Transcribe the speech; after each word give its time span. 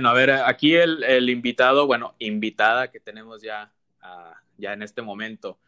Bueno, 0.00 0.08
a 0.08 0.14
ver, 0.14 0.30
aquí 0.30 0.76
el, 0.76 1.28
invitado, 1.28 1.86
bueno, 1.86 2.14
invitada 2.18 2.90
que 2.90 3.00
tenemos 3.00 3.42
ya, 3.42 3.70
ah, 4.00 4.32
ya 4.56 4.72
en 4.72 4.82
este 4.82 5.02
momento, 5.02 5.58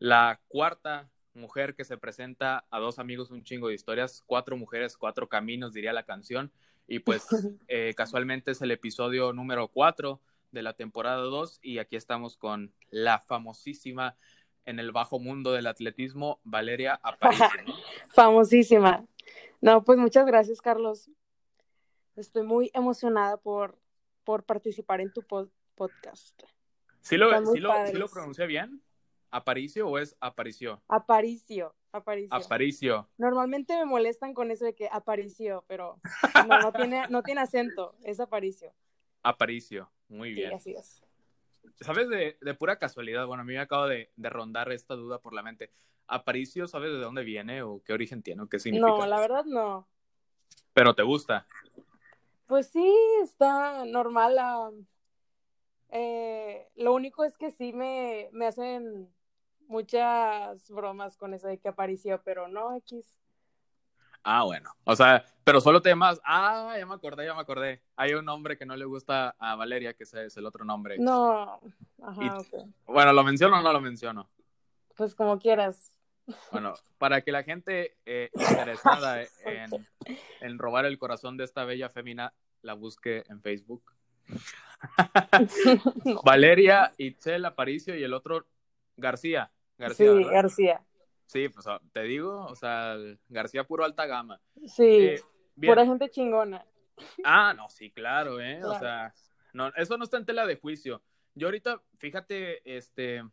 la 0.00 0.40
cuarta 0.48 1.08
mujer 1.32 1.76
que 1.76 1.84
se 1.84 1.96
presenta 1.96 2.64
a 2.72 2.80
dos 2.80 2.98
amigos, 2.98 3.30
un 3.30 3.44
chingo 3.44 3.68
de 3.68 3.74
historias, 3.74 4.24
cuatro 4.26 4.56
mujeres, 4.56 4.96
cuatro 4.96 5.28
caminos, 5.28 5.74
diría 5.74 5.92
la 5.92 6.02
canción, 6.02 6.50
y 6.88 6.98
pues 6.98 7.24
eh, 7.68 7.94
casualmente 7.96 8.50
es 8.50 8.62
el 8.62 8.72
episodio 8.72 9.32
número 9.32 9.68
cuatro 9.68 10.20
de 10.50 10.62
la 10.62 10.72
temporada 10.72 11.18
dos, 11.18 11.60
y 11.62 11.78
aquí 11.78 11.94
estamos 11.94 12.36
con 12.36 12.74
la 12.90 13.20
famosísima 13.20 14.16
en 14.64 14.80
el 14.80 14.90
bajo 14.90 15.20
mundo 15.20 15.52
del 15.52 15.68
atletismo, 15.68 16.40
Valeria 16.42 16.98
Aparicio. 17.00 17.46
famosísima. 18.12 19.06
No, 19.60 19.84
pues 19.84 20.00
muchas 20.00 20.26
gracias, 20.26 20.60
Carlos. 20.60 21.08
Estoy 22.16 22.42
muy 22.42 22.70
emocionada 22.74 23.38
por, 23.38 23.78
por 24.24 24.44
participar 24.44 25.00
en 25.00 25.12
tu 25.12 25.22
podcast. 25.22 26.42
¿Sí 27.00 27.16
lo, 27.16 27.30
¿sí 27.52 27.58
lo, 27.58 27.86
¿sí 27.86 27.94
lo 27.94 28.08
pronuncié 28.08 28.46
bien? 28.46 28.82
¿Aparicio 29.30 29.88
o 29.88 29.98
es 29.98 30.14
Aparicio? 30.20 30.82
Aparicio, 30.88 31.74
Aparicio. 31.90 32.36
Aparicio. 32.36 33.08
Normalmente 33.16 33.74
me 33.76 33.86
molestan 33.86 34.34
con 34.34 34.50
eso 34.50 34.66
de 34.66 34.74
que 34.74 34.88
Aparicio, 34.92 35.64
pero 35.66 35.98
no, 36.46 36.60
no, 36.60 36.72
tiene, 36.72 37.08
no 37.08 37.22
tiene 37.22 37.40
acento, 37.40 37.96
es 38.04 38.20
Aparicio. 38.20 38.74
Aparicio, 39.22 39.90
muy 40.08 40.34
bien. 40.34 40.50
Sí, 40.50 40.54
así 40.54 40.74
es. 40.74 41.02
¿Sabes 41.80 42.10
de, 42.10 42.36
de, 42.40 42.54
pura 42.54 42.78
casualidad? 42.78 43.26
Bueno, 43.26 43.42
a 43.42 43.46
mí 43.46 43.54
me 43.54 43.60
acaba 43.60 43.88
de, 43.88 44.12
de, 44.16 44.30
rondar 44.30 44.70
esta 44.70 44.94
duda 44.94 45.20
por 45.20 45.32
la 45.32 45.42
mente. 45.42 45.72
¿Aparicio 46.08 46.68
sabes 46.68 46.92
de 46.92 46.98
dónde 46.98 47.24
viene 47.24 47.62
o 47.62 47.82
qué 47.82 47.94
origen 47.94 48.22
tiene 48.22 48.42
o 48.42 48.48
qué 48.48 48.58
significa? 48.58 48.90
No, 48.90 49.06
la 49.06 49.20
verdad 49.20 49.44
no. 49.46 49.88
¿Pero 50.74 50.94
te 50.94 51.02
gusta? 51.02 51.46
Pues 52.52 52.66
sí, 52.66 52.94
está 53.22 53.86
normal. 53.86 54.36
eh, 55.88 56.68
lo 56.74 56.92
único 56.92 57.24
es 57.24 57.38
que 57.38 57.50
sí 57.50 57.72
me, 57.72 58.28
me 58.32 58.46
hacen 58.46 59.10
muchas 59.68 60.68
bromas 60.68 61.16
con 61.16 61.32
eso 61.32 61.46
de 61.46 61.56
que 61.56 61.68
apareció, 61.68 62.20
pero 62.22 62.48
no, 62.48 62.76
X. 62.76 63.16
Ah, 64.22 64.44
bueno. 64.44 64.70
O 64.84 64.94
sea, 64.94 65.24
pero 65.44 65.62
solo 65.62 65.80
temas. 65.80 66.20
Ah, 66.26 66.76
ya 66.78 66.84
me 66.84 66.92
acordé, 66.92 67.24
ya 67.24 67.32
me 67.32 67.40
acordé. 67.40 67.80
Hay 67.96 68.12
un 68.12 68.26
nombre 68.26 68.58
que 68.58 68.66
no 68.66 68.76
le 68.76 68.84
gusta 68.84 69.34
a 69.38 69.56
Valeria, 69.56 69.94
que 69.94 70.02
ese 70.04 70.26
es 70.26 70.36
el 70.36 70.44
otro 70.44 70.62
nombre. 70.62 70.98
No. 70.98 71.58
Ajá, 72.02 72.36
Bueno, 72.84 73.14
¿lo 73.14 73.24
menciono 73.24 73.60
o 73.60 73.62
no 73.62 73.72
lo 73.72 73.80
menciono? 73.80 74.28
Pues 74.94 75.14
como 75.14 75.38
quieras. 75.38 75.96
Bueno, 76.50 76.74
para 76.98 77.22
que 77.22 77.32
la 77.32 77.42
gente 77.42 77.96
eh, 78.06 78.30
interesada 78.32 79.22
en, 79.44 79.86
en, 80.40 80.58
robar 80.58 80.86
el 80.86 80.98
corazón 80.98 81.36
de 81.36 81.44
esta 81.44 81.64
bella 81.64 81.88
femina 81.88 82.32
la 82.62 82.74
busque 82.74 83.24
en 83.28 83.40
Facebook. 83.42 83.92
Valeria 86.24 86.92
Itzel 86.96 87.44
Aparicio 87.44 87.96
y 87.96 88.04
el 88.04 88.14
otro 88.14 88.46
García. 88.96 89.50
García 89.78 90.12
sí, 90.12 90.24
García. 90.24 90.84
Sí, 91.26 91.48
pues 91.48 91.66
te 91.92 92.02
digo, 92.02 92.44
o 92.46 92.54
sea, 92.54 92.96
García 93.28 93.64
puro 93.64 93.84
alta 93.84 94.06
gama. 94.06 94.40
Sí, 94.66 94.84
eh, 94.84 95.20
pura 95.56 95.84
gente 95.84 96.10
chingona. 96.10 96.64
Ah, 97.24 97.54
no, 97.56 97.68
sí, 97.68 97.90
claro, 97.90 98.40
¿eh? 98.40 98.62
O 98.64 98.78
sea, 98.78 99.14
no, 99.52 99.68
eso 99.76 99.96
no 99.96 100.04
está 100.04 100.18
en 100.18 100.26
tela 100.26 100.46
de 100.46 100.56
juicio. 100.56 101.02
Yo 101.34 101.48
ahorita, 101.48 101.82
fíjate, 101.96 102.76
este, 102.76 103.24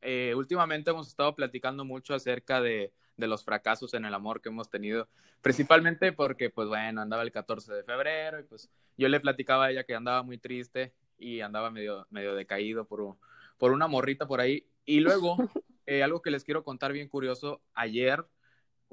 eh, 0.00 0.34
últimamente 0.34 0.90
hemos 0.90 1.08
estado 1.08 1.34
platicando 1.34 1.84
mucho 1.84 2.14
acerca 2.14 2.60
de, 2.60 2.92
de, 3.16 3.26
los 3.26 3.44
fracasos 3.44 3.94
en 3.94 4.04
el 4.04 4.14
amor 4.14 4.40
que 4.40 4.48
hemos 4.48 4.70
tenido, 4.70 5.08
principalmente 5.40 6.12
porque, 6.12 6.50
pues 6.50 6.68
bueno, 6.68 7.00
andaba 7.00 7.22
el 7.22 7.32
14 7.32 7.72
de 7.72 7.84
febrero 7.84 8.40
y 8.40 8.44
pues 8.44 8.70
yo 8.96 9.08
le 9.08 9.20
platicaba 9.20 9.66
a 9.66 9.70
ella 9.70 9.84
que 9.84 9.94
andaba 9.94 10.22
muy 10.22 10.38
triste 10.38 10.94
y 11.18 11.40
andaba 11.40 11.70
medio, 11.70 12.06
medio 12.10 12.34
decaído 12.34 12.86
por, 12.86 13.16
por 13.58 13.72
una 13.72 13.88
morrita 13.88 14.26
por 14.26 14.40
ahí. 14.40 14.66
Y 14.84 15.00
luego, 15.00 15.36
eh, 15.86 16.02
algo 16.02 16.22
que 16.22 16.30
les 16.30 16.44
quiero 16.44 16.64
contar 16.64 16.92
bien 16.92 17.08
curioso, 17.08 17.62
ayer, 17.74 18.26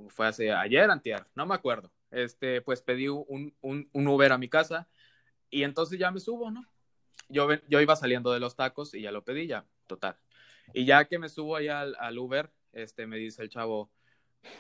fue 0.09 0.28
hace 0.28 0.51
ayer, 0.51 0.89
antier, 0.89 1.28
no 1.35 1.45
me 1.45 1.53
acuerdo, 1.53 1.91
este, 2.11 2.61
pues 2.61 2.81
pedí 2.81 3.07
un, 3.07 3.53
un, 3.61 3.89
un 3.91 4.07
Uber 4.07 4.31
a 4.31 4.38
mi 4.38 4.49
casa 4.49 4.88
y 5.49 5.63
entonces 5.63 5.99
ya 5.99 6.09
me 6.11 6.19
subo, 6.19 6.49
¿no? 6.49 6.66
Yo, 7.29 7.47
yo 7.69 7.79
iba 7.79 7.95
saliendo 7.95 8.31
de 8.31 8.39
los 8.39 8.55
tacos 8.55 8.94
y 8.95 9.01
ya 9.01 9.11
lo 9.11 9.23
pedí, 9.23 9.47
ya, 9.47 9.66
total. 9.88 10.17
Y 10.74 10.85
ya 10.85 11.06
que 11.06 11.19
me 11.19 11.29
subo 11.29 11.56
allá 11.56 11.81
al, 11.81 12.18
Uber, 12.18 12.51
este, 12.72 13.07
me 13.07 13.18
dice 13.18 13.41
el 13.41 13.50
chavo, 13.50 13.91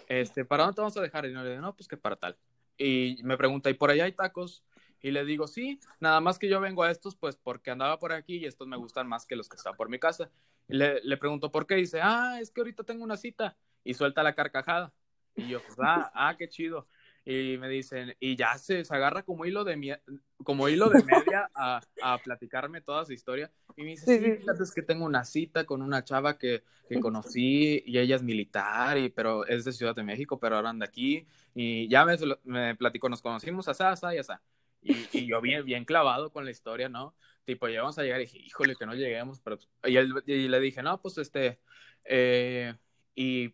este, 0.07 0.45
¿para 0.45 0.63
dónde 0.63 0.75
te 0.75 0.81
vamos 0.81 0.97
a 0.97 1.01
dejar? 1.01 1.25
Y 1.25 1.33
yo 1.33 1.43
le 1.43 1.51
digo, 1.51 1.61
no, 1.61 1.75
pues 1.75 1.87
que 1.87 1.97
para 1.97 2.15
tal. 2.15 2.37
Y 2.77 3.19
me 3.23 3.37
pregunta, 3.37 3.69
¿y 3.69 3.73
por 3.73 3.89
allá 3.89 4.05
hay 4.05 4.11
tacos? 4.11 4.63
Y 5.01 5.11
le 5.11 5.25
digo, 5.25 5.47
sí, 5.47 5.79
nada 5.99 6.21
más 6.21 6.39
que 6.39 6.47
yo 6.47 6.59
vengo 6.59 6.83
a 6.83 6.91
estos, 6.91 7.15
pues 7.15 7.35
porque 7.35 7.71
andaba 7.71 7.99
por 7.99 8.13
aquí 8.13 8.37
y 8.37 8.45
estos 8.45 8.67
me 8.67 8.77
gustan 8.77 9.07
más 9.07 9.25
que 9.25 9.35
los 9.35 9.49
que 9.49 9.57
están 9.57 9.75
por 9.75 9.89
mi 9.89 9.99
casa. 9.99 10.31
Le, 10.67 11.01
le 11.03 11.17
pregunto, 11.17 11.51
¿por 11.51 11.67
qué? 11.67 11.75
Dice, 11.75 11.99
ah, 12.01 12.39
es 12.41 12.51
que 12.51 12.61
ahorita 12.61 12.83
tengo 12.83 13.03
una 13.03 13.17
cita. 13.17 13.57
Y 13.83 13.93
suelta 13.95 14.23
la 14.23 14.33
carcajada. 14.33 14.93
Y 15.35 15.49
yo, 15.49 15.61
pues, 15.61 15.77
ah, 15.81 16.09
ah, 16.13 16.35
qué 16.37 16.47
chido 16.47 16.87
y 17.25 17.57
me 17.57 17.69
dicen, 17.69 18.15
y 18.19 18.35
ya 18.35 18.57
se, 18.57 18.83
se 18.83 18.93
agarra 18.93 19.23
como 19.23 19.45
hilo 19.45 19.63
de, 19.63 19.99
como 20.43 20.67
hilo 20.67 20.89
de 20.89 21.03
media 21.03 21.49
a, 21.55 21.81
a, 22.01 22.17
platicarme 22.17 22.81
toda 22.81 23.05
su 23.05 23.13
historia. 23.13 23.49
Y 23.77 23.83
me 23.83 23.89
dice, 23.91 24.19
sí, 24.19 24.31
fíjate, 24.39 24.63
es 24.63 24.73
que 24.73 24.81
tengo 24.81 25.05
una 25.05 25.23
cita 25.23 25.65
con 25.65 25.81
una 25.81 26.03
chava 26.03 26.37
que, 26.37 26.63
que 26.89 26.99
conocí 26.99 27.81
y 27.85 27.97
ella 27.97 28.17
es 28.17 28.23
militar, 28.23 28.97
y, 28.97 29.09
pero 29.09 29.47
es 29.47 29.63
de 29.63 29.71
Ciudad 29.71 29.95
de 29.95 30.03
México, 30.03 30.37
pero 30.37 30.57
ahora 30.57 30.69
anda 30.69 30.85
aquí. 30.85 31.25
Y 31.55 31.87
ya 31.87 32.03
me, 32.05 32.17
me 32.43 32.75
platicó, 32.75 33.07
nos 33.07 33.21
conocimos, 33.21 33.69
asá, 33.69 33.91
asá 33.91 34.13
y 34.13 34.17
asá. 34.17 34.41
Y, 34.81 35.07
y, 35.13 35.25
yo 35.25 35.39
bien, 35.39 35.63
bien 35.63 35.85
clavado 35.85 36.29
con 36.29 36.43
la 36.43 36.51
historia, 36.51 36.89
¿no? 36.89 37.15
Tipo, 37.45 37.69
ya 37.69 37.81
vamos 37.81 37.97
a 37.99 38.03
llegar 38.03 38.19
y 38.19 38.25
dije, 38.25 38.39
híjole, 38.39 38.75
que 38.75 38.85
no 38.85 38.95
lleguemos, 38.95 39.39
pero... 39.39 39.57
Y, 39.85 39.95
él, 39.95 40.13
y 40.25 40.49
le 40.49 40.59
dije, 40.59 40.83
no, 40.83 41.01
pues 41.01 41.17
este... 41.17 41.61
Eh, 42.03 42.73
y 43.15 43.53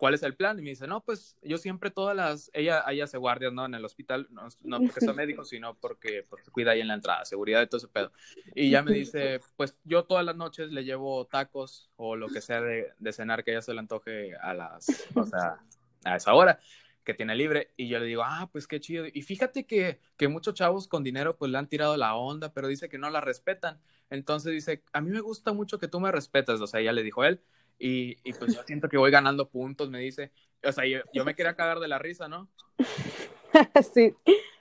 ¿cuál 0.00 0.14
es 0.14 0.22
el 0.22 0.34
plan? 0.34 0.58
Y 0.58 0.62
me 0.62 0.70
dice, 0.70 0.86
no, 0.86 1.04
pues 1.04 1.36
yo 1.42 1.58
siempre 1.58 1.90
todas 1.90 2.16
las, 2.16 2.50
ella, 2.54 2.82
ella 2.88 3.04
hace 3.04 3.18
guardias, 3.18 3.52
¿no? 3.52 3.66
En 3.66 3.74
el 3.74 3.84
hospital, 3.84 4.26
no, 4.30 4.48
no 4.62 4.80
porque 4.80 5.00
sea 5.00 5.12
médico, 5.12 5.44
sino 5.44 5.74
porque 5.74 6.24
pues, 6.26 6.42
cuida 6.50 6.70
ahí 6.70 6.80
en 6.80 6.88
la 6.88 6.94
entrada, 6.94 7.26
seguridad 7.26 7.60
de 7.60 7.66
todo 7.66 7.76
ese 7.76 7.88
pedo. 7.88 8.10
Y 8.54 8.70
ya 8.70 8.82
me 8.82 8.92
dice, 8.92 9.40
pues 9.58 9.76
yo 9.84 10.04
todas 10.04 10.24
las 10.24 10.36
noches 10.36 10.70
le 10.72 10.84
llevo 10.84 11.26
tacos 11.26 11.90
o 11.96 12.16
lo 12.16 12.28
que 12.28 12.40
sea 12.40 12.62
de, 12.62 12.88
de 12.98 13.12
cenar 13.12 13.44
que 13.44 13.50
ella 13.50 13.60
se 13.60 13.74
le 13.74 13.80
antoje 13.80 14.34
a 14.36 14.54
las, 14.54 14.86
o 15.14 15.26
sea, 15.26 15.58
a 16.04 16.16
esa 16.16 16.32
hora 16.32 16.58
que 17.04 17.12
tiene 17.12 17.34
libre 17.34 17.74
y 17.76 17.88
yo 17.88 17.98
le 17.98 18.06
digo, 18.06 18.22
ah, 18.24 18.48
pues 18.50 18.66
qué 18.66 18.80
chido. 18.80 19.04
Y 19.12 19.20
fíjate 19.20 19.66
que, 19.66 20.00
que 20.16 20.28
muchos 20.28 20.54
chavos 20.54 20.88
con 20.88 21.04
dinero 21.04 21.36
pues 21.36 21.50
le 21.50 21.58
han 21.58 21.68
tirado 21.68 21.98
la 21.98 22.14
onda, 22.14 22.54
pero 22.54 22.68
dice 22.68 22.88
que 22.88 22.96
no 22.96 23.10
la 23.10 23.20
respetan. 23.20 23.78
Entonces 24.08 24.52
dice, 24.52 24.82
a 24.94 25.02
mí 25.02 25.10
me 25.10 25.20
gusta 25.20 25.52
mucho 25.52 25.78
que 25.78 25.88
tú 25.88 26.00
me 26.00 26.10
respetas, 26.10 26.58
o 26.62 26.66
sea, 26.66 26.80
ya 26.80 26.92
le 26.92 27.02
dijo 27.02 27.22
él, 27.22 27.42
y, 27.80 28.18
y, 28.22 28.34
pues 28.34 28.54
yo 28.54 28.62
siento 28.62 28.88
que 28.88 28.98
voy 28.98 29.10
ganando 29.10 29.48
puntos, 29.48 29.88
me 29.88 29.98
dice. 29.98 30.30
O 30.62 30.70
sea, 30.70 30.86
yo, 30.86 31.00
yo 31.14 31.24
me 31.24 31.34
quería 31.34 31.56
cagar 31.56 31.80
de 31.80 31.88
la 31.88 31.98
risa, 31.98 32.28
¿no? 32.28 32.50
sí. 33.94 34.14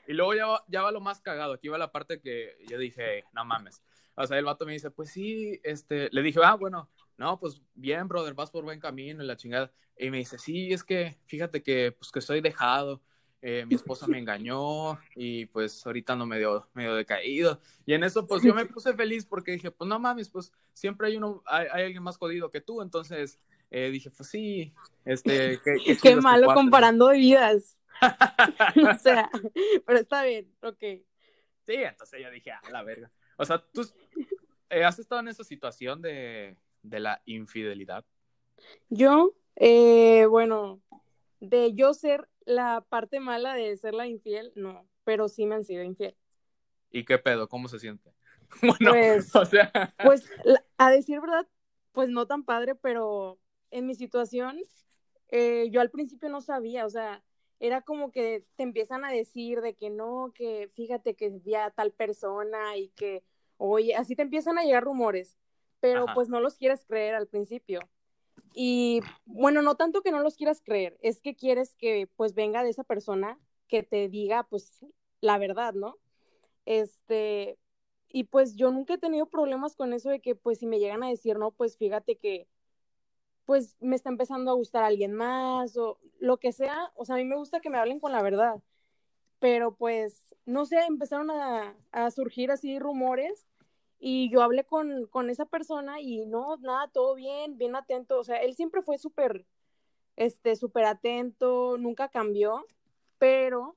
Y 0.07 0.13
luego 0.13 0.33
ya 0.33 0.47
va, 0.47 0.63
ya 0.69 0.81
va 0.81 0.91
lo 0.91 1.01
más 1.01 1.19
cagado. 1.19 1.53
Aquí 1.53 1.67
va 1.67 1.77
la 1.77 1.91
parte 1.91 2.21
que 2.21 2.57
yo 2.69 2.77
dije, 2.77 3.25
no 3.33 3.43
mames. 3.43 3.83
O 4.15 4.25
sea, 4.25 4.39
el 4.39 4.45
vato 4.45 4.65
me 4.65 4.71
dice, 4.71 4.89
pues 4.89 5.11
sí, 5.11 5.59
este, 5.63 6.09
le 6.11 6.21
dije, 6.21 6.39
ah, 6.43 6.55
bueno, 6.55 6.89
no, 7.17 7.37
pues 7.39 7.61
bien, 7.75 8.07
brother, 8.07 8.33
vas 8.33 8.51
por 8.51 8.63
buen 8.63 8.79
camino 8.79 9.21
y 9.21 9.27
la 9.27 9.35
chingada. 9.35 9.71
Y 9.97 10.09
me 10.09 10.17
dice, 10.19 10.37
sí, 10.37 10.71
es 10.71 10.85
que 10.85 11.19
fíjate 11.25 11.61
que, 11.61 11.91
pues 11.91 12.11
que 12.11 12.19
estoy 12.19 12.39
dejado 12.39 13.01
eh, 13.41 13.65
mi 13.65 13.75
esposa 13.75 14.07
me 14.07 14.19
engañó 14.19 14.99
y 15.15 15.45
pues 15.47 15.85
ahorita 15.85 16.15
no 16.15 16.25
medio, 16.25 16.67
medio 16.73 16.95
decaído. 16.95 17.61
Y 17.85 17.93
en 17.93 18.03
eso 18.03 18.27
pues 18.27 18.43
yo 18.43 18.53
me 18.53 18.65
puse 18.65 18.93
feliz 18.93 19.25
porque 19.25 19.53
dije, 19.53 19.71
pues 19.71 19.87
no 19.87 19.99
mames, 19.99 20.29
pues 20.29 20.51
siempre 20.73 21.07
hay 21.07 21.17
uno, 21.17 21.41
hay, 21.45 21.67
hay 21.71 21.83
alguien 21.85 22.03
más 22.03 22.17
jodido 22.17 22.51
que 22.51 22.61
tú, 22.61 22.81
entonces 22.81 23.39
eh, 23.71 23.89
dije, 23.91 24.09
pues 24.09 24.29
sí, 24.29 24.73
este... 25.05 25.59
Qué, 25.63 25.77
qué, 25.85 25.97
qué 25.97 26.15
malo 26.15 26.53
comparando 26.53 27.09
vidas. 27.09 27.77
o 28.89 28.99
sea, 28.99 29.29
pero 29.85 29.99
está 29.99 30.23
bien, 30.23 30.51
ok. 30.61 30.79
Sí, 31.65 31.75
entonces 31.75 32.19
yo 32.21 32.31
dije, 32.31 32.51
a 32.51 32.61
la 32.71 32.83
verga. 32.83 33.11
O 33.37 33.45
sea, 33.45 33.63
¿tú 33.73 33.87
eh, 34.69 34.83
has 34.83 34.99
estado 34.99 35.21
en 35.21 35.27
esa 35.27 35.43
situación 35.43 36.01
de, 36.01 36.57
de 36.81 36.99
la 36.99 37.21
infidelidad? 37.25 38.03
Yo, 38.89 39.33
eh, 39.55 40.25
bueno, 40.25 40.81
de 41.39 41.73
yo 41.73 41.93
ser 41.93 42.27
la 42.49 42.83
parte 42.89 43.19
mala 43.19 43.53
de 43.53 43.77
ser 43.77 43.93
la 43.93 44.07
infiel, 44.07 44.51
no, 44.55 44.87
pero 45.03 45.29
sí 45.29 45.45
me 45.45 45.53
han 45.53 45.63
sido 45.63 45.83
infiel. 45.83 46.15
¿Y 46.89 47.05
qué 47.05 47.19
pedo? 47.19 47.47
¿Cómo 47.47 47.67
se 47.67 47.79
siente? 47.79 48.11
Bueno, 48.63 48.93
pues, 48.93 49.35
o 49.35 49.45
sea... 49.45 49.71
pues 50.03 50.27
a 50.79 50.89
decir 50.89 51.21
verdad, 51.21 51.47
pues 51.91 52.09
no 52.09 52.25
tan 52.25 52.43
padre, 52.43 52.73
pero 52.73 53.37
en 53.69 53.85
mi 53.85 53.93
situación, 53.93 54.57
eh, 55.27 55.69
yo 55.69 55.81
al 55.81 55.91
principio 55.91 56.29
no 56.29 56.41
sabía, 56.41 56.87
o 56.87 56.89
sea, 56.89 57.23
era 57.59 57.81
como 57.81 58.11
que 58.11 58.43
te 58.55 58.63
empiezan 58.63 59.05
a 59.05 59.11
decir 59.11 59.61
de 59.61 59.75
que 59.75 59.91
no, 59.91 60.31
que 60.33 60.71
fíjate 60.73 61.15
que 61.15 61.29
vi 61.29 61.53
a 61.53 61.69
tal 61.69 61.91
persona 61.91 62.75
y 62.75 62.89
que, 62.89 63.23
oye, 63.57 63.95
así 63.95 64.15
te 64.15 64.23
empiezan 64.23 64.57
a 64.57 64.63
llegar 64.63 64.83
rumores, 64.83 65.37
pero 65.79 66.05
Ajá. 66.05 66.15
pues 66.15 66.27
no 66.27 66.39
los 66.39 66.55
quieres 66.55 66.83
creer 66.85 67.13
al 67.13 67.27
principio. 67.27 67.81
Y 68.53 69.01
bueno, 69.25 69.61
no 69.61 69.75
tanto 69.75 70.01
que 70.01 70.11
no 70.11 70.19
los 70.21 70.35
quieras 70.35 70.61
creer, 70.63 70.97
es 71.01 71.21
que 71.21 71.35
quieres 71.35 71.75
que 71.75 72.07
pues 72.15 72.33
venga 72.33 72.63
de 72.63 72.69
esa 72.69 72.83
persona 72.83 73.39
que 73.67 73.83
te 73.83 74.09
diga 74.09 74.43
pues 74.43 74.85
la 75.21 75.37
verdad, 75.37 75.73
¿no? 75.73 75.97
Este, 76.65 77.57
y 78.09 78.25
pues 78.25 78.55
yo 78.55 78.71
nunca 78.71 78.95
he 78.95 78.97
tenido 78.97 79.27
problemas 79.27 79.75
con 79.75 79.93
eso 79.93 80.09
de 80.09 80.19
que 80.19 80.35
pues 80.35 80.59
si 80.59 80.65
me 80.65 80.79
llegan 80.79 81.03
a 81.03 81.09
decir, 81.09 81.37
no, 81.37 81.51
pues 81.51 81.77
fíjate 81.77 82.17
que 82.17 82.47
pues 83.45 83.75
me 83.79 83.95
está 83.95 84.09
empezando 84.09 84.51
a 84.51 84.55
gustar 84.55 84.83
alguien 84.83 85.13
más 85.13 85.75
o 85.77 85.99
lo 86.19 86.37
que 86.37 86.51
sea, 86.51 86.91
o 86.95 87.05
sea, 87.05 87.15
a 87.15 87.17
mí 87.17 87.25
me 87.25 87.35
gusta 87.35 87.59
que 87.59 87.71
me 87.71 87.79
hablen 87.79 87.99
con 87.99 88.11
la 88.11 88.21
verdad, 88.21 88.61
pero 89.39 89.73
pues, 89.75 90.35
no 90.45 90.65
sé, 90.65 90.81
empezaron 90.87 91.31
a, 91.31 91.75
a 91.91 92.11
surgir 92.11 92.51
así 92.51 92.77
rumores 92.77 93.47
y 93.99 94.29
yo 94.31 94.41
hablé 94.41 94.63
con, 94.63 95.07
con, 95.07 95.29
esa 95.29 95.45
persona 95.45 95.99
y 95.99 96.25
no, 96.25 96.57
nada, 96.57 96.87
todo 96.87 97.15
bien, 97.15 97.57
bien 97.57 97.75
atento, 97.75 98.19
o 98.19 98.23
sea, 98.23 98.37
él 98.37 98.55
siempre 98.55 98.81
fue 98.81 98.97
súper, 98.97 99.45
este, 100.15 100.55
súper 100.55 100.85
atento, 100.85 101.77
nunca 101.77 102.09
cambió, 102.09 102.65
pero, 103.17 103.75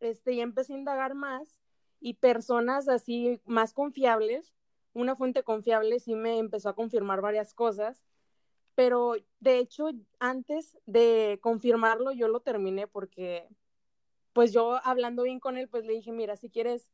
este, 0.00 0.36
ya 0.36 0.44
empecé 0.44 0.74
a 0.74 0.78
indagar 0.78 1.14
más 1.14 1.58
y 2.00 2.14
personas 2.14 2.88
así 2.88 3.40
más 3.44 3.72
confiables, 3.72 4.54
una 4.92 5.16
fuente 5.16 5.42
confiable 5.42 5.98
sí 6.00 6.14
me 6.14 6.38
empezó 6.38 6.68
a 6.68 6.74
confirmar 6.74 7.20
varias 7.20 7.52
cosas, 7.52 8.02
pero 8.74 9.14
de 9.40 9.58
hecho 9.58 9.90
antes 10.20 10.78
de 10.86 11.38
confirmarlo 11.42 12.12
yo 12.12 12.28
lo 12.28 12.40
terminé 12.40 12.86
porque 12.86 13.48
pues 14.32 14.52
yo 14.52 14.80
hablando 14.84 15.22
bien 15.24 15.40
con 15.40 15.56
él 15.56 15.68
pues 15.68 15.84
le 15.84 15.94
dije, 15.94 16.12
mira, 16.12 16.36
si 16.36 16.50
quieres, 16.50 16.90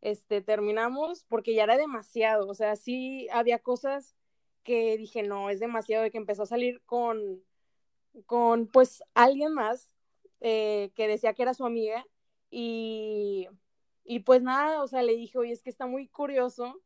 este, 0.00 0.40
terminamos 0.42 1.24
porque 1.24 1.54
ya 1.54 1.64
era 1.64 1.76
demasiado, 1.76 2.48
o 2.48 2.54
sea, 2.54 2.76
sí 2.76 3.28
había 3.32 3.58
cosas 3.58 4.16
que 4.62 4.96
dije, 4.96 5.22
no, 5.22 5.50
es 5.50 5.60
demasiado 5.60 6.02
de 6.02 6.10
que 6.10 6.18
empezó 6.18 6.44
a 6.44 6.46
salir 6.46 6.82
con, 6.86 7.42
con 8.26 8.66
pues 8.66 9.02
alguien 9.14 9.52
más 9.52 9.90
eh, 10.40 10.92
que 10.94 11.08
decía 11.08 11.34
que 11.34 11.42
era 11.42 11.54
su 11.54 11.66
amiga 11.66 12.06
y 12.50 13.48
y 14.04 14.20
pues 14.20 14.42
nada, 14.42 14.82
o 14.82 14.86
sea, 14.86 15.02
le 15.02 15.16
dije, 15.16 15.38
oye, 15.38 15.52
es 15.52 15.62
que 15.62 15.70
está 15.70 15.86
muy 15.86 16.08
curioso 16.08 16.80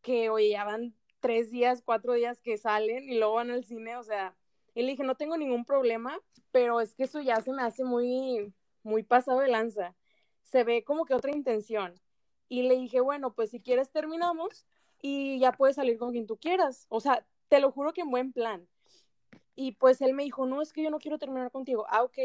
que, 0.00 0.30
oye, 0.30 0.50
ya 0.50 0.64
van 0.64 0.94
tres 1.20 1.50
días, 1.50 1.82
cuatro 1.84 2.14
días 2.14 2.40
que 2.40 2.56
salen 2.56 3.08
y 3.08 3.18
luego 3.18 3.34
van 3.34 3.50
al 3.50 3.64
cine, 3.64 3.96
o 3.96 4.02
sea, 4.02 4.34
y 4.74 4.82
le 4.82 4.92
dije, 4.92 5.04
no 5.04 5.16
tengo 5.16 5.36
ningún 5.36 5.66
problema, 5.66 6.18
pero 6.50 6.80
es 6.80 6.94
que 6.94 7.04
eso 7.04 7.20
ya 7.20 7.40
se 7.42 7.52
me 7.52 7.62
hace 7.62 7.84
muy, 7.84 8.52
muy 8.82 9.02
pasado 9.02 9.40
de 9.40 9.48
lanza. 9.48 9.94
Se 10.42 10.64
ve 10.64 10.82
como 10.82 11.04
que 11.04 11.14
otra 11.14 11.30
intención. 11.30 11.94
Y 12.52 12.64
le 12.64 12.76
dije, 12.76 13.00
bueno, 13.00 13.32
pues 13.32 13.48
si 13.48 13.60
quieres 13.60 13.90
terminamos 13.90 14.66
y 15.00 15.38
ya 15.38 15.52
puedes 15.52 15.76
salir 15.76 15.96
con 15.96 16.12
quien 16.12 16.26
tú 16.26 16.36
quieras. 16.36 16.84
O 16.90 17.00
sea, 17.00 17.24
te 17.48 17.60
lo 17.60 17.72
juro 17.72 17.94
que 17.94 18.02
en 18.02 18.10
buen 18.10 18.30
plan. 18.30 18.68
Y 19.54 19.72
pues 19.72 20.02
él 20.02 20.12
me 20.12 20.24
dijo, 20.24 20.44
no, 20.44 20.60
es 20.60 20.74
que 20.74 20.82
yo 20.82 20.90
no 20.90 20.98
quiero 20.98 21.18
terminar 21.18 21.50
contigo. 21.50 21.86
Ah, 21.88 22.02
ok. 22.02 22.18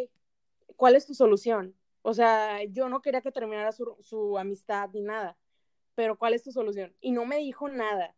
¿Cuál 0.76 0.98
es 0.98 1.06
tu 1.06 1.14
solución? 1.14 1.78
O 2.02 2.14
sea, 2.14 2.62
yo 2.66 2.90
no 2.90 3.02
quería 3.02 3.22
que 3.22 3.32
terminara 3.32 3.72
su, 3.72 4.38
amistad 4.38 4.90
ni 4.92 5.00
nada, 5.00 5.38
pero 5.96 6.18
¿cuál 6.18 6.34
es 6.34 6.44
tu 6.44 6.52
solución? 6.52 6.94
Y 7.00 7.12
no 7.12 7.26
me 7.26 7.38
dijo 7.38 7.70
nada 7.70 8.14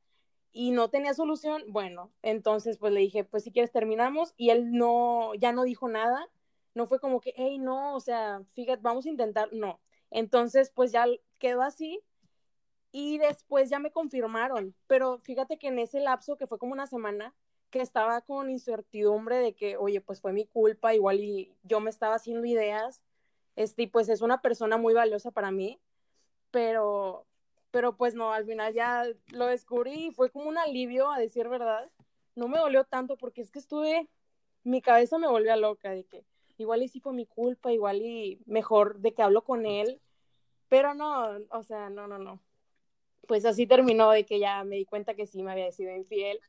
y 0.52 0.72
no 0.72 0.90
tenía 0.90 1.14
solución, 1.14 1.62
bueno, 1.68 2.12
entonces 2.24 2.80
pues 2.80 2.92
le 2.92 3.02
dije, 3.02 3.24
pues 3.24 3.44
si 3.44 3.52
quieres 3.52 3.72
terminamos 3.72 4.34
y 4.36 4.50
él 4.50 4.72
no, 4.72 5.36
ya 5.36 5.52
no 5.52 5.64
dijo 5.64 5.88
nada, 5.88 6.28
no 6.74 6.88
fue 6.88 7.00
como 7.00 7.22
que, 7.22 7.34
hey, 7.36 7.60
no, 7.60 7.94
o 7.96 8.00
sea, 8.00 8.42
fíjate, 8.54 8.82
vamos 8.82 9.06
a 9.06 9.10
intentar, 9.10 9.50
no. 9.54 9.80
Entonces 10.12 10.72
pues 10.74 10.92
ya 10.92 11.06
quedó 11.38 11.62
así 11.62 12.02
y 12.92 13.18
después 13.20 13.70
ya 13.70 13.80
me 13.80 13.92
confirmaron, 13.92 14.76
pero 14.88 15.20
fíjate 15.20 15.60
que 15.60 15.68
en 15.68 15.80
ese 15.80 16.00
lapso 16.00 16.38
que 16.38 16.48
fue 16.48 16.58
como 16.58 16.74
una 16.74 16.88
semana, 16.88 17.36
que 17.70 17.82
estaba 17.82 18.22
con 18.22 18.50
incertidumbre 18.50 19.38
de 19.38 19.54
que, 19.54 19.78
oye, 19.78 20.02
pues 20.02 20.22
fue 20.22 20.34
mi 20.34 20.48
culpa, 20.48 20.96
igual 20.96 21.20
y 21.20 21.54
yo 21.64 21.80
me 21.80 21.92
estaba 21.92 22.16
haciendo 22.16 22.46
ideas 22.46 23.02
este, 23.56 23.84
y 23.84 23.88
pues 23.88 24.10
es 24.10 24.22
una 24.22 24.42
persona 24.42 24.78
muy 24.78 24.94
valiosa 24.94 25.32
para 25.32 25.52
mí, 25.52 25.80
pero, 26.50 27.26
pero 27.72 27.96
pues 27.98 28.16
no, 28.16 28.32
al 28.32 28.46
final 28.46 28.74
ya 28.74 29.06
lo 29.32 29.48
descubrí 29.48 30.08
y 30.08 30.12
fue 30.12 30.32
como 30.32 30.50
un 30.50 30.58
alivio, 30.58 31.12
a 31.12 31.20
decir 31.20 31.48
verdad. 31.50 31.92
No 32.36 32.48
me 32.48 32.58
dolió 32.58 32.86
tanto 32.86 33.18
porque 33.18 33.42
es 33.42 33.52
que 33.52 33.60
estuve, 33.60 34.08
mi 34.64 34.82
cabeza 34.82 35.18
me 35.18 35.28
volvió 35.28 35.56
loca 35.58 35.92
de 35.92 36.06
que 36.06 36.24
igual 36.60 36.84
y 36.84 36.88
sí 36.90 37.00
fue 37.00 37.14
mi 37.14 37.26
culpa, 37.26 37.72
igual 37.72 38.02
y 38.02 38.42
mejor 38.46 39.00
de 39.00 39.14
que 39.14 39.22
hablo 39.22 39.44
con 39.44 39.66
él, 39.66 40.02
pero 40.70 40.94
no, 40.94 41.38
o 41.52 41.64
sea, 41.64 41.90
no, 41.90 42.08
no, 42.08 42.20
no. 42.20 42.42
Pues 43.28 43.46
así 43.46 43.68
terminó 43.68 44.12
de 44.12 44.26
que 44.26 44.40
ya 44.40 44.64
me 44.64 44.78
di 44.78 44.86
cuenta 44.86 45.16
que 45.16 45.28
sí 45.28 45.44
me 45.44 45.52
había 45.52 45.72
sido 45.72 45.96
infiel 45.96 46.40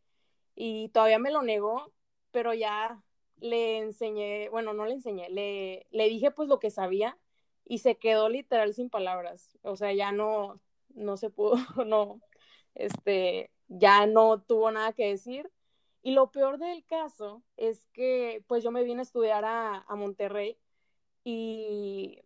y 0.54 0.88
todavía 0.90 1.18
me 1.18 1.30
lo 1.30 1.42
negó, 1.42 1.92
pero 2.30 2.54
ya 2.54 3.02
le 3.40 3.78
enseñé, 3.78 4.48
bueno, 4.50 4.72
no 4.74 4.86
le 4.86 4.94
enseñé, 4.94 5.28
le, 5.30 5.86
le 5.90 6.08
dije 6.08 6.30
pues 6.30 6.48
lo 6.48 6.58
que 6.58 6.70
sabía 6.70 7.18
y 7.64 7.78
se 7.78 7.96
quedó 7.96 8.28
literal 8.28 8.74
sin 8.74 8.90
palabras. 8.90 9.58
O 9.62 9.76
sea, 9.76 9.92
ya 9.92 10.12
no, 10.12 10.60
no 10.94 11.16
se 11.16 11.30
pudo, 11.30 11.54
no, 11.86 12.20
este, 12.74 13.50
ya 13.68 14.06
no 14.06 14.40
tuvo 14.42 14.70
nada 14.70 14.92
que 14.92 15.06
decir. 15.06 15.50
Y 16.02 16.12
lo 16.12 16.30
peor 16.30 16.58
del 16.58 16.84
caso 16.86 17.42
es 17.56 17.86
que 17.92 18.42
pues 18.46 18.64
yo 18.64 18.70
me 18.70 18.84
vine 18.84 19.00
a 19.00 19.02
estudiar 19.02 19.44
a, 19.44 19.84
a 19.86 19.96
Monterrey 19.96 20.56
y, 21.24 22.22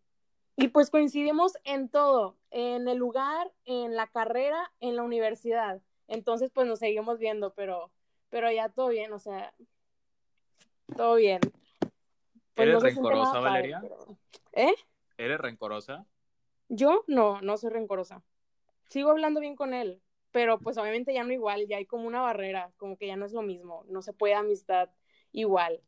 y 0.57 0.69
pues 0.69 0.91
coincidimos 0.91 1.59
en 1.65 1.89
todo, 1.89 2.37
en 2.51 2.87
el 2.87 2.99
lugar, 2.99 3.53
en 3.65 3.97
la 3.97 4.07
carrera, 4.07 4.73
en 4.81 4.97
la 4.97 5.03
universidad. 5.03 5.83
Entonces 6.07 6.51
pues 6.53 6.69
nos 6.69 6.79
seguimos 6.79 7.19
viendo, 7.19 7.53
pero, 7.55 7.91
pero 8.29 8.51
ya 8.53 8.69
todo 8.69 8.89
bien, 8.89 9.13
o 9.13 9.19
sea, 9.19 9.53
todo 10.97 11.17
bien. 11.17 11.41
Pues 12.55 12.69
¿Eres 12.69 12.83
rencorosa, 12.83 13.41
Valeria? 13.41 13.83
¿Eh? 14.53 14.75
¿Eres 15.19 15.41
rencorosa? 15.41 16.07
Yo 16.69 17.05
no, 17.09 17.41
no 17.41 17.57
soy 17.57 17.71
rencorosa. 17.71 18.23
Sigo 18.89 19.11
hablando 19.11 19.41
bien 19.41 19.57
con 19.57 19.75
él, 19.75 20.01
pero 20.35 20.59
pues 20.59 20.77
obviamente 20.79 21.15
ya 21.15 21.23
no 21.23 21.33
igual, 21.33 21.69
ya 21.69 21.77
hay 21.77 21.87
como 21.87 22.09
una 22.09 22.21
barrera, 22.21 22.73
como 22.77 22.99
que 22.99 23.07
ya 23.07 23.15
no 23.15 23.25
es 23.25 23.33
lo 23.33 23.43
mismo, 23.43 23.85
no 23.89 24.03
se 24.03 24.13
puede 24.13 24.35
amistad 24.35 24.91
igual. 25.31 25.81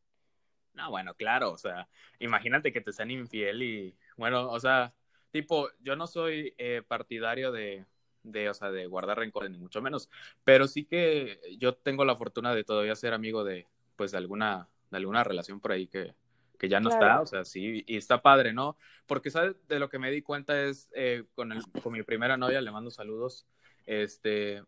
No, 0.72 0.88
bueno, 0.88 1.14
claro, 1.14 1.50
o 1.50 1.58
sea, 1.58 1.88
imagínate 2.20 2.72
que 2.72 2.81
te 2.81 2.93
sean 2.93 3.10
infiel 3.10 3.60
y, 3.64 3.96
bueno, 4.16 4.48
o 4.48 4.60
sea, 4.60 4.94
tipo, 5.32 5.69
yo 5.81 5.96
no 5.96 6.06
soy 6.06 6.54
eh, 6.58 6.82
partidario 6.87 7.50
de, 7.50 7.87
de, 8.22 8.48
o 8.48 8.54
sea, 8.54 8.70
de 8.70 8.87
guardar 8.87 9.19
rencor, 9.19 9.50
ni 9.50 9.58
mucho 9.58 9.82
menos, 9.82 10.08
pero 10.44 10.69
sí 10.69 10.84
que 10.84 11.40
yo 11.58 11.75
tengo 11.75 12.04
la 12.04 12.14
fortuna 12.14 12.54
de 12.54 12.62
todavía 12.62 12.94
ser 12.94 13.14
amigo 13.14 13.42
de, 13.42 13.66
pues, 13.96 14.12
de 14.12 14.19
alguna 14.19 14.69
de 14.92 14.99
alguna 14.99 15.25
relación 15.25 15.58
por 15.58 15.72
ahí 15.72 15.88
que, 15.88 16.14
que 16.56 16.69
ya 16.69 16.78
no 16.78 16.88
está, 16.88 17.20
o 17.20 17.26
sea, 17.26 17.44
sí, 17.44 17.82
y 17.84 17.96
está 17.96 18.22
padre, 18.22 18.52
¿no? 18.52 18.76
Porque, 19.08 19.32
¿sabes? 19.32 19.56
De 19.66 19.81
lo 19.81 19.88
que 19.88 19.99
me 19.99 20.12
di 20.12 20.22
cuenta 20.22 20.62
es, 20.62 20.88
eh, 20.94 21.25
con, 21.34 21.50
el, 21.50 21.62
con 21.82 21.92
mi 21.92 22.04
primera 22.04 22.37
novia, 22.37 22.60
le 22.60 22.70
mando 22.70 22.92
saludos, 22.92 23.44
este, 23.86 24.62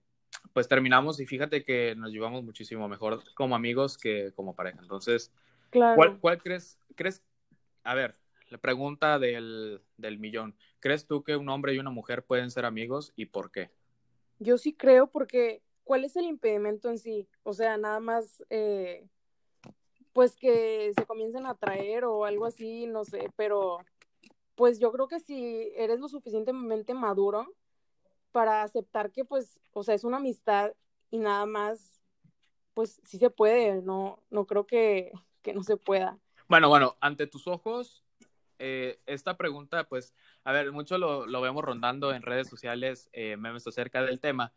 pues 0.52 0.68
terminamos 0.68 1.20
y 1.20 1.26
fíjate 1.26 1.64
que 1.64 1.94
nos 1.96 2.12
llevamos 2.12 2.44
muchísimo 2.44 2.88
mejor 2.88 3.22
como 3.34 3.54
amigos 3.54 3.98
que 3.98 4.32
como 4.34 4.54
pareja. 4.54 4.78
Entonces, 4.80 5.32
¿cuál, 5.70 6.18
¿cuál, 6.20 6.42
crees? 6.42 6.78
¿Crees? 6.94 7.22
A 7.84 7.94
ver, 7.94 8.16
la 8.48 8.58
pregunta 8.58 9.18
del, 9.18 9.82
del 9.96 10.18
millón. 10.18 10.56
¿Crees 10.80 11.06
tú 11.06 11.22
que 11.24 11.36
un 11.36 11.48
hombre 11.48 11.74
y 11.74 11.78
una 11.78 11.90
mujer 11.90 12.24
pueden 12.24 12.50
ser 12.50 12.64
amigos 12.64 13.12
y 13.16 13.26
por 13.26 13.50
qué? 13.50 13.70
Yo 14.38 14.56
sí 14.56 14.72
creo 14.72 15.08
porque, 15.08 15.62
¿cuál 15.84 16.04
es 16.04 16.16
el 16.16 16.26
impedimento 16.26 16.88
en 16.88 16.98
sí? 16.98 17.28
O 17.42 17.52
sea, 17.52 17.76
nada 17.76 18.00
más... 18.00 18.42
Eh 18.50 19.06
pues 20.18 20.36
que 20.36 20.92
se 20.98 21.06
comiencen 21.06 21.46
a 21.46 21.54
traer 21.54 22.04
o 22.04 22.24
algo 22.24 22.44
así, 22.44 22.88
no 22.88 23.04
sé, 23.04 23.30
pero 23.36 23.78
pues 24.56 24.80
yo 24.80 24.90
creo 24.90 25.06
que 25.06 25.20
si 25.20 25.70
eres 25.76 26.00
lo 26.00 26.08
suficientemente 26.08 26.92
maduro 26.92 27.46
para 28.32 28.62
aceptar 28.62 29.10
que 29.10 29.24
pues, 29.24 29.58
o 29.72 29.82
sea, 29.82 29.94
es 29.94 30.04
una 30.04 30.18
amistad 30.18 30.72
y 31.10 31.18
nada 31.18 31.46
más, 31.46 32.00
pues 32.74 33.00
sí 33.04 33.18
se 33.18 33.30
puede, 33.30 33.82
no, 33.82 34.22
no 34.30 34.46
creo 34.46 34.66
que, 34.66 35.12
que 35.42 35.52
no 35.52 35.62
se 35.62 35.76
pueda. 35.76 36.18
Bueno, 36.48 36.68
bueno, 36.68 36.96
ante 37.00 37.26
tus 37.26 37.46
ojos, 37.46 38.04
eh, 38.58 38.98
esta 39.06 39.36
pregunta, 39.36 39.84
pues, 39.84 40.14
a 40.44 40.52
ver, 40.52 40.72
mucho 40.72 40.98
lo, 40.98 41.26
lo 41.26 41.40
vemos 41.40 41.64
rondando 41.64 42.12
en 42.12 42.22
redes 42.22 42.48
sociales, 42.48 43.08
eh, 43.12 43.36
memes 43.36 43.66
acerca 43.66 44.02
del 44.02 44.20
tema, 44.20 44.52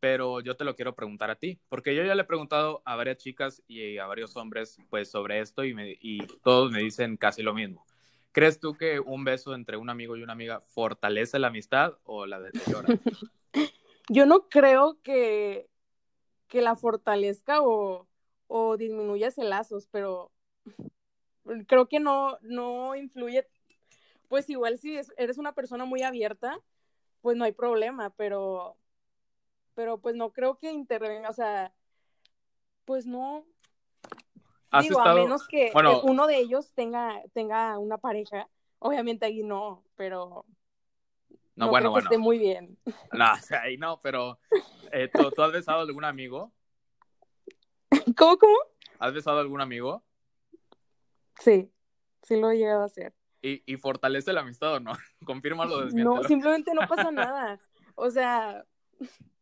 pero 0.00 0.40
yo 0.40 0.56
te 0.56 0.64
lo 0.64 0.76
quiero 0.76 0.94
preguntar 0.94 1.30
a 1.30 1.36
ti, 1.36 1.60
porque 1.68 1.94
yo 1.94 2.04
ya 2.04 2.14
le 2.14 2.22
he 2.22 2.26
preguntado 2.26 2.82
a 2.84 2.96
varias 2.96 3.16
chicas 3.18 3.62
y 3.66 3.98
a 3.98 4.06
varios 4.06 4.36
hombres 4.36 4.78
pues 4.90 5.10
sobre 5.10 5.40
esto 5.40 5.64
y, 5.64 5.74
me, 5.74 5.96
y 6.00 6.18
todos 6.42 6.70
me 6.70 6.80
dicen 6.80 7.16
casi 7.16 7.42
lo 7.42 7.54
mismo. 7.54 7.84
¿Crees 8.36 8.60
tú 8.60 8.76
que 8.76 9.00
un 9.00 9.24
beso 9.24 9.54
entre 9.54 9.78
un 9.78 9.88
amigo 9.88 10.14
y 10.14 10.22
una 10.22 10.34
amiga 10.34 10.60
fortalece 10.60 11.38
la 11.38 11.46
amistad 11.46 11.94
o 12.04 12.26
la 12.26 12.38
deteriora? 12.38 12.86
yo 14.10 14.26
no 14.26 14.50
creo 14.50 15.00
que, 15.02 15.70
que 16.46 16.60
la 16.60 16.76
fortalezca 16.76 17.62
o, 17.62 18.06
o 18.46 18.76
disminuya 18.76 19.28
ese 19.28 19.42
lazos, 19.42 19.88
pero 19.90 20.32
creo 21.66 21.88
que 21.88 21.98
no, 21.98 22.36
no 22.42 22.94
influye. 22.94 23.48
Pues 24.28 24.50
igual 24.50 24.78
si 24.78 25.00
eres 25.16 25.38
una 25.38 25.54
persona 25.54 25.86
muy 25.86 26.02
abierta, 26.02 26.60
pues 27.22 27.38
no 27.38 27.44
hay 27.46 27.52
problema, 27.52 28.10
pero 28.10 28.76
pero 29.74 29.96
pues 29.96 30.14
no 30.14 30.34
creo 30.34 30.58
que 30.58 30.72
intervenga, 30.72 31.30
o 31.30 31.32
sea, 31.32 31.72
pues 32.84 33.06
no. 33.06 33.46
Digo, 34.80 35.00
a 35.00 35.14
menos 35.14 35.46
que 35.46 35.72
uno 36.02 36.26
de 36.26 36.38
ellos 36.38 36.72
tenga, 36.74 37.22
tenga 37.32 37.78
una 37.78 37.98
pareja, 37.98 38.48
obviamente 38.78 39.26
ahí 39.26 39.42
no, 39.42 39.84
pero 39.94 40.44
No, 41.54 41.68
bueno, 41.68 41.90
bueno. 41.90 42.04
esté 42.04 42.18
muy 42.18 42.38
bien. 42.38 42.76
No, 43.12 43.32
o 43.32 43.36
sea, 43.36 43.62
ahí 43.62 43.78
no, 43.78 44.00
pero 44.00 44.38
eh, 44.92 45.08
¿tú, 45.12 45.30
¿tú, 45.32 45.42
has 45.42 45.52
besado 45.52 45.78
a 45.80 45.82
algún 45.82 46.04
amigo? 46.04 46.52
¿Cómo, 48.16 48.36
cómo? 48.38 48.56
¿Has 48.98 49.12
besado 49.12 49.38
a 49.38 49.40
algún 49.40 49.60
amigo? 49.60 50.04
Sí, 51.38 51.70
sí 52.22 52.36
lo 52.36 52.50
he 52.50 52.58
llegado 52.58 52.82
a 52.82 52.86
hacer. 52.86 53.14
¿Y, 53.42 53.62
y 53.66 53.76
fortalece 53.76 54.32
la 54.32 54.40
amistad 54.40 54.74
o 54.74 54.80
no? 54.80 54.92
Confírmalo, 55.24 55.86
No, 55.90 56.24
simplemente 56.24 56.74
no 56.74 56.86
pasa 56.88 57.10
nada. 57.12 57.60
O 57.94 58.10
sea, 58.10 58.64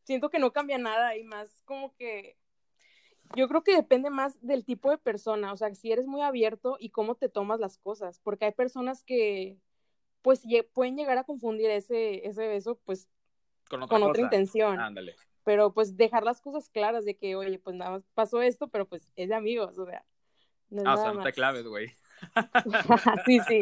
siento 0.05 0.31
que 0.31 0.39
no 0.39 0.53
cambia 0.53 0.79
nada 0.79 1.17
y 1.17 1.25
más 1.25 1.63
como 1.65 1.95
que 1.97 2.37
yo 3.37 3.49
creo 3.49 3.63
que 3.63 3.75
depende 3.75 4.11
más 4.11 4.41
del 4.41 4.65
tipo 4.65 4.91
de 4.91 4.99
persona, 4.99 5.53
o 5.53 5.57
sea, 5.57 5.75
si 5.75 5.93
eres 5.93 6.07
muy 6.07 6.23
abierto 6.23 6.77
y 6.79 6.91
cómo 6.91 7.15
te 7.15 7.29
tomas 7.29 7.61
las 7.61 7.79
cosas, 7.79 8.21
porque 8.21 8.47
hay 8.47 8.53
personas 8.53 9.05
que 9.05 9.59
pues 10.23 10.43
pueden 10.73 10.97
llegar 10.97 11.19
a 11.19 11.25
confundir 11.25 11.71
ese, 11.71 12.27
ese 12.27 12.49
beso 12.49 12.81
pues 12.85 13.09
con 13.69 13.83
otra, 13.83 13.99
con 13.99 14.09
otra 14.09 14.23
intención. 14.23 14.81
Ándale. 14.81 15.17
Pero 15.45 15.75
pues 15.75 15.97
dejar 15.97 16.23
las 16.23 16.41
cosas 16.41 16.71
claras 16.71 17.05
de 17.05 17.17
que, 17.17 17.37
oye, 17.37 17.59
pues 17.59 17.77
nada 17.77 17.91
más 17.91 18.03
pasó 18.15 18.41
esto, 18.41 18.69
pero 18.69 18.89
pues 18.89 19.11
es 19.17 19.29
de 19.29 19.35
amigos, 19.35 19.79
o 19.79 19.85
sea. 19.85 20.05
No 20.71 20.83
ah, 20.87 20.95
o 20.95 20.97
sea, 20.97 21.13
no 21.13 21.23
te 21.23 21.33
claves, 21.33 21.67
güey. 21.67 21.89
sí, 23.27 23.39
sí. 23.47 23.61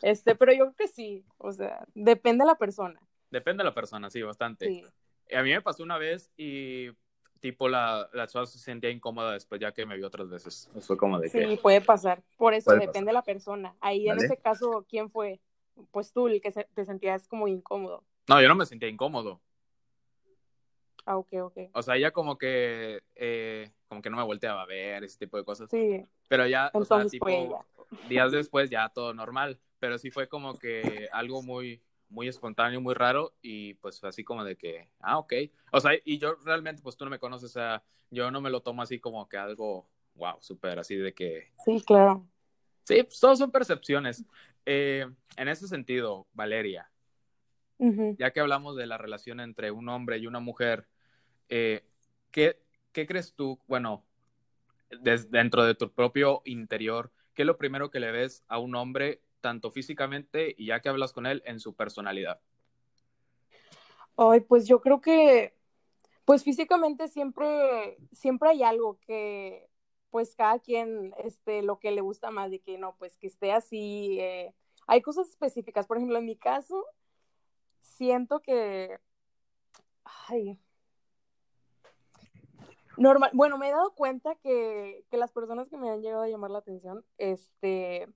Este, 0.00 0.34
pero 0.34 0.52
yo 0.52 0.64
creo 0.64 0.76
que 0.76 0.88
sí, 0.88 1.26
o 1.36 1.52
sea, 1.52 1.84
depende 1.94 2.44
de 2.44 2.48
la 2.48 2.56
persona. 2.56 2.98
Depende 3.30 3.62
de 3.62 3.68
la 3.68 3.74
persona, 3.74 4.08
sí, 4.08 4.22
bastante. 4.22 4.66
Sí. 4.66 4.84
A 5.36 5.42
mí 5.42 5.50
me 5.50 5.60
pasó 5.60 5.82
una 5.82 5.98
vez 5.98 6.32
y 6.38 6.88
tipo 7.40 7.68
la, 7.68 8.08
la 8.12 8.26
chava 8.26 8.46
se 8.46 8.58
sentía 8.58 8.90
incómoda 8.90 9.32
después 9.32 9.60
ya 9.60 9.72
que 9.72 9.86
me 9.86 9.96
vio 9.96 10.06
otras 10.06 10.28
veces. 10.28 10.70
Fue 10.80 10.96
como 10.96 11.18
de 11.18 11.28
sí, 11.28 11.58
puede 11.62 11.80
pasar. 11.80 12.22
Por 12.36 12.54
eso 12.54 12.72
depende 12.72 13.10
de 13.10 13.12
la 13.12 13.22
persona. 13.22 13.74
Ahí 13.80 14.08
en 14.08 14.18
ese 14.18 14.36
caso, 14.36 14.84
¿quién 14.88 15.10
fue? 15.10 15.40
Pues 15.90 16.12
tú, 16.12 16.28
el 16.28 16.40
que 16.40 16.50
te 16.50 16.84
sentías 16.84 17.28
como 17.28 17.48
incómodo. 17.48 18.04
No, 18.28 18.42
yo 18.42 18.48
no 18.48 18.54
me 18.54 18.66
sentía 18.66 18.88
incómodo. 18.88 19.40
Ah, 21.06 21.16
ok, 21.16 21.28
ok. 21.40 21.58
O 21.72 21.82
sea, 21.82 21.96
ella 21.96 22.10
como 22.10 22.36
que, 22.36 23.02
eh, 23.14 23.70
como 23.88 24.02
que 24.02 24.10
no 24.10 24.18
me 24.18 24.24
volteaba 24.24 24.62
a 24.62 24.66
ver, 24.66 25.04
ese 25.04 25.18
tipo 25.18 25.38
de 25.38 25.44
cosas. 25.44 25.70
Sí. 25.70 26.04
Pero 26.28 26.46
ya, 26.46 26.70
o 26.74 26.84
sea, 26.84 27.06
tipo, 27.06 27.64
días 28.08 28.30
después 28.30 28.68
ya 28.68 28.90
todo 28.90 29.14
normal. 29.14 29.58
Pero 29.78 29.96
sí 29.96 30.10
fue 30.10 30.28
como 30.28 30.58
que 30.58 31.08
algo 31.12 31.42
muy, 31.42 31.80
muy 32.08 32.28
espontáneo, 32.28 32.80
muy 32.80 32.94
raro 32.94 33.34
y 33.42 33.74
pues 33.74 34.02
así 34.04 34.24
como 34.24 34.44
de 34.44 34.56
que, 34.56 34.88
ah, 35.00 35.18
ok. 35.18 35.32
O 35.72 35.80
sea, 35.80 35.92
y 36.04 36.18
yo 36.18 36.34
realmente, 36.44 36.82
pues 36.82 36.96
tú 36.96 37.04
no 37.04 37.10
me 37.10 37.18
conoces, 37.18 37.50
o 37.50 37.52
sea, 37.52 37.82
yo 38.10 38.30
no 38.30 38.40
me 38.40 38.50
lo 38.50 38.62
tomo 38.62 38.82
así 38.82 38.98
como 38.98 39.28
que 39.28 39.36
algo, 39.36 39.88
wow, 40.14 40.36
súper 40.40 40.78
así 40.78 40.96
de 40.96 41.12
que... 41.12 41.52
Sí, 41.64 41.82
claro. 41.86 42.26
Sí, 42.84 43.02
pues 43.02 43.20
todos 43.20 43.38
son 43.38 43.50
percepciones. 43.50 44.24
Eh, 44.64 45.06
en 45.36 45.48
ese 45.48 45.68
sentido, 45.68 46.26
Valeria, 46.32 46.90
ya 48.18 48.32
que 48.32 48.40
hablamos 48.40 48.76
de 48.76 48.86
la 48.86 48.98
relación 48.98 49.38
entre 49.40 49.70
un 49.70 49.88
hombre 49.88 50.18
y 50.18 50.26
una 50.26 50.40
mujer, 50.40 50.88
eh, 51.48 51.84
¿qué, 52.30 52.60
¿qué, 52.92 53.06
crees 53.06 53.34
tú, 53.34 53.60
bueno, 53.68 54.04
dentro 55.30 55.64
de 55.64 55.74
tu 55.74 55.92
propio 55.92 56.42
interior, 56.44 57.12
qué 57.34 57.42
es 57.42 57.46
lo 57.46 57.56
primero 57.56 57.90
que 57.90 58.00
le 58.00 58.10
ves 58.10 58.44
a 58.48 58.58
un 58.58 58.74
hombre 58.74 59.22
tanto 59.40 59.70
físicamente 59.70 60.54
y 60.56 60.66
ya 60.66 60.80
que 60.80 60.88
hablas 60.88 61.12
con 61.12 61.26
él, 61.26 61.42
en 61.46 61.60
su 61.60 61.74
personalidad? 61.74 62.40
Ay, 64.16 64.40
pues 64.40 64.66
yo 64.66 64.80
creo 64.80 65.00
que, 65.00 65.54
pues 66.24 66.42
físicamente 66.42 67.08
siempre, 67.08 67.98
siempre 68.12 68.50
hay 68.50 68.62
algo 68.62 68.98
que, 69.00 69.68
pues 70.10 70.34
cada 70.34 70.58
quien, 70.58 71.14
este, 71.18 71.62
lo 71.62 71.78
que 71.78 71.90
le 71.90 72.00
gusta 72.00 72.30
más 72.30 72.50
de 72.50 72.60
que 72.60 72.78
no, 72.78 72.96
pues 72.96 73.16
que 73.16 73.26
esté 73.26 73.52
así. 73.52 74.18
Eh, 74.20 74.54
hay 74.86 75.02
cosas 75.02 75.28
específicas, 75.28 75.86
por 75.86 75.98
ejemplo, 75.98 76.18
en 76.18 76.24
mi 76.24 76.36
caso, 76.36 76.84
siento 77.80 78.40
que, 78.40 78.98
ay, 80.28 80.58
normal, 82.96 83.30
bueno, 83.34 83.58
me 83.58 83.68
he 83.68 83.72
dado 83.72 83.94
cuenta 83.94 84.34
que, 84.36 85.04
que 85.10 85.16
las 85.16 85.32
personas 85.32 85.68
que 85.68 85.76
me 85.76 85.90
han 85.90 86.02
llegado 86.02 86.22
a 86.22 86.28
llamar 86.28 86.50
la 86.50 86.58
atención, 86.58 87.04
este, 87.18 88.08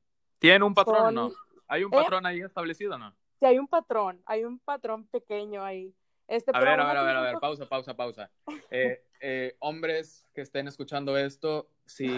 ¿Tienen 0.42 0.64
un 0.64 0.74
patrón 0.74 1.06
o 1.06 1.10
no? 1.12 1.32
¿Hay 1.68 1.84
un 1.84 1.94
¿Eh? 1.94 1.96
patrón 1.96 2.26
ahí 2.26 2.40
establecido 2.40 2.96
o 2.96 2.98
no? 2.98 3.14
Sí, 3.38 3.46
hay 3.46 3.60
un 3.60 3.68
patrón, 3.68 4.20
hay 4.26 4.44
un 4.44 4.58
patrón 4.58 5.06
pequeño 5.06 5.64
ahí. 5.64 5.94
Este, 6.26 6.50
a, 6.52 6.58
ver, 6.58 6.80
a 6.80 6.84
ver, 6.84 6.96
a 6.96 7.02
ver, 7.04 7.16
a 7.16 7.20
ver, 7.22 7.34
pausa, 7.40 7.68
pausa, 7.68 7.94
pausa. 7.94 8.30
Eh, 8.74 9.04
eh, 9.20 9.56
hombres 9.60 10.26
que 10.34 10.40
estén 10.40 10.66
escuchando 10.66 11.16
esto, 11.16 11.68
si 11.84 12.08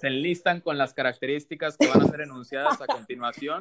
se 0.00 0.08
enlistan 0.08 0.60
con 0.60 0.76
las 0.76 0.92
características 0.92 1.78
que 1.78 1.86
van 1.86 2.02
a 2.02 2.06
ser 2.06 2.22
enunciadas 2.22 2.80
a 2.80 2.86
continuación, 2.86 3.60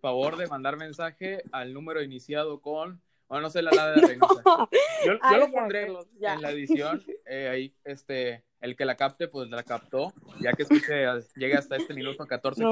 favor 0.00 0.36
de 0.36 0.48
mandar 0.48 0.76
mensaje 0.76 1.42
al 1.52 1.72
número 1.72 2.02
iniciado 2.02 2.60
con, 2.60 3.00
bueno, 3.28 3.42
no 3.42 3.50
sé 3.50 3.62
la 3.62 3.70
la 3.72 3.90
de 3.90 4.00
la 4.16 4.68
Yo, 5.04 5.12
yo 5.30 5.38
lo 5.38 5.50
pondré 5.50 5.86
en 5.86 6.42
la 6.42 6.50
edición, 6.50 7.02
ahí, 7.26 7.74
este, 7.84 8.44
el 8.60 8.76
que 8.76 8.84
la 8.84 8.96
capte, 8.96 9.28
pues 9.28 9.48
la 9.50 9.62
captó. 9.62 10.12
Ya 10.40 10.52
que 10.52 10.62
escuche, 10.62 11.04
llegue 11.36 11.54
hasta 11.54 11.76
este 11.76 11.94
minuto 11.94 12.26
14 12.26 12.62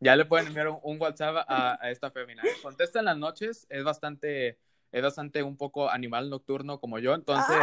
ya 0.00 0.16
le 0.16 0.24
pueden 0.24 0.48
enviar 0.48 0.68
un, 0.68 1.00
WhatsApp 1.00 1.44
a, 1.48 1.90
esta 1.90 2.10
femina. 2.10 2.42
Contesta 2.62 2.98
en 2.98 3.06
las 3.06 3.16
noches, 3.16 3.66
es 3.70 3.82
bastante, 3.82 4.58
es 4.92 5.02
bastante 5.02 5.42
un 5.42 5.56
poco 5.56 5.90
animal 5.90 6.28
nocturno 6.28 6.78
como 6.80 6.98
yo, 6.98 7.14
entonces 7.14 7.56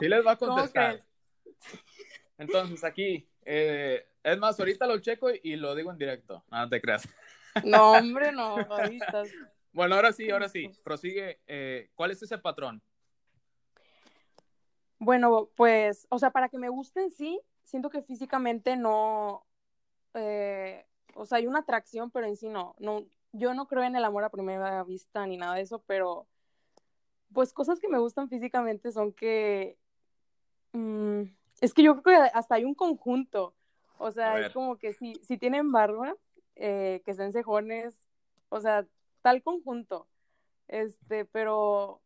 sí 0.00 0.08
les 0.08 0.24
va 0.24 0.32
a 0.32 0.36
contestar. 0.36 1.02
Entonces 2.38 2.84
aquí, 2.84 3.28
eh, 3.44 4.06
es 4.22 4.38
más, 4.38 4.58
ahorita 4.58 4.86
lo 4.86 4.98
checo 4.98 5.30
y, 5.30 5.56
lo 5.56 5.74
digo 5.74 5.90
en 5.90 5.98
directo, 5.98 6.44
no, 6.50 6.68
te 6.68 6.80
creas. 6.80 7.08
No, 7.64 7.92
hombre, 7.92 8.32
no, 8.32 8.56
ahorita. 8.56 9.24
Bueno, 9.72 9.94
ahora 9.94 10.12
sí, 10.12 10.30
ahora 10.30 10.48
sí, 10.48 10.70
prosigue. 10.84 11.40
Eh, 11.46 11.90
¿Cuál 11.94 12.10
es 12.10 12.22
ese 12.22 12.38
patrón? 12.38 12.82
Bueno, 14.98 15.48
pues, 15.56 16.06
o 16.10 16.18
sea, 16.18 16.30
para 16.30 16.48
que 16.48 16.58
me 16.58 16.68
gusten, 16.68 17.10
sí, 17.10 17.40
siento 17.64 17.90
que 17.90 18.02
físicamente 18.02 18.76
no, 18.76 19.44
eh, 20.14 20.86
o 21.14 21.26
sea, 21.26 21.38
hay 21.38 21.46
una 21.46 21.60
atracción, 21.60 22.10
pero 22.10 22.26
en 22.26 22.36
sí 22.36 22.48
no, 22.48 22.76
no, 22.78 23.04
yo 23.32 23.54
no 23.54 23.66
creo 23.66 23.82
en 23.82 23.96
el 23.96 24.04
amor 24.04 24.24
a 24.24 24.30
primera 24.30 24.84
vista 24.84 25.26
ni 25.26 25.36
nada 25.38 25.56
de 25.56 25.62
eso, 25.62 25.82
pero 25.86 26.26
pues 27.32 27.52
cosas 27.52 27.80
que 27.80 27.88
me 27.88 27.98
gustan 27.98 28.28
físicamente 28.28 28.92
son 28.92 29.12
que, 29.12 29.76
mm, 30.72 31.22
es 31.60 31.74
que 31.74 31.82
yo 31.82 32.00
creo 32.02 32.16
que 32.16 32.30
hasta 32.34 32.56
hay 32.56 32.64
un 32.64 32.74
conjunto, 32.74 33.54
o 33.98 34.10
sea, 34.10 34.38
es 34.38 34.52
como 34.52 34.76
que 34.76 34.92
si, 34.92 35.14
si 35.22 35.38
tienen 35.38 35.72
barba, 35.72 36.14
eh, 36.56 37.02
que 37.04 37.14
sean 37.14 37.32
cejones, 37.32 38.08
o 38.50 38.60
sea, 38.60 38.86
tal 39.22 39.42
conjunto, 39.42 40.08
este, 40.68 41.24
pero 41.24 42.02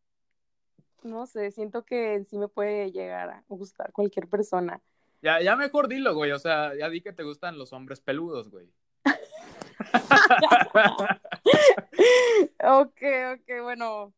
no 1.03 1.27
sé, 1.27 1.51
siento 1.51 1.85
que 1.85 2.25
sí 2.25 2.39
me 2.39 2.49
puede 2.49 2.93
llegar 2.93 3.31
a 3.31 3.45
gustar 3.49 3.93
cualquier 3.93 4.29
persona. 4.29 4.81
Ya, 5.23 5.41
ya 5.41 5.57
mejor 5.57 5.89
dilo, 5.89 6.15
güey, 6.15 6.33
o 6.33 6.39
sea, 6.39 6.75
ya 6.77 6.89
di 6.89 7.01
que 7.01 7.13
te 7.13 7.23
gustan 7.23 7.59
los 7.59 7.73
hombres 7.73 8.01
peludos, 8.01 8.51
güey. 8.51 8.71
ok, 12.63 13.03
ok, 13.35 13.63
bueno, 13.63 14.13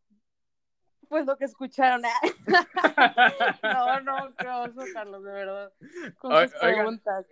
pues 1.09 1.27
lo 1.27 1.37
que 1.37 1.45
escucharon. 1.45 2.03
no, 3.63 4.01
no, 4.01 4.35
qué 4.37 4.49
oso, 4.49 4.81
Carlos, 4.93 5.25
de 5.25 5.33
verdad. 5.33 5.73
Con 6.19 6.49
sus 6.49 6.59
preguntas. 6.59 7.27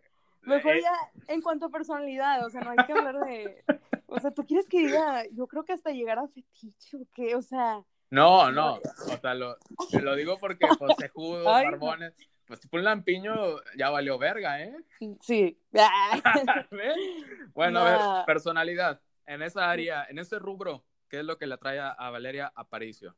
Mejor 0.47 0.77
eh, 0.77 0.83
ya 0.83 1.35
en 1.35 1.43
cuanto 1.43 1.67
a 1.67 1.71
personalidad, 1.71 2.45
o 2.47 2.51
sea, 2.51 2.61
no 2.63 2.71
hay 2.71 2.87
que 2.87 2.93
hablar 2.93 3.19
de. 3.21 3.65
O 4.07 4.19
sea, 4.21 4.31
tú 4.31 4.47
quieres 4.47 4.69
que 4.69 4.79
diga, 4.79 5.25
yo 5.33 5.47
creo 5.47 5.65
que 5.65 5.73
hasta 5.73 5.91
llegar 5.91 6.19
a 6.19 6.29
fetiche 6.29 6.97
o 6.97 7.07
qué, 7.13 7.35
o 7.35 7.43
sea. 7.43 7.85
No, 8.11 8.53
no, 8.53 8.75
o 8.75 9.17
sea, 9.21 9.35
lo, 9.35 9.57
te 9.91 10.01
lo 10.01 10.15
digo 10.15 10.39
porque 10.39 10.67
pues 10.79 11.11
judos, 11.13 11.45
barbones, 11.45 12.15
pues 12.47 12.61
tipo 12.61 12.77
un 12.77 12.85
lampiño 12.85 13.35
ya 13.77 13.91
valió 13.91 14.17
verga, 14.17 14.63
¿eh? 14.63 14.77
Sí. 15.21 15.59
bueno, 17.55 17.81
a 17.81 17.91
ver, 17.91 18.27
personalidad, 18.27 19.01
en 19.27 19.43
esa 19.43 19.69
área, 19.69 20.07
en 20.09 20.21
ese 20.21 20.39
rubro, 20.39 20.85
¿qué 21.09 21.19
es 21.19 21.25
lo 21.25 21.37
que 21.37 21.49
le 21.49 21.55
atrae 21.55 21.81
a 21.81 22.11
Valeria 22.11 22.53
Aparicio? 22.55 23.17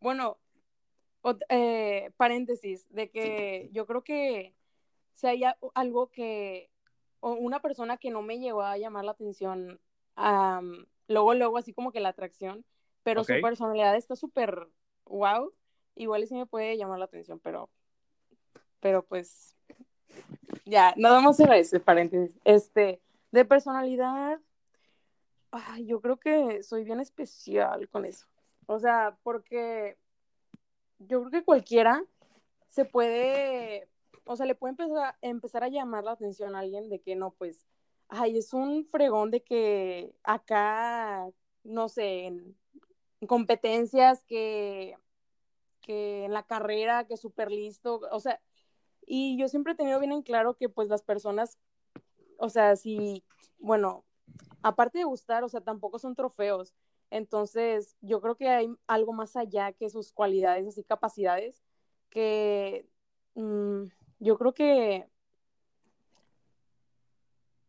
Bueno, 0.00 0.38
eh, 1.48 2.10
paréntesis, 2.16 2.86
de 2.90 3.10
que 3.10 3.68
yo 3.72 3.86
creo 3.86 4.04
que 4.04 4.54
si 5.16 5.26
hay 5.26 5.42
algo 5.74 6.08
que, 6.08 6.70
o 7.20 7.32
una 7.32 7.60
persona 7.60 7.96
que 7.96 8.10
no 8.10 8.22
me 8.22 8.38
llegó 8.38 8.62
a 8.62 8.78
llamar 8.78 9.04
la 9.04 9.12
atención, 9.12 9.80
luego, 11.08 11.34
luego, 11.34 11.58
así 11.58 11.72
como 11.72 11.90
que 11.90 12.00
la 12.00 12.10
atracción, 12.10 12.64
pero 13.02 13.24
su 13.24 13.32
personalidad 13.40 13.96
está 13.96 14.14
súper 14.14 14.68
wow. 15.04 15.52
Igual 15.94 16.26
sí 16.26 16.34
me 16.34 16.46
puede 16.46 16.76
llamar 16.76 16.98
la 16.98 17.06
atención, 17.06 17.40
pero, 17.40 17.70
pero 18.80 19.02
pues, 19.02 19.56
ya, 20.66 20.92
no 20.96 21.10
vamos 21.10 21.40
a 21.40 21.56
ese 21.56 21.80
paréntesis. 21.80 22.38
Este, 22.44 23.00
de 23.30 23.44
personalidad, 23.46 24.38
ay, 25.50 25.86
yo 25.86 26.00
creo 26.02 26.18
que 26.18 26.62
soy 26.62 26.84
bien 26.84 27.00
especial 27.00 27.88
con 27.88 28.04
eso. 28.04 28.26
O 28.66 28.78
sea, 28.78 29.16
porque 29.22 29.96
yo 30.98 31.20
creo 31.20 31.30
que 31.30 31.44
cualquiera 31.44 32.04
se 32.68 32.84
puede, 32.84 33.88
o 34.26 34.36
sea, 34.36 34.46
le 34.46 34.54
puede 34.54 34.72
empezar, 34.72 35.16
empezar 35.22 35.64
a 35.64 35.68
llamar 35.68 36.04
la 36.04 36.12
atención 36.12 36.54
a 36.54 36.60
alguien 36.60 36.88
de 36.90 37.00
que 37.00 37.16
no, 37.16 37.32
pues, 37.32 37.66
ay, 38.08 38.38
es 38.38 38.52
un 38.52 38.86
fregón 38.86 39.30
de 39.30 39.42
que 39.42 40.14
acá 40.22 41.32
no 41.66 41.88
sé, 41.88 42.26
en 42.26 42.56
competencias, 43.26 44.22
que, 44.24 44.96
que 45.80 46.24
en 46.24 46.32
la 46.32 46.44
carrera, 46.44 47.06
que 47.06 47.16
súper 47.16 47.50
listo, 47.50 48.00
o 48.10 48.20
sea, 48.20 48.40
y 49.06 49.38
yo 49.38 49.48
siempre 49.48 49.72
he 49.72 49.76
tenido 49.76 49.98
bien 50.00 50.12
en 50.12 50.22
claro 50.22 50.56
que 50.56 50.68
pues 50.68 50.88
las 50.88 51.02
personas, 51.02 51.58
o 52.38 52.48
sea, 52.48 52.76
si, 52.76 53.24
bueno, 53.58 54.04
aparte 54.62 54.98
de 54.98 55.04
gustar, 55.04 55.44
o 55.44 55.48
sea, 55.48 55.60
tampoco 55.60 55.98
son 55.98 56.14
trofeos. 56.16 56.74
Entonces, 57.10 57.96
yo 58.00 58.20
creo 58.20 58.36
que 58.36 58.48
hay 58.48 58.68
algo 58.88 59.12
más 59.12 59.36
allá 59.36 59.72
que 59.72 59.90
sus 59.90 60.12
cualidades, 60.12 60.66
así 60.66 60.82
capacidades, 60.82 61.62
que 62.10 62.88
mm, 63.34 63.84
yo 64.18 64.38
creo 64.38 64.54
que 64.54 65.08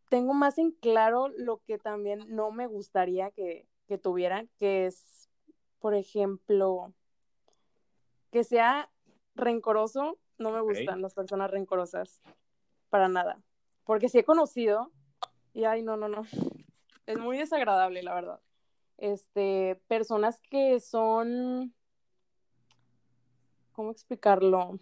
tengo 0.10 0.34
más 0.34 0.58
en 0.58 0.72
claro 0.72 1.28
lo 1.30 1.58
que 1.64 1.78
también 1.78 2.24
no 2.28 2.52
me 2.52 2.68
gustaría 2.68 3.32
que, 3.32 3.68
que 3.88 3.98
tuvieran, 3.98 4.50
que 4.58 4.86
es, 4.86 5.30
por 5.80 5.94
ejemplo, 5.94 6.94
que 8.32 8.44
sea 8.44 8.90
rencoroso. 9.36 10.18
No 10.38 10.52
me 10.52 10.62
gustan 10.62 11.02
las 11.02 11.16
personas 11.16 11.50
rencorosas, 11.50 12.22
para 12.90 13.08
nada. 13.08 13.42
Porque 13.86 14.08
sí 14.08 14.20
he 14.20 14.24
conocido, 14.24 14.92
y 15.54 15.66
ay, 15.66 15.82
no, 15.82 15.98
no, 15.98 16.08
no. 16.08 16.24
Es 17.08 17.18
muy 17.18 17.38
desagradable, 17.38 18.04
la 18.04 18.14
verdad. 18.14 18.42
Este, 18.98 19.82
personas 19.88 20.42
que 20.42 20.82
son, 20.82 21.74
¿cómo 23.72 23.92
explicarlo? 23.92 24.78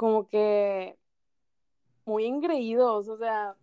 Como 0.00 0.26
que 0.30 0.96
muy 2.06 2.24
engreídos, 2.24 3.06
o 3.06 3.18
sea, 3.18 3.54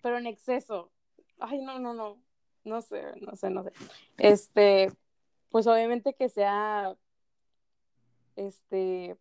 pero 0.00 0.18
en 0.18 0.28
exceso. 0.28 0.92
Ay, 1.40 1.60
no, 1.62 1.80
no, 1.80 1.92
no, 1.94 2.22
no 2.62 2.80
sé, 2.80 3.02
no 3.20 3.34
sé, 3.34 3.50
no 3.50 3.64
sé. 3.64 3.72
Este, 4.18 4.92
pues 5.48 5.66
obviamente 5.66 6.14
que 6.14 6.28
sea, 6.28 6.96
este, 8.36 9.16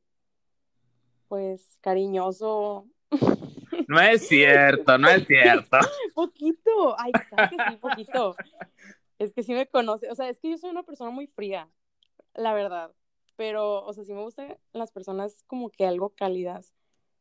pues 1.28 1.80
cariñoso. 1.82 2.86
No 3.88 4.00
es 4.00 4.28
cierto, 4.28 5.00
no 5.00 5.10
es 5.10 5.26
cierto. 5.26 5.80
poquito, 6.14 6.96
ay, 7.00 7.12
que 7.12 7.58
sí, 7.72 7.78
poquito. 7.78 8.36
Es 9.18 9.34
que 9.34 9.42
sí 9.42 9.54
me 9.54 9.66
conoce, 9.66 10.12
o 10.12 10.14
sea, 10.14 10.30
es 10.30 10.40
que 10.40 10.52
yo 10.52 10.58
soy 10.60 10.70
una 10.70 10.84
persona 10.84 11.10
muy 11.10 11.26
fría, 11.26 11.68
la 12.36 12.54
verdad. 12.54 12.92
Pero, 13.40 13.86
o 13.86 13.94
sea, 13.94 14.04
sí 14.04 14.14
me 14.14 14.22
gustan 14.22 14.58
las 14.74 14.92
personas 14.92 15.46
como 15.48 15.70
que 15.70 15.86
algo 15.86 16.10
cálidas 16.10 16.74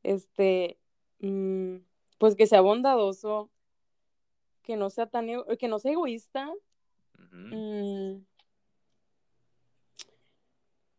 este, 0.02 0.76
mm, 1.20 1.76
pues 2.18 2.34
que 2.34 2.48
sea 2.48 2.60
bondadoso, 2.60 3.50
que 4.64 4.76
no 4.76 4.90
sea 4.90 5.06
tan, 5.06 5.28
que 5.60 5.68
no 5.68 5.78
sea 5.78 5.92
egoísta, 5.92 6.52
mm, 7.30 8.16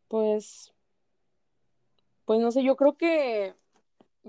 pues, 0.08 0.74
pues 2.24 2.40
no 2.40 2.52
sé, 2.52 2.64
yo 2.64 2.78
creo 2.78 2.96
que 2.96 3.56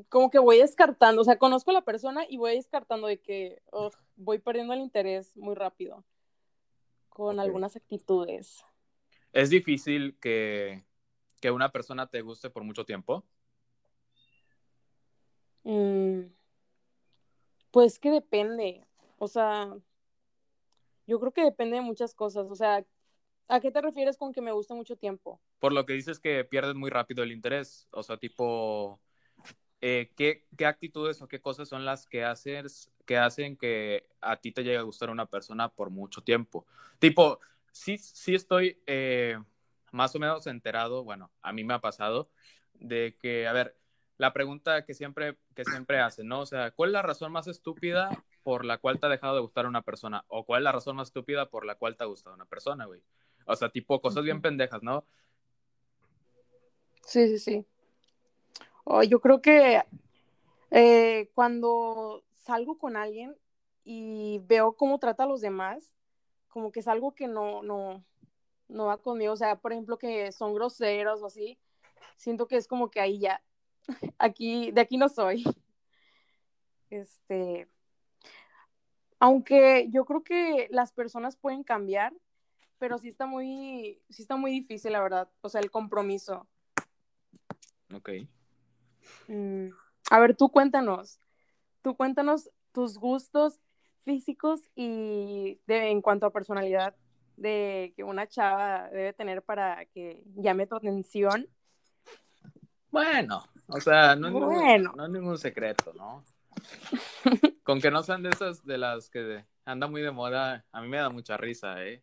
como 0.09 0.28
que 0.28 0.40
voy 0.40 0.59
descartando, 0.59 1.23
o 1.23 1.25
sea, 1.25 1.38
conozco 1.38 1.70
a 1.70 1.75
la 1.75 1.85
persona 1.85 2.25
y 2.28 2.37
voy 2.37 2.56
descartando 2.56 3.06
de 3.06 3.20
que 3.20 3.62
voy 4.16 4.40
perdiendo 4.40 4.73
el 4.73 4.80
interés 4.80 5.37
muy 5.37 5.54
rápido 5.54 6.02
con 7.11 7.38
algunas 7.38 7.76
actitudes. 7.76 8.64
¿Es 9.33 9.51
difícil 9.51 10.17
que, 10.21 10.85
que 11.41 11.51
una 11.51 11.71
persona 11.71 12.07
te 12.07 12.21
guste 12.23 12.51
por 12.51 12.65
mucho 12.65 12.85
tiempo? 12.85 13.25
Mm, 15.65 16.23
pues 17.71 17.99
que 17.99 18.11
depende, 18.11 18.85
o 19.19 19.29
sea, 19.29 19.77
yo 21.07 21.21
creo 21.21 21.33
que 21.33 21.45
depende 21.45 21.77
de 21.77 21.83
muchas 21.83 22.15
cosas, 22.15 22.47
o 22.51 22.55
sea, 22.55 22.85
¿a 23.49 23.61
qué 23.61 23.71
te 23.71 23.81
refieres 23.81 24.17
con 24.17 24.33
que 24.33 24.41
me 24.41 24.53
gusta 24.53 24.75
mucho 24.75 24.97
tiempo? 24.97 25.41
Por 25.59 25.73
lo 25.73 25.85
que 25.87 25.93
dices 25.93 26.19
que 26.19 26.45
pierdes 26.45 26.75
muy 26.75 26.91
rápido 26.91 27.23
el 27.23 27.33
interés, 27.33 27.88
o 27.93 28.03
sea, 28.03 28.16
tipo, 28.16 29.01
eh, 29.81 30.11
¿qué, 30.16 30.47
¿qué, 30.57 30.66
actitudes 30.66 31.21
o 31.21 31.29
qué 31.29 31.40
cosas 31.40 31.69
son 31.69 31.85
las 31.85 32.07
que 32.07 32.25
haces 32.25 32.90
que 33.07 33.19
hacen 33.19 33.57
que 33.57 34.07
a 34.21 34.37
ti 34.37 34.53
te 34.53 34.62
llegue 34.62 34.79
a 34.79 34.83
gustar 34.83 35.11
una 35.11 35.27
persona 35.27 35.69
por 35.69 35.90
mucho 35.90 36.23
tiempo? 36.23 36.66
Tipo, 36.99 37.40
sí, 37.72 37.98
sí 37.98 38.35
estoy 38.35 38.83
eh, 38.87 39.38
más 39.92 40.14
o 40.14 40.18
menos 40.18 40.46
enterado, 40.46 41.04
bueno, 41.04 41.30
a 41.42 41.52
mí 41.52 41.64
me 41.64 41.74
ha 41.74 41.80
pasado, 41.80 42.30
de 42.74 43.16
que, 43.20 43.46
a 43.46 43.52
ver, 43.52 43.76
la 44.16 44.33
pregunta 44.33 44.85
que 44.85 44.94
siempre, 44.94 45.38
que 45.54 45.64
siempre 45.64 45.98
hacen, 45.98 46.28
¿no? 46.28 46.40
O 46.40 46.46
sea, 46.46 46.70
¿cuál 46.72 46.90
es 46.90 46.92
la 46.92 47.02
razón 47.02 47.33
más 47.33 47.46
estúpida 47.46 48.11
por 48.42 48.64
la 48.64 48.78
cual 48.78 49.00
te 49.00 49.06
ha 49.06 49.09
dejado 49.09 49.35
de 49.35 49.40
gustar 49.40 49.66
una 49.66 49.83
persona? 49.83 50.24
¿O 50.28 50.44
cuál 50.44 50.61
es 50.61 50.64
la 50.64 50.72
razón 50.72 50.96
más 50.96 51.09
estúpida 51.09 51.48
por 51.48 51.64
la 51.64 51.76
cual 51.76 51.96
te 51.96 52.04
ha 52.04 52.06
gustado 52.06 52.37
una 52.37 52.44
persona, 52.44 52.85
güey? 52.85 53.02
O 53.46 53.56
sea, 53.56 53.70
tipo 53.70 54.00
cosas 54.00 54.22
bien 54.24 54.42
pendejas, 54.42 54.83
¿no? 54.83 55.06
Sí, 57.06 57.28
sí, 57.28 57.38
sí. 57.38 57.66
Oh, 58.85 59.02
yo 59.02 59.20
creo 59.20 59.40
que 59.40 59.83
eh, 60.70 61.30
cuando 61.35 62.22
salgo 62.35 62.78
con 62.78 62.96
alguien 62.96 63.37
y 63.85 64.40
veo 64.44 64.74
cómo 64.74 64.98
trata 64.98 65.24
a 65.24 65.26
los 65.26 65.40
demás, 65.40 65.92
como 66.51 66.71
que 66.71 66.81
es 66.81 66.89
algo 66.89 67.15
que 67.15 67.27
no, 67.27 67.63
no, 67.63 68.05
no 68.69 68.87
va 68.87 68.99
conmigo. 68.99 69.33
O 69.33 69.37
sea, 69.37 69.57
por 69.57 69.73
ejemplo, 69.73 69.99
que 69.99 70.33
son 70.33 70.55
groseros 70.55 71.23
o 71.23 71.27
así, 71.27 71.59
siento 72.17 72.47
que 72.47 72.57
es 72.57 72.69
como 72.69 72.91
que 72.91 73.01
ahí 73.01 73.19
ya, 73.19 73.43
aquí, 74.19 74.71
de 74.73 74.81
aquí 74.83 74.99
no 74.99 75.09
soy. 75.09 75.45
Este, 76.93 77.69
aunque 79.21 79.89
yo 79.91 80.05
creo 80.05 80.25
que 80.25 80.67
las 80.71 80.91
personas 80.91 81.37
pueden 81.37 81.63
cambiar, 81.63 82.13
pero 82.79 82.99
sí 82.99 83.07
está 83.07 83.27
muy, 83.27 84.03
sí 84.09 84.23
está 84.23 84.35
muy 84.35 84.51
difícil, 84.51 84.93
la 84.93 85.01
verdad. 85.01 85.31
O 85.43 85.49
sea, 85.49 85.61
el 85.61 85.71
compromiso. 85.71 86.49
Ok. 87.95 88.11
Mm, 89.29 89.69
a 90.11 90.19
ver, 90.19 90.35
tú 90.37 90.49
cuéntanos. 90.49 91.21
Tú 91.83 91.95
cuéntanos 91.97 92.51
tus 92.73 92.99
gustos 92.99 93.61
físicos 94.05 94.61
y 94.75 95.61
de, 95.67 95.91
en 95.91 96.03
cuanto 96.03 96.27
a 96.27 96.33
personalidad 96.33 96.95
de 97.37 97.93
que 97.97 98.05
una 98.05 98.27
chava 98.27 98.89
debe 98.91 99.13
tener 99.13 99.43
para 99.43 99.85
que 99.87 100.23
llame 100.37 100.67
tu 100.67 100.77
atención. 100.77 101.49
Bueno, 102.91 103.45
o 103.69 103.81
sea, 103.81 104.17
no 104.17 104.29
es, 104.29 104.35
ningún, 104.35 104.97
no 104.97 105.09
ningún 105.09 105.39
secreto, 105.39 105.93
¿no? 105.95 106.23
Con 107.63 107.81
que 107.81 107.91
no 107.91 108.03
sean 108.03 108.23
de 108.23 108.31
esas 108.31 108.65
de 108.65 108.79
las 108.79 109.09
que 109.09 109.45
anda 109.65 109.87
muy 109.87 110.03
de 110.03 110.11
moda, 110.11 110.67
a 110.73 110.81
mí 110.83 110.89
me 110.89 110.99
da 110.99 111.09
mucha 111.09 111.37
risa, 111.37 111.85
¿eh? 111.85 112.03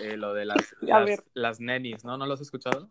eh 0.00 0.16
lo 0.16 0.32
de 0.32 0.46
las, 0.46 0.76
las, 0.80 1.22
las, 1.34 1.60
nenis, 1.60 2.04
¿no? 2.04 2.16
¿No 2.16 2.26
lo 2.26 2.34
has 2.34 2.40
escuchado? 2.40 2.90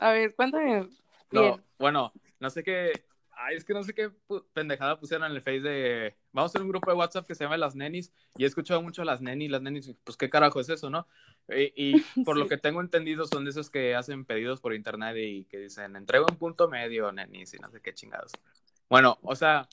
A 0.00 0.10
ver, 0.10 0.34
cuéntame. 0.34 0.88
No, 1.32 1.60
bueno, 1.78 2.12
no 2.38 2.50
sé 2.50 2.62
qué, 2.62 2.92
Ay, 3.38 3.56
es 3.56 3.64
que 3.64 3.74
no 3.74 3.82
sé 3.82 3.92
qué 3.92 4.10
pendejada 4.54 4.98
pusieron 4.98 5.30
en 5.30 5.36
el 5.36 5.42
Face 5.42 5.60
de. 5.60 6.16
Vamos 6.32 6.48
a 6.48 6.52
hacer 6.52 6.62
un 6.62 6.70
grupo 6.70 6.90
de 6.90 6.96
WhatsApp 6.96 7.26
que 7.26 7.34
se 7.34 7.44
llama 7.44 7.58
Las 7.58 7.76
Nenis. 7.76 8.10
Y 8.36 8.44
he 8.44 8.46
escuchado 8.46 8.80
mucho 8.80 9.02
a 9.02 9.04
las 9.04 9.20
nenis, 9.20 9.50
las 9.50 9.60
nenis. 9.60 9.94
Pues 10.04 10.16
qué 10.16 10.30
carajo 10.30 10.58
es 10.58 10.70
eso, 10.70 10.88
¿no? 10.88 11.06
Y, 11.48 12.00
por 12.24 12.38
lo 12.38 12.48
que 12.48 12.56
tengo 12.56 12.80
entendido, 12.80 13.26
son 13.26 13.44
de 13.44 13.50
esos 13.50 13.68
que 13.68 13.94
hacen 13.94 14.24
pedidos 14.24 14.60
por 14.62 14.72
internet 14.72 15.16
y 15.18 15.44
que 15.44 15.58
dicen, 15.58 15.96
entrego 15.96 16.26
un 16.30 16.38
punto 16.38 16.68
medio, 16.68 17.12
nenis, 17.12 17.52
y 17.52 17.58
no 17.58 17.70
sé 17.70 17.82
qué 17.82 17.92
chingados. 17.92 18.32
Bueno, 18.88 19.18
o 19.20 19.36
sea, 19.36 19.68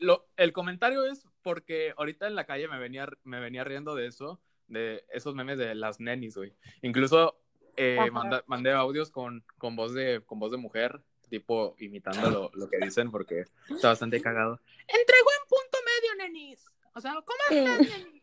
lo, 0.00 0.26
el 0.36 0.52
comentario 0.52 1.04
es 1.04 1.28
porque 1.42 1.94
ahorita 1.96 2.26
en 2.26 2.34
la 2.34 2.44
calle 2.44 2.66
me 2.66 2.80
venía, 2.80 3.08
me 3.22 3.38
venía 3.38 3.62
riendo 3.62 3.94
de 3.94 4.08
eso, 4.08 4.40
de 4.66 5.04
esos 5.12 5.36
memes 5.36 5.58
de 5.58 5.76
las 5.76 6.00
nenis, 6.00 6.36
güey. 6.36 6.54
Incluso 6.82 7.40
eh, 7.76 8.10
mandé 8.46 8.72
audios 8.72 9.12
con, 9.12 9.44
con, 9.58 9.76
voz 9.76 9.94
de, 9.94 10.22
con 10.26 10.40
voz 10.40 10.50
de 10.50 10.56
mujer 10.56 11.04
tipo 11.30 11.76
imitando 11.78 12.50
lo, 12.52 12.68
que 12.68 12.78
dicen 12.78 13.10
porque 13.10 13.44
está 13.68 13.88
bastante 13.88 14.20
cagado. 14.20 14.60
Entregó 14.86 15.30
en 15.40 15.48
punto 15.48 15.78
medio, 15.86 16.14
nenis. 16.16 16.66
O 16.94 17.00
sea, 17.00 17.12
¿cómo 17.12 17.38
estás, 17.48 17.80
nenis? 17.80 18.22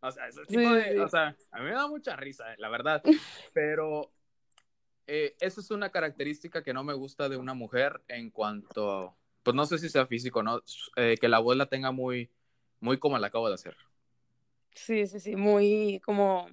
O 0.00 0.12
sea, 0.12 0.28
ese 0.28 0.44
tipo 0.44 0.72
de, 0.72 1.00
o 1.00 1.08
sea, 1.08 1.34
a 1.50 1.58
mí 1.58 1.64
me 1.64 1.72
da 1.72 1.88
mucha 1.88 2.14
risa, 2.16 2.52
eh, 2.52 2.56
la 2.58 2.68
verdad. 2.68 3.02
Pero 3.52 4.12
eh, 5.06 5.34
eso 5.40 5.60
es 5.60 5.70
una 5.70 5.90
característica 5.90 6.62
que 6.62 6.72
no 6.72 6.84
me 6.84 6.92
gusta 6.92 7.28
de 7.28 7.36
una 7.36 7.54
mujer 7.54 8.02
en 8.08 8.30
cuanto, 8.30 9.16
pues 9.42 9.56
no 9.56 9.66
sé 9.66 9.78
si 9.78 9.88
sea 9.88 10.06
físico, 10.06 10.42
¿no? 10.42 10.62
Eh, 10.96 11.16
que 11.20 11.28
la 11.28 11.40
voz 11.40 11.56
la 11.56 11.66
tenga 11.66 11.90
muy, 11.90 12.30
muy 12.80 12.98
como 12.98 13.18
la 13.18 13.28
acabo 13.28 13.48
de 13.48 13.54
hacer. 13.54 13.76
Sí, 14.74 15.06
sí, 15.06 15.18
sí, 15.18 15.34
muy 15.34 16.00
como 16.04 16.48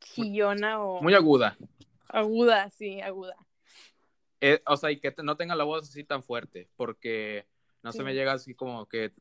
chillona 0.00 0.82
o... 0.82 1.00
Muy 1.00 1.14
aguda. 1.14 1.56
Aguda, 2.08 2.70
sí, 2.70 3.00
aguda. 3.00 3.36
Eh, 4.40 4.62
o 4.66 4.76
sea, 4.76 4.90
y 4.90 4.98
que 4.98 5.14
no 5.22 5.36
tenga 5.36 5.54
la 5.54 5.64
voz 5.64 5.88
así 5.88 6.04
tan 6.04 6.22
fuerte, 6.22 6.68
porque 6.76 7.46
no 7.82 7.92
se 7.92 8.02
me 8.02 8.14
llega 8.14 8.32
así 8.32 8.54
como 8.54 8.86
que, 8.86 9.12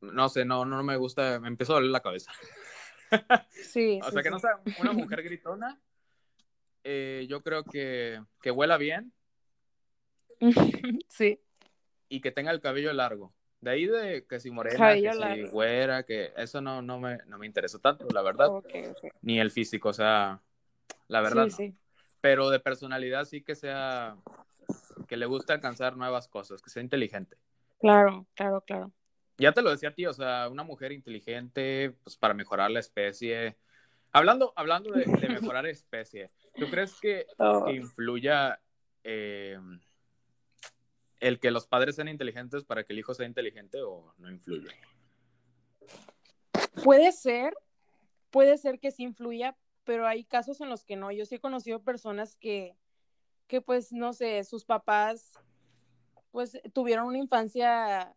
no 0.00 0.28
sé, 0.28 0.44
no, 0.44 0.64
no 0.64 0.82
me 0.82 0.96
gusta, 0.96 1.40
me 1.40 1.48
empezó 1.48 1.72
a 1.72 1.76
doler 1.76 1.90
la 1.90 2.02
cabeza. 2.02 2.32
Sí. 3.50 4.00
o 4.02 4.10
sea, 4.10 4.22
que 4.24 4.30
no 4.30 4.40
sea 4.40 4.60
una 4.80 4.92
mujer 4.92 5.22
gritona, 5.22 5.80
eh, 6.82 7.26
yo 7.28 7.42
creo 7.42 7.62
que, 7.62 8.20
que 8.40 8.50
huela 8.50 8.76
bien. 8.76 9.12
Sí. 11.08 11.40
Y 12.08 12.20
que 12.20 12.32
tenga 12.32 12.50
el 12.50 12.60
cabello 12.60 12.92
largo. 12.92 13.32
De 13.60 13.70
ahí 13.70 13.86
de 13.86 14.26
que 14.26 14.40
si 14.40 14.50
morena, 14.50 14.94
que 14.94 15.12
si 15.12 15.46
güera, 15.46 16.02
que 16.02 16.32
eso 16.36 16.60
no, 16.60 16.82
no, 16.82 16.98
me, 16.98 17.18
no 17.26 17.38
me 17.38 17.46
interesa 17.46 17.78
tanto, 17.78 18.06
la 18.12 18.20
verdad. 18.20 18.48
Ni 19.22 19.38
el 19.38 19.50
físico, 19.50 19.90
o 19.90 19.92
sea, 19.92 20.42
la 21.08 21.20
verdad. 21.20 21.48
Sí, 21.48 21.74
Pero 22.24 22.48
de 22.48 22.58
personalidad 22.58 23.26
sí 23.26 23.42
que 23.42 23.54
sea, 23.54 24.16
que 25.08 25.18
le 25.18 25.26
guste 25.26 25.52
alcanzar 25.52 25.98
nuevas 25.98 26.26
cosas, 26.26 26.62
que 26.62 26.70
sea 26.70 26.82
inteligente. 26.82 27.36
Claro, 27.78 28.26
claro, 28.32 28.62
claro. 28.62 28.92
Ya 29.36 29.52
te 29.52 29.60
lo 29.60 29.68
decía 29.68 29.90
a 29.90 29.94
ti, 29.94 30.06
o 30.06 30.14
sea, 30.14 30.48
una 30.48 30.62
mujer 30.62 30.92
inteligente, 30.92 31.94
pues 32.02 32.16
para 32.16 32.32
mejorar 32.32 32.70
la 32.70 32.80
especie. 32.80 33.58
Hablando, 34.10 34.54
hablando 34.56 34.90
de, 34.90 35.04
mejorar 35.28 35.66
especie, 35.66 36.30
¿tú 36.56 36.70
crees 36.70 36.98
que, 36.98 37.26
oh. 37.36 37.68
influya 37.68 38.58
eh, 39.02 39.60
el 41.20 41.38
que 41.38 41.50
los 41.50 41.66
padres 41.66 41.96
sean 41.96 42.08
inteligentes 42.08 42.64
para 42.64 42.84
que 42.84 42.94
el 42.94 43.00
hijo 43.00 43.12
sea 43.12 43.26
inteligente 43.26 43.82
o 43.82 44.14
no 44.16 44.30
influye? 44.30 44.70
Puede 46.82 47.12
ser, 47.12 47.54
puede 48.30 48.56
ser 48.56 48.80
que 48.80 48.92
sí 48.92 49.02
influya, 49.02 49.58
pero 49.84 50.06
hay 50.06 50.24
casos 50.24 50.60
en 50.60 50.68
los 50.68 50.84
que 50.84 50.96
no. 50.96 51.12
Yo 51.12 51.26
sí 51.26 51.36
he 51.36 51.40
conocido 51.40 51.82
personas 51.82 52.36
que, 52.36 52.76
que 53.46 53.60
pues, 53.60 53.92
no 53.92 54.12
sé, 54.12 54.42
sus 54.44 54.64
papás, 54.64 55.32
pues, 56.30 56.60
tuvieron 56.72 57.06
una 57.06 57.18
infancia, 57.18 58.16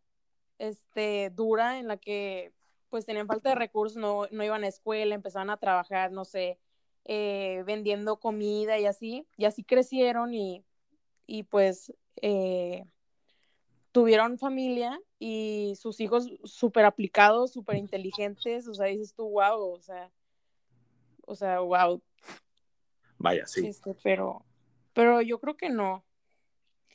este, 0.58 1.30
dura 1.30 1.80
en 1.80 1.88
la 1.88 1.98
que, 1.98 2.54
pues, 2.90 3.06
tenían 3.06 3.28
falta 3.28 3.50
de 3.50 3.56
recursos, 3.56 3.98
no, 3.98 4.28
no 4.32 4.44
iban 4.44 4.64
a 4.64 4.68
escuela, 4.68 5.16
empezaban 5.16 5.50
a 5.50 5.58
trabajar, 5.58 6.12
no 6.12 6.26
sé, 6.26 6.60
eh, 7.06 7.64
vendiendo 7.66 8.20
comida 8.20 8.80
y 8.80 8.86
así, 8.86 9.28
y 9.38 9.46
así 9.46 9.64
crecieron 9.64 10.34
y, 10.34 10.64
y 11.26 11.44
pues, 11.44 11.94
eh, 12.22 12.86
tuvieron 13.92 14.38
familia 14.38 15.00
y 15.20 15.74
sus 15.80 16.00
hijos 16.00 16.30
súper 16.44 16.86
aplicados, 16.86 17.52
súper 17.52 17.78
inteligentes, 17.78 18.68
o 18.68 18.74
sea, 18.74 18.86
dices 18.86 19.14
tú, 19.14 19.30
wow, 19.30 19.74
o 19.74 19.82
sea, 19.82 20.12
o 21.28 21.36
sea, 21.36 21.60
wow. 21.60 22.02
Vaya, 23.18 23.46
sí. 23.46 23.68
Este, 23.68 23.94
pero, 24.02 24.46
pero 24.94 25.22
yo 25.22 25.40
creo 25.40 25.58
que 25.58 25.70
no. 25.70 26.04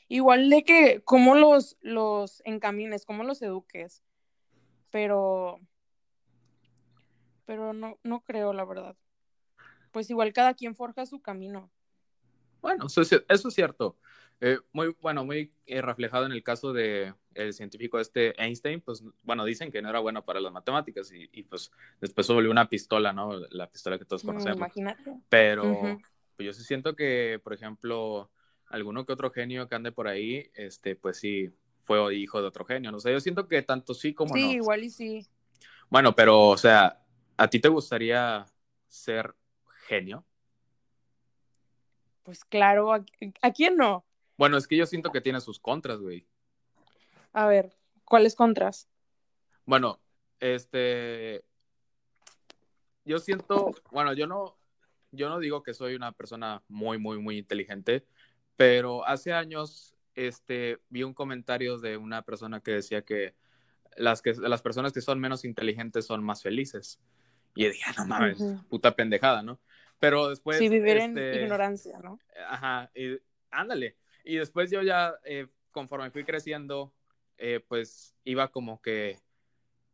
Igual 0.08 0.50
de 0.50 0.64
que 0.64 1.02
cómo 1.04 1.34
los, 1.34 1.76
los 1.80 2.42
encamines, 2.44 3.04
cómo 3.04 3.24
los 3.24 3.40
eduques, 3.42 4.02
pero, 4.90 5.60
pero 7.44 7.72
no, 7.72 7.98
no 8.02 8.22
creo, 8.22 8.52
la 8.52 8.64
verdad. 8.64 8.96
Pues 9.90 10.08
igual 10.10 10.32
cada 10.32 10.54
quien 10.54 10.74
forja 10.74 11.06
su 11.06 11.20
camino. 11.20 11.70
Bueno, 12.62 12.86
eso 12.86 13.02
es 13.02 13.54
cierto. 13.54 13.98
Eh, 14.40 14.58
muy, 14.72 14.96
bueno, 15.00 15.24
muy 15.24 15.52
eh, 15.66 15.82
reflejado 15.82 16.26
en 16.26 16.32
el 16.32 16.42
caso 16.42 16.72
de 16.72 17.14
el 17.34 17.52
científico 17.52 17.98
este 17.98 18.40
Einstein, 18.42 18.80
pues, 18.80 19.02
bueno, 19.22 19.44
dicen 19.44 19.70
que 19.70 19.82
no 19.82 19.88
era 19.88 20.00
bueno 20.00 20.24
para 20.24 20.40
las 20.40 20.52
matemáticas 20.52 21.12
y, 21.12 21.28
y 21.32 21.42
pues 21.44 21.70
después 22.00 22.26
se 22.26 22.32
volvió 22.32 22.50
una 22.50 22.68
pistola, 22.68 23.12
¿no? 23.12 23.38
La 23.50 23.70
pistola 23.70 23.98
que 23.98 24.04
todos 24.04 24.24
mm, 24.24 24.26
conocemos. 24.26 24.56
imagínate. 24.56 25.18
Pero 25.28 25.98
pues, 26.36 26.46
yo 26.46 26.52
sí 26.52 26.64
siento 26.64 26.96
que, 26.96 27.40
por 27.42 27.52
ejemplo, 27.52 28.30
alguno 28.66 29.04
que 29.06 29.12
otro 29.12 29.30
genio 29.30 29.68
que 29.68 29.74
ande 29.74 29.92
por 29.92 30.08
ahí, 30.08 30.50
este, 30.54 30.96
pues 30.96 31.18
sí, 31.18 31.50
fue 31.80 32.14
hijo 32.14 32.40
de 32.40 32.48
otro 32.48 32.64
genio, 32.64 32.92
no 32.92 33.00
sé, 33.00 33.12
yo 33.12 33.20
siento 33.20 33.48
que 33.48 33.62
tanto 33.62 33.94
sí 33.94 34.14
como 34.14 34.34
no. 34.34 34.40
Sí, 34.40 34.52
igual 34.52 34.84
y 34.84 34.90
sí. 34.90 35.26
Bueno, 35.90 36.14
pero, 36.14 36.48
o 36.48 36.56
sea, 36.56 37.02
¿a 37.36 37.48
ti 37.48 37.60
te 37.60 37.68
gustaría 37.68 38.46
ser 38.88 39.34
genio? 39.86 40.24
Pues 42.22 42.44
claro, 42.44 42.92
¿a 42.92 43.52
quién 43.52 43.76
no? 43.76 44.04
Bueno, 44.38 44.56
es 44.56 44.66
que 44.66 44.76
yo 44.76 44.86
siento 44.86 45.12
que 45.12 45.20
tiene 45.20 45.40
sus 45.40 45.58
contras, 45.58 45.98
güey. 45.98 46.26
A 47.32 47.46
ver, 47.46 47.72
¿cuáles 48.04 48.34
contras? 48.34 48.88
Bueno, 49.64 50.00
este. 50.40 51.44
Yo 53.04 53.18
siento, 53.18 53.72
bueno, 53.90 54.12
yo 54.12 54.26
no, 54.26 54.56
yo 55.10 55.28
no 55.28 55.40
digo 55.40 55.62
que 55.62 55.74
soy 55.74 55.94
una 55.94 56.12
persona 56.12 56.62
muy, 56.68 56.98
muy, 56.98 57.18
muy 57.18 57.38
inteligente, 57.38 58.06
pero 58.54 59.04
hace 59.04 59.32
años, 59.32 59.96
este, 60.14 60.78
vi 60.88 61.02
un 61.02 61.14
comentario 61.14 61.78
de 61.78 61.96
una 61.96 62.22
persona 62.22 62.60
que 62.60 62.72
decía 62.72 63.02
que 63.02 63.34
las, 63.96 64.22
que 64.22 64.34
las 64.34 64.62
personas 64.62 64.92
que 64.92 65.00
son 65.00 65.18
menos 65.18 65.44
inteligentes 65.44 66.06
son 66.06 66.22
más 66.22 66.42
felices. 66.42 67.00
Y 67.54 67.66
dije, 67.66 67.82
ah, 67.86 67.94
no 67.98 68.06
mames, 68.06 68.42
puta 68.68 68.94
pendejada, 68.94 69.42
¿no? 69.42 69.60
Pero 69.98 70.28
después. 70.28 70.58
Sí, 70.58 70.68
vivir 70.68 70.96
en 70.96 71.18
este, 71.18 71.42
ignorancia, 71.42 71.98
¿no? 71.98 72.18
Ajá, 72.48 72.90
y 72.94 73.18
ándale. 73.50 73.96
Y 74.24 74.36
después 74.36 74.70
yo 74.70 74.82
ya, 74.82 75.14
eh, 75.24 75.48
conforme 75.70 76.10
fui 76.10 76.24
creciendo, 76.24 76.94
eh, 77.38 77.60
pues 77.66 78.14
iba 78.24 78.48
como 78.48 78.80
que 78.80 79.20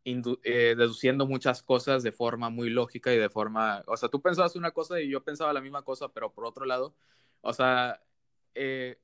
eh, 0.05 0.75
deduciendo 0.77 1.25
muchas 1.27 1.61
cosas 1.61 2.03
de 2.03 2.11
forma 2.11 2.49
muy 2.49 2.69
lógica 2.69 3.13
y 3.13 3.17
de 3.17 3.29
forma, 3.29 3.83
o 3.87 3.97
sea, 3.97 4.09
tú 4.09 4.21
pensabas 4.21 4.55
una 4.55 4.71
cosa 4.71 4.99
y 4.99 5.09
yo 5.09 5.23
pensaba 5.23 5.53
la 5.53 5.61
misma 5.61 5.83
cosa, 5.83 6.09
pero 6.09 6.33
por 6.33 6.45
otro 6.45 6.65
lado, 6.65 6.95
o 7.41 7.53
sea, 7.53 8.01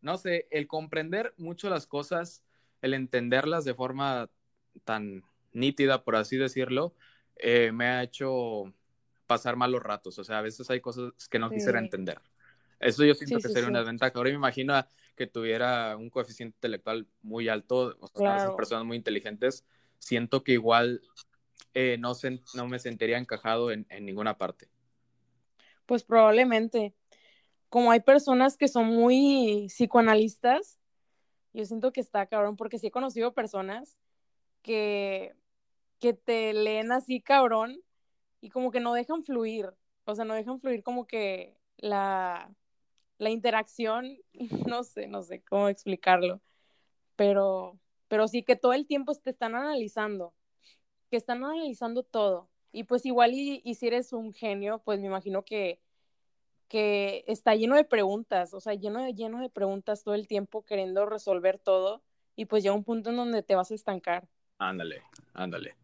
no 0.01 0.17
sé, 0.17 0.47
el 0.51 0.67
comprender 0.67 1.33
mucho 1.37 1.69
las 1.69 1.87
cosas, 1.87 2.43
el 2.81 2.93
entenderlas 2.93 3.65
de 3.65 3.73
forma 3.73 4.29
tan 4.83 5.23
nítida, 5.53 6.03
por 6.03 6.15
así 6.15 6.37
decirlo, 6.37 6.93
me 7.41 7.85
ha 7.85 8.03
hecho 8.03 8.73
pasar 9.27 9.55
malos 9.55 9.83
ratos. 9.83 10.17
O 10.19 10.23
sea, 10.23 10.39
a 10.39 10.41
veces 10.41 10.69
hay 10.69 10.81
cosas 10.81 11.13
que 11.29 11.39
no 11.39 11.49
quisiera 11.49 11.79
entender. 11.79 12.19
Eso 12.79 13.03
yo 13.05 13.15
siento 13.15 13.39
que 13.39 13.49
sería 13.49 13.69
una 13.69 13.79
desventaja. 13.79 14.11
Ahora 14.15 14.29
me 14.29 14.35
imagino 14.35 14.85
que 15.15 15.27
tuviera 15.27 15.95
un 15.97 16.09
coeficiente 16.09 16.57
intelectual 16.57 17.07
muy 17.21 17.49
alto, 17.49 17.95
o 17.99 18.07
sea, 18.07 18.37
esas 18.37 18.55
personas 18.55 18.85
muy 18.85 18.97
inteligentes, 18.97 19.65
siento 19.97 20.43
que 20.43 20.53
igual 20.53 21.01
eh, 21.73 21.97
no, 21.99 22.13
no 22.53 22.67
me 22.67 22.79
sentiría 22.79 23.17
encajado 23.17 23.71
en, 23.71 23.85
ninguna 24.01 24.37
parte. 24.37 24.69
Pues 25.85 26.03
probablemente. 26.03 26.93
Como 27.69 27.91
hay 27.91 27.99
personas 27.99 28.55
que 28.57 28.67
son 28.67 28.87
muy 28.87 29.67
psicoanalistas, 29.69 30.79
yo 31.53 31.65
siento 31.65 31.91
que 31.91 32.01
está 32.01 32.25
cabrón, 32.27 32.55
porque 32.55 32.79
sí 32.79 32.87
he 32.87 32.91
conocido 32.91 33.33
personas 33.33 33.97
que, 34.61 35.35
que 35.99 36.13
te 36.13 36.53
leen 36.53 36.91
así 36.91 37.21
cabrón 37.21 37.81
y 38.41 38.49
como 38.49 38.71
que 38.71 38.79
no 38.79 38.93
dejan 38.93 39.23
fluir, 39.23 39.69
o 40.05 40.15
sea, 40.15 40.23
no 40.25 40.33
dejan 40.35 40.59
fluir 40.59 40.83
como 40.83 41.07
que 41.07 41.57
la, 41.77 42.53
la 43.17 43.29
interacción, 43.29 44.17
no 44.67 44.83
sé, 44.83 45.07
no 45.07 45.23
sé 45.23 45.41
cómo 45.43 45.69
explicarlo, 45.69 46.41
pero, 47.15 47.79
pero 48.07 48.27
sí 48.27 48.43
que 48.43 48.55
todo 48.55 48.73
el 48.73 48.87
tiempo 48.87 49.13
te 49.15 49.31
están 49.31 49.55
analizando, 49.55 50.33
que 51.09 51.17
están 51.17 51.43
analizando 51.43 52.03
todo. 52.03 52.49
Y 52.71 52.83
pues 52.83 53.05
igual 53.05 53.31
y, 53.33 53.61
si 53.75 53.87
eres 53.87 54.11
un 54.11 54.33
genio, 54.33 54.79
pues 54.83 54.99
me 54.99 55.07
imagino 55.07 55.45
que, 55.45 55.79
que 56.67 57.23
está 57.27 57.55
lleno 57.55 57.75
de 57.75 57.85
preguntas, 57.85 58.53
o 58.53 58.59
sea, 58.59 58.73
lleno 58.73 59.01
de, 59.01 59.13
lleno 59.13 59.39
de 59.39 59.49
preguntas 59.49 60.03
todo 60.03 60.13
el 60.13 60.27
tiempo 60.27 60.65
queriendo 60.65 61.05
resolver 61.05 61.57
todo 61.57 62.03
y 62.35 62.45
pues 62.45 62.63
llega 62.63 62.75
un 62.75 62.83
punto 62.83 63.11
en 63.11 63.15
donde 63.15 63.43
te 63.43 63.55
vas 63.55 63.71
a 63.71 63.75
estancar. 63.75 64.27
Ándale, 64.57 65.03
ándale 65.33 65.75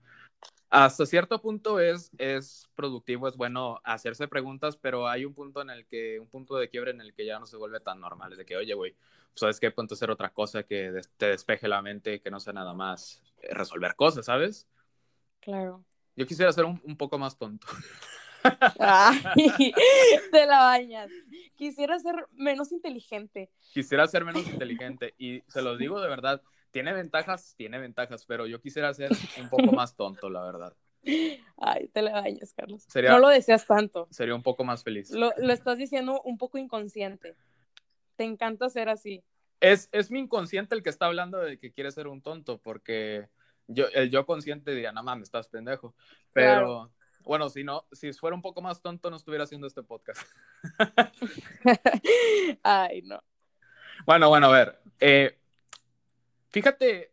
hasta 0.71 1.05
cierto 1.05 1.41
punto 1.41 1.81
es, 1.81 2.11
es 2.17 2.69
productivo, 2.75 3.27
es 3.27 3.35
bueno 3.35 3.81
hacerse 3.83 4.29
preguntas, 4.29 4.77
pero 4.77 5.05
hay 5.05 5.25
un 5.25 5.33
punto 5.33 5.61
en 5.61 5.69
el 5.69 5.85
que, 5.85 6.17
un 6.17 6.27
punto 6.27 6.55
de 6.55 6.69
quiebre 6.69 6.91
en 6.91 7.01
el 7.01 7.13
que 7.13 7.25
ya 7.25 7.39
no 7.39 7.45
se 7.45 7.57
vuelve 7.57 7.81
tan 7.81 7.99
normal, 7.99 8.31
es 8.31 8.37
de 8.37 8.45
que, 8.45 8.55
oye, 8.55 8.73
güey, 8.73 8.95
¿sabes 9.35 9.59
qué? 9.59 9.69
Ponte 9.69 9.93
a 9.93 9.95
hacer 9.95 10.09
otra 10.09 10.29
cosa 10.29 10.63
que 10.63 11.01
te 11.17 11.25
despeje 11.25 11.67
la 11.67 11.81
mente, 11.81 12.21
que 12.21 12.31
no 12.31 12.39
sea 12.39 12.53
nada 12.53 12.73
más 12.73 13.21
eh, 13.41 13.53
resolver 13.53 13.95
cosas, 13.97 14.25
¿sabes? 14.25 14.65
Claro. 15.41 15.83
Yo 16.15 16.25
quisiera 16.25 16.53
ser 16.53 16.63
un, 16.63 16.97
poco 16.97 17.17
más 17.17 17.37
tonto. 17.37 17.67
Ay, 18.79 19.73
te 20.31 20.45
la 20.45 20.59
bañas. 20.59 21.11
Quisiera 21.57 21.99
ser 21.99 22.27
menos 22.31 22.71
inteligente. 22.71 23.51
Quisiera 23.73 24.07
ser 24.07 24.23
menos 24.23 24.47
inteligente 24.47 25.15
y 25.17 25.41
se 25.47 25.61
los 25.61 25.77
digo 25.77 25.99
de 25.99 26.07
verdad, 26.07 26.41
tiene 26.71 26.93
ventajas, 26.93 27.53
tiene 27.57 27.77
ventajas, 27.77 28.25
pero 28.25 28.47
yo 28.47 28.61
quisiera 28.61 28.93
ser 28.93 29.11
un 29.39 29.49
poco 29.49 29.71
más 29.71 29.95
tonto, 29.95 30.29
la 30.29 30.41
verdad. 30.43 30.75
Ay, 31.57 31.87
te 31.89 32.01
le 32.01 32.11
dañas, 32.11 32.53
Carlos. 32.53 32.87
no 32.95 33.19
lo 33.19 33.27
deseas 33.29 33.65
tanto. 33.65 34.07
Sería 34.11 34.35
un 34.35 34.43
poco 34.43 34.63
más 34.63 34.83
feliz. 34.83 35.11
Lo, 35.11 35.31
lo, 35.37 35.53
estás 35.53 35.77
diciendo 35.77 36.21
un 36.23 36.37
poco 36.37 36.57
inconsciente. 36.57 37.35
Te 38.15 38.23
encanta 38.23 38.69
ser 38.69 38.89
así. 38.89 39.23
Es, 39.59 39.89
es 39.91 40.11
mi 40.11 40.19
inconsciente 40.19 40.75
el 40.75 40.83
que 40.83 40.89
está 40.89 41.05
hablando 41.05 41.39
de 41.39 41.59
que 41.59 41.71
quiere 41.71 41.91
ser 41.91 42.07
un 42.07 42.21
tonto, 42.21 42.59
porque 42.59 43.27
yo, 43.67 43.87
el 43.93 44.09
yo 44.09 44.25
consciente 44.25 44.71
diría, 44.71 44.91
no 44.91 45.03
mames, 45.03 45.27
estás 45.27 45.47
pendejo. 45.47 45.95
Pero 46.33 46.91
bueno, 47.23 47.49
si 47.49 47.63
no, 47.63 47.85
si 47.91 48.11
fuera 48.13 48.35
un 48.35 48.41
poco 48.41 48.61
más 48.61 48.81
tonto, 48.81 49.09
no 49.09 49.17
estuviera 49.17 49.43
haciendo 49.43 49.67
este 49.67 49.83
podcast. 49.83 50.21
Ay, 52.63 53.01
no. 53.03 53.21
Bueno, 54.05 54.29
bueno, 54.29 54.47
a 54.47 54.51
ver. 54.51 54.81
Eh, 54.99 55.40
Fíjate, 56.51 57.11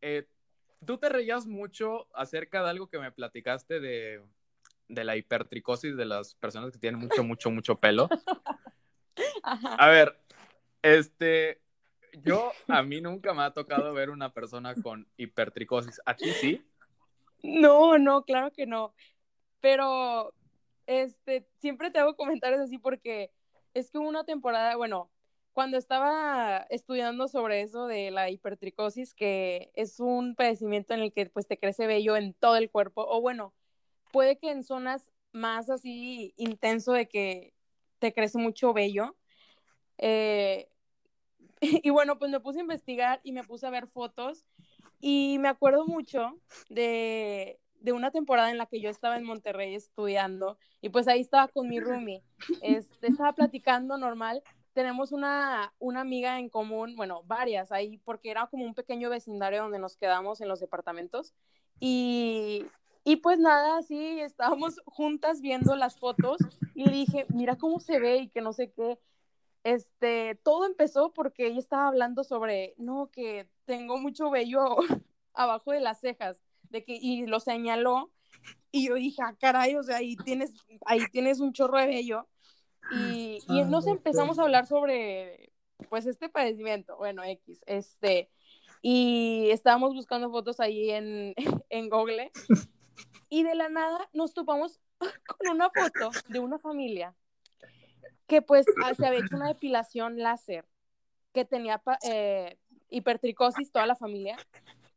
eh, 0.00 0.26
tú 0.84 0.98
te 0.98 1.08
reías 1.08 1.46
mucho 1.46 2.08
acerca 2.14 2.62
de 2.62 2.70
algo 2.70 2.88
que 2.88 2.98
me 2.98 3.12
platicaste 3.12 3.80
de, 3.80 4.22
la 4.88 5.16
hipertricosis 5.16 5.96
de 5.96 6.04
las 6.04 6.34
personas 6.34 6.72
que 6.72 6.78
tienen 6.78 7.00
mucho, 7.00 7.22
mucho, 7.22 7.50
mucho 7.50 7.78
pelo. 7.78 8.08
A 9.44 9.88
ver, 9.88 10.18
este, 10.82 11.60
yo, 12.24 12.52
a 12.68 12.82
mí 12.82 13.00
nunca 13.00 13.34
me 13.34 13.42
ha 13.42 13.52
tocado 13.52 13.92
ver 13.92 14.10
una 14.10 14.32
persona 14.32 14.74
con 14.74 15.06
hipertricosis. 15.16 16.00
¿A 16.06 16.16
ti 16.16 16.30
sí? 16.32 16.64
No, 17.42 17.98
no, 17.98 18.24
claro 18.24 18.52
que 18.52 18.66
no. 18.66 18.94
Pero, 19.60 20.34
este, 20.86 21.46
siempre 21.58 21.90
te 21.90 21.98
hago 21.98 22.16
comentarios 22.16 22.60
así 22.60 22.78
porque 22.78 23.30
es 23.74 23.90
que 23.90 23.98
una 23.98 24.24
temporada, 24.24 24.76
bueno, 24.76 25.11
cuando 25.52 25.76
estaba 25.76 26.66
estudiando 26.70 27.28
sobre 27.28 27.62
eso 27.62 27.86
de 27.86 28.10
la 28.10 28.30
hipertricosis, 28.30 29.14
que 29.14 29.70
es 29.74 30.00
un 30.00 30.34
padecimiento 30.34 30.94
en 30.94 31.00
el 31.00 31.12
que 31.12 31.26
pues 31.26 31.46
te 31.46 31.58
crece 31.58 31.86
vello 31.86 32.16
en 32.16 32.34
todo 32.34 32.56
el 32.56 32.70
cuerpo, 32.70 33.04
o 33.08 33.20
bueno, 33.20 33.54
puede 34.12 34.38
que 34.38 34.50
en 34.50 34.64
zonas 34.64 35.12
más 35.32 35.70
así 35.70 36.34
intenso 36.36 36.92
de 36.92 37.08
que 37.08 37.54
te 37.98 38.12
crece 38.12 38.38
mucho 38.38 38.72
vello. 38.72 39.16
Eh, 39.98 40.68
y 41.60 41.90
bueno, 41.90 42.18
pues 42.18 42.30
me 42.30 42.40
puse 42.40 42.58
a 42.58 42.62
investigar 42.62 43.20
y 43.22 43.32
me 43.32 43.44
puse 43.44 43.66
a 43.66 43.70
ver 43.70 43.86
fotos 43.86 44.44
y 45.00 45.38
me 45.40 45.48
acuerdo 45.48 45.86
mucho 45.86 46.38
de, 46.68 47.60
de 47.80 47.92
una 47.92 48.10
temporada 48.10 48.50
en 48.50 48.58
la 48.58 48.66
que 48.66 48.80
yo 48.80 48.90
estaba 48.90 49.16
en 49.16 49.24
Monterrey 49.24 49.74
estudiando 49.74 50.58
y 50.80 50.88
pues 50.88 51.08
ahí 51.08 51.20
estaba 51.20 51.48
con 51.48 51.68
mi 51.68 51.80
roomie, 51.80 52.22
este, 52.62 53.08
estaba 53.08 53.32
platicando 53.32 53.96
normal, 53.98 54.42
tenemos 54.72 55.12
una, 55.12 55.72
una 55.78 56.00
amiga 56.00 56.38
en 56.38 56.48
común, 56.48 56.96
bueno, 56.96 57.22
varias 57.24 57.72
ahí, 57.72 57.98
porque 57.98 58.30
era 58.30 58.46
como 58.46 58.64
un 58.64 58.74
pequeño 58.74 59.10
vecindario 59.10 59.62
donde 59.62 59.78
nos 59.78 59.96
quedamos 59.96 60.40
en 60.40 60.48
los 60.48 60.60
departamentos 60.60 61.34
y, 61.80 62.64
y 63.04 63.16
pues 63.16 63.38
nada, 63.38 63.82
sí, 63.82 64.20
estábamos 64.20 64.80
juntas 64.86 65.40
viendo 65.40 65.76
las 65.76 65.98
fotos 65.98 66.38
y 66.74 66.88
dije, 66.88 67.26
mira 67.30 67.56
cómo 67.56 67.80
se 67.80 67.98
ve 67.98 68.18
y 68.18 68.28
que 68.28 68.40
no 68.40 68.52
sé 68.52 68.72
qué. 68.72 68.98
Este, 69.64 70.36
todo 70.42 70.66
empezó 70.66 71.12
porque 71.12 71.46
ella 71.46 71.58
estaba 71.58 71.88
hablando 71.88 72.24
sobre, 72.24 72.74
no, 72.78 73.10
que 73.12 73.48
tengo 73.64 73.98
mucho 73.98 74.30
vello 74.30 74.76
abajo 75.34 75.72
de 75.72 75.80
las 75.80 76.00
cejas, 76.00 76.42
de 76.70 76.84
que, 76.84 76.98
y 77.00 77.26
lo 77.26 77.40
señaló, 77.40 78.12
y 78.70 78.88
yo 78.88 78.94
dije, 78.94 79.22
ah, 79.22 79.36
caray, 79.38 79.76
o 79.76 79.82
sea, 79.82 79.98
ahí 79.98 80.16
tienes, 80.16 80.52
ahí 80.86 81.00
tienes 81.10 81.40
un 81.40 81.52
chorro 81.52 81.78
de 81.78 81.86
vello, 81.86 82.28
y, 82.90 83.38
y 83.48 83.64
nos 83.64 83.86
empezamos 83.86 84.38
a 84.38 84.42
hablar 84.42 84.66
sobre, 84.66 85.52
pues, 85.88 86.06
este 86.06 86.28
padecimiento, 86.28 86.96
bueno, 86.96 87.22
X, 87.24 87.62
este, 87.66 88.30
y 88.82 89.48
estábamos 89.50 89.94
buscando 89.94 90.30
fotos 90.30 90.60
ahí 90.60 90.90
en, 90.90 91.34
en 91.70 91.88
Google, 91.88 92.32
y 93.28 93.44
de 93.44 93.54
la 93.54 93.68
nada 93.68 94.08
nos 94.12 94.34
topamos 94.34 94.80
con 95.26 95.50
una 95.50 95.70
foto 95.70 96.10
de 96.28 96.38
una 96.38 96.58
familia 96.58 97.14
que 98.26 98.40
pues 98.40 98.64
ah, 98.82 98.94
se 98.94 99.06
había 99.06 99.20
hecho 99.20 99.36
una 99.36 99.48
depilación 99.48 100.18
láser, 100.18 100.66
que 101.34 101.44
tenía 101.44 101.82
eh, 102.02 102.56
hipertricosis 102.88 103.70
toda 103.70 103.86
la 103.86 103.96
familia, 103.96 104.36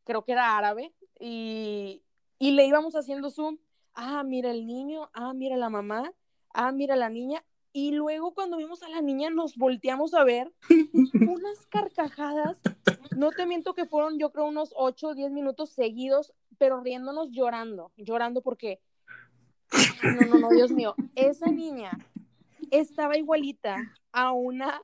creo 0.05 0.23
que 0.23 0.31
era 0.31 0.57
árabe, 0.57 0.93
y, 1.19 2.01
y 2.39 2.51
le 2.51 2.65
íbamos 2.65 2.95
haciendo 2.95 3.29
zoom, 3.29 3.57
ah, 3.93 4.23
mira 4.23 4.51
el 4.51 4.65
niño, 4.65 5.09
ah, 5.13 5.33
mira 5.33 5.57
la 5.57 5.69
mamá, 5.69 6.13
ah, 6.53 6.71
mira 6.71 6.95
la 6.95 7.09
niña, 7.09 7.43
y 7.75 7.91
luego 7.91 8.33
cuando 8.33 8.55
vimos 8.55 8.81
a 8.83 8.89
la 8.89 9.01
niña 9.01 9.29
nos 9.29 9.57
volteamos 9.57 10.13
a 10.13 10.23
ver 10.23 10.49
unas 11.13 11.65
carcajadas, 11.65 12.57
no 13.17 13.31
te 13.31 13.45
miento 13.45 13.73
que 13.73 13.85
fueron 13.85 14.17
yo 14.17 14.31
creo 14.31 14.45
unos 14.45 14.71
8 14.77 15.09
o 15.09 15.13
10 15.13 15.31
minutos 15.31 15.71
seguidos, 15.71 16.33
pero 16.57 16.79
riéndonos 16.79 17.31
llorando, 17.31 17.91
llorando 17.97 18.41
porque, 18.41 18.79
no, 20.03 20.25
no, 20.25 20.39
no, 20.39 20.49
Dios 20.51 20.71
mío, 20.71 20.95
esa 21.15 21.47
niña 21.47 21.91
estaba 22.71 23.17
igualita 23.17 23.75
a 24.13 24.31
una... 24.31 24.81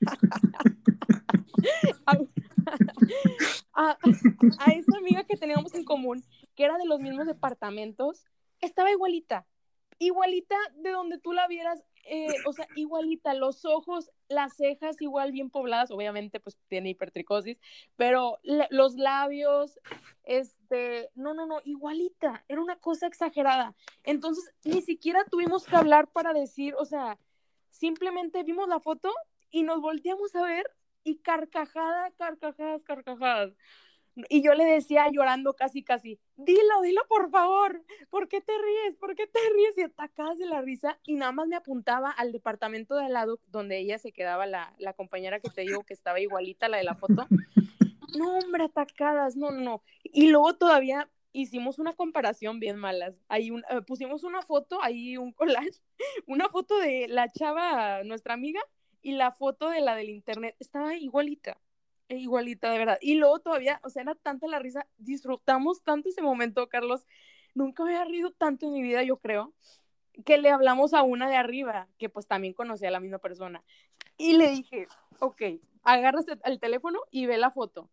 a, 3.74 3.98
esa 4.72 4.96
amiga 4.96 5.24
que 5.24 5.36
teníamos 5.36 5.74
en 5.74 5.84
común, 5.84 6.24
que 6.54 6.64
era 6.64 6.78
de 6.78 6.86
los 6.86 6.98
mismos 6.98 7.26
departamentos, 7.26 8.24
estaba 8.62 8.90
igualita, 8.90 9.46
igualita 9.98 10.56
de 10.76 10.92
donde 10.92 11.18
tú 11.18 11.32
la 11.32 11.46
vieras, 11.46 11.84
eh, 12.12 12.34
o 12.44 12.52
sea, 12.52 12.66
igualita, 12.74 13.34
los 13.34 13.64
ojos, 13.64 14.10
las 14.28 14.56
cejas 14.56 15.00
igual 15.00 15.30
bien 15.30 15.48
pobladas, 15.48 15.92
obviamente 15.92 16.40
pues 16.40 16.58
tiene 16.66 16.90
hipertricosis, 16.90 17.56
pero 17.94 18.40
los 18.42 18.96
labios, 18.96 19.78
este, 20.24 21.08
no, 21.14 21.34
no, 21.34 21.46
no, 21.46 21.60
igualita, 21.64 22.44
era 22.48 22.60
una 22.60 22.74
cosa 22.80 23.06
exagerada. 23.06 23.76
Entonces, 24.02 24.52
ni 24.64 24.82
siquiera 24.82 25.24
tuvimos 25.30 25.66
que 25.66 25.76
hablar 25.76 26.08
para 26.08 26.32
decir, 26.32 26.74
o 26.76 26.84
sea, 26.84 27.16
simplemente 27.70 28.42
vimos 28.42 28.66
la 28.66 28.80
foto 28.80 29.14
y 29.52 29.62
nos 29.62 29.80
volteamos 29.80 30.34
a 30.34 30.42
ver 30.42 30.68
y 31.04 31.18
carcajada, 31.18 32.10
carcajadas, 32.18 32.82
carcajadas. 32.82 33.52
Y 34.28 34.42
yo 34.42 34.54
le 34.54 34.64
decía 34.64 35.08
llorando 35.10 35.54
casi, 35.54 35.82
casi, 35.82 36.18
dilo, 36.36 36.82
dilo 36.82 37.02
por 37.08 37.30
favor, 37.30 37.82
¿por 38.10 38.28
qué 38.28 38.40
te 38.40 38.52
ríes? 38.52 38.96
¿Por 38.96 39.14
qué 39.14 39.26
te 39.26 39.38
ríes? 39.54 39.78
Y 39.78 39.82
atacadas 39.82 40.38
de 40.38 40.46
la 40.46 40.60
risa 40.60 40.98
y 41.04 41.14
nada 41.14 41.32
más 41.32 41.46
me 41.46 41.56
apuntaba 41.56 42.10
al 42.10 42.32
departamento 42.32 42.96
de 42.96 43.06
al 43.06 43.12
lado 43.12 43.38
donde 43.48 43.78
ella 43.78 43.98
se 43.98 44.12
quedaba, 44.12 44.46
la, 44.46 44.74
la 44.78 44.92
compañera 44.92 45.40
que 45.40 45.50
te 45.50 45.62
digo 45.62 45.84
que 45.84 45.94
estaba 45.94 46.20
igualita, 46.20 46.68
la 46.68 46.78
de 46.78 46.84
la 46.84 46.94
foto. 46.94 47.26
No, 48.18 48.38
hombre, 48.38 48.64
atacadas, 48.64 49.36
no, 49.36 49.52
no. 49.52 49.84
Y 50.02 50.30
luego 50.30 50.56
todavía 50.56 51.08
hicimos 51.32 51.78
una 51.78 51.94
comparación 51.94 52.58
bien 52.58 52.76
malas. 52.76 53.14
Ahí 53.28 53.52
un, 53.52 53.62
eh, 53.70 53.82
pusimos 53.86 54.24
una 54.24 54.42
foto, 54.42 54.82
ahí 54.82 55.16
un 55.16 55.32
collage, 55.32 55.80
una 56.26 56.48
foto 56.48 56.76
de 56.78 57.06
la 57.08 57.30
chava, 57.30 58.02
nuestra 58.02 58.34
amiga, 58.34 58.60
y 59.02 59.12
la 59.12 59.30
foto 59.32 59.70
de 59.70 59.80
la 59.80 59.94
del 59.94 60.10
internet. 60.10 60.56
Estaba 60.58 60.96
igualita 60.96 61.58
igualita, 62.16 62.70
de 62.70 62.78
verdad. 62.78 62.98
Y 63.00 63.14
luego 63.14 63.38
todavía, 63.40 63.80
o 63.84 63.90
sea, 63.90 64.02
era 64.02 64.14
tanta 64.14 64.46
la 64.46 64.58
risa, 64.58 64.86
disfrutamos 64.98 65.82
tanto 65.82 66.08
ese 66.08 66.22
momento, 66.22 66.68
Carlos. 66.68 67.06
Nunca 67.54 67.82
había 67.82 68.04
rido 68.04 68.32
tanto 68.32 68.66
en 68.66 68.72
mi 68.72 68.82
vida, 68.82 69.02
yo 69.02 69.18
creo, 69.18 69.52
que 70.24 70.38
le 70.38 70.50
hablamos 70.50 70.94
a 70.94 71.02
una 71.02 71.28
de 71.28 71.36
arriba, 71.36 71.88
que 71.98 72.08
pues 72.08 72.26
también 72.26 72.54
conocía 72.54 72.88
a 72.88 72.92
la 72.92 73.00
misma 73.00 73.18
persona. 73.18 73.62
Y 74.16 74.34
le 74.34 74.50
dije, 74.50 74.86
ok, 75.18 75.42
agarras 75.82 76.26
el 76.44 76.60
teléfono 76.60 77.00
y 77.10 77.26
ve 77.26 77.38
la 77.38 77.50
foto. 77.50 77.90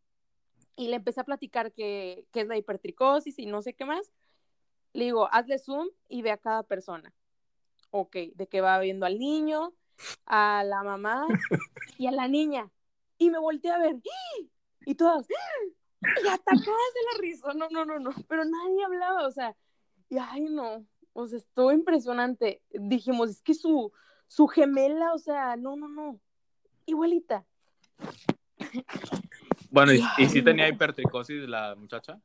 Y 0.75 0.89
le 0.89 0.97
empecé 0.97 1.21
a 1.21 1.25
platicar 1.25 1.71
que, 1.71 2.25
que 2.31 2.41
es 2.41 2.47
la 2.47 2.57
hipertricosis 2.57 3.39
y 3.39 3.45
no 3.45 3.61
sé 3.61 3.73
qué 3.73 3.85
más. 3.85 4.11
Le 4.93 5.05
digo, 5.05 5.27
hazle 5.31 5.57
zoom 5.57 5.87
y 6.07 6.21
ve 6.21 6.31
a 6.31 6.37
cada 6.37 6.63
persona. 6.63 7.13
Ok, 7.89 8.15
de 8.35 8.47
que 8.47 8.61
va 8.61 8.79
viendo 8.79 9.05
al 9.05 9.17
niño, 9.17 9.73
a 10.25 10.63
la 10.63 10.83
mamá 10.83 11.25
y 11.97 12.07
a 12.07 12.11
la 12.11 12.27
niña 12.27 12.69
y 13.17 13.29
me 13.29 13.39
volteé 13.39 13.71
a 13.71 13.77
ver, 13.79 13.95
y 14.85 14.95
todas, 14.95 15.27
y 15.29 16.27
atacadas 16.27 16.65
de 16.65 17.11
la 17.11 17.19
risa, 17.19 17.53
no, 17.53 17.67
no, 17.69 17.85
no, 17.85 17.99
no, 17.99 18.11
pero 18.27 18.45
nadie 18.45 18.83
hablaba, 18.85 19.25
o 19.25 19.31
sea, 19.31 19.55
y 20.09 20.17
ay, 20.17 20.41
no, 20.49 20.85
o 21.13 21.27
sea, 21.27 21.39
estuvo 21.39 21.71
impresionante. 21.71 22.61
Dijimos, 22.69 23.31
es 23.31 23.41
que 23.41 23.53
su, 23.53 23.91
su 24.27 24.47
gemela, 24.47 25.13
o 25.13 25.17
sea, 25.17 25.55
no, 25.55 25.75
no, 25.75 25.87
no, 25.87 26.19
igualita. 26.85 27.45
Bueno, 29.69 29.93
¿y, 29.93 30.01
¿y 30.17 30.27
si 30.27 30.41
tenía 30.41 30.69
hipertricosis 30.69 31.47
la 31.47 31.75
muchacha? 31.75 32.21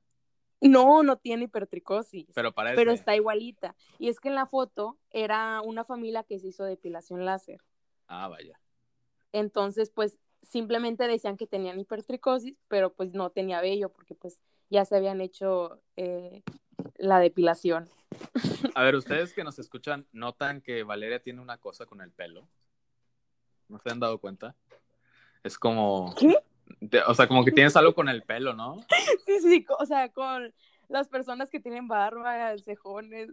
No, 0.61 1.03
no 1.03 1.17
tiene 1.17 1.45
hipertricosis. 1.45 2.27
Pero 2.35 2.53
parece. 2.53 2.77
Pero 2.77 2.93
está 2.93 3.17
igualita. 3.17 3.75
Y 3.99 4.09
es 4.09 4.21
que 4.21 4.29
en 4.29 4.37
la 4.37 4.47
foto 4.47 4.97
era 5.11 5.61
una 5.63 5.85
familia 5.85 6.23
que 6.23 6.39
se 6.39 6.49
hizo 6.49 6.65
depilación 6.65 7.25
láser. 7.25 7.61
Ah, 8.07 8.29
vaya. 8.29 8.61
Entonces, 9.33 9.91
pues 9.91 10.21
simplemente 10.43 11.07
decían 11.07 11.37
que 11.37 11.47
tenían 11.47 11.81
hipertricosis, 11.81 12.57
pero 12.69 12.93
pues 12.93 13.13
no 13.13 13.31
tenía 13.31 13.61
vello 13.61 13.91
porque 13.91 14.15
pues 14.15 14.41
ya 14.71 14.85
se 14.85 14.97
habían 14.97 15.21
hecho 15.21 15.81
eh, 15.97 16.43
la 16.97 17.21
depilación. 17.21 17.89
A 18.75 18.83
ver, 18.83 18.97
ustedes 18.97 19.33
que 19.33 19.45
nos 19.45 19.59
escuchan, 19.59 20.07
¿notan 20.13 20.61
que 20.61 20.83
Valeria 20.83 21.23
tiene 21.23 21.41
una 21.41 21.59
cosa 21.59 21.87
con 21.87 22.01
el 22.01 22.11
pelo? 22.11 22.49
¿No 23.69 23.79
se 23.79 23.91
han 23.91 24.01
dado 24.01 24.19
cuenta? 24.19 24.55
Es 25.43 25.59
como... 25.59 26.15
¿Qué? 26.19 26.37
O 27.07 27.15
sea, 27.15 27.27
como 27.29 27.45
que 27.45 27.53
tienes 27.53 27.77
algo 27.77 27.95
con 27.95 28.09
el 28.09 28.23
pelo, 28.23 28.55
¿no? 28.55 28.85
Sí, 29.27 29.41
sí, 29.41 29.67
o 29.79 29.87
sea, 29.87 30.11
con 30.11 30.55
las 30.89 31.09
personas 31.09 31.51
que 31.51 31.61
tienen 31.61 31.89
barba, 31.89 32.57
cejones. 32.59 33.31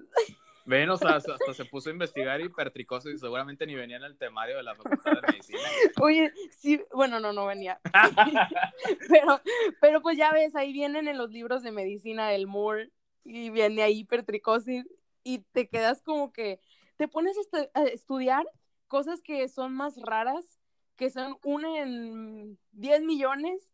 Ven, 0.66 0.90
o 0.90 0.98
sea, 0.98 1.16
hasta 1.16 1.36
se 1.54 1.66
puso 1.66 1.90
a 1.90 1.94
investigar 1.94 2.42
hipertricosis 2.42 3.16
y 3.16 3.18
seguramente 3.18 3.66
ni 3.66 3.76
venía 3.76 3.98
en 3.98 4.04
el 4.04 4.18
temario 4.18 4.58
de 4.58 4.64
la 4.64 4.76
facultad 4.76 5.14
de 5.14 5.32
medicina. 5.32 5.60
Oye, 6.02 6.32
sí, 6.52 6.82
bueno, 6.94 7.20
no, 7.20 7.34
no 7.34 7.46
venía. 7.46 7.80
pero, 9.10 9.42
pero 9.82 10.02
pues 10.02 10.18
ya 10.18 10.32
ves, 10.32 10.56
ahí 10.56 10.72
vienen 10.74 11.08
en 11.08 11.18
los 11.18 11.32
libros 11.32 11.64
de 11.64 11.72
medicina 11.72 12.30
del 12.30 12.48
Moore 12.48 12.92
y 13.24 13.50
viene 13.50 13.82
ahí 13.84 14.00
hipertricosis 14.00 14.86
y 15.24 15.40
te 15.52 15.68
quedas 15.68 16.02
como 16.02 16.32
que 16.32 16.60
te 16.98 17.08
pones 17.08 17.38
a, 17.74 17.84
estudiar 17.84 18.46
cosas 18.88 19.22
que 19.22 19.48
son 19.48 19.74
más 19.74 19.96
raras, 20.02 20.60
que 20.96 21.10
son 21.10 21.38
una 21.44 21.82
en 21.82 22.60
10 22.72 23.04
millones, 23.04 23.72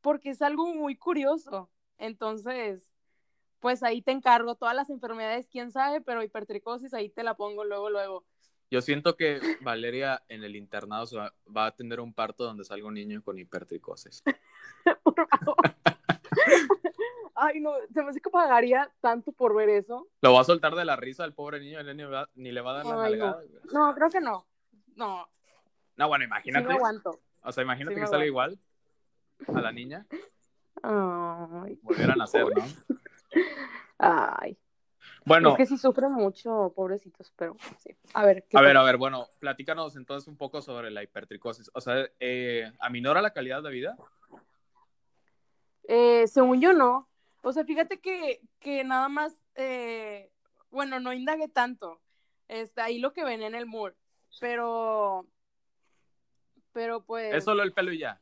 porque 0.00 0.30
es 0.30 0.42
algo 0.42 0.74
muy 0.74 0.96
curioso. 0.96 1.70
Entonces, 1.96 2.92
pues 3.66 3.82
ahí 3.82 4.00
te 4.00 4.12
encargo 4.12 4.54
todas 4.54 4.76
las 4.76 4.90
enfermedades, 4.90 5.48
quién 5.50 5.72
sabe, 5.72 6.00
pero 6.00 6.22
hipertricosis 6.22 6.94
ahí 6.94 7.08
te 7.08 7.24
la 7.24 7.34
pongo 7.34 7.64
luego, 7.64 7.90
luego. 7.90 8.24
Yo 8.70 8.80
siento 8.80 9.16
que 9.16 9.40
Valeria 9.60 10.22
en 10.28 10.44
el 10.44 10.54
internado 10.54 11.04
va, 11.18 11.34
va 11.56 11.66
a 11.66 11.74
tener 11.74 11.98
un 11.98 12.14
parto 12.14 12.44
donde 12.44 12.62
salga 12.62 12.86
un 12.86 12.94
niño 12.94 13.20
con 13.24 13.36
hipertricosis. 13.40 14.22
Por 15.02 15.26
favor. 15.28 15.56
Ay, 17.34 17.58
no, 17.60 17.72
se 17.92 18.04
me 18.04 18.10
hace 18.10 18.20
que 18.20 18.30
pagaría 18.30 18.88
tanto 19.00 19.32
por 19.32 19.52
ver 19.56 19.68
eso. 19.68 20.06
Lo 20.22 20.32
va 20.34 20.42
a 20.42 20.44
soltar 20.44 20.76
de 20.76 20.84
la 20.84 20.94
risa 20.94 21.24
al 21.24 21.34
pobre 21.34 21.58
niño, 21.58 21.82
ni, 21.92 22.04
va- 22.04 22.30
ni 22.36 22.52
le 22.52 22.60
va 22.60 22.70
a 22.70 22.74
dar 22.74 22.86
la 22.86 23.02
Ay, 23.02 23.10
nalgada. 23.10 23.32
güey. 23.42 23.48
No, 23.72 23.92
creo 23.96 24.10
que 24.10 24.20
no. 24.20 24.46
No, 24.94 25.28
No, 25.96 26.06
bueno, 26.06 26.22
sí 26.22 26.26
imagínate. 26.28 26.68
me 26.68 26.74
aguanto. 26.74 27.18
o 27.42 27.50
sea, 27.50 27.64
imagínate 27.64 27.96
Sí 27.96 28.00
que 28.00 28.06
salga 28.06 28.26
igual 28.26 28.60
a 29.48 29.60
la 29.60 29.72
niña. 29.72 30.06
Ay, 30.82 31.80
Volvieran 31.82 32.12
a 32.12 32.16
nacer, 32.16 32.44
¿no? 32.44 32.64
ay. 33.98 34.56
Bueno, 35.24 35.50
Es 35.50 35.56
que 35.56 35.66
sí 35.66 35.76
sufren 35.78 36.12
mucho, 36.12 36.72
pobrecitos, 36.74 37.32
pero 37.36 37.56
sí. 37.78 37.96
A 38.14 38.24
ver, 38.24 38.44
¿qué 38.48 38.56
a 38.56 38.60
ver, 38.60 38.76
a 38.76 38.82
ver, 38.84 38.96
bueno, 38.96 39.28
platícanos 39.40 39.96
entonces 39.96 40.28
un 40.28 40.36
poco 40.36 40.62
sobre 40.62 40.90
la 40.90 41.02
hipertricosis. 41.02 41.70
O 41.74 41.80
sea, 41.80 42.08
eh, 42.20 42.72
¿aminora 42.78 43.20
la 43.20 43.32
calidad 43.32 43.62
de 43.62 43.70
vida? 43.70 43.96
Eh, 45.88 46.26
según 46.28 46.60
yo 46.60 46.72
no. 46.72 47.08
O 47.42 47.52
sea, 47.52 47.64
fíjate 47.64 48.00
que, 48.00 48.40
que 48.60 48.84
nada 48.84 49.08
más, 49.08 49.40
eh, 49.54 50.30
bueno, 50.70 51.00
no 51.00 51.12
indagué 51.12 51.48
tanto. 51.48 52.00
Está 52.48 52.84
ahí 52.84 52.98
lo 52.98 53.12
que 53.12 53.24
ven 53.24 53.42
en 53.42 53.54
el 53.54 53.66
mur. 53.66 53.96
Pero, 54.40 55.26
pero 56.72 57.02
pues, 57.04 57.34
Es 57.34 57.44
solo 57.44 57.62
el 57.62 57.72
pelo 57.72 57.92
y 57.92 57.98
ya. 57.98 58.20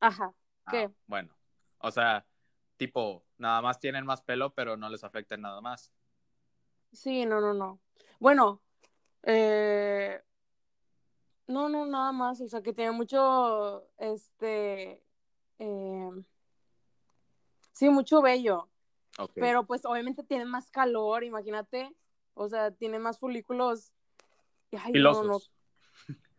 ajá, 0.00 0.32
Ah, 0.64 0.70
¿Qué? 0.70 0.90
bueno, 1.06 1.34
o 1.78 1.90
sea, 1.90 2.24
tipo, 2.76 3.24
nada 3.38 3.62
más 3.62 3.78
tienen 3.78 4.06
más 4.06 4.22
pelo, 4.22 4.54
pero 4.54 4.76
no 4.76 4.88
les 4.88 5.04
afecta 5.04 5.36
nada 5.36 5.60
más. 5.60 5.92
sí, 6.92 7.24
no, 7.26 7.40
no, 7.40 7.54
no. 7.54 7.80
Bueno, 8.18 8.60
eh, 9.24 10.20
no, 11.46 11.68
no, 11.68 11.86
nada 11.86 12.12
más. 12.12 12.40
O 12.40 12.48
sea, 12.48 12.62
que 12.62 12.72
tiene 12.72 12.92
mucho, 12.92 13.88
este, 13.98 15.02
eh, 15.58 16.10
sí, 17.72 17.88
mucho 17.90 18.22
vello. 18.22 18.68
Pero 19.34 19.66
pues 19.66 19.84
obviamente 19.84 20.22
tienen 20.22 20.48
más 20.48 20.70
calor, 20.70 21.24
imagínate. 21.24 21.94
O 22.34 22.48
sea, 22.48 22.70
tienen 22.70 23.02
más 23.02 23.18
folículos. 23.18 23.92
Ay, 24.72 24.92
no, 24.94 25.22
no. 25.22 25.38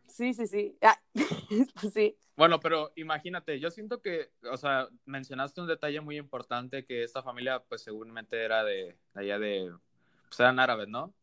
Sí, 0.08 0.34
sí, 0.34 0.46
sí. 0.46 0.76
Ah, 0.82 1.00
sí. 1.92 2.16
Bueno, 2.36 2.58
pero 2.58 2.92
imagínate, 2.96 3.60
yo 3.60 3.70
siento 3.70 4.00
que, 4.02 4.30
o 4.50 4.56
sea, 4.56 4.88
mencionaste 5.04 5.60
un 5.60 5.68
detalle 5.68 6.00
muy 6.00 6.16
importante 6.18 6.84
que 6.84 7.04
esta 7.04 7.22
familia, 7.22 7.62
pues 7.62 7.82
seguramente 7.82 8.42
era 8.42 8.64
de, 8.64 8.96
de 9.14 9.20
allá 9.20 9.38
de, 9.38 9.72
pues 10.28 10.40
eran 10.40 10.58
árabes, 10.58 10.88
¿no? 10.88 11.14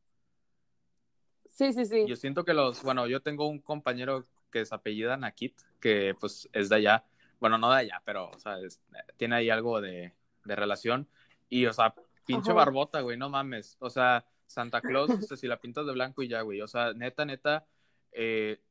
Sí, 1.50 1.74
sí, 1.74 1.86
sí. 1.86 2.08
Yo 2.08 2.16
siento 2.16 2.46
que 2.46 2.54
los, 2.54 2.82
bueno, 2.82 3.08
yo 3.08 3.22
tengo 3.22 3.48
un 3.48 3.60
compañero 3.60 4.26
que 4.52 4.66
se 4.66 4.74
apellida 4.74 5.18
Nakit, 5.18 5.60
que 5.82 6.16
pues 6.20 6.50
es 6.54 6.70
de 6.70 6.78
allá, 6.78 7.04
bueno, 7.40 7.58
no 7.58 7.70
de 7.72 7.78
allá, 7.80 8.02
pero, 8.06 8.30
o 8.30 8.40
sea, 8.40 8.60
es- 8.60 8.82
tiene 9.18 9.36
ahí 9.36 9.50
algo 9.50 9.82
de, 9.82 10.14
de 10.46 10.56
relación. 10.56 11.10
Y, 11.50 11.66
o 11.66 11.74
sea, 11.74 11.94
pinche 12.26 12.52
Ajá. 12.52 12.60
barbota, 12.60 13.02
güey, 13.02 13.18
no 13.18 13.30
mames. 13.30 13.76
O 13.80 13.90
sea, 13.90 14.26
Santa 14.48 14.82
Claus, 14.82 15.10
o 15.10 15.22
sea, 15.22 15.36
si 15.36 15.48
la 15.48 15.60
pintas 15.60 15.86
de 15.86 15.92
blanco 15.94 16.24
y 16.24 16.30
ya, 16.30 16.42
güey. 16.42 16.62
O 16.62 16.68
sea, 16.68 16.94
neta, 16.94 17.26
neta, 17.26 17.66
eh, 18.14 18.62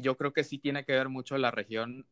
yo 0.00 0.16
creo 0.16 0.32
que 0.32 0.44
sí 0.44 0.58
tiene 0.58 0.84
que 0.84 0.92
ver 0.92 1.08
mucho 1.08 1.38
la 1.38 1.50
región 1.50 2.06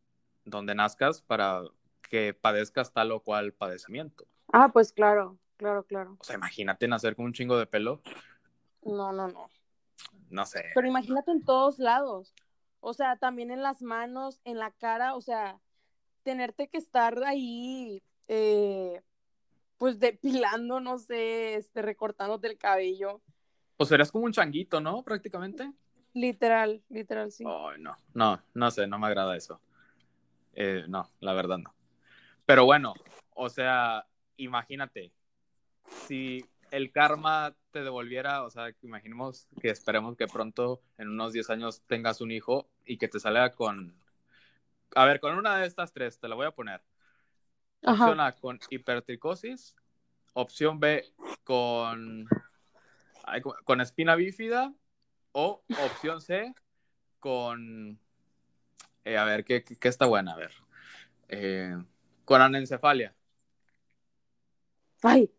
donde 0.44 0.74
nazcas 0.74 1.22
para 1.22 1.62
que 2.08 2.34
padezcas 2.34 2.92
tal 2.92 3.12
o 3.12 3.20
cual 3.20 3.52
padecimiento. 3.52 4.26
Ah, 4.52 4.70
pues 4.72 4.92
claro, 4.92 5.38
claro, 5.56 5.84
claro. 5.84 6.16
O 6.20 6.24
sea, 6.24 6.36
imagínate 6.36 6.86
nacer 6.88 7.16
con 7.16 7.26
un 7.26 7.32
chingo 7.32 7.58
de 7.58 7.66
pelo, 7.66 8.00
No, 8.82 9.12
no, 9.12 9.28
no. 9.28 9.50
no 10.30 10.46
sé. 10.46 10.66
Pero 10.74 10.86
imagínate 10.86 11.30
en 11.32 11.44
todos 11.44 11.78
lados. 11.78 12.34
O 12.80 12.94
sea, 12.94 13.16
también 13.16 13.50
en 13.50 13.62
las 13.62 13.82
manos, 13.82 14.40
en 14.44 14.58
la 14.58 14.70
cara, 14.70 15.16
o 15.16 15.20
sea, 15.20 15.58
tenerte 16.22 16.68
que 16.68 16.78
estar 16.78 17.22
ahí, 17.24 18.02
eh, 18.28 19.02
pues 19.78 19.98
depilando, 19.98 20.78
no 20.80 20.98
sé, 20.98 21.56
este, 21.56 21.82
recortándote 21.82 22.46
el 22.46 22.58
cabello. 22.58 23.20
Pues 23.76 23.88
serías 23.88 24.12
como 24.12 24.24
un 24.24 24.32
changuito, 24.32 24.80
¿no? 24.80 25.02
Prácticamente. 25.02 25.72
Literal, 26.16 26.82
literal, 26.88 27.30
sí. 27.30 27.44
Ay, 27.46 27.78
no, 27.78 27.94
no, 28.14 28.42
no 28.54 28.70
sé, 28.70 28.86
no 28.86 28.98
me 28.98 29.06
agrada 29.06 29.36
eso. 29.36 29.60
Eh, 30.54 30.86
no, 30.88 31.10
la 31.20 31.34
verdad 31.34 31.58
no. 31.58 31.74
Pero 32.46 32.64
bueno, 32.64 32.94
o 33.34 33.50
sea, 33.50 34.06
imagínate, 34.38 35.12
si 36.06 36.42
el 36.70 36.90
karma 36.90 37.54
te 37.70 37.82
devolviera, 37.82 38.44
o 38.44 38.50
sea, 38.50 38.72
que 38.72 38.86
imaginemos 38.86 39.46
que 39.60 39.68
esperemos 39.68 40.16
que 40.16 40.26
pronto, 40.26 40.80
en 40.96 41.08
unos 41.08 41.34
10 41.34 41.50
años, 41.50 41.82
tengas 41.86 42.22
un 42.22 42.30
hijo 42.30 42.66
y 42.86 42.96
que 42.96 43.08
te 43.08 43.20
salga 43.20 43.52
con... 43.52 43.94
A 44.94 45.04
ver, 45.04 45.20
con 45.20 45.36
una 45.36 45.58
de 45.58 45.66
estas 45.66 45.92
tres, 45.92 46.18
te 46.18 46.28
la 46.28 46.34
voy 46.34 46.46
a 46.46 46.52
poner. 46.52 46.80
Opción. 47.82 48.20
A, 48.20 48.32
con 48.32 48.58
hipertricosis. 48.70 49.76
Opción 50.32 50.80
B, 50.80 51.04
con- 51.44 52.26
con 53.64 53.80
espina 53.82 54.14
bífida. 54.14 54.72
O 55.38 55.62
opción 55.84 56.22
C, 56.22 56.54
con... 57.20 58.00
eh, 59.04 59.18
a 59.18 59.24
ver, 59.24 59.44
¿qué, 59.44 59.62
qué, 59.64 59.88
está 59.88 60.06
buena? 60.06 60.32
A 60.32 60.36
ver. 60.36 60.52
Eh, 61.28 61.76
con 62.24 62.40
anencefalia. 62.40 63.14
Ay, 65.02 65.30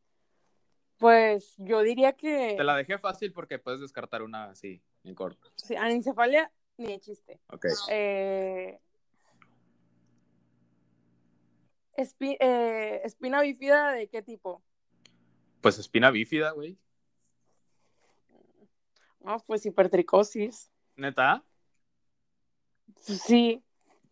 pues 1.00 1.56
yo 1.58 1.82
diría 1.82 2.14
que 2.14 2.54
Te 2.56 2.64
la 2.64 2.76
dejé 2.76 3.00
fácil 3.00 3.34
porque 3.34 3.58
puedes 3.58 3.82
descartar 3.82 4.22
una 4.22 4.52
así, 4.52 4.84
en 5.04 5.16
corto. 5.16 5.52
sí, 5.56 5.76
anencefalia 5.76 6.52
ni 6.78 6.86
de 6.86 7.00
chiste. 7.00 7.40
Ok. 7.48 7.66
Eh, 7.90 8.80
espi- 11.98 12.38
espina 12.40 13.42
bífida 13.42 13.94
de 13.94 14.08
qué 14.10 14.22
tipo? 14.22 14.62
Pues 15.62 15.80
espina 15.80 16.12
bífida, 16.12 16.52
güey. 16.52 16.78
No, 19.28 19.44
pues 19.46 19.66
hipertricosis. 19.66 20.72
¿Neta? 20.96 21.44
Sí, 22.96 23.62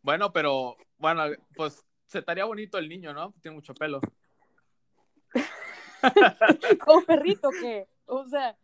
Bueno, 0.02 0.34
pero, 0.34 0.76
bueno, 0.98 1.24
pues 1.56 1.86
se 2.06 2.20
estaría 2.20 2.44
bonito 2.44 2.78
el 2.78 2.90
niño, 2.90 3.14
¿no? 3.14 3.34
Tiene 3.42 3.56
mucho 3.56 3.74
pelo. 3.74 4.02
como 6.86 7.06
perrito 7.06 7.50
que, 7.50 7.88
o 8.08 8.28
sea, 8.28 8.58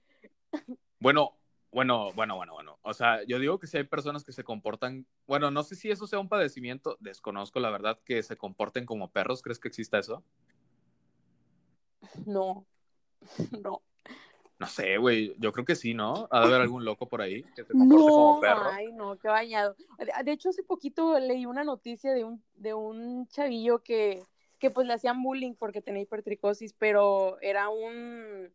Bueno, 0.99 1.37
bueno, 1.71 2.11
bueno, 2.15 2.35
bueno, 2.35 2.53
bueno. 2.53 2.79
O 2.81 2.93
sea, 2.93 3.23
yo 3.23 3.39
digo 3.39 3.57
que 3.57 3.67
si 3.67 3.77
hay 3.77 3.85
personas 3.85 4.25
que 4.25 4.33
se 4.33 4.43
comportan, 4.43 5.07
bueno, 5.27 5.51
no 5.51 5.63
sé 5.63 5.77
si 5.77 5.89
eso 5.89 6.05
sea 6.05 6.19
un 6.19 6.27
padecimiento, 6.27 6.97
desconozco 6.99 7.61
la 7.61 7.69
verdad, 7.69 7.97
que 8.03 8.23
se 8.23 8.35
comporten 8.35 8.85
como 8.85 9.09
perros. 9.09 9.41
¿Crees 9.41 9.57
que 9.57 9.69
exista 9.69 9.99
eso? 9.99 10.21
no, 12.25 12.67
no. 13.63 13.81
No 14.61 14.67
sé, 14.67 14.97
güey. 14.97 15.33
Yo 15.39 15.51
creo 15.51 15.65
que 15.65 15.75
sí, 15.75 15.95
¿no? 15.95 16.27
Ha 16.29 16.39
de 16.41 16.45
haber 16.45 16.61
algún 16.61 16.85
loco 16.85 17.07
por 17.09 17.19
ahí 17.19 17.41
que 17.55 17.63
se 17.65 17.73
comporte 17.73 18.11
como 18.11 18.35
No, 18.35 18.39
perro. 18.39 18.69
ay, 18.71 18.91
no, 18.93 19.17
qué 19.17 19.27
bañado. 19.27 19.75
De, 19.97 20.11
de 20.23 20.31
hecho, 20.31 20.49
hace 20.49 20.61
poquito 20.61 21.17
leí 21.19 21.47
una 21.47 21.63
noticia 21.63 22.13
de 22.13 22.23
un, 22.23 22.43
de 22.53 22.75
un 22.75 23.27
chavillo 23.27 23.79
que, 23.81 24.21
que 24.59 24.69
pues 24.69 24.85
le 24.85 24.93
hacían 24.93 25.23
bullying 25.23 25.55
porque 25.55 25.81
tenía 25.81 26.03
hipertricosis, 26.03 26.73
pero 26.73 27.39
era 27.41 27.69
un, 27.69 28.53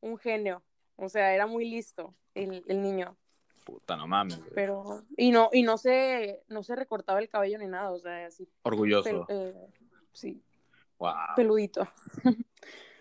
un 0.00 0.18
genio. 0.18 0.62
O 0.96 1.08
sea, 1.08 1.32
era 1.34 1.46
muy 1.46 1.68
listo 1.70 2.14
el, 2.34 2.62
el 2.68 2.82
niño. 2.82 3.16
Puta, 3.64 3.96
no 3.96 4.06
mames. 4.06 4.36
güey. 4.38 4.50
Pero, 4.54 5.04
y 5.16 5.30
no, 5.30 5.48
y 5.54 5.62
no 5.62 5.78
se, 5.78 6.42
no 6.48 6.62
se 6.64 6.76
recortaba 6.76 7.18
el 7.18 7.30
cabello 7.30 7.56
ni 7.58 7.66
nada, 7.66 7.90
o 7.92 7.98
sea, 7.98 8.26
así, 8.26 8.46
Orgulloso. 8.62 9.08
pel- 9.08 9.26
eh, 9.30 9.54
sí, 10.12 10.42
Wow. 10.98 11.12
peludito. 11.34 11.88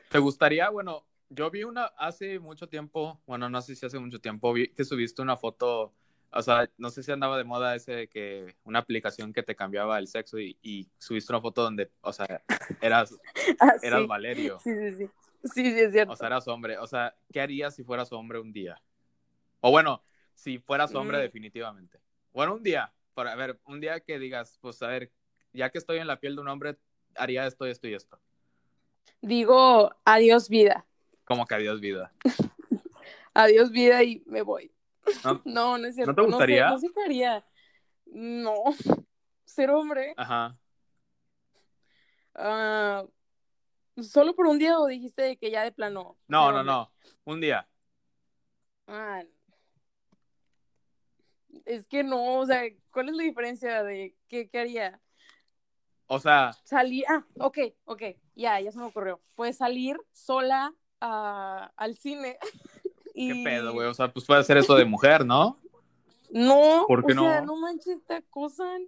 ¿Te 0.10 0.20
gustaría? 0.20 0.70
Bueno, 0.70 1.04
yo 1.30 1.50
vi 1.52 1.64
una 1.64 1.86
hace 1.98 2.40
mucho 2.40 2.68
tiempo, 2.70 3.22
bueno, 3.26 3.50
no 3.50 3.62
sé 3.62 3.76
si 3.76 3.86
hace 3.86 4.00
mucho 4.00 4.20
tiempo, 4.20 4.54
vi 4.54 4.68
que 4.70 4.84
subiste 4.86 5.22
una 5.22 5.38
foto, 5.38 5.94
o 6.32 6.42
sea, 6.42 6.70
no 6.78 6.90
sé 6.90 7.04
si 7.04 7.12
andaba 7.12 7.38
de 7.38 7.44
moda 7.44 7.76
ese 7.76 7.94
de 7.94 8.08
que 8.08 8.56
una 8.64 8.80
aplicación 8.80 9.34
que 9.34 9.44
te 9.44 9.56
cambiaba 9.56 9.98
el 10.00 10.08
sexo 10.08 10.40
y, 10.40 10.58
y 10.62 10.90
subiste 10.98 11.32
una 11.34 11.42
foto 11.42 11.64
donde, 11.64 11.92
o 12.02 12.14
sea, 12.14 12.44
eras, 12.82 13.16
Ah, 13.60 13.74
eras 13.82 14.02
sí, 14.02 14.08
Valerio, 14.08 14.60
sí, 14.60 14.72
sí, 14.76 14.92
sí, 14.98 15.08
sí, 15.44 15.64
sí, 15.72 15.80
es 15.80 15.92
cierto. 15.92 16.14
o 16.14 16.16
sea, 16.16 16.28
eras 16.28 16.48
hombre, 16.48 16.78
o 16.78 16.88
sea, 16.88 17.16
¿qué 17.32 17.42
harías 17.42 17.76
si 17.76 17.84
fueras 17.84 18.12
hombre 18.12 18.40
un 18.40 18.52
día? 18.54 18.82
O 19.62 19.72
bueno, 19.72 20.04
si 20.34 20.60
fueras 20.60 20.94
hombre 20.96 21.18
Mm. 21.18 21.22
definitivamente. 21.22 22.00
Bueno, 22.34 22.56
un 22.56 22.64
día, 22.64 22.94
para 23.14 23.32
a 23.32 23.36
ver, 23.36 23.60
un 23.66 23.80
día 23.80 24.00
que 24.02 24.20
digas, 24.20 24.58
pues 24.62 24.82
a 24.84 24.88
ver, 24.88 25.12
ya 25.54 25.70
que 25.72 25.78
estoy 25.78 25.98
en 26.00 26.08
la 26.08 26.20
piel 26.20 26.36
de 26.36 26.42
un 26.42 26.50
hombre, 26.50 26.78
haría 27.16 27.48
esto, 27.48 27.66
esto 27.66 27.88
y 27.88 27.94
esto. 27.94 28.20
Digo, 29.22 29.92
adiós 30.06 30.50
vida, 30.50 30.86
Como 31.26 31.46
que 31.46 31.56
adiós 31.56 31.82
vida. 31.82 32.14
adiós 33.34 33.72
vida 33.72 34.04
y 34.04 34.24
me 34.28 34.42
voy. 34.42 34.72
¿No? 35.24 35.42
No, 35.46 35.78
no 35.78 35.88
es 35.88 35.96
cierto. 35.96 36.12
¿No 36.12 36.16
te 36.16 36.22
gustaría? 36.22 36.68
sé, 36.68 36.74
No 36.74 36.80
sé, 36.80 36.88
qué 36.94 37.04
haría. 37.04 37.46
No, 38.06 38.54
ser 39.46 39.72
hombre. 39.72 40.14
Ajá. 40.18 40.58
ah, 42.36 43.06
¿Solo 44.02 44.36
por 44.36 44.48
un 44.48 44.60
día 44.60 44.80
o 44.80 44.88
dijiste 44.88 45.38
que 45.38 45.52
ya 45.52 45.64
de 45.64 45.72
plano? 45.72 46.18
No, 46.28 46.52
no, 46.52 46.64
no. 46.64 46.92
Un 47.24 47.42
día. 47.42 47.68
Ah, 48.88 49.24
es 51.66 51.88
que 51.88 52.04
no, 52.04 52.40
o 52.40 52.46
sea, 52.46 52.62
¿cuál 52.92 53.10
es 53.10 53.16
la 53.16 53.24
diferencia 53.24 53.84
de 53.84 54.16
qué, 54.28 54.50
qué 54.50 54.60
haría? 54.60 55.02
O 56.08 56.20
sea. 56.20 56.52
Salir, 56.64 57.06
ah, 57.08 57.26
ok, 57.40 57.58
ok, 57.86 58.04
ya, 58.36 58.60
ya 58.60 58.72
se 58.72 58.78
me 58.78 58.86
ocurrió. 58.86 59.22
Pues 59.36 59.58
salir 59.58 59.98
sola 60.12 60.74
a, 61.06 61.72
al 61.76 61.96
cine. 61.98 62.38
¿Qué 63.14 63.42
pedo, 63.44 63.74
güey? 63.74 63.88
O 63.88 63.94
sea, 63.94 64.12
pues 64.12 64.26
puede 64.26 64.44
ser 64.44 64.58
eso 64.58 64.76
de 64.76 64.86
mujer, 64.86 65.26
¿no? 65.26 65.58
No, 66.32 66.86
¿Por 66.88 67.06
qué 67.06 67.14
o 67.14 67.20
sea, 67.22 67.42
no? 67.42 67.56
manches, 67.56 68.04
te 68.06 68.16
acosan. 68.16 68.82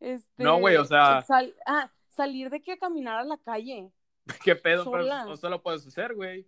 Este, 0.00 0.44
No, 0.44 0.58
güey, 0.60 0.76
o 0.76 0.84
sea- 0.84 1.22
sal- 1.22 1.54
ah, 1.66 1.90
salir 2.10 2.50
de 2.50 2.60
que 2.62 2.72
a 2.72 2.78
caminar 2.78 3.18
a 3.18 3.24
la 3.24 3.38
calle. 3.38 3.90
¿Qué 4.44 4.54
pedo? 4.54 4.84
Sola. 4.84 5.22
Pero 5.24 5.34
eso 5.34 5.48
lo 5.48 5.62
puedes 5.62 5.86
hacer, 5.86 6.14
güey. 6.14 6.46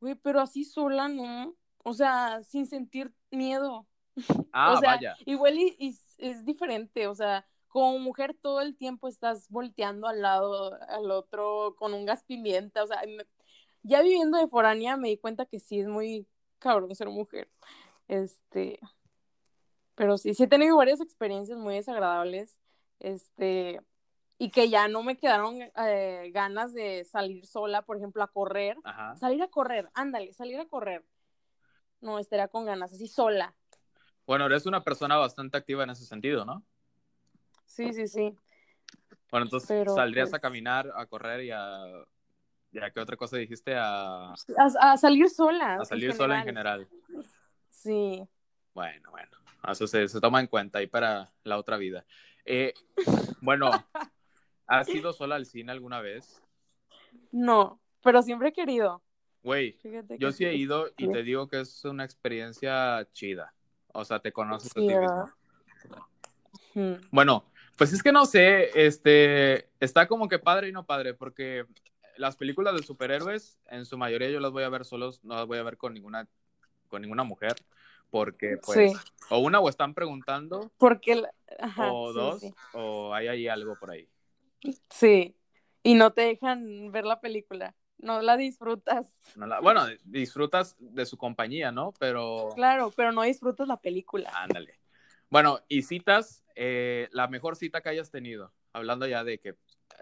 Güey, 0.00 0.14
pero 0.16 0.40
así 0.40 0.64
sola, 0.64 1.08
¿no? 1.08 1.54
O 1.84 1.92
sea, 1.92 2.42
sin 2.42 2.66
sentir 2.66 3.12
miedo. 3.30 3.86
Ah, 4.52 4.74
o 4.74 4.76
sea, 4.78 4.94
vaya. 4.94 5.16
igual 5.26 5.58
y, 5.58 5.74
y 5.78 5.98
es 6.18 6.44
diferente, 6.44 7.08
o 7.08 7.14
sea, 7.16 7.44
como 7.66 7.98
mujer 7.98 8.36
todo 8.40 8.60
el 8.60 8.76
tiempo 8.76 9.08
estás 9.08 9.48
volteando 9.48 10.06
al 10.06 10.22
lado, 10.22 10.78
al 10.88 11.10
otro, 11.10 11.74
con 11.76 11.92
un 11.92 12.04
gas 12.06 12.22
pimienta, 12.22 12.84
o 12.84 12.86
sea, 12.86 13.02
me- 13.06 13.26
ya 13.84 14.02
viviendo 14.02 14.38
de 14.38 14.48
foránea 14.48 14.96
me 14.96 15.08
di 15.08 15.18
cuenta 15.18 15.46
que 15.46 15.60
sí 15.60 15.78
es 15.78 15.86
muy 15.86 16.26
cabrón 16.58 16.92
ser 16.94 17.08
mujer. 17.08 17.48
Este, 18.08 18.80
pero 19.94 20.18
sí, 20.18 20.34
sí 20.34 20.42
he 20.42 20.48
tenido 20.48 20.76
varias 20.76 21.00
experiencias 21.00 21.58
muy 21.58 21.76
desagradables, 21.76 22.58
este, 22.98 23.80
y 24.38 24.50
que 24.50 24.68
ya 24.68 24.88
no 24.88 25.02
me 25.02 25.16
quedaron 25.16 25.60
eh, 25.76 26.30
ganas 26.34 26.72
de 26.74 27.04
salir 27.04 27.46
sola, 27.46 27.82
por 27.82 27.96
ejemplo, 27.96 28.22
a 28.22 28.28
correr. 28.28 28.76
Ajá. 28.82 29.14
Salir 29.16 29.42
a 29.42 29.48
correr, 29.48 29.88
ándale, 29.94 30.32
salir 30.32 30.58
a 30.58 30.66
correr. 30.66 31.04
No, 32.00 32.18
estaría 32.18 32.48
con 32.48 32.64
ganas, 32.66 32.92
así 32.92 33.06
sola. 33.06 33.54
Bueno, 34.26 34.46
eres 34.46 34.66
una 34.66 34.82
persona 34.82 35.16
bastante 35.16 35.56
activa 35.56 35.84
en 35.84 35.90
ese 35.90 36.06
sentido, 36.06 36.44
¿no? 36.44 36.64
Sí, 37.66 37.92
sí, 37.92 38.08
sí. 38.08 38.34
Bueno, 39.30 39.44
entonces 39.46 39.68
Pero, 39.68 39.94
saldrías 39.94 40.30
pues- 40.30 40.34
a 40.34 40.40
caminar, 40.40 40.90
a 40.94 41.06
correr 41.06 41.44
y 41.44 41.50
a. 41.50 41.84
¿Ya 42.74 42.90
qué 42.90 43.00
otra 43.00 43.16
cosa 43.16 43.36
dijiste? 43.36 43.74
A, 43.76 44.32
A, 44.32 44.34
a 44.92 44.96
salir 44.96 45.30
sola. 45.30 45.76
a 45.76 45.84
salir 45.84 46.12
sola 46.12 46.40
en 46.40 46.44
general. 46.44 46.88
Sí. 47.70 48.26
Bueno, 48.74 49.10
bueno. 49.10 49.30
Eso 49.68 49.86
se, 49.86 50.08
se 50.08 50.20
toma 50.20 50.40
en 50.40 50.46
cuenta 50.48 50.80
ahí 50.80 50.86
para 50.86 51.32
la 51.44 51.56
otra 51.56 51.76
vida. 51.76 52.04
Eh, 52.44 52.74
bueno, 53.40 53.70
¿has 54.66 54.88
ido 54.88 55.12
sola 55.12 55.36
al 55.36 55.46
cine 55.46 55.72
alguna 55.72 56.00
vez? 56.00 56.42
No, 57.30 57.80
pero 58.02 58.22
siempre 58.22 58.48
he 58.48 58.52
querido. 58.52 59.02
Güey, 59.42 59.78
yo 60.18 60.32
sí 60.32 60.44
he 60.44 60.54
ido 60.54 60.88
y 60.96 61.10
te 61.10 61.22
digo 61.22 61.48
que 61.48 61.60
es 61.60 61.84
una 61.84 62.04
experiencia 62.04 63.06
chida. 63.12 63.54
O 63.92 64.04
sea, 64.04 64.18
te 64.18 64.32
conoces 64.32 64.70
a 64.72 64.74
ti 64.74 64.86
mismo. 64.86 65.30
Bueno, 67.10 67.44
pues 67.76 67.92
es 67.92 68.02
que 68.02 68.10
no 68.10 68.24
sé, 68.26 68.70
este, 68.74 69.68
está 69.80 70.08
como 70.08 70.28
que 70.28 70.38
padre 70.38 70.68
y 70.68 70.72
no 70.72 70.84
padre, 70.86 71.14
porque 71.14 71.66
las 72.16 72.36
películas 72.36 72.74
de 72.74 72.82
superhéroes, 72.82 73.58
en 73.68 73.84
su 73.86 73.96
mayoría 73.98 74.30
yo 74.30 74.40
las 74.40 74.52
voy 74.52 74.62
a 74.64 74.68
ver 74.68 74.84
solos, 74.84 75.22
no 75.24 75.34
las 75.34 75.46
voy 75.46 75.58
a 75.58 75.62
ver 75.62 75.76
con 75.76 75.94
ninguna, 75.94 76.28
con 76.88 77.02
ninguna 77.02 77.24
mujer, 77.24 77.54
porque 78.10 78.58
pues, 78.64 78.92
Sí. 78.92 78.98
o 79.30 79.38
una 79.38 79.60
o 79.60 79.68
están 79.68 79.94
preguntando, 79.94 80.70
Porque, 80.78 81.16
la- 81.16 81.34
ajá, 81.58 81.92
o 81.92 82.12
sí, 82.12 82.18
dos, 82.18 82.40
Sí. 82.40 82.54
o 82.72 83.14
hay 83.14 83.28
ahí 83.28 83.48
algo 83.48 83.74
por 83.78 83.90
ahí. 83.90 84.08
Sí. 84.90 85.36
Y 85.82 85.94
no 85.94 86.12
te 86.12 86.22
dejan 86.22 86.90
ver 86.92 87.04
la 87.04 87.20
película. 87.20 87.74
No 87.98 88.22
la 88.22 88.36
disfrutas. 88.36 89.06
No 89.36 89.46
la- 89.46 89.60
bueno, 89.60 89.86
disfrutas 90.04 90.76
de 90.78 91.06
su 91.06 91.16
compañía, 91.16 91.72
¿no? 91.72 91.92
Pero, 91.98 92.50
Claro, 92.54 92.90
pero 92.96 93.12
no 93.12 93.22
disfrutas 93.22 93.68
la 93.68 93.76
película. 93.78 94.30
ándale. 94.34 94.78
Bueno, 95.30 95.60
y 95.68 95.82
citas, 95.82 96.44
eh, 96.54 97.08
la 97.12 97.28
mejor 97.28 97.56
cita 97.56 97.80
que 97.80 97.88
hayas 97.88 98.10
tenido, 98.10 98.52
hablando 98.72 99.06
ya 99.06 99.24
de 99.24 99.38
que 99.38 99.56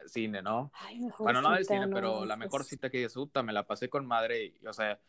cine, 0.07 0.43
¿no? 0.43 0.72
Ay, 0.74 1.01
mejor 1.01 1.24
Bueno, 1.24 1.43
no 1.43 1.57
cita, 1.57 1.74
cine, 1.74 1.86
no, 1.86 1.95
pero 1.95 2.24
la 2.24 2.36
mejor 2.36 2.64
cita 2.64 2.90
que 2.90 3.03
hice, 3.03 3.14
puta, 3.14 3.43
me 3.43 3.53
la 3.53 3.66
pasé 3.66 3.88
con 3.88 4.07
madre 4.07 4.45
y, 4.45 4.66
o 4.66 4.72
sea, 4.72 5.01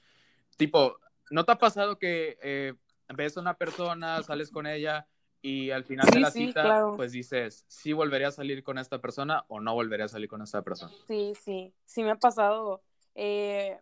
tipo, 0.57 0.97
¿no 1.31 1.45
te 1.45 1.51
ha 1.51 1.57
pasado 1.57 1.97
que 1.97 2.37
eh, 2.41 2.73
ves 3.15 3.37
a 3.37 3.41
una 3.41 3.55
persona, 3.55 4.21
sales 4.23 4.49
con 4.51 4.67
ella 4.67 5.07
y 5.41 5.71
al 5.71 5.83
final 5.83 6.09
de 6.09 6.19
la 6.19 6.31
sí, 6.31 6.47
cita, 6.47 6.61
claro. 6.61 6.93
pues 6.95 7.11
dices, 7.11 7.65
¿sí 7.67 7.91
volvería 7.91 8.29
a 8.29 8.31
salir 8.31 8.63
con 8.63 8.77
esta 8.77 9.01
persona 9.01 9.43
o 9.49 9.59
no 9.59 9.73
volvería 9.73 10.05
a 10.05 10.09
salir 10.09 10.29
con 10.29 10.41
esta 10.41 10.61
persona? 10.61 10.93
Sí, 11.07 11.33
sí, 11.43 11.73
sí 11.85 12.03
me 12.03 12.11
ha 12.11 12.15
pasado. 12.15 12.81
Eh, 13.13 13.77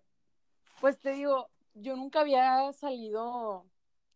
pues 0.80 0.98
te 0.98 1.12
digo, 1.12 1.50
yo 1.76 1.96
nunca 1.96 2.22
había 2.22 2.74
salido 2.74 3.66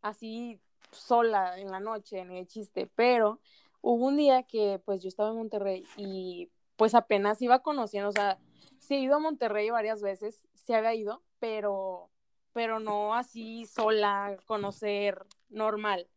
así 0.02 0.60
sola 0.92 1.60
en 1.60 1.70
la 1.70 1.80
noche, 1.80 2.20
en 2.20 2.32
el 2.32 2.48
chiste, 2.48 2.90
pero 2.96 3.40
hubo 3.82 4.08
un 4.08 4.18
día 4.18 4.44
que 4.44 4.82
pues 4.84 5.04
yo 5.04 5.10
estaba 5.10 5.30
en 5.30 5.38
Monterrey 5.38 5.86
y 5.98 6.50
pues 6.76 6.96
apenas 6.96 7.42
iba 7.42 7.62
conociendo, 7.62 8.10
o 8.10 8.14
sea, 8.14 8.38
sí 8.80 8.96
he 8.96 9.00
ido 9.00 9.16
a 9.16 9.20
Monterrey 9.20 9.70
varias 9.70 10.02
veces, 10.02 10.48
sí 10.54 10.74
había 10.74 10.94
ido, 10.94 11.24
pero, 11.40 12.10
pero 12.54 12.80
no 12.80 13.16
así 13.16 13.66
sola, 13.66 14.38
conocer 14.46 15.26
normal. 15.50 16.08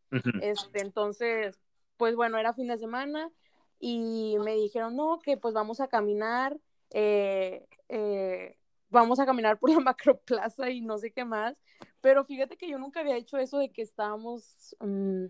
Este, 0.41 0.81
entonces, 0.81 1.61
pues 1.97 2.17
bueno, 2.17 2.39
era 2.39 2.55
fin 2.55 2.69
de 2.69 2.79
semana 2.79 3.31
y 3.79 4.37
me 4.45 4.55
dijeron, 4.55 4.97
no, 4.97 5.19
que 5.19 5.37
pues 5.37 5.55
vamos 5.55 5.81
a 5.81 5.89
caminar, 5.89 6.59
eh, 6.91 7.67
eh, 7.89 8.59
vamos 8.89 9.21
a 9.21 9.27
caminar 9.27 9.59
por 9.59 9.71
la 9.71 9.81
macroplaza 9.81 10.71
y 10.71 10.81
no 10.81 10.99
sé 10.99 11.13
qué 11.13 11.25
más. 11.25 11.63
Pero 12.01 12.25
fíjate 12.25 12.57
que 12.57 12.69
yo 12.69 12.79
nunca 12.79 13.01
había 13.01 13.17
hecho 13.17 13.39
eso 13.39 13.59
de 13.59 13.71
que 13.71 13.83
estábamos, 13.83 14.77
mm, 14.81 15.27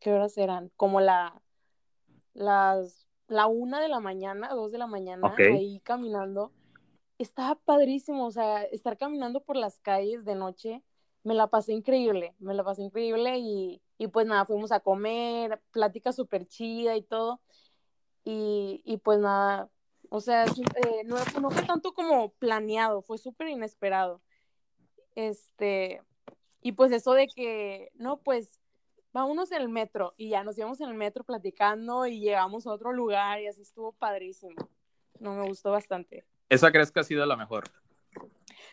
¿qué 0.00 0.12
horas 0.12 0.36
eran? 0.38 0.70
Como 0.76 1.00
la, 1.00 1.40
las, 2.34 3.05
la 3.28 3.46
una 3.46 3.80
de 3.80 3.88
la 3.88 4.00
mañana, 4.00 4.48
dos 4.54 4.72
de 4.72 4.78
la 4.78 4.86
mañana, 4.86 5.28
Ok. 5.28 5.40
ahí 5.40 5.80
caminando. 5.80 6.52
Estaba 7.18 7.54
padrísimo, 7.54 8.26
o 8.26 8.30
sea, 8.30 8.62
estar 8.64 8.96
caminando 8.96 9.42
por 9.42 9.56
las 9.56 9.80
calles 9.80 10.24
de 10.24 10.34
noche, 10.34 10.82
me 11.22 11.34
la 11.34 11.48
pasé 11.48 11.72
increíble, 11.72 12.34
me 12.38 12.54
la 12.54 12.62
pasé 12.62 12.82
increíble 12.82 13.38
y, 13.38 13.82
y 13.98 14.08
pues 14.08 14.26
nada, 14.26 14.44
fuimos 14.44 14.70
a 14.70 14.80
comer, 14.80 15.60
plática 15.70 16.12
súper 16.12 16.46
chida 16.46 16.96
y 16.96 17.02
todo. 17.02 17.40
Y, 18.24 18.82
y 18.84 18.98
pues 18.98 19.18
nada, 19.18 19.70
o 20.10 20.20
sea, 20.20 20.44
eh, 20.44 21.04
no, 21.04 21.16
no 21.40 21.50
fue 21.50 21.62
tanto 21.62 21.94
como 21.94 22.30
planeado, 22.34 23.02
fue 23.02 23.18
súper 23.18 23.48
inesperado. 23.48 24.20
Este, 25.14 26.02
y 26.60 26.72
pues 26.72 26.92
eso 26.92 27.12
de 27.12 27.26
que, 27.28 27.90
no, 27.94 28.18
pues 28.18 28.60
vámonos 29.16 29.50
en 29.50 29.62
el 29.62 29.70
metro 29.70 30.12
y 30.18 30.28
ya 30.28 30.44
nos 30.44 30.58
íbamos 30.58 30.78
en 30.82 30.90
el 30.90 30.94
metro 30.94 31.24
platicando 31.24 32.06
y 32.06 32.20
llegamos 32.20 32.66
a 32.66 32.72
otro 32.72 32.92
lugar 32.92 33.40
y 33.40 33.46
así 33.46 33.62
estuvo 33.62 33.92
padrísimo. 33.92 34.54
No, 35.18 35.34
me 35.34 35.48
gustó 35.48 35.70
bastante. 35.70 36.26
¿Esa 36.50 36.70
crees 36.70 36.92
que 36.92 37.00
ha 37.00 37.04
sido 37.04 37.24
la 37.24 37.34
mejor? 37.34 37.64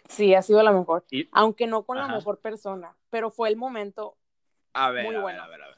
Sí, 0.10 0.36
ha 0.36 0.42
sido 0.42 0.62
la 0.62 0.74
mejor. 0.74 1.06
Y, 1.10 1.30
Aunque 1.32 1.66
no 1.66 1.84
con 1.84 1.98
Ajá. 1.98 2.10
la 2.10 2.18
mejor 2.18 2.40
persona, 2.42 2.98
pero 3.10 3.32
fue 3.32 3.48
el 3.48 3.56
momento. 3.56 4.18
a 4.74 4.92
ver, 4.92 5.06
Muy 5.06 5.16
a 5.16 5.20
ver, 5.20 5.24
bueno. 5.24 5.44
a 5.44 5.48
ver, 5.48 5.62
a 5.62 5.68
ver. 5.68 5.78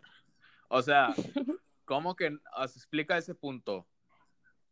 O 0.69 0.81
sea, 0.81 1.13
¿cómo 1.85 2.15
que, 2.15 2.35
explica 2.63 3.19
ese 3.19 3.35
punto? 3.35 3.85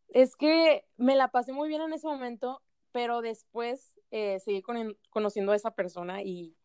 Es 0.08 0.36
que 0.36 0.88
me 0.98 1.16
la 1.16 1.28
pasé 1.28 1.54
muy 1.54 1.70
bien 1.70 1.82
en 1.82 1.94
ese 1.94 2.08
momento, 2.08 2.64
pero 2.92 3.22
después 3.22 4.00
eh, 4.10 4.40
seguí 4.40 4.64
con- 4.64 4.98
conociendo 5.12 5.52
a 5.52 5.56
esa 5.56 5.76
persona 5.76 6.24
y 6.24 6.56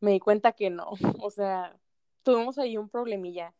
me 0.00 0.10
di 0.10 0.18
cuenta 0.18 0.52
que 0.52 0.70
no. 0.70 0.90
O 1.22 1.30
sea, 1.30 1.78
tuvimos 2.24 2.58
ahí 2.58 2.76
un 2.76 2.88
problemilla 2.88 3.54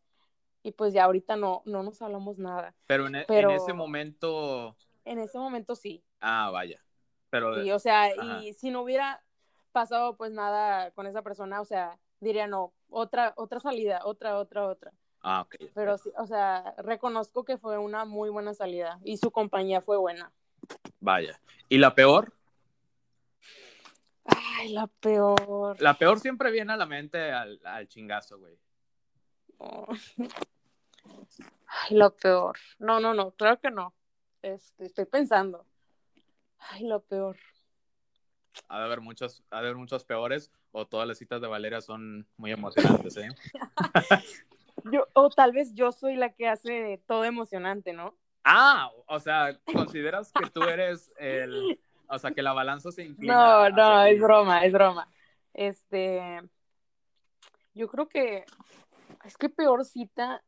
y 0.63 0.71
pues 0.73 0.93
ya 0.93 1.05
ahorita 1.05 1.37
no, 1.37 1.61
no 1.65 1.83
nos 1.83 2.01
hablamos 2.01 2.37
nada. 2.37 2.75
Pero 2.87 3.07
en, 3.07 3.15
e- 3.15 3.25
Pero- 3.27 3.51
en 3.51 3.55
ese 3.55 3.71
momento, 3.73 4.75
En 5.05 5.19
ese 5.19 5.37
momento 5.37 5.75
sí, 5.75 6.03
ah, 6.19 6.49
vaya. 6.51 6.81
Pero, 7.29 7.61
sí, 7.63 7.71
o 7.71 7.79
sea, 7.79 8.05
Ajá. 8.05 8.41
y 8.43 8.53
si 8.53 8.71
no 8.71 8.81
hubiera 8.81 9.21
pasado 9.71 10.15
pues 10.17 10.31
nada 10.31 10.91
con 10.91 11.05
esa 11.07 11.21
persona, 11.21 11.61
o 11.61 11.65
sea, 11.65 11.97
diría 12.19 12.47
no, 12.47 12.73
otra, 12.89 13.33
otra 13.37 13.59
salida, 13.59 14.01
otra, 14.05 14.37
otra, 14.39 14.65
otra. 14.67 14.91
ah, 15.21 15.41
ok. 15.41 15.55
Pero 15.73 15.97
sí, 15.97 16.11
o 16.17 16.25
sea, 16.25 16.73
reconozco 16.77 17.43
que 17.45 17.57
fue 17.57 17.77
una 17.77 18.05
muy 18.05 18.29
buena 18.29 18.53
salida 18.53 18.99
y 19.03 19.17
su 19.17 19.31
compañía 19.31 19.81
fue 19.81 19.97
buena. 19.97 20.31
Vaya. 20.99 21.39
¿Y 21.69 21.77
la 21.77 21.93
peor? 21.93 22.33
Ay, 24.65 24.73
la 24.73 24.87
peor. 24.87 25.79
La 25.79 25.93
peor 25.95 26.19
siempre 26.19 26.49
viene 26.49 26.73
a 26.73 26.77
la 26.77 26.87
mente 26.87 27.31
al, 27.31 27.59
al 27.63 27.87
chingazo, 27.87 28.39
güey. 28.39 28.57
Oh. 29.59 29.85
Ay, 31.67 31.95
lo 31.95 32.15
peor. 32.15 32.57
No, 32.79 32.99
no, 32.99 33.13
no, 33.13 33.31
claro 33.31 33.59
que 33.59 33.69
no. 33.69 33.93
Este, 34.41 34.85
estoy 34.85 35.05
pensando. 35.05 35.67
Ay, 36.57 36.87
lo 36.87 36.99
peor. 37.01 37.37
Ha 38.67 38.79
de 38.79 38.85
haber 38.85 39.01
muchos, 39.01 39.43
ha 39.51 39.57
de 39.57 39.67
haber 39.67 39.75
muchos 39.75 40.03
peores, 40.03 40.51
o 40.71 40.87
todas 40.87 41.07
las 41.07 41.19
citas 41.19 41.41
de 41.41 41.47
Valeria 41.47 41.81
son 41.81 42.27
muy 42.37 42.51
emocionantes, 42.51 43.17
¿eh? 43.17 43.29
Yo, 44.91 45.07
o 45.13 45.29
tal 45.29 45.51
vez 45.51 45.73
yo 45.73 45.91
soy 45.91 46.15
la 46.15 46.33
que 46.33 46.47
hace 46.47 47.01
todo 47.07 47.25
emocionante, 47.25 47.91
¿no? 47.91 48.15
Ah, 48.43 48.91
o 49.07 49.19
sea, 49.19 49.59
¿consideras 49.73 50.31
que 50.31 50.47
tú 50.51 50.61
eres 50.61 51.11
el, 51.17 51.79
o 52.07 52.19
sea, 52.19 52.31
que 52.31 52.41
la 52.41 52.53
balanza 52.53 52.91
se 52.91 53.03
inclina? 53.03 53.33
No, 53.33 53.69
no, 53.69 54.03
es 54.03 54.21
broma, 54.21 54.65
es 54.65 54.73
broma. 54.73 55.09
Este, 55.53 56.41
yo 57.73 57.87
creo 57.87 58.07
que, 58.07 58.45
Es 59.23 59.37
que 59.37 59.49
peor 59.49 59.85
cita. 59.85 60.43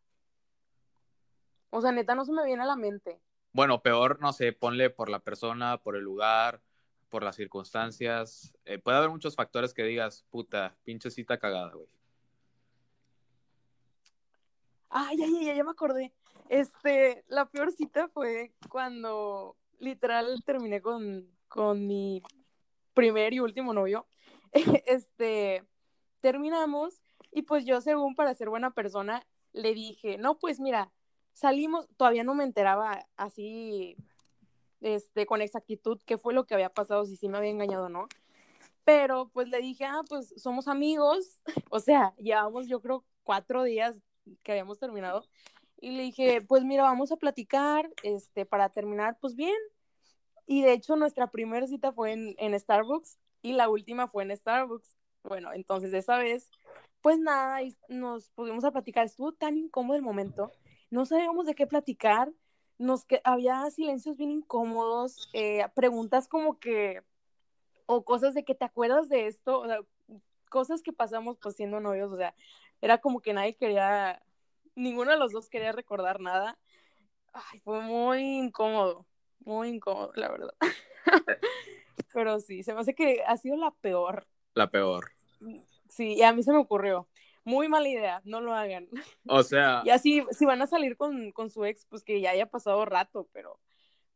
O 1.70 1.82
sea, 1.82 1.92
neta, 1.92 2.16
no 2.16 2.26
se 2.26 2.32
me 2.32 2.46
viene 2.46 2.64
a 2.64 2.68
la 2.68 2.76
mente. 2.76 3.20
Bueno, 3.54 3.82
peor, 3.82 4.20
no 4.22 4.34
sé, 4.34 4.54
ponle 4.54 4.90
por 4.90 5.10
la 5.10 5.20
persona, 5.20 5.78
por 5.78 5.96
el 5.96 6.04
lugar, 6.04 6.62
por 7.10 7.24
las 7.24 7.36
circunstancias. 7.36 8.56
Eh, 8.66 8.78
puede 8.78 8.98
haber 8.98 9.10
muchos 9.10 9.36
factores 9.36 9.74
que 9.74 9.84
digas, 9.84 10.26
puta, 10.30 10.76
pinche 10.84 11.10
cita 11.10 11.38
cagada, 11.38 11.74
güey. 11.74 11.88
Ay, 14.90 15.18
ay, 15.22 15.50
ay, 15.50 15.56
ya 15.58 15.64
me 15.64 15.72
acordé. 15.72 16.14
Este, 16.50 17.24
la 17.28 17.46
peor 17.46 17.72
cita 17.72 18.08
fue 18.08 18.54
cuando 18.70 19.58
literal 19.80 20.42
terminé 20.46 20.82
con, 20.82 21.28
con 21.48 21.88
mi 21.88 22.22
primer 22.94 23.34
y 23.34 23.40
último 23.40 23.74
novio. 23.74 24.08
Este, 24.86 25.64
terminamos 26.22 27.02
y 27.32 27.44
pues 27.44 27.66
yo, 27.66 27.82
según 27.82 28.16
para 28.16 28.34
ser 28.34 28.50
buena 28.50 28.72
persona, 28.72 29.26
le 29.54 29.74
dije, 29.74 30.18
no, 30.18 30.40
pues 30.40 30.60
mira, 30.60 30.92
salimos, 31.34 31.88
todavía 31.98 32.24
no 32.24 32.34
me 32.34 32.44
enteraba 32.44 33.06
así, 33.16 33.96
este, 34.82 35.26
con 35.26 35.42
exactitud 35.42 36.00
qué 36.06 36.18
fue 36.18 36.34
lo 36.34 36.46
que 36.46 36.56
había 36.56 36.70
pasado, 36.74 37.06
si 37.06 37.16
sí 37.16 37.30
me 37.30 37.38
había 37.38 37.52
engañado 37.52 37.86
o 37.86 37.90
no. 37.90 38.08
Pero 38.84 39.30
pues 39.30 39.50
le 39.50 39.60
dije, 39.60 39.86
ah, 39.86 40.02
pues 40.08 40.34
somos 40.38 40.68
amigos, 40.68 41.42
o 41.70 41.80
sea, 41.80 42.16
llevamos 42.18 42.68
yo 42.68 42.82
creo 42.82 43.06
cuatro 43.24 43.64
días 43.64 44.02
que 44.44 44.54
habíamos 44.54 44.80
terminado. 44.80 45.26
Y 45.80 45.92
le 45.92 46.04
dije, 46.04 46.42
pues 46.42 46.64
mira, 46.64 46.84
vamos 46.84 47.12
a 47.12 47.18
platicar, 47.18 47.88
este, 48.02 48.46
para 48.46 48.70
terminar, 48.70 49.18
pues 49.22 49.36
bien. 49.36 49.56
Y 50.48 50.64
de 50.64 50.74
hecho 50.74 50.96
nuestra 50.96 51.28
primera 51.28 51.68
cita 51.68 51.92
fue 51.92 52.14
en, 52.14 52.36
en 52.40 52.60
Starbucks 52.60 53.20
y 53.42 53.54
la 53.54 53.70
última 53.70 54.08
fue 54.08 54.24
en 54.24 54.36
Starbucks. 54.36 54.98
Bueno, 55.24 55.52
entonces 55.54 55.94
esa 55.94 56.18
vez, 56.18 56.50
pues 57.02 57.20
nada, 57.20 57.60
nos 57.90 58.30
pudimos 58.32 58.64
a 58.64 58.72
platicar. 58.72 59.06
Estuvo 59.06 59.34
tan 59.34 59.58
incómodo 59.58 59.98
el 59.98 60.02
momento, 60.02 60.52
no 60.90 61.06
sabíamos 61.06 61.46
de 61.46 61.54
qué 61.54 61.68
platicar, 61.68 62.32
nos 62.78 63.06
había 63.24 63.70
silencios 63.72 64.18
bien 64.18 64.32
incómodos, 64.32 65.30
eh, 65.34 65.66
preguntas 65.76 66.28
como 66.28 66.60
que, 66.60 67.04
o 67.86 68.06
cosas 68.06 68.34
de 68.34 68.46
que 68.46 68.56
te 68.56 68.66
acuerdas 68.66 69.10
de 69.10 69.28
esto, 69.28 69.60
o 69.60 69.66
sea, 69.66 69.80
cosas 70.50 70.82
que 70.82 70.94
pasamos 70.94 71.38
pues 71.42 71.56
siendo 71.56 71.80
novios, 71.80 72.12
o 72.12 72.18
sea, 72.18 72.36
era 72.82 73.00
como 73.00 73.20
que 73.20 73.34
nadie 73.34 73.56
quería, 73.56 74.22
ninguno 74.76 75.12
de 75.12 75.18
los 75.18 75.32
dos 75.32 75.50
quería 75.50 75.72
recordar 75.72 76.22
nada. 76.22 76.58
Ay, 77.34 77.60
fue 77.60 77.82
muy 77.82 78.38
incómodo, 78.38 79.06
muy 79.40 79.70
incómodo, 79.70 80.12
la 80.16 80.30
verdad. 80.30 80.54
Pero 82.14 82.40
sí, 82.40 82.64
se 82.64 82.74
me 82.74 82.82
hace 82.82 82.96
que 82.96 83.24
ha 83.26 83.38
sido 83.38 83.56
la 83.58 83.72
peor. 83.72 84.28
La 84.54 84.70
peor. 84.70 85.12
Sí, 85.90 86.16
y 86.16 86.24
a 86.24 86.34
mí 86.34 86.44
se 86.44 86.52
me 86.52 86.58
ocurrió. 86.58 87.08
Muy 87.44 87.70
mala 87.70 87.88
idea, 87.88 88.22
no 88.26 88.42
lo 88.42 88.54
hagan. 88.54 88.88
O 89.28 89.44
sea. 89.44 89.82
Y 89.86 89.90
así, 89.90 90.24
si 90.32 90.46
van 90.46 90.62
a 90.62 90.68
salir 90.68 90.98
con, 90.98 91.32
con 91.32 91.50
su 91.50 91.64
ex, 91.66 91.86
pues 91.86 92.04
que 92.04 92.20
ya 92.20 92.32
haya 92.32 92.48
pasado 92.48 92.84
rato, 92.86 93.30
pero, 93.32 93.60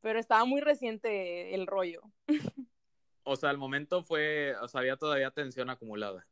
pero 0.01 0.19
estaba 0.19 0.43
muy 0.45 0.61
reciente 0.61 1.55
el 1.55 1.67
rollo. 1.67 2.01
O 3.23 3.35
sea, 3.35 3.49
al 3.49 3.57
momento 3.57 4.03
fue, 4.03 4.55
o 4.61 4.67
sea, 4.67 4.81
había 4.81 4.97
todavía 4.97 5.31
tensión 5.31 5.69
acumulada. 5.69 6.27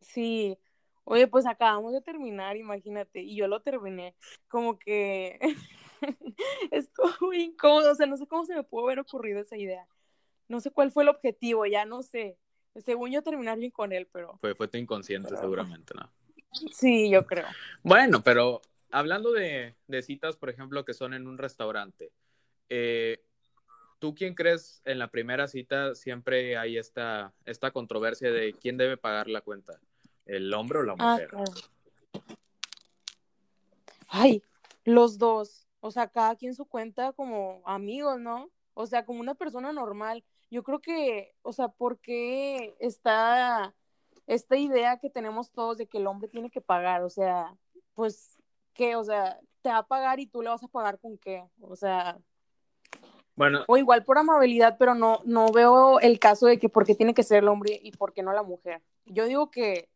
Sí, 0.00 0.58
Oye, 1.04 1.26
pues 1.26 1.46
acabamos 1.46 1.92
de 1.92 2.00
terminar, 2.02 2.56
imagínate, 2.56 3.20
y 3.22 3.34
yo 3.34 3.48
lo 3.48 3.62
terminé 3.62 4.14
como 4.48 4.78
que 4.78 5.40
estuvo 6.70 7.10
muy 7.20 7.42
incómodo, 7.42 7.92
o 7.92 7.94
sea, 7.94 8.06
no 8.06 8.16
sé 8.16 8.26
cómo 8.26 8.44
se 8.44 8.54
me 8.54 8.62
pudo 8.62 8.86
haber 8.86 9.00
ocurrido 9.00 9.40
esa 9.40 9.56
idea. 9.56 9.86
No 10.48 10.60
sé 10.60 10.70
cuál 10.70 10.90
fue 10.90 11.04
el 11.04 11.08
objetivo, 11.08 11.66
ya 11.66 11.84
no 11.84 12.02
sé. 12.02 12.36
Según 12.76 13.10
yo 13.10 13.22
terminar 13.22 13.58
bien 13.58 13.70
con 13.70 13.92
él, 13.92 14.08
pero... 14.12 14.38
Fue, 14.40 14.54
fue 14.54 14.68
tu 14.68 14.78
inconsciente 14.78 15.36
seguramente, 15.36 15.94
¿no? 15.94 16.10
Sí, 16.72 17.08
yo 17.08 17.26
creo. 17.26 17.46
Bueno, 17.84 18.22
pero 18.24 18.60
hablando 18.90 19.30
de, 19.30 19.76
de 19.86 20.02
citas, 20.02 20.36
por 20.36 20.50
ejemplo, 20.50 20.84
que 20.84 20.94
son 20.94 21.14
en 21.14 21.28
un 21.28 21.38
restaurante, 21.38 22.10
eh, 22.68 23.22
¿tú 24.00 24.14
quién 24.14 24.34
crees 24.34 24.82
en 24.84 24.98
la 24.98 25.12
primera 25.12 25.46
cita 25.46 25.94
siempre 25.94 26.56
hay 26.56 26.76
esta, 26.76 27.32
esta 27.44 27.70
controversia 27.70 28.32
de 28.32 28.52
quién 28.54 28.76
debe 28.76 28.96
pagar 28.96 29.28
la 29.28 29.42
cuenta? 29.42 29.78
¿El 30.26 30.52
hombre 30.54 30.78
o 30.78 30.82
la 30.82 30.94
ah, 30.98 31.12
mujer? 31.12 31.30
Ay, 34.08 34.42
los 34.84 35.18
dos. 35.18 35.66
O 35.80 35.90
sea, 35.90 36.08
cada 36.08 36.36
quien 36.36 36.54
su 36.54 36.66
cuenta 36.66 37.12
como 37.12 37.62
amigos, 37.64 38.20
¿no? 38.20 38.50
O 38.74 38.86
sea, 38.86 39.04
como 39.04 39.20
una 39.20 39.34
persona 39.34 39.72
normal. 39.72 40.24
Yo 40.50 40.62
creo 40.62 40.80
que, 40.80 41.34
o 41.42 41.52
sea, 41.52 41.68
porque 41.68 42.76
está 42.80 43.74
esta 44.26 44.56
idea 44.56 44.98
que 44.98 45.10
tenemos 45.10 45.50
todos 45.50 45.78
de 45.78 45.86
que 45.86 45.98
el 45.98 46.06
hombre 46.06 46.28
tiene 46.28 46.50
que 46.50 46.60
pagar? 46.60 47.02
O 47.02 47.10
sea, 47.10 47.56
pues, 47.94 48.38
¿qué? 48.74 48.96
O 48.96 49.04
sea, 49.04 49.40
te 49.62 49.70
va 49.70 49.78
a 49.78 49.86
pagar 49.86 50.20
y 50.20 50.26
tú 50.26 50.42
le 50.42 50.50
vas 50.50 50.62
a 50.62 50.68
pagar 50.68 50.98
con 50.98 51.18
qué? 51.18 51.44
O 51.60 51.76
sea, 51.76 52.18
bueno. 53.36 53.64
O 53.68 53.76
igual 53.76 54.04
por 54.04 54.18
amabilidad, 54.18 54.76
pero 54.78 54.94
no, 54.94 55.20
no 55.24 55.50
veo 55.50 55.98
el 56.00 56.18
caso 56.18 56.46
de 56.46 56.58
que 56.58 56.68
por 56.68 56.84
qué 56.84 56.94
tiene 56.94 57.14
que 57.14 57.22
ser 57.22 57.38
el 57.38 57.48
hombre 57.48 57.80
y 57.82 57.92
por 57.92 58.12
qué 58.12 58.22
no 58.22 58.32
la 58.32 58.42
mujer. 58.42 58.82
Yo 59.06 59.24
digo 59.24 59.50
que 59.50 59.88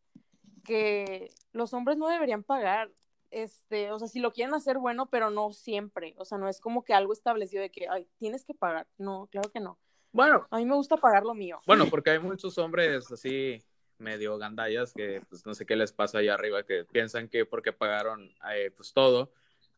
que 0.65 1.31
los 1.53 1.73
hombres 1.73 1.97
no 1.97 2.09
deberían 2.09 2.43
pagar, 2.43 2.91
este, 3.35 3.91
o 3.91 3.99
sea, 3.99 4.07
si 4.07 4.19
lo 4.19 4.31
quieren 4.31 4.53
hacer, 4.53 4.77
bueno, 4.77 5.09
pero 5.09 5.29
no 5.29 5.51
siempre, 5.51 6.15
o 6.17 6.23
sea, 6.23 6.37
no 6.37 6.47
es 6.47 6.61
como 6.61 6.85
que 6.85 6.93
algo 6.93 7.11
establecido 7.11 7.61
de 7.61 7.69
que, 7.69 7.89
ay, 7.89 8.07
tienes 8.17 8.45
que 8.45 8.53
pagar, 8.53 8.87
no, 8.97 9.27
claro 9.29 9.51
que 9.51 9.59
no. 9.59 9.77
Bueno. 10.13 10.47
A 10.49 10.57
mí 10.57 10.65
me 10.65 10.75
gusta 10.75 10.95
pagar 10.95 11.23
lo 11.23 11.33
mío. 11.33 11.59
Bueno, 11.67 11.85
porque 11.91 12.11
hay 12.11 12.19
muchos 12.19 12.57
hombres 12.57 13.11
así 13.11 13.61
medio 13.97 14.37
gandallas 14.37 14.93
que 14.93 15.21
pues 15.29 15.45
no 15.45 15.53
sé 15.53 15.65
qué 15.65 15.75
les 15.75 15.91
pasa 15.91 16.19
allá 16.19 16.33
arriba, 16.33 16.63
que 16.63 16.85
piensan 16.85 17.27
que 17.27 17.45
porque 17.45 17.73
pagaron 17.73 18.31
eh, 18.53 18.71
pues 18.73 18.93
todo, 18.93 19.33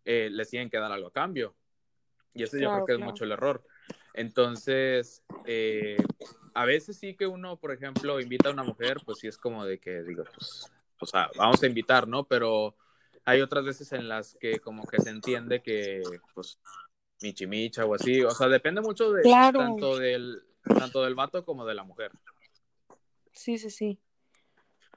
eh, 0.05 0.29
les 0.31 0.51
tienen 0.51 0.69
que 0.69 0.77
dar 0.77 0.91
algo 0.91 1.07
a 1.07 1.11
cambio. 1.13 1.55
Y 2.35 2.43
eso 2.43 2.59
yo 2.59 2.71
creo 2.71 2.85
que 2.85 2.93
es 2.93 2.99
mucho 2.99 3.23
el 3.23 3.31
error. 3.31 3.63
Entonces, 4.13 5.23
eh, 5.45 5.97
a 6.53 6.65
veces 6.65 6.97
sí 6.99 7.15
que 7.15 7.25
uno, 7.25 7.57
por 7.57 7.71
ejemplo, 7.71 8.19
invita 8.19 8.49
a 8.49 8.53
una 8.53 8.63
mujer, 8.63 8.97
pues 9.03 9.17
sí 9.17 9.27
es 9.27 9.39
como 9.39 9.65
de 9.65 9.79
que 9.79 10.03
digo, 10.03 10.25
pues 10.35 10.71
o 10.99 11.05
sea, 11.07 11.31
vamos 11.35 11.61
a 11.63 11.67
invitar, 11.67 12.07
¿no? 12.07 12.23
Pero 12.25 12.75
hay 13.27 13.41
otras 13.41 13.65
veces 13.65 13.91
en 13.91 14.07
las 14.07 14.35
que 14.35 14.61
como 14.61 14.87
que 14.87 15.01
se 15.01 15.09
entiende 15.09 15.61
que, 15.61 16.01
pues, 16.33 16.59
michimicha 17.21 17.83
o 17.83 17.93
así, 17.93 18.23
o 18.23 18.31
sea, 18.31 18.47
depende 18.47 18.79
mucho 18.79 19.11
de 19.11 19.21
tanto 19.21 19.97
del 19.97 20.41
tanto 20.63 21.03
del 21.03 21.13
vato 21.13 21.43
como 21.43 21.65
de 21.65 21.75
la 21.75 21.83
mujer. 21.83 22.11
Sí, 23.33 23.57
sí, 23.57 23.69
sí. 23.69 23.99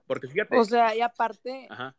Porque 0.07 0.29
fíjate. 0.29 0.57
O 0.57 0.65
sea, 0.65 0.95
y 0.95 1.01
aparte. 1.01 1.67
Ajá. 1.71 1.97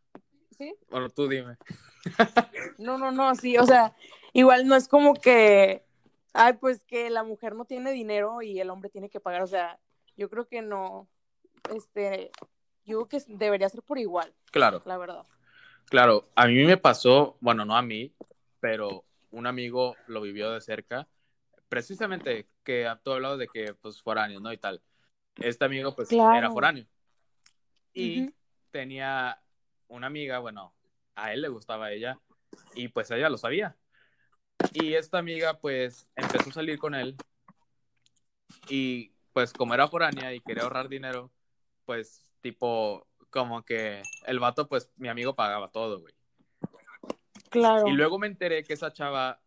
¿Sí? 0.58 0.74
Bueno, 0.90 1.10
tú 1.10 1.28
dime. 1.28 1.58
no, 2.78 2.98
no, 2.98 3.12
no, 3.12 3.36
sí, 3.36 3.58
o 3.58 3.66
sea, 3.66 3.94
igual 4.32 4.68
no 4.68 4.78
es 4.78 4.88
como 4.88 5.14
que, 5.14 5.84
ay, 6.32 6.54
pues 6.54 6.86
que 6.86 7.10
la 7.10 7.24
mujer 7.24 7.56
no 7.56 7.66
tiene 7.66 7.92
dinero 7.92 8.42
y 8.42 8.62
el 8.62 8.70
hombre 8.70 8.90
tiene 8.90 9.10
que 9.10 9.20
pagar, 9.20 9.42
o 9.42 9.48
sea, 9.48 9.82
yo 10.16 10.30
creo 10.30 10.48
que 10.48 10.62
no, 10.62 11.10
este, 11.76 12.32
yo 12.86 13.06
creo 13.06 13.22
que 13.22 13.34
debería 13.34 13.68
ser 13.68 13.82
por 13.82 13.98
igual. 13.98 14.34
Claro. 14.52 14.82
La 14.86 14.98
verdad. 14.98 15.26
Claro, 15.92 16.30
a 16.36 16.48
mí 16.48 16.64
me 16.64 16.78
pasó, 16.78 17.36
bueno, 17.42 17.66
no 17.66 17.76
a 17.76 17.82
mí, 17.82 18.14
pero 18.62 19.04
un 19.32 19.46
amigo 19.46 19.98
lo 20.08 20.22
vivió 20.22 20.50
de 20.52 20.62
cerca, 20.62 21.06
precisamente 21.68 22.48
que 22.64 22.90
tú 23.04 23.12
hablado 23.12 23.36
de 23.36 23.46
que, 23.48 23.74
pues, 23.74 24.02
foráneo, 24.02 24.40
¿no? 24.40 24.54
Y 24.54 24.58
tal. 24.58 24.82
Este 25.36 25.66
amigo, 25.66 25.94
pues, 25.94 26.10
era 26.10 26.50
foráneo. 26.50 26.86
Y 27.94 28.34
tenía 28.72 29.38
una 29.90 30.08
amiga, 30.08 30.40
bueno, 30.40 30.74
a 31.14 31.34
él 31.34 31.42
le 31.42 31.50
gustaba 31.50 31.88
a 31.88 31.92
ella, 31.92 32.18
y 32.74 32.88
pues 32.88 33.12
ella 33.12 33.30
lo 33.30 33.38
sabía. 33.38 33.76
Y 34.72 34.94
esta 34.94 35.18
amiga, 35.18 35.60
pues, 35.60 36.08
empezó 36.16 36.52
a 36.52 36.54
salir 36.54 36.80
con 36.80 36.96
él, 36.96 37.18
y 38.70 39.12
pues, 39.34 39.52
como 39.52 39.74
era 39.74 39.90
foránea 39.90 40.34
y 40.34 40.40
quería 40.40 40.64
ahorrar 40.64 40.88
dinero, 40.88 41.34
pues 41.84 42.32
tipo, 42.40 43.06
como 43.32 43.64
que 43.64 44.04
el 44.28 44.40
vato, 44.40 44.68
pues 44.68 44.92
mi 44.98 45.08
amigo 45.08 45.36
pagaba 45.36 45.72
todo, 45.72 46.02
güey. 46.02 46.14
Claro. 47.50 47.88
Y 47.88 47.94
luego 47.94 48.20
me 48.20 48.28
enteré 48.28 48.64
que 48.64 48.74
esa 48.74 48.94
chava, 48.94 49.42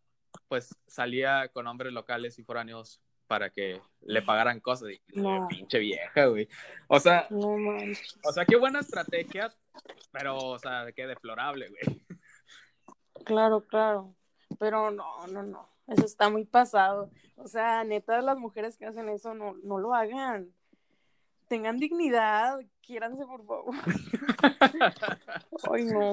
pues 0.49 0.75
salía 0.87 1.49
con 1.49 1.67
hombres 1.67 1.93
locales 1.93 2.39
y 2.39 2.43
foráneos 2.43 3.01
para 3.27 3.51
que 3.51 3.81
le 4.03 4.23
pagaran 4.23 4.61
cosas. 4.61 4.91
Y, 4.91 5.01
pinche 5.49 5.79
vieja, 5.79 6.27
güey. 6.27 6.49
O 6.89 6.99
sea, 6.99 7.29
o 7.31 8.33
sea, 8.33 8.45
qué 8.45 8.57
buena 8.57 8.81
estrategia, 8.81 9.55
pero, 10.11 10.37
o 10.37 10.59
sea, 10.59 10.91
qué 10.93 11.07
deplorable, 11.07 11.69
güey. 11.69 12.05
Claro, 13.25 13.63
claro. 13.63 14.15
Pero 14.59 14.91
no, 14.91 15.27
no, 15.29 15.43
no. 15.43 15.69
Eso 15.87 16.05
está 16.05 16.29
muy 16.29 16.45
pasado. 16.45 17.11
O 17.37 17.49
sea, 17.49 17.85
neta, 17.85 18.21
las 18.23 18.39
mujeres 18.39 18.77
que 18.77 18.87
hacen 18.87 19.09
eso 19.09 19.35
no, 19.35 19.55
no 19.63 19.79
lo 19.79 19.95
hagan 19.95 20.53
tengan 21.49 21.79
dignidad, 21.79 22.61
quiéranse 22.81 23.25
por 23.27 23.45
favor. 23.45 23.75
Ay, 25.73 25.85
no. 25.85 26.13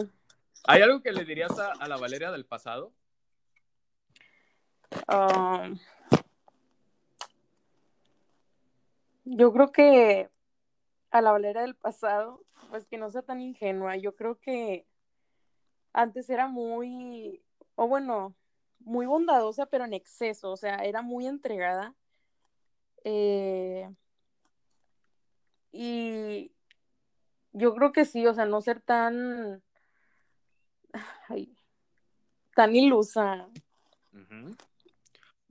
¿Hay 0.65 0.82
algo 0.82 1.01
que 1.01 1.11
le 1.11 1.25
dirías 1.25 1.57
a, 1.57 1.88
la 1.88 1.97
Valeria 1.97 2.32
del 2.32 2.45
pasado? 2.45 2.93
Um, 5.07 5.79
yo 9.25 9.51
creo 9.51 9.71
que 9.71 10.29
a 11.09 11.21
la 11.21 11.32
Valeria 11.32 11.61
del 11.61 11.75
pasado, 11.75 12.43
pues 12.69 12.86
que 12.86 12.97
no 12.97 13.09
sea 13.09 13.21
tan 13.21 13.41
ingenua. 13.41 13.95
Yo 13.95 14.15
creo 14.15 14.39
que 14.39 14.86
antes 15.93 16.29
era 16.29 16.47
muy, 16.47 17.41
o 17.75 17.88
bueno, 17.88 18.36
muy 18.79 19.05
bondadosa, 19.05 19.65
pero 19.65 19.86
en 19.86 19.93
exceso, 19.93 20.51
o 20.51 20.57
sea, 20.57 20.75
era 20.77 21.01
muy 21.01 21.27
entregada. 21.27 21.95
Eh, 23.03 23.89
y 25.72 26.51
yo 27.53 27.74
creo 27.76 27.91
que 27.91 28.05
sí, 28.05 28.26
o 28.28 28.34
sea, 28.34 28.45
no 28.45 28.61
ser 28.61 28.82
tan, 28.82 29.61
tan 32.55 32.76
ilusa. 32.76 33.47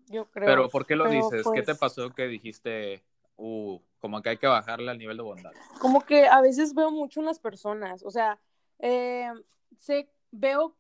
Yo 0.07 0.31
creo. 0.31 0.47
Pero 0.47 0.69
¿por 0.69 0.87
qué 0.87 0.97
lo 0.97 1.09
dices? 1.09 1.47
¿Qué 1.55 1.61
te 1.61 1.67
pues 1.75 1.79
pasó 1.79 2.11
que 2.11 2.27
dijiste, 2.27 3.03
uh, 3.37 3.79
como 4.01 4.23
que 4.23 4.31
hay 4.31 4.37
que 4.39 4.47
bajarle 4.47 4.91
al 4.91 4.99
nivel 4.99 5.17
de 5.17 5.23
bondad? 5.23 5.53
Como 5.81 6.05
que 6.05 6.27
a 6.27 6.41
veces 6.41 6.75
veo 6.75 6.91
mucho 6.91 7.21
en 7.21 7.27
las 7.27 7.39
personas, 7.39 8.03
o 8.03 8.11
sea, 8.11 8.41
eh, 8.79 9.31
sé, 9.79 10.11
veo 10.31 10.77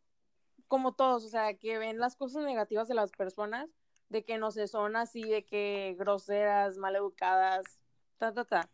como 0.69 0.93
todos, 0.93 1.25
o 1.25 1.29
sea, 1.29 1.55
que 1.55 1.79
ven 1.79 1.99
las 1.99 2.17
cosas 2.17 2.45
negativas 2.45 2.89
de 2.89 2.95
las 2.95 3.11
personas, 3.11 3.69
de 4.09 4.25
que 4.25 4.39
no 4.39 4.51
sé, 4.51 4.67
son 4.69 4.97
así, 4.97 5.23
de 5.23 5.45
que 5.45 5.97
groseras, 5.99 6.77
maleducadas, 6.79 7.81
ta, 8.19 8.33
ta, 8.33 8.45
ta. 8.45 8.71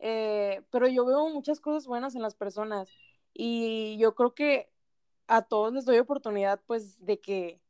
Eh, 0.00 0.62
pero 0.70 0.88
yo 0.88 1.04
veo 1.04 1.28
muchas 1.28 1.60
cosas 1.60 1.86
buenas 1.86 2.14
en 2.14 2.22
las 2.22 2.34
personas 2.34 2.88
y 3.34 3.98
yo 3.98 4.14
creo 4.14 4.34
que 4.34 4.70
a 5.26 5.42
todos 5.42 5.72
les 5.72 5.84
doy 5.84 5.98
oportunidad, 5.98 6.60
pues, 6.66 7.04
de 7.04 7.20
que 7.20 7.60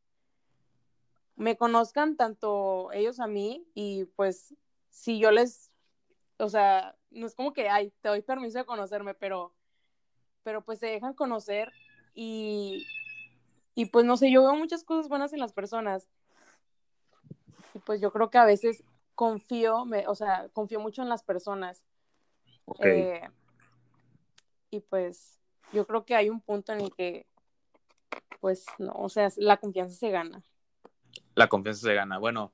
me 1.41 1.57
conozcan 1.57 2.17
tanto 2.17 2.93
ellos 2.93 3.19
a 3.19 3.27
mí 3.27 3.67
y 3.75 4.05
pues 4.05 4.55
si 4.91 5.19
yo 5.19 5.31
les, 5.31 5.71
o 6.39 6.51
sea, 6.51 6.97
no 7.11 7.27
es 7.27 7.35
como 7.35 7.53
que, 7.53 7.69
ay, 7.69 7.93
te 8.03 8.11
doy 8.11 8.21
permiso 8.21 8.59
de 8.59 8.67
conocerme, 8.67 9.15
pero, 9.15 9.55
pero 10.43 10.63
pues 10.63 10.79
se 10.79 10.87
dejan 10.87 11.15
conocer 11.15 11.73
y, 12.15 12.87
y 13.75 13.87
pues 13.87 14.05
no 14.05 14.19
sé, 14.19 14.31
yo 14.31 14.43
veo 14.43 14.55
muchas 14.55 14.85
cosas 14.85 15.09
buenas 15.09 15.33
en 15.33 15.41
las 15.41 15.55
personas. 15.55 16.09
Y 17.75 17.79
pues 17.79 18.01
yo 18.03 18.13
creo 18.13 18.31
que 18.31 18.39
a 18.39 18.45
veces 18.45 18.85
confío, 19.15 19.85
me, 19.87 20.07
o 20.09 20.15
sea, 20.15 20.51
confío 20.53 20.79
mucho 20.79 21.01
en 21.01 21.09
las 21.09 21.23
personas. 21.23 21.85
Eh, 22.79 23.29
y 24.71 24.81
pues 24.81 25.41
yo 25.73 25.87
creo 25.87 26.05
que 26.05 26.15
hay 26.15 26.31
un 26.31 26.41
punto 26.41 26.73
en 26.73 26.81
el 26.81 26.95
que, 26.95 27.27
pues 28.41 28.65
no, 28.79 28.93
o 28.93 29.09
sea, 29.09 29.29
la 29.37 29.57
confianza 29.59 29.97
se 29.97 30.11
gana. 30.11 30.43
La 31.35 31.49
confianza 31.49 31.83
se 31.83 31.95
gana. 31.95 32.19
Bueno, 32.19 32.53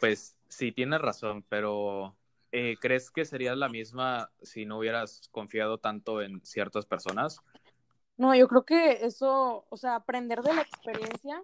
pues 0.00 0.36
sí, 0.48 0.72
tienes 0.72 1.00
razón, 1.00 1.44
pero 1.48 2.16
eh, 2.52 2.76
¿crees 2.80 3.10
que 3.10 3.24
serías 3.24 3.56
la 3.56 3.68
misma 3.68 4.30
si 4.42 4.64
no 4.64 4.78
hubieras 4.78 5.28
confiado 5.30 5.78
tanto 5.78 6.22
en 6.22 6.44
ciertas 6.44 6.86
personas? 6.86 7.40
No, 8.16 8.34
yo 8.34 8.48
creo 8.48 8.64
que 8.64 9.04
eso, 9.04 9.66
o 9.68 9.76
sea, 9.76 9.96
aprender 9.96 10.42
de 10.42 10.54
la 10.54 10.62
experiencia 10.62 11.42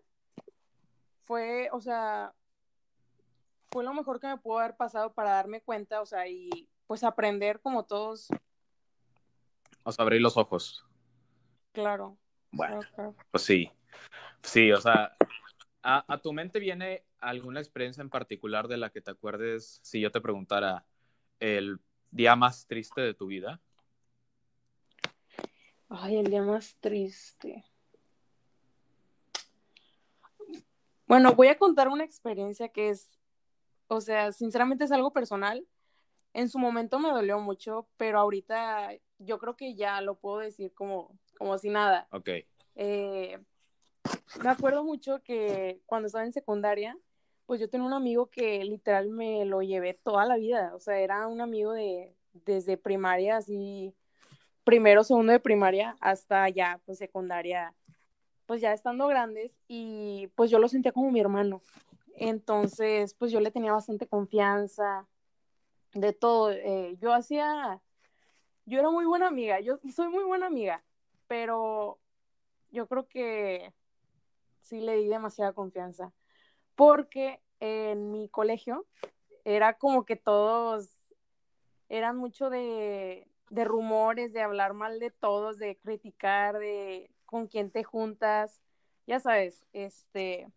fue, 1.24 1.68
o 1.72 1.80
sea, 1.80 2.32
fue 3.70 3.84
lo 3.84 3.92
mejor 3.92 4.20
que 4.20 4.26
me 4.26 4.38
pudo 4.38 4.58
haber 4.58 4.76
pasado 4.76 5.12
para 5.12 5.32
darme 5.32 5.60
cuenta, 5.60 6.00
o 6.00 6.06
sea, 6.06 6.26
y 6.28 6.68
pues 6.86 7.04
aprender 7.04 7.60
como 7.60 7.84
todos. 7.84 8.28
O 9.82 9.92
sea, 9.92 10.02
abrir 10.02 10.20
los 10.20 10.36
ojos. 10.36 10.84
Claro. 11.72 12.16
Bueno, 12.50 12.80
pues 13.30 13.42
sí. 13.42 13.70
Sí, 14.42 14.72
o 14.72 14.80
sea, 14.80 15.16
¿a, 15.82 16.04
¿a, 16.12 16.18
tu 16.18 16.32
mente 16.32 16.58
viene 16.58 17.04
alguna 17.20 17.60
experiencia 17.60 18.02
en 18.02 18.10
particular 18.10 18.68
de 18.68 18.76
la 18.76 18.90
que 18.90 19.00
te 19.00 19.10
acuerdes 19.10 19.80
si 19.82 20.00
yo 20.00 20.10
te 20.10 20.20
preguntara 20.20 20.84
el 21.40 21.80
día 22.10 22.36
más 22.36 22.66
triste 22.66 23.00
de 23.00 23.14
tu 23.14 23.26
vida? 23.26 23.60
Ay, 25.88 26.16
el 26.16 26.30
día 26.30 26.42
más 26.42 26.76
triste. 26.80 27.64
Bueno, 31.06 31.34
voy 31.34 31.48
a 31.48 31.58
contar 31.58 31.88
una 31.88 32.04
experiencia 32.04 32.70
que 32.70 32.88
es, 32.88 33.18
o 33.88 34.00
sea, 34.00 34.32
sinceramente 34.32 34.84
es 34.84 34.92
algo 34.92 35.12
personal. 35.12 35.66
En 36.34 36.48
su 36.48 36.58
momento 36.58 36.98
me 36.98 37.10
dolió 37.10 37.38
mucho, 37.38 37.86
pero 37.96 38.18
ahorita 38.18 38.92
yo 39.18 39.38
creo 39.38 39.56
que 39.56 39.74
ya 39.74 40.00
lo 40.00 40.16
puedo 40.16 40.38
decir 40.38 40.72
como, 40.74 41.18
como 41.38 41.58
si 41.58 41.68
nada. 41.68 42.08
Ok. 42.10 42.30
Eh, 42.74 43.38
me 44.42 44.50
acuerdo 44.50 44.82
mucho 44.84 45.22
que 45.22 45.80
cuando 45.86 46.06
estaba 46.06 46.24
en 46.24 46.32
secundaria, 46.32 46.98
pues 47.46 47.60
yo 47.60 47.68
tenía 47.68 47.86
un 47.86 47.92
amigo 47.92 48.30
que 48.30 48.64
literal 48.64 49.10
me 49.10 49.44
lo 49.44 49.62
llevé 49.62 49.94
toda 49.94 50.24
la 50.24 50.36
vida. 50.36 50.74
O 50.74 50.80
sea, 50.80 50.98
era 50.98 51.26
un 51.26 51.40
amigo 51.40 51.72
de 51.72 52.14
desde 52.32 52.78
primaria, 52.78 53.36
así 53.36 53.94
primero, 54.64 55.04
segundo 55.04 55.32
de 55.32 55.40
primaria 55.40 55.96
hasta 56.00 56.48
ya, 56.48 56.80
pues 56.86 56.98
secundaria, 56.98 57.74
pues 58.46 58.60
ya 58.60 58.72
estando 58.72 59.06
grandes 59.06 59.52
y 59.68 60.28
pues 60.34 60.50
yo 60.50 60.58
lo 60.58 60.68
sentía 60.68 60.92
como 60.92 61.10
mi 61.10 61.20
hermano. 61.20 61.62
Entonces, 62.14 63.14
pues 63.14 63.32
yo 63.32 63.40
le 63.40 63.50
tenía 63.50 63.72
bastante 63.72 64.06
confianza 64.06 65.06
de 65.94 66.12
todo. 66.12 66.50
Eh, 66.50 66.96
yo 67.00 67.12
hacía, 67.12 67.80
yo 68.66 68.78
era 68.78 68.90
muy 68.90 69.04
buena 69.04 69.28
amiga, 69.28 69.60
yo 69.60 69.78
soy 69.94 70.08
muy 70.08 70.24
buena 70.24 70.46
amiga, 70.46 70.82
pero 71.26 71.98
yo 72.70 72.86
creo 72.86 73.06
que 73.08 73.72
sí 74.60 74.80
le 74.80 74.96
di 74.96 75.08
demasiada 75.08 75.52
confianza, 75.52 76.12
porque 76.74 77.40
en 77.60 78.10
mi 78.10 78.28
colegio 78.28 78.86
era 79.44 79.78
como 79.78 80.04
que 80.04 80.16
todos 80.16 81.02
eran 81.88 82.16
mucho 82.16 82.48
de, 82.48 83.28
de 83.50 83.64
rumores, 83.64 84.32
de 84.32 84.40
hablar 84.40 84.72
mal 84.72 84.98
de 84.98 85.10
todos, 85.10 85.58
de 85.58 85.76
criticar, 85.76 86.58
de 86.58 87.10
con 87.26 87.46
quién 87.46 87.70
te 87.70 87.84
juntas, 87.84 88.62
ya 89.06 89.20
sabes, 89.20 89.66
este, 89.72 90.48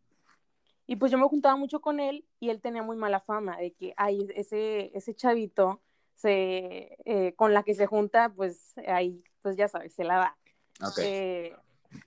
y 0.88 0.96
pues 0.98 1.12
yo 1.12 1.18
me 1.18 1.28
juntaba 1.28 1.56
mucho 1.56 1.82
con 1.82 2.00
él 2.00 2.26
y 2.40 2.50
él 2.50 2.62
tenía 2.62 2.84
muy 2.84 2.98
mala 2.98 3.20
fama 3.20 3.58
de 3.58 3.74
que, 3.74 3.94
ay, 3.98 4.28
ese, 4.36 4.92
ese 4.96 5.16
chavito 5.16 5.82
se, 6.16 6.98
eh, 7.06 7.34
con 7.36 7.54
la 7.54 7.64
que 7.64 7.74
se 7.74 7.88
junta, 7.88 8.30
pues 8.30 8.74
ahí, 8.88 9.24
pues 9.42 9.58
ya 9.58 9.68
sabes, 9.68 9.94
se 9.94 10.04
la 10.04 10.18
da. 10.18 10.38
Eh, 11.02 11.56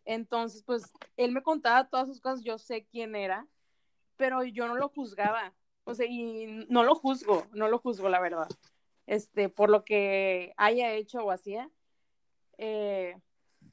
entonces, 0.05 0.63
pues 0.63 0.93
él 1.17 1.33
me 1.33 1.43
contaba 1.43 1.89
todas 1.89 2.09
sus 2.09 2.21
cosas, 2.21 2.43
yo 2.43 2.59
sé 2.59 2.87
quién 2.87 3.15
era, 3.17 3.47
pero 4.17 4.45
yo 4.45 4.69
no 4.69 4.77
lo 4.77 4.89
juzgaba, 4.89 5.55
o 5.85 5.95
sea, 5.95 6.07
y 6.07 6.67
no 6.69 6.85
lo 6.85 6.95
juzgo, 6.95 7.47
no 7.53 7.69
lo 7.69 7.79
juzgo, 7.79 8.09
la 8.09 8.21
verdad 8.21 8.49
este, 9.09 9.49
por 9.49 9.71
lo 9.71 9.85
que 9.85 10.53
haya 10.57 10.93
hecho 10.93 11.25
o 11.25 11.31
hacía. 11.33 11.71
Eh, 12.59 13.17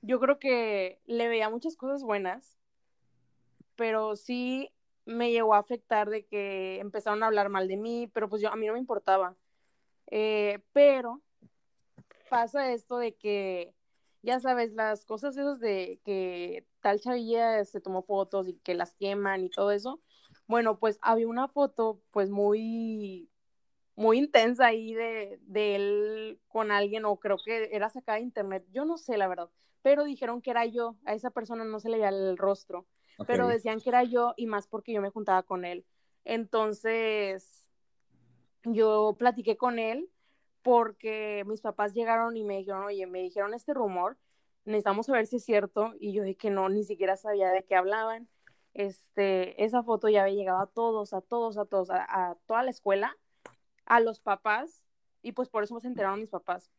yo 0.02 0.20
creo 0.20 0.40
que 0.40 1.00
le 1.06 1.28
veía 1.28 1.50
muchas 1.50 1.76
cosas 1.76 2.04
buenas, 2.04 2.58
pero 3.76 4.16
sí 4.16 4.72
me 5.06 5.32
llegó 5.32 5.54
a 5.54 5.60
afectar 5.60 6.10
de 6.10 6.26
que 6.26 6.80
empezaron 6.80 7.24
a 7.24 7.28
hablar 7.28 7.50
mal 7.50 7.68
de 7.68 7.78
mí, 7.78 8.10
pero 8.14 8.30
pues 8.30 8.42
yo 8.42 8.50
a 8.50 8.56
mí 8.56 8.68
no 8.68 8.74
me 8.74 8.80
importaba. 8.80 9.36
Eh, 10.08 10.60
pero 10.74 11.22
pasa 12.30 12.72
esto 12.74 12.98
de 12.98 13.16
que, 13.16 13.74
ya 14.22 14.40
sabes, 14.40 14.74
las 14.74 15.06
cosas 15.06 15.38
esas 15.38 15.60
de 15.60 16.00
que 16.04 16.66
tal 16.82 17.00
chavilla 17.00 17.64
se 17.66 17.82
tomó 17.82 18.04
fotos 18.04 18.48
y 18.48 18.56
que 18.56 18.76
las 18.76 18.96
queman 18.96 19.44
y 19.44 19.50
todo 19.50 19.72
eso. 19.72 20.02
Bueno, 20.48 20.80
pues 20.80 21.00
había 21.02 21.28
una 21.28 21.48
foto 21.48 22.02
pues 22.12 22.30
muy 22.30 23.30
muy 23.96 24.18
intensa 24.18 24.68
ahí 24.68 24.94
de, 24.94 25.40
él 25.76 26.40
con 26.48 26.72
alguien, 26.72 27.06
o 27.06 27.18
creo 27.18 27.38
que 27.44 27.70
era 27.72 27.90
sacada 27.90 28.18
de 28.18 28.24
internet, 28.24 28.66
yo 28.72 28.86
no 28.86 28.98
sé 28.98 29.18
la 29.18 29.28
verdad, 29.28 29.50
pero 29.82 30.04
dijeron 30.04 30.42
que 30.42 30.52
era 30.52 30.66
yo, 30.66 30.96
a 31.06 31.14
esa 31.14 31.32
persona 31.32 31.64
no 31.64 31.80
se 31.80 31.90
le 31.90 31.98
veía 31.98 32.10
el 32.10 32.38
rostro, 32.38 32.86
pero 33.28 33.48
decían 33.48 33.80
que 33.80 33.90
era 33.90 34.04
yo 34.04 34.34
y 34.38 34.48
más 34.48 34.68
porque 34.68 34.94
yo 34.94 35.02
me 35.02 35.10
juntaba 35.10 35.44
con 35.44 35.66
él. 35.66 35.86
Entonces, 36.24 37.68
yo 38.64 39.16
platiqué 39.18 39.58
con 39.58 39.80
él 39.80 40.10
porque 40.62 41.44
mis 41.46 41.62
papás 41.62 41.94
llegaron 41.94 42.36
y 42.38 42.44
me 42.44 42.58
dijeron, 42.58 42.84
oye, 42.84 43.06
me 43.06 43.22
dijeron 43.22 43.54
este 43.54 43.74
rumor, 43.74 44.18
necesitamos 44.66 45.06
saber 45.06 45.28
si 45.28 45.36
es 45.36 45.46
cierto, 45.46 45.94
y 46.00 46.14
yo 46.14 46.24
dije 46.24 46.38
que 46.38 46.50
no, 46.50 46.70
ni 46.70 46.84
siquiera 46.84 47.16
sabía 47.16 47.52
de 47.52 47.64
qué 47.64 47.76
hablaban. 47.76 48.28
Este, 48.74 49.64
esa 49.64 49.84
foto 49.84 50.10
ya 50.10 50.24
había 50.24 50.36
llegado 50.36 50.60
a 50.60 50.68
todos, 50.68 51.14
a 51.14 51.22
todos, 51.22 51.58
a 51.58 51.66
todos, 51.66 51.90
a 51.92 52.36
toda 52.46 52.64
la 52.64 52.72
escuela, 52.72 53.16
a 53.86 54.00
los 54.00 54.20
papás 54.20 54.84
y 55.26 55.32
pues 55.32 55.50
por 55.50 55.64
eso 55.64 55.80
se 55.80 55.88
enteraron 55.88 56.20
mis 56.20 56.30
papás. 56.30 56.70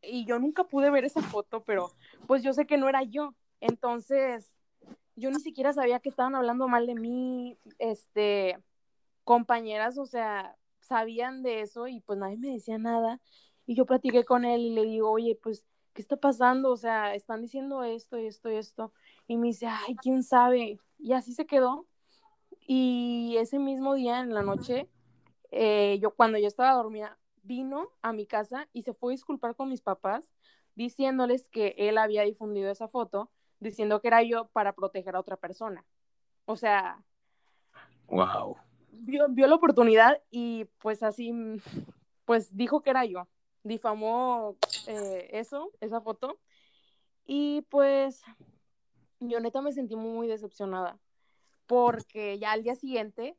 Y 0.00 0.24
yo 0.24 0.38
nunca 0.38 0.64
pude 0.64 0.90
ver 0.90 1.04
esa 1.04 1.22
foto, 1.22 1.64
pero 1.64 1.90
pues 2.26 2.42
yo 2.42 2.52
sé 2.52 2.66
que 2.66 2.78
no 2.78 2.88
era 2.88 3.02
yo. 3.02 3.34
Entonces, 3.60 4.54
yo 5.20 5.30
ni 5.30 5.40
siquiera 5.40 5.72
sabía 5.72 6.00
que 6.00 6.08
estaban 6.08 6.34
hablando 6.34 6.68
mal 6.68 6.86
de 6.86 6.94
mí, 6.94 7.58
este, 7.78 8.58
compañeras, 9.24 9.98
o 9.98 10.06
sea, 10.06 10.56
sabían 10.80 11.42
de 11.42 11.60
eso 11.62 11.86
y 11.88 12.00
pues 12.00 12.18
nadie 12.18 12.38
me 12.38 12.48
decía 12.52 12.78
nada. 12.78 13.20
Y 13.66 13.76
yo 13.76 13.86
platiqué 13.86 14.24
con 14.24 14.44
él 14.44 14.60
y 14.62 14.74
le 14.74 14.84
digo, 14.84 15.10
oye, 15.10 15.38
pues, 15.40 15.64
¿qué 15.92 16.02
está 16.02 16.16
pasando? 16.16 16.70
O 16.72 16.76
sea, 16.76 17.14
están 17.14 17.42
diciendo 17.42 17.84
esto, 17.84 18.16
esto, 18.16 18.48
esto. 18.48 18.92
Y 19.28 19.36
me 19.36 19.48
dice, 19.48 19.66
ay, 19.68 19.94
quién 19.96 20.22
sabe. 20.24 20.80
Y 20.98 21.12
así 21.12 21.34
se 21.34 21.46
quedó. 21.46 21.86
Y 22.60 23.36
ese 23.38 23.58
mismo 23.58 23.94
día 23.94 24.20
en 24.20 24.34
la 24.34 24.42
noche 24.42 24.88
eh, 25.50 25.98
yo 26.00 26.14
cuando 26.14 26.38
yo 26.38 26.46
estaba 26.46 26.72
dormida, 26.72 27.18
vino 27.42 27.90
a 28.02 28.12
mi 28.12 28.26
casa 28.26 28.68
y 28.72 28.82
se 28.82 28.94
fue 28.94 29.12
a 29.12 29.16
disculpar 29.16 29.56
con 29.56 29.68
mis 29.68 29.80
papás 29.80 30.30
diciéndoles 30.74 31.48
que 31.48 31.74
él 31.76 31.98
había 31.98 32.22
difundido 32.22 32.70
esa 32.70 32.88
foto 32.88 33.30
diciendo 33.60 34.00
que 34.00 34.08
era 34.08 34.22
yo 34.22 34.48
para 34.48 34.72
proteger 34.72 35.14
a 35.14 35.20
otra 35.20 35.36
persona. 35.36 35.84
O 36.46 36.56
sea, 36.56 37.02
wow. 38.08 38.56
Vio, 38.90 39.28
vio 39.28 39.46
la 39.46 39.54
oportunidad 39.54 40.20
y 40.30 40.66
pues 40.78 41.02
así, 41.02 41.32
pues 42.24 42.56
dijo 42.56 42.82
que 42.82 42.90
era 42.90 43.04
yo. 43.04 43.28
Difamó 43.62 44.56
eh, 44.86 45.28
eso, 45.32 45.70
esa 45.80 46.00
foto. 46.00 46.38
Y 47.26 47.62
pues 47.70 48.22
yo 49.20 49.38
neta 49.40 49.60
me 49.60 49.72
sentí 49.72 49.94
muy 49.94 50.26
decepcionada 50.26 50.98
porque 51.66 52.38
ya 52.40 52.50
al 52.50 52.64
día 52.64 52.74
siguiente 52.74 53.36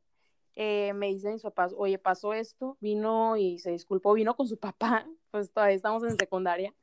eh, 0.54 0.92
me 0.94 1.08
dicen 1.08 1.34
mis 1.34 1.42
papás, 1.42 1.74
oye, 1.76 1.98
pasó 1.98 2.32
esto, 2.32 2.76
vino 2.80 3.36
y 3.36 3.58
se 3.58 3.70
disculpó, 3.70 4.14
vino 4.14 4.34
con 4.36 4.46
su 4.48 4.58
papá, 4.58 5.06
pues 5.30 5.52
todavía 5.52 5.76
estamos 5.76 6.02
en 6.04 6.16
secundaria, 6.16 6.74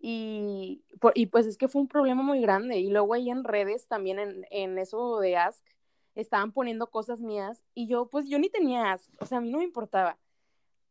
y, 0.00 0.82
y 1.14 1.26
pues 1.26 1.46
es 1.46 1.56
que 1.56 1.68
fue 1.68 1.80
un 1.80 1.88
problema 1.88 2.22
muy 2.22 2.40
grande, 2.40 2.78
y 2.78 2.88
luego 2.90 3.14
ahí 3.14 3.30
en 3.30 3.44
redes, 3.44 3.86
también 3.88 4.18
en, 4.18 4.46
en 4.50 4.78
eso 4.78 5.18
de 5.20 5.36
Ask, 5.36 5.64
estaban 6.14 6.52
poniendo 6.52 6.88
cosas 6.90 7.20
mías, 7.20 7.64
y 7.74 7.86
yo, 7.86 8.06
pues 8.08 8.28
yo 8.28 8.38
ni 8.38 8.48
tenía 8.48 8.92
Ask, 8.92 9.10
o 9.20 9.26
sea, 9.26 9.38
a 9.38 9.40
mí 9.40 9.50
no 9.50 9.58
me 9.58 9.64
importaba, 9.64 10.18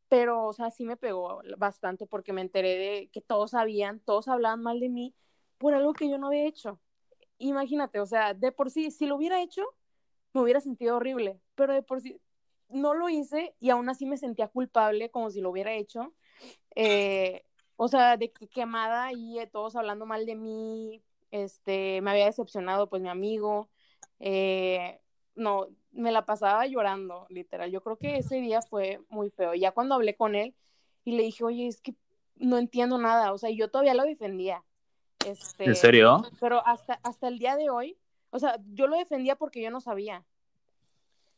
pero, 0.10 0.45
o 0.45 0.53
sea, 0.53 0.72
sí 0.72 0.86
me 0.86 0.97
pegó 0.97 1.41
bastante 1.58 2.05
porque 2.05 2.32
me 2.34 2.41
enteré 2.41 2.78
de 2.78 3.10
que 3.10 3.22
todos 3.22 3.51
sabían, 3.51 3.99
todos 3.99 4.28
hablaban 4.28 4.64
mal 4.64 4.80
de 4.80 4.89
mí 4.89 5.14
por 5.58 5.74
algo 5.74 5.93
que 5.93 6.10
yo 6.10 6.18
no 6.18 6.28
había 6.28 6.45
hecho. 6.45 6.80
Imagínate, 7.39 7.99
o 7.99 8.05
sea, 8.05 8.34
de 8.34 8.51
por 8.51 8.72
sí, 8.72 8.89
si 8.89 9.05
lo 9.05 9.16
hubiera 9.18 9.41
hecho, 9.41 9.64
me 10.34 10.41
hubiera 10.41 10.62
sentido 10.62 10.95
horrible, 10.95 11.39
pero 11.55 11.74
de 11.74 11.84
por 11.84 12.01
sí 12.01 12.22
no 12.70 12.93
lo 12.93 13.10
hice 13.10 13.55
y 13.60 13.70
aún 13.70 13.89
así 13.89 14.05
me 14.05 14.18
sentía 14.18 14.47
culpable 14.47 15.10
como 15.10 15.30
si 15.30 15.41
lo 15.41 15.49
hubiera 15.49 15.74
hecho. 15.74 16.14
Eh, 16.76 17.43
o 17.78 17.88
sea, 17.88 18.17
de 18.17 18.32
que 18.32 18.47
quemada 18.47 19.13
y 19.13 19.39
todos 19.51 19.75
hablando 19.75 20.05
mal 20.05 20.25
de 20.25 20.36
mí, 20.36 21.01
este, 21.32 22.01
me 22.01 22.11
había 22.11 22.25
decepcionado 22.25 22.89
pues 22.89 23.01
mi 23.01 23.09
amigo, 23.09 23.69
eh, 24.19 24.99
no, 25.36 25.67
me 25.91 26.11
la 26.11 26.25
pasaba 26.25 26.65
llorando, 26.65 27.28
literal. 27.30 27.71
Yo 27.71 27.82
creo 27.82 27.97
que 27.97 28.17
ese 28.17 28.38
día 28.38 28.61
fue 28.61 28.99
muy 29.09 29.30
feo. 29.30 29.53
Ya 29.53 29.71
cuando 29.71 29.95
hablé 29.95 30.15
con 30.15 30.36
él 30.36 30.55
y 31.05 31.15
le 31.15 31.23
dije, 31.23 31.43
oye, 31.43 31.67
es 31.67 31.80
que 31.80 31.93
no 32.36 32.57
entiendo 32.57 32.97
nada, 32.97 33.32
o 33.32 33.38
sea, 33.38 33.49
yo 33.51 33.69
todavía 33.69 33.93
lo 33.93 34.03
defendía. 34.03 34.63
Este, 35.25 35.65
¿En 35.65 35.75
serio? 35.75 36.23
Pero 36.39 36.65
hasta, 36.65 36.99
hasta 37.03 37.28
el 37.28 37.38
día 37.38 37.55
de 37.55 37.69
hoy, 37.69 37.97
o 38.32 38.39
sea, 38.39 38.59
yo 38.73 38.88
lo 38.88 38.97
defendía 38.97 39.36
porque 39.36 39.61
yo 39.61 39.69
no 39.69 39.82
sabía. 39.82 40.25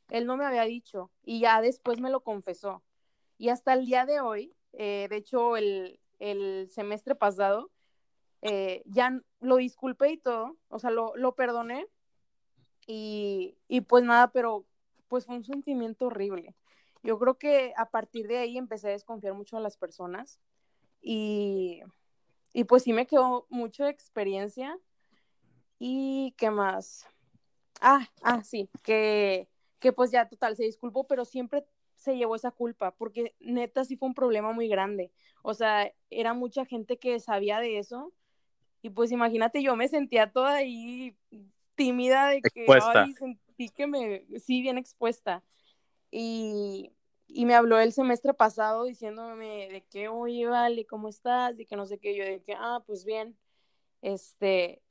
Él 0.09 0.25
no 0.25 0.37
me 0.37 0.45
había 0.45 0.63
dicho 0.63 1.11
y 1.23 1.39
ya 1.39 1.61
después 1.61 1.99
me 1.99 2.09
lo 2.09 2.21
confesó. 2.21 2.81
Y 3.37 3.49
hasta 3.49 3.73
el 3.73 3.85
día 3.85 4.05
de 4.05 4.21
hoy, 4.21 4.53
eh, 4.73 5.07
de 5.09 5.15
hecho, 5.15 5.55
el, 5.55 5.99
semestre 6.69 7.15
pasado, 7.15 7.71
eh, 8.41 8.83
ya 8.85 9.21
lo 9.39 9.57
disculpé 9.57 10.11
y 10.11 10.17
todo, 10.17 10.57
o 10.69 10.79
sea, 10.79 10.91
lo, 10.91 11.15
lo 11.15 11.35
perdoné 11.35 11.87
y, 12.87 13.57
y, 13.67 13.81
pues 13.81 14.03
nada, 14.03 14.31
pero 14.31 14.65
pues 15.07 15.25
fue 15.25 15.35
un 15.35 15.43
sentimiento 15.43 16.07
horrible. 16.07 16.55
Yo 17.03 17.17
creo 17.19 17.37
que 17.37 17.73
a 17.77 17.89
partir 17.89 18.27
de 18.27 18.37
ahí 18.37 18.57
empecé 18.57 18.89
a 18.89 18.91
desconfiar 18.91 19.33
mucho 19.33 19.57
a 19.57 19.61
las 19.61 19.77
personas 19.77 20.39
y, 21.01 21.81
y 22.53 22.63
pues 22.65 22.83
sí 22.83 22.93
me 22.93 23.07
quedó 23.07 23.45
mucha 23.49 23.89
experiencia 23.89 24.77
y 25.77 26.33
qué 26.37 26.51
más. 26.51 27.07
Ah, 27.81 28.09
ah, 28.23 28.43
sí, 28.43 28.69
que, 28.83 29.47
que 29.79 29.93
pues 29.93 30.11
ya 30.11 30.27
total, 30.27 30.55
se 30.55 30.63
disculpó, 30.63 31.07
pero 31.07 31.25
siempre 31.25 31.65
se 31.99 32.15
llevó 32.15 32.35
esa 32.35 32.51
culpa, 32.51 32.91
porque 32.91 33.35
neta 33.39 33.83
sí 33.83 33.97
fue 33.97 34.07
un 34.07 34.13
problema 34.15 34.53
muy 34.53 34.67
grande. 34.69 35.11
O 35.41 35.53
sea, 35.53 35.91
era 36.09 36.33
mucha 36.33 36.65
gente 36.65 36.97
que 36.97 37.19
sabía 37.19 37.59
de 37.59 37.77
eso. 37.77 38.13
Y 38.81 38.89
pues 38.89 39.11
imagínate, 39.11 39.61
yo 39.61 39.75
me 39.75 39.89
sentía 39.89 40.31
toda 40.31 40.55
ahí 40.55 41.15
tímida 41.75 42.29
de 42.29 42.41
que 42.41 42.65
ay, 42.69 43.13
sentí 43.13 43.69
que 43.69 43.87
me, 43.87 44.25
sí, 44.39 44.61
bien 44.61 44.77
expuesta. 44.77 45.43
Y, 46.09 46.93
y 47.27 47.45
me 47.45 47.55
habló 47.55 47.79
el 47.79 47.91
semestre 47.91 48.33
pasado 48.33 48.85
diciéndome 48.85 49.67
de 49.69 49.81
que, 49.81 50.07
oye, 50.07 50.47
vale, 50.47 50.85
¿cómo 50.85 51.09
estás? 51.09 51.59
Y 51.59 51.65
que 51.65 51.75
no 51.75 51.85
sé 51.85 51.99
qué, 51.99 52.15
yo 52.15 52.23
de 52.23 52.41
que, 52.41 52.53
ah, 52.57 52.81
pues 52.87 53.03
bien. 53.03 53.37
Este, 54.01 54.81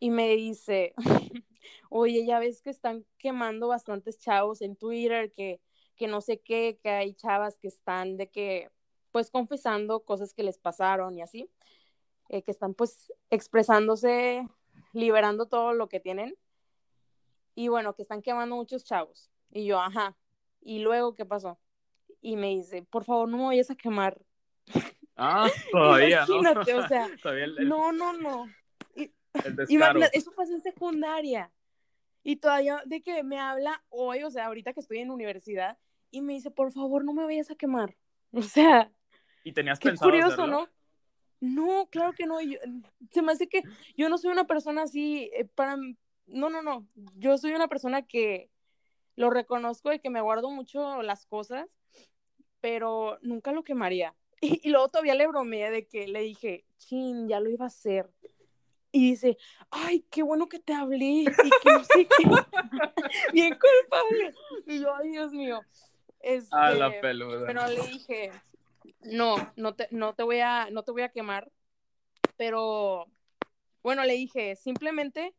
y 0.00 0.10
me 0.10 0.34
dice, 0.34 0.94
oye, 1.88 2.26
ya 2.26 2.40
ves 2.40 2.62
que 2.62 2.70
están 2.70 3.06
quemando 3.16 3.68
bastantes 3.68 4.18
chavos 4.18 4.60
en 4.60 4.74
Twitter, 4.74 5.32
que, 5.32 5.60
que 5.96 6.06
no 6.06 6.20
sé 6.20 6.40
qué, 6.40 6.78
que 6.82 6.90
hay 6.90 7.14
chavas 7.14 7.56
que 7.56 7.68
están 7.68 8.16
de 8.16 8.28
que, 8.28 8.70
pues 9.10 9.30
confesando 9.30 10.04
cosas 10.04 10.34
que 10.34 10.42
les 10.42 10.58
pasaron 10.58 11.16
y 11.16 11.22
así, 11.22 11.50
eh, 12.28 12.42
que 12.42 12.50
están 12.50 12.74
pues 12.74 13.12
expresándose, 13.30 14.46
liberando 14.92 15.46
todo 15.46 15.72
lo 15.72 15.88
que 15.88 16.00
tienen. 16.00 16.36
Y 17.54 17.68
bueno, 17.68 17.94
que 17.94 18.02
están 18.02 18.22
quemando 18.22 18.56
muchos 18.56 18.84
chavos. 18.84 19.30
Y 19.50 19.64
yo, 19.64 19.80
ajá. 19.80 20.16
¿Y 20.60 20.80
luego 20.80 21.14
qué 21.14 21.24
pasó? 21.24 21.58
Y 22.20 22.36
me 22.36 22.48
dice, 22.48 22.82
por 22.82 23.04
favor, 23.04 23.28
no 23.28 23.38
me 23.38 23.44
vayas 23.44 23.70
a 23.70 23.76
quemar. 23.76 24.20
Ah, 25.16 25.48
todavía, 25.72 26.24
Imagínate, 26.28 26.74
o 26.74 26.88
sea, 26.88 27.08
no, 27.64 27.92
no, 27.92 28.12
no. 28.12 28.46
Imagínate, 29.68 30.18
eso 30.18 30.32
pasó 30.32 30.52
en 30.52 30.60
secundaria. 30.60 31.50
Y 32.26 32.34
todavía 32.34 32.82
de 32.86 33.02
que 33.02 33.22
me 33.22 33.38
habla 33.38 33.84
hoy, 33.88 34.24
o 34.24 34.30
sea, 34.32 34.46
ahorita 34.46 34.72
que 34.72 34.80
estoy 34.80 34.98
en 34.98 35.12
universidad, 35.12 35.78
y 36.10 36.22
me 36.22 36.32
dice, 36.32 36.50
por 36.50 36.72
favor, 36.72 37.04
no 37.04 37.12
me 37.12 37.24
vayas 37.24 37.52
a 37.52 37.54
quemar. 37.54 37.96
O 38.32 38.42
sea. 38.42 38.90
¿Y 39.44 39.52
tenías 39.52 39.78
qué 39.78 39.90
pensado 39.90 40.10
curioso, 40.10 40.48
¿no? 40.48 40.68
No, 41.40 41.88
claro 41.88 42.12
que 42.12 42.26
no. 42.26 42.38
se 43.12 43.22
me 43.22 43.30
hace 43.30 43.48
que 43.48 43.62
yo 43.96 44.08
no 44.08 44.18
soy 44.18 44.32
una 44.32 44.48
persona 44.48 44.82
así 44.82 45.30
eh, 45.32 45.44
para. 45.54 45.76
No, 46.26 46.50
no, 46.50 46.62
no. 46.62 46.88
Yo 47.14 47.38
soy 47.38 47.52
una 47.52 47.68
persona 47.68 48.02
que 48.02 48.50
lo 49.14 49.30
reconozco 49.30 49.92
y 49.92 50.00
que 50.00 50.10
me 50.10 50.20
guardo 50.20 50.50
mucho 50.50 51.02
las 51.02 51.26
cosas, 51.26 51.78
pero 52.60 53.18
nunca 53.22 53.52
lo 53.52 53.62
quemaría. 53.62 54.16
Y, 54.42 54.60
y 54.68 54.70
luego 54.70 54.88
todavía 54.88 55.14
le 55.14 55.28
bromeé 55.28 55.70
de 55.70 55.86
que 55.86 56.08
le 56.08 56.20
dije, 56.20 56.66
chin, 56.76 57.26
ya 57.26 57.40
lo 57.40 57.48
iba 57.48 57.64
a 57.64 57.68
hacer 57.68 58.10
y 58.96 59.10
dice, 59.10 59.36
ay, 59.70 60.06
qué 60.10 60.22
bueno 60.22 60.48
que 60.48 60.58
te 60.58 60.72
hablé, 60.72 61.04
y 61.04 61.24
que 61.26 61.70
no 61.70 61.84
sé 61.84 62.06
qué, 62.06 62.24
bien 63.34 63.58
culpable. 63.58 64.34
Y 64.66 64.80
yo, 64.80 64.94
ay, 64.94 65.10
Dios 65.10 65.32
mío. 65.32 65.60
Este, 66.20 66.56
la 66.56 66.98
peluda. 67.02 67.46
Pero 67.46 67.66
le 67.68 67.82
dije, 67.88 68.32
no, 69.02 69.36
no 69.56 69.74
te, 69.74 69.86
no 69.90 70.14
te 70.14 70.22
voy 70.22 70.40
a, 70.40 70.70
no 70.70 70.82
te 70.82 70.92
voy 70.92 71.02
a 71.02 71.10
quemar, 71.10 71.52
pero 72.38 73.06
bueno, 73.82 74.02
le 74.04 74.14
dije, 74.14 74.56
simplemente 74.56 75.34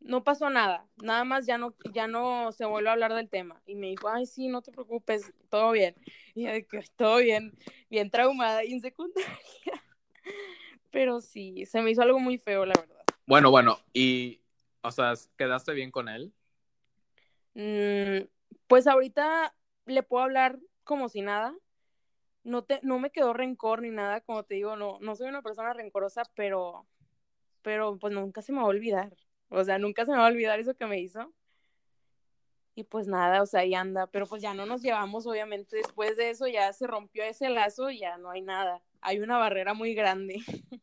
no 0.00 0.22
pasó 0.22 0.50
nada, 0.50 0.86
nada 1.02 1.24
más 1.24 1.46
ya 1.46 1.56
no, 1.56 1.74
ya 1.94 2.06
no 2.06 2.52
se 2.52 2.66
vuelve 2.66 2.90
a 2.90 2.92
hablar 2.92 3.14
del 3.14 3.30
tema. 3.30 3.62
Y 3.64 3.76
me 3.76 3.86
dijo, 3.86 4.10
ay, 4.10 4.26
sí, 4.26 4.48
no 4.48 4.60
te 4.60 4.72
preocupes, 4.72 5.32
todo 5.48 5.72
bien. 5.72 5.94
Y 6.34 6.44
yo, 6.44 6.50
todo 6.96 7.16
bien, 7.16 7.56
bien 7.88 8.10
traumada 8.10 8.62
y 8.62 8.74
en 8.74 8.82
secundaria. 8.82 9.30
Pero 10.94 11.20
sí, 11.20 11.66
se 11.66 11.82
me 11.82 11.90
hizo 11.90 12.02
algo 12.02 12.20
muy 12.20 12.38
feo, 12.38 12.64
la 12.64 12.74
verdad. 12.78 13.02
Bueno, 13.26 13.50
bueno, 13.50 13.80
y, 13.92 14.40
o 14.80 14.92
sea, 14.92 15.14
¿quedaste 15.36 15.72
bien 15.72 15.90
con 15.90 16.08
él? 16.08 16.32
Mm, 17.54 18.28
pues 18.68 18.86
ahorita 18.86 19.52
le 19.86 20.04
puedo 20.04 20.22
hablar 20.22 20.60
como 20.84 21.08
si 21.08 21.20
nada. 21.20 21.52
No, 22.44 22.62
te, 22.62 22.78
no 22.84 23.00
me 23.00 23.10
quedó 23.10 23.32
rencor 23.32 23.82
ni 23.82 23.90
nada, 23.90 24.20
como 24.20 24.44
te 24.44 24.54
digo, 24.54 24.76
no, 24.76 25.00
no 25.00 25.16
soy 25.16 25.26
una 25.26 25.42
persona 25.42 25.72
rencorosa, 25.72 26.22
pero, 26.36 26.86
pero 27.62 27.98
pues 27.98 28.12
nunca 28.14 28.40
se 28.40 28.52
me 28.52 28.58
va 28.58 28.66
a 28.66 28.68
olvidar. 28.68 29.16
O 29.48 29.64
sea, 29.64 29.78
nunca 29.78 30.06
se 30.06 30.12
me 30.12 30.18
va 30.18 30.26
a 30.26 30.30
olvidar 30.30 30.60
eso 30.60 30.76
que 30.76 30.86
me 30.86 31.00
hizo. 31.00 31.34
Y 32.76 32.84
pues 32.84 33.08
nada, 33.08 33.42
o 33.42 33.46
sea, 33.46 33.62
ahí 33.62 33.74
anda, 33.74 34.06
pero 34.06 34.26
pues 34.28 34.42
ya 34.42 34.54
no 34.54 34.64
nos 34.64 34.80
llevamos, 34.80 35.26
obviamente, 35.26 35.76
después 35.76 36.16
de 36.16 36.30
eso 36.30 36.46
ya 36.46 36.72
se 36.72 36.86
rompió 36.86 37.24
ese 37.24 37.48
lazo 37.48 37.90
y 37.90 37.98
ya 37.98 38.16
no 38.16 38.30
hay 38.30 38.42
nada 38.42 38.80
hay 39.04 39.20
una 39.20 39.38
barrera 39.38 39.74
muy 39.74 39.94
grande. 39.94 40.36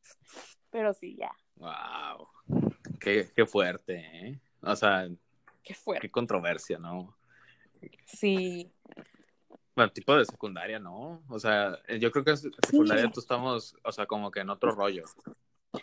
Pero 0.70 0.94
sí, 0.94 1.18
ya. 1.18 1.32
Wow. 1.56 2.28
Qué, 3.00 3.30
qué 3.36 3.46
fuerte, 3.46 3.96
¿eh? 3.98 4.40
O 4.62 4.76
sea, 4.76 5.10
qué 5.64 5.74
fuerte. 5.74 6.08
Qué 6.08 6.12
controversia, 6.12 6.78
¿no? 6.78 7.18
Sí. 8.06 8.72
Bueno, 9.76 9.92
tipo 9.92 10.16
de 10.16 10.26
secundaria, 10.26 10.80
¿no? 10.80 11.24
O 11.28 11.40
sea, 11.40 11.78
yo 12.00 12.12
creo 12.12 12.24
que 12.24 12.32
en 12.32 12.38
secundaria 12.38 13.12
tú 13.12 13.20
estamos, 13.20 13.76
o 13.84 13.92
sea, 13.92 14.06
como 14.06 14.30
que 14.30 14.42
en 14.42 14.50
otro 14.50 14.72
rollo. 14.72 15.04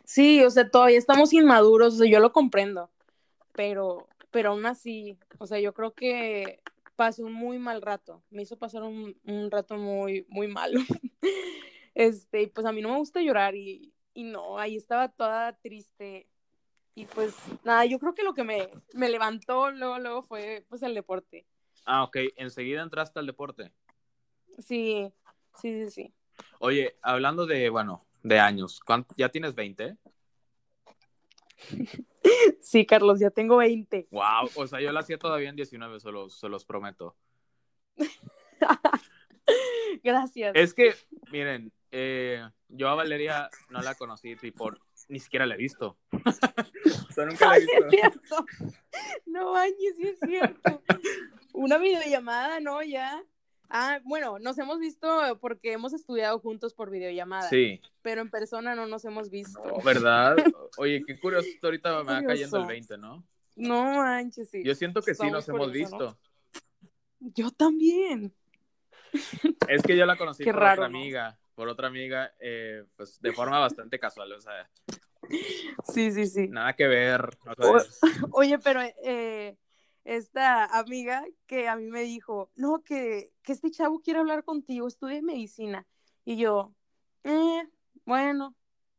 Sí, 0.04 0.42
o 0.44 0.50
sea, 0.50 0.70
todavía 0.70 0.98
estamos 0.98 1.32
inmaduros, 1.32 1.94
o 1.94 1.98
sea, 1.98 2.10
yo 2.10 2.20
lo 2.20 2.32
comprendo, 2.32 2.90
pero, 3.52 4.08
pero 4.30 4.50
aún 4.50 4.66
así, 4.66 5.18
o 5.38 5.46
sea, 5.46 5.58
yo 5.58 5.72
creo 5.72 5.94
que 5.94 6.60
pasé 6.94 7.24
un 7.24 7.32
muy 7.32 7.58
mal 7.58 7.82
rato, 7.82 8.22
me 8.30 8.42
hizo 8.42 8.58
pasar 8.58 8.82
un, 8.82 9.18
un 9.24 9.50
rato 9.50 9.76
muy, 9.76 10.26
muy 10.28 10.46
malo. 10.46 10.80
Este, 11.98 12.46
pues 12.46 12.64
a 12.64 12.70
mí 12.70 12.80
no 12.80 12.90
me 12.90 12.98
gusta 12.98 13.20
llorar 13.20 13.56
y, 13.56 13.92
y 14.14 14.22
no, 14.22 14.56
ahí 14.56 14.76
estaba 14.76 15.08
toda 15.08 15.58
triste. 15.58 16.28
Y 16.94 17.06
pues 17.06 17.34
nada, 17.64 17.86
yo 17.86 17.98
creo 17.98 18.14
que 18.14 18.22
lo 18.22 18.34
que 18.34 18.44
me, 18.44 18.68
me 18.94 19.08
levantó 19.08 19.72
luego, 19.72 19.98
luego 19.98 20.22
fue 20.22 20.64
pues 20.68 20.84
el 20.84 20.94
deporte. 20.94 21.44
Ah, 21.84 22.04
ok, 22.04 22.18
enseguida 22.36 22.82
entraste 22.82 23.18
al 23.18 23.26
deporte. 23.26 23.72
Sí, 24.58 25.12
sí, 25.60 25.86
sí, 25.86 25.90
sí. 25.90 26.14
Oye, 26.60 26.96
hablando 27.02 27.46
de, 27.46 27.68
bueno, 27.68 28.06
de 28.22 28.38
años, 28.38 28.80
¿ya 29.16 29.28
tienes 29.30 29.56
20? 29.56 29.96
Sí, 32.60 32.84
Carlos, 32.84 33.18
ya 33.18 33.30
tengo 33.30 33.56
20. 33.56 34.06
Wow, 34.10 34.50
o 34.54 34.66
sea, 34.66 34.80
yo 34.80 34.92
la 34.92 35.00
hacía 35.00 35.18
todavía 35.18 35.48
en 35.48 35.56
19, 35.56 35.98
se 35.98 36.12
los, 36.12 36.38
se 36.38 36.48
los 36.48 36.64
prometo. 36.64 37.16
Gracias. 40.04 40.52
Es 40.54 40.74
que, 40.74 40.94
miren, 41.30 41.72
eh, 41.90 42.42
yo 42.68 42.88
a 42.88 42.94
Valeria 42.94 43.50
no 43.70 43.80
la 43.80 43.94
conocí, 43.94 44.36
tipo, 44.36 44.70
ni 45.08 45.20
siquiera 45.20 45.46
la 45.46 45.54
he 45.54 45.58
visto. 45.58 45.96
o 46.12 47.12
sea, 47.12 47.24
nunca 47.24 47.46
la 47.48 47.58
he 47.58 47.60
Ay, 47.60 47.66
sí 47.66 47.72
es 47.76 47.90
cierto. 47.90 48.46
No 49.26 49.52
bañes, 49.52 49.96
sí 49.96 50.08
es 50.08 50.18
cierto. 50.20 50.82
Una 51.52 51.78
videollamada, 51.78 52.60
¿no? 52.60 52.82
Ya. 52.82 53.22
Ah, 53.70 54.00
bueno, 54.04 54.38
nos 54.38 54.56
hemos 54.58 54.78
visto 54.78 55.38
porque 55.40 55.72
hemos 55.72 55.92
estudiado 55.92 56.38
juntos 56.38 56.72
por 56.72 56.90
videollamada, 56.90 57.48
Sí, 57.50 57.82
pero 58.00 58.22
en 58.22 58.30
persona 58.30 58.74
no 58.74 58.86
nos 58.86 59.04
hemos 59.04 59.28
visto. 59.28 59.62
no, 59.62 59.82
¿verdad? 59.82 60.36
Oye, 60.78 61.02
qué 61.06 61.18
curioso, 61.18 61.48
ahorita 61.62 62.02
me 62.02 62.12
va 62.14 62.22
cayendo 62.22 62.58
el 62.60 62.66
20, 62.66 62.96
¿no? 62.96 63.26
No 63.56 63.84
manches, 63.96 64.48
sí. 64.48 64.62
Yo 64.64 64.74
siento 64.74 65.02
que 65.02 65.14
sí 65.14 65.30
nos 65.30 65.48
hemos 65.48 65.66
¿no? 65.66 65.72
visto. 65.72 66.18
Yo 67.20 67.50
también. 67.50 68.32
Es 69.68 69.82
que 69.82 69.96
yo 69.96 70.06
la 70.06 70.16
conocí 70.16 70.44
Qué 70.44 70.52
por 70.52 70.62
raro, 70.62 70.82
otra 70.82 70.88
¿no? 70.90 70.98
amiga, 70.98 71.38
por 71.54 71.68
otra 71.68 71.88
amiga, 71.88 72.32
eh, 72.40 72.84
pues 72.96 73.20
de 73.20 73.32
forma 73.32 73.58
bastante 73.58 73.98
casual, 73.98 74.32
o 74.32 74.40
sea, 74.40 74.68
Sí, 75.92 76.10
sí, 76.12 76.26
sí. 76.26 76.48
nada 76.48 76.72
que 76.74 76.86
ver. 76.86 77.36
o 77.46 77.54
sea, 77.54 77.70
O- 77.70 78.38
Oye, 78.40 78.58
pero 78.58 78.80
eh, 79.04 79.56
esta 80.04 80.64
amiga 80.78 81.24
que 81.46 81.68
a 81.68 81.76
mí 81.76 81.88
me 81.90 82.02
dijo, 82.02 82.50
no, 82.56 82.82
que, 82.82 83.32
que 83.42 83.52
este 83.52 83.70
chavo 83.70 84.00
quiere 84.00 84.20
hablar 84.20 84.44
contigo, 84.44 84.86
estudia 84.88 85.20
medicina. 85.22 85.86
Y 86.24 86.36
yo, 86.36 86.72
eh, 87.24 87.62
bueno, 88.06 88.54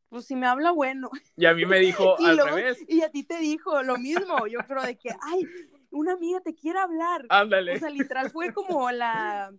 pues 0.09 0.25
si 0.25 0.35
me 0.35 0.45
habla, 0.47 0.71
bueno. 0.71 1.09
y 1.35 1.45
a 1.45 1.53
mí 1.53 1.65
me 1.65 1.79
dijo 1.79 2.15
Y, 2.19 2.25
al 2.25 2.35
luego- 2.37 2.55
revés, 2.57 2.77
y 2.87 3.01
a 3.01 3.09
ti 3.09 3.23
te 3.23 3.39
dijo 3.39 3.81
lo 3.83 3.97
mismo, 3.97 4.45
yo 4.47 4.59
creo 4.67 4.83
de 4.83 4.97
que, 4.97 5.09
ay, 5.21 5.47
una 5.91 6.13
amiga 6.13 6.41
te 6.41 6.53
quiere 6.53 6.77
hablar. 6.79 7.25
ándale. 7.29 7.75
O 7.75 7.79
sea, 7.79 7.89
literal 7.89 8.29
fue 8.29 8.53
como 8.53 8.91
la, 8.91 9.51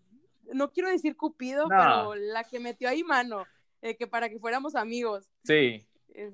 no 0.52 0.70
quiero 0.72 0.88
decir 0.90 1.16
Cupido, 1.16 1.62
No. 1.68 1.68
pero 1.68 2.14
la 2.14 2.44
que 2.44 2.60
metió 2.60 2.88
ahí 2.88 3.02
mano, 3.04 3.46
eh, 3.82 3.96
que 3.96 4.06
para 4.06 4.28
que 4.28 4.38
fuéramos 4.38 4.74
amigos. 4.74 5.28
Sí, 5.44 5.86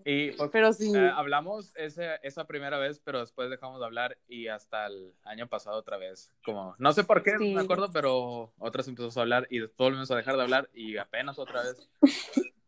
y 0.06 0.30
pues, 0.32 0.50
Pero 0.50 0.72
sí. 0.72 0.90
eh, 0.96 1.10
hablamos 1.14 1.76
ese, 1.76 2.18
esa 2.22 2.46
primera 2.46 2.78
vez, 2.78 2.98
pero 3.04 3.20
después 3.20 3.50
dejamos 3.50 3.78
de 3.78 3.84
hablar 3.86 4.16
y 4.26 4.48
hasta 4.48 4.86
el 4.86 5.12
año 5.24 5.46
pasado 5.48 5.76
otra 5.76 5.96
vez. 5.98 6.32
Como, 6.44 6.74
no 6.78 6.92
sé 6.92 7.04
por 7.04 7.22
qué, 7.22 7.32
no 7.34 7.38
Sí. 7.40 7.54
me 7.54 7.60
acuerdo, 7.60 7.90
pero 7.92 8.52
otras 8.58 8.88
empezamos 8.88 9.16
a 9.18 9.20
hablar 9.20 9.46
y 9.50 9.58
después 9.60 9.76
volvimos 9.86 10.10
a 10.10 10.16
dejar 10.16 10.36
de 10.36 10.42
hablar 10.42 10.70
y 10.72 10.96
apenas 10.96 11.38
otra 11.38 11.62
vez. 11.62 11.88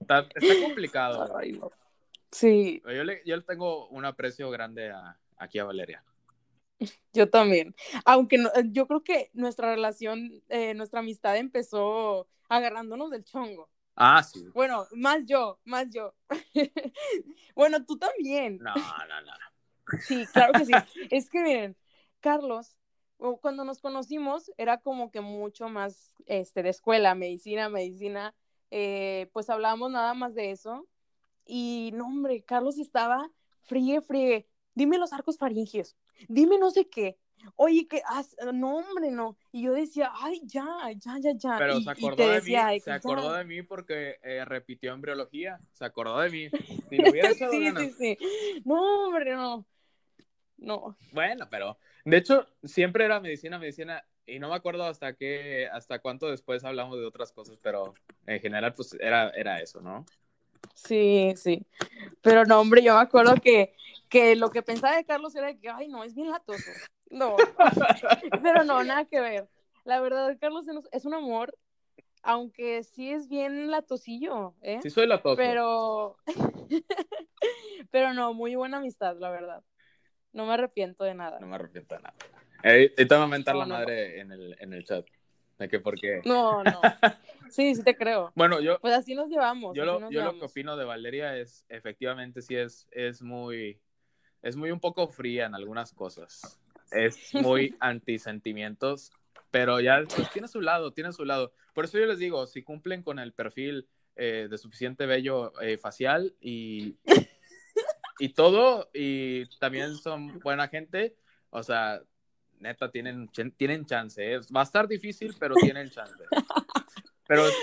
Está, 0.00 0.26
está 0.34 0.62
complicado. 0.62 1.36
Ay, 1.36 1.52
no. 1.52 1.70
Sí, 2.30 2.82
Yo 2.84 3.04
le, 3.04 3.22
yo 3.24 3.36
le 3.36 3.42
tengo 3.42 3.88
un 3.88 4.04
aprecio 4.04 4.50
grande 4.50 4.90
a, 4.90 5.18
aquí 5.38 5.58
a 5.58 5.64
Valeria. 5.64 6.04
Yo 7.12 7.28
también. 7.30 7.74
Aunque 8.04 8.38
no- 8.38 8.50
yo 8.70 8.86
creo 8.86 9.02
que 9.02 9.30
nuestra 9.34 9.74
relación, 9.74 10.42
eh, 10.48 10.74
nuestra 10.74 11.00
amistad 11.00 11.36
empezó 11.36 12.28
agarrándonos 12.48 13.10
del 13.10 13.24
chongo. 13.24 13.68
Ah, 13.96 14.22
sí. 14.22 14.46
Bueno, 14.54 14.86
más 14.92 15.24
yo, 15.26 15.58
más 15.64 15.86
yo. 15.90 16.14
bueno, 17.54 17.84
tú 17.84 17.98
también. 17.98 18.58
No, 18.58 18.74
no, 18.74 19.20
no. 19.22 19.32
Sí, 20.06 20.26
claro 20.32 20.52
que 20.54 20.64
sí. 20.64 20.72
Es 21.10 21.28
que 21.30 21.42
miren, 21.42 21.76
Carlos, 22.20 22.76
cuando 23.40 23.64
nos 23.64 23.80
conocimos 23.80 24.52
era 24.56 24.78
como 24.78 25.10
que 25.10 25.20
mucho 25.20 25.68
más 25.68 26.12
este, 26.26 26.62
de 26.62 26.70
escuela, 26.70 27.14
medicina, 27.14 27.68
medicina, 27.68 28.34
eh, 28.70 29.28
pues 29.32 29.50
hablábamos 29.50 29.90
nada 29.90 30.14
más 30.14 30.34
de 30.34 30.52
eso. 30.52 30.86
Y 31.44 31.90
no, 31.94 32.06
hombre, 32.06 32.42
Carlos 32.44 32.78
estaba 32.78 33.30
fríe, 33.64 34.00
fríe. 34.00 34.46
Dime 34.74 34.98
los 34.98 35.12
arcos 35.12 35.38
faringios, 35.38 35.96
dime 36.28 36.58
no 36.58 36.70
sé 36.70 36.88
qué. 36.88 37.16
Oye, 37.54 37.86
que, 37.86 38.02
haz- 38.04 38.36
no, 38.52 38.78
hombre, 38.78 39.10
no. 39.10 39.36
Y 39.52 39.62
yo 39.62 39.72
decía, 39.72 40.10
ay, 40.14 40.40
ya, 40.44 40.66
ya, 40.96 41.18
ya, 41.20 41.32
ya. 41.36 41.56
Pero 41.58 41.78
y, 41.78 41.82
se 41.82 41.90
acordó 41.90 42.28
de 42.28 42.34
mí, 42.34 42.34
decía, 42.34 42.66
"Ay, 42.66 42.80
se 42.80 42.90
ya". 42.90 42.96
acordó 42.96 43.32
de 43.32 43.44
mí 43.44 43.62
porque 43.62 44.18
eh, 44.22 44.44
repitió 44.44 44.92
embriología, 44.92 45.60
se 45.72 45.84
acordó 45.84 46.18
de 46.18 46.30
mí. 46.30 46.50
Si 46.88 46.98
le 46.98 47.10
hubiera 47.12 47.30
echado 47.30 47.52
sí, 47.52 47.70
sí, 47.76 47.92
sí. 47.92 48.18
No, 48.64 49.06
hombre, 49.06 49.34
no. 49.34 49.64
No. 50.58 50.96
Bueno, 51.12 51.48
pero 51.48 51.78
de 52.04 52.16
hecho 52.16 52.46
siempre 52.64 53.04
era 53.04 53.20
medicina, 53.20 53.58
medicina 53.58 54.04
y 54.26 54.38
no 54.38 54.48
me 54.50 54.56
acuerdo 54.56 54.84
hasta 54.84 55.14
qué, 55.14 55.68
hasta 55.72 56.00
cuánto 56.00 56.28
después 56.28 56.64
hablamos 56.64 56.98
de 56.98 57.06
otras 57.06 57.32
cosas, 57.32 57.58
pero 57.62 57.94
en 58.26 58.40
general 58.40 58.74
pues 58.74 58.94
era, 59.00 59.30
era 59.30 59.60
eso, 59.60 59.80
¿no? 59.80 60.04
Sí, 60.74 61.32
sí. 61.36 61.64
Pero 62.20 62.44
no, 62.44 62.60
hombre, 62.60 62.82
yo 62.82 62.94
me 62.94 63.00
acuerdo 63.00 63.34
que, 63.36 63.74
que 64.08 64.36
lo 64.36 64.50
que 64.50 64.62
pensaba 64.62 64.96
de 64.96 65.04
Carlos 65.04 65.34
era 65.34 65.54
que, 65.54 65.68
ay, 65.68 65.88
no, 65.88 66.04
es 66.04 66.14
bien 66.14 66.30
latoso. 66.30 66.70
No. 67.10 67.36
Pero 68.42 68.64
no, 68.64 68.84
nada 68.84 69.06
que 69.06 69.18
ver. 69.18 69.48
La 69.84 69.98
verdad, 70.00 70.36
Carlos 70.38 70.68
es- 70.68 70.88
es 70.92 71.04
un 71.06 71.14
amor, 71.14 71.56
aunque 72.22 72.82
sí 72.84 73.10
es 73.10 73.28
bien 73.28 73.70
latosillo, 73.70 74.54
¿eh? 74.60 74.78
Sí 74.82 74.90
soy 74.90 75.06
latoso. 75.06 75.36
Pero, 75.36 76.18
pero 77.90 78.12
no, 78.12 78.34
muy 78.34 78.54
buena 78.56 78.76
amistad, 78.78 79.16
la 79.18 79.30
verdad. 79.30 79.62
No 80.32 80.46
me 80.46 80.52
arrepiento 80.52 81.04
de 81.04 81.14
nada. 81.14 81.40
No 81.40 81.46
me 81.46 81.54
arrepiento 81.54 81.94
de 81.94 82.02
nada. 82.02 82.14
Eh, 82.62 82.92
ahorita 82.98 83.14
me 83.14 83.18
va 83.20 83.24
a 83.24 83.28
mentar 83.28 83.54
No, 83.54 83.60
la 83.60 83.66
no. 83.66 83.74
madre 83.76 84.20
en 84.20 84.32
el, 84.32 84.56
en 84.60 84.72
el 84.74 84.84
chat. 84.84 85.06
De 85.58 85.68
que 85.68 85.80
porque... 85.80 86.20
No, 86.24 86.62
no. 86.62 86.82
Sí, 87.48 87.74
sí 87.74 87.82
te 87.82 87.96
creo. 87.96 88.32
Bueno, 88.34 88.60
yo, 88.60 88.78
Pues 88.80 88.92
así 88.94 89.14
nos 89.14 89.28
llevamos. 89.28 89.74
yo, 89.74 89.84
lo, 89.84 89.98
nos 89.98 90.10
yo 90.12 90.20
lo 90.20 90.26
que 90.26 90.34
llevamos. 90.36 90.50
opino 90.50 90.76
de 90.76 90.84
Valeria 90.84 91.36
es, 91.38 91.64
efectivamente, 91.70 92.42
sí 92.42 92.54
es, 92.54 92.86
es 92.90 93.22
muy, 93.22 93.80
es 94.42 94.56
muy 94.56 94.70
un 94.70 94.80
poco 94.80 95.08
fría 95.08 95.46
en 95.46 95.54
algunas 95.54 95.92
cosas. 95.92 96.58
Es 96.90 97.34
muy 97.34 97.74
antisentimientos, 97.80 99.10
pero 99.50 99.80
ya 99.80 100.02
pues, 100.14 100.30
tiene 100.30 100.48
su 100.48 100.60
lado, 100.60 100.92
tiene 100.92 101.12
su 101.12 101.24
lado. 101.24 101.52
Por 101.74 101.84
eso 101.84 101.98
yo 101.98 102.06
les 102.06 102.18
digo, 102.18 102.46
si 102.46 102.62
cumplen 102.62 103.02
con 103.02 103.18
el 103.18 103.32
perfil 103.32 103.88
eh, 104.16 104.48
de 104.50 104.58
suficiente 104.58 105.06
vello 105.06 105.52
eh, 105.60 105.78
facial 105.78 106.34
y, 106.40 106.96
y 108.18 108.30
todo, 108.30 108.90
y 108.92 109.46
también 109.58 109.94
son 109.96 110.38
buena 110.40 110.68
gente, 110.68 111.16
o 111.50 111.62
sea, 111.62 112.02
neta, 112.60 112.90
tienen, 112.90 113.28
tienen 113.56 113.86
chance. 113.86 114.34
¿eh? 114.34 114.40
Va 114.54 114.60
a 114.60 114.64
estar 114.64 114.88
difícil, 114.88 115.34
pero 115.38 115.54
tienen 115.54 115.88
chance. 115.90 116.24
Pero 117.26 117.46
es, 117.46 117.54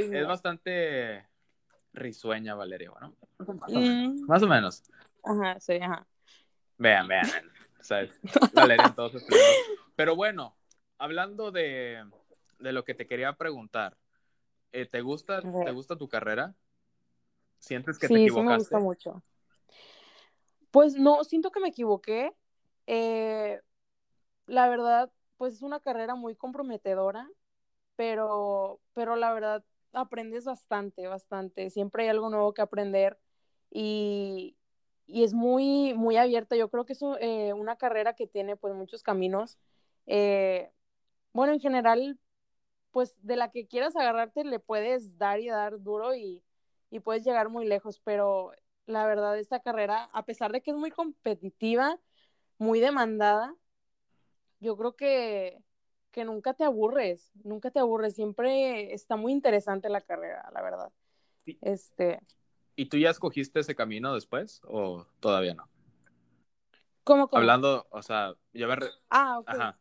es 0.00 0.22
no. 0.22 0.28
bastante 0.28 1.24
risueña, 1.92 2.56
Valeria, 2.56 2.90
¿no? 3.00 3.14
Mm, 3.38 4.26
Más 4.26 4.42
o 4.42 4.48
menos. 4.48 4.82
ajá, 5.22 5.60
sí, 5.60 5.74
ajá. 5.74 6.06
Vean, 6.82 7.06
vean. 7.06 7.28
¿sabes? 7.80 8.18
Valeria 8.54 8.86
en 8.86 8.94
todos 8.94 9.12
sus 9.12 9.22
planos. 9.22 9.46
Pero 9.94 10.16
bueno, 10.16 10.56
hablando 10.98 11.52
de, 11.52 12.04
de 12.58 12.72
lo 12.72 12.84
que 12.84 12.94
te 12.94 13.06
quería 13.06 13.34
preguntar, 13.34 13.96
eh, 14.72 14.86
¿te, 14.86 15.00
gusta. 15.00 15.40
¿te 15.42 15.70
gusta 15.70 15.96
tu 15.96 16.08
carrera? 16.08 16.54
¿Sientes 17.58 17.98
que 17.98 18.08
sí, 18.08 18.14
te 18.14 18.18
sí 18.18 18.20
me 18.20 18.26
equivocaste? 18.26 18.58
gusta 18.58 18.78
mucho. 18.80 19.22
Pues 20.72 20.94
no, 20.94 21.22
siento 21.22 21.52
que 21.52 21.60
me 21.60 21.68
equivoqué. 21.68 22.34
Eh, 22.88 23.60
la 24.46 24.68
verdad, 24.68 25.12
pues 25.36 25.54
es 25.54 25.62
una 25.62 25.78
carrera 25.78 26.16
muy 26.16 26.34
comprometedora, 26.34 27.30
pero, 27.94 28.80
pero 28.92 29.14
la 29.14 29.32
verdad 29.32 29.64
aprendes 29.92 30.46
bastante, 30.46 31.06
bastante. 31.06 31.70
Siempre 31.70 32.04
hay 32.04 32.08
algo 32.08 32.28
nuevo 32.28 32.54
que 32.54 32.62
aprender 32.62 33.20
y, 33.70 34.56
y 35.06 35.24
es 35.24 35.34
muy, 35.34 35.94
muy 35.94 36.16
abierta. 36.16 36.56
Yo 36.56 36.70
creo 36.70 36.84
que 36.86 36.94
es 36.94 37.00
eh, 37.20 37.52
una 37.54 37.76
carrera 37.76 38.14
que 38.14 38.26
tiene 38.26 38.56
pues 38.56 38.74
muchos 38.74 39.02
caminos. 39.02 39.58
Eh, 40.06 40.70
bueno, 41.32 41.52
en 41.54 41.60
general, 41.60 42.18
pues 42.92 43.18
de 43.22 43.36
la 43.36 43.50
que 43.50 43.66
quieras 43.66 43.96
agarrarte 43.96 44.44
le 44.44 44.58
puedes 44.60 45.18
dar 45.18 45.40
y 45.40 45.48
dar 45.48 45.82
duro 45.82 46.14
y, 46.14 46.42
y 46.90 47.00
puedes 47.00 47.24
llegar 47.24 47.48
muy 47.48 47.66
lejos, 47.66 48.00
pero 48.04 48.52
la 48.86 49.06
verdad 49.06 49.38
esta 49.38 49.60
carrera, 49.60 50.04
a 50.12 50.24
pesar 50.24 50.52
de 50.52 50.62
que 50.62 50.72
es 50.72 50.76
muy 50.76 50.90
competitiva, 50.90 51.98
muy 52.58 52.80
demandada, 52.80 53.56
yo 54.60 54.76
creo 54.76 54.94
que, 54.96 55.58
que 56.10 56.24
nunca 56.24 56.54
te 56.54 56.64
aburres, 56.64 57.30
nunca 57.44 57.70
te 57.70 57.80
aburres, 57.80 58.14
siempre 58.14 58.92
está 58.94 59.16
muy 59.16 59.32
interesante 59.32 59.88
la 59.88 60.00
carrera, 60.00 60.48
la 60.52 60.62
verdad. 60.62 60.92
Sí. 61.44 61.58
Este, 61.60 62.20
¿Y 62.76 62.86
tú 62.86 62.96
ya 62.96 63.10
escogiste 63.10 63.60
ese 63.60 63.74
camino 63.74 64.14
después 64.14 64.60
o 64.64 65.06
todavía 65.20 65.54
no? 65.54 65.68
¿cómo, 67.04 67.28
cómo? 67.28 67.40
Hablando, 67.40 67.86
o 67.90 68.02
sea, 68.02 68.34
ya 68.52 68.66
me... 68.66 68.76
re- 68.76 68.90
Ah, 69.10 69.38
ok. 69.38 69.48
Ajá. 69.48 69.78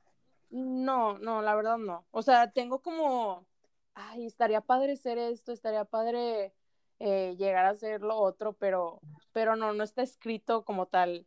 No, 0.50 1.18
no, 1.18 1.42
la 1.42 1.56
verdad 1.56 1.78
no. 1.78 2.06
O 2.12 2.22
sea, 2.22 2.52
tengo 2.52 2.82
como, 2.82 3.48
ay, 3.94 4.26
estaría 4.26 4.60
padre 4.62 4.98
ser 4.98 5.18
esto, 5.18 5.54
estaría 5.54 5.86
padre 5.86 6.54
eh, 7.00 7.36
llegar 7.38 7.66
a 7.66 7.76
ser 7.76 8.02
lo 8.02 8.18
otro, 8.18 8.54
pero, 8.54 9.00
pero 9.32 9.56
no, 9.56 9.74
no 9.74 9.84
está 9.84 10.02
escrito 10.02 10.66
como 10.66 10.88
tal. 10.88 11.26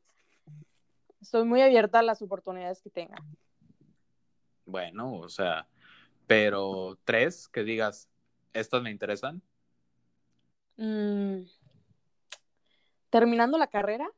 Estoy 1.23 1.45
muy 1.45 1.63
abierta 1.63 2.01
a 2.01 2.03
las 2.03 2.21
oportunidades 2.21 2.83
que 2.83 2.91
tenga. 2.91 3.17
Bueno, 4.67 5.15
o 5.15 5.29
sea, 5.31 5.67
pero 6.27 6.99
tres 7.05 7.49
que 7.49 7.65
digas, 7.65 8.11
estas 8.53 8.83
me 8.83 8.91
interesan. 8.91 9.43
Mm, 10.77 11.43
Terminando 13.11 13.59
la 13.59 13.69
carrera, 13.69 14.11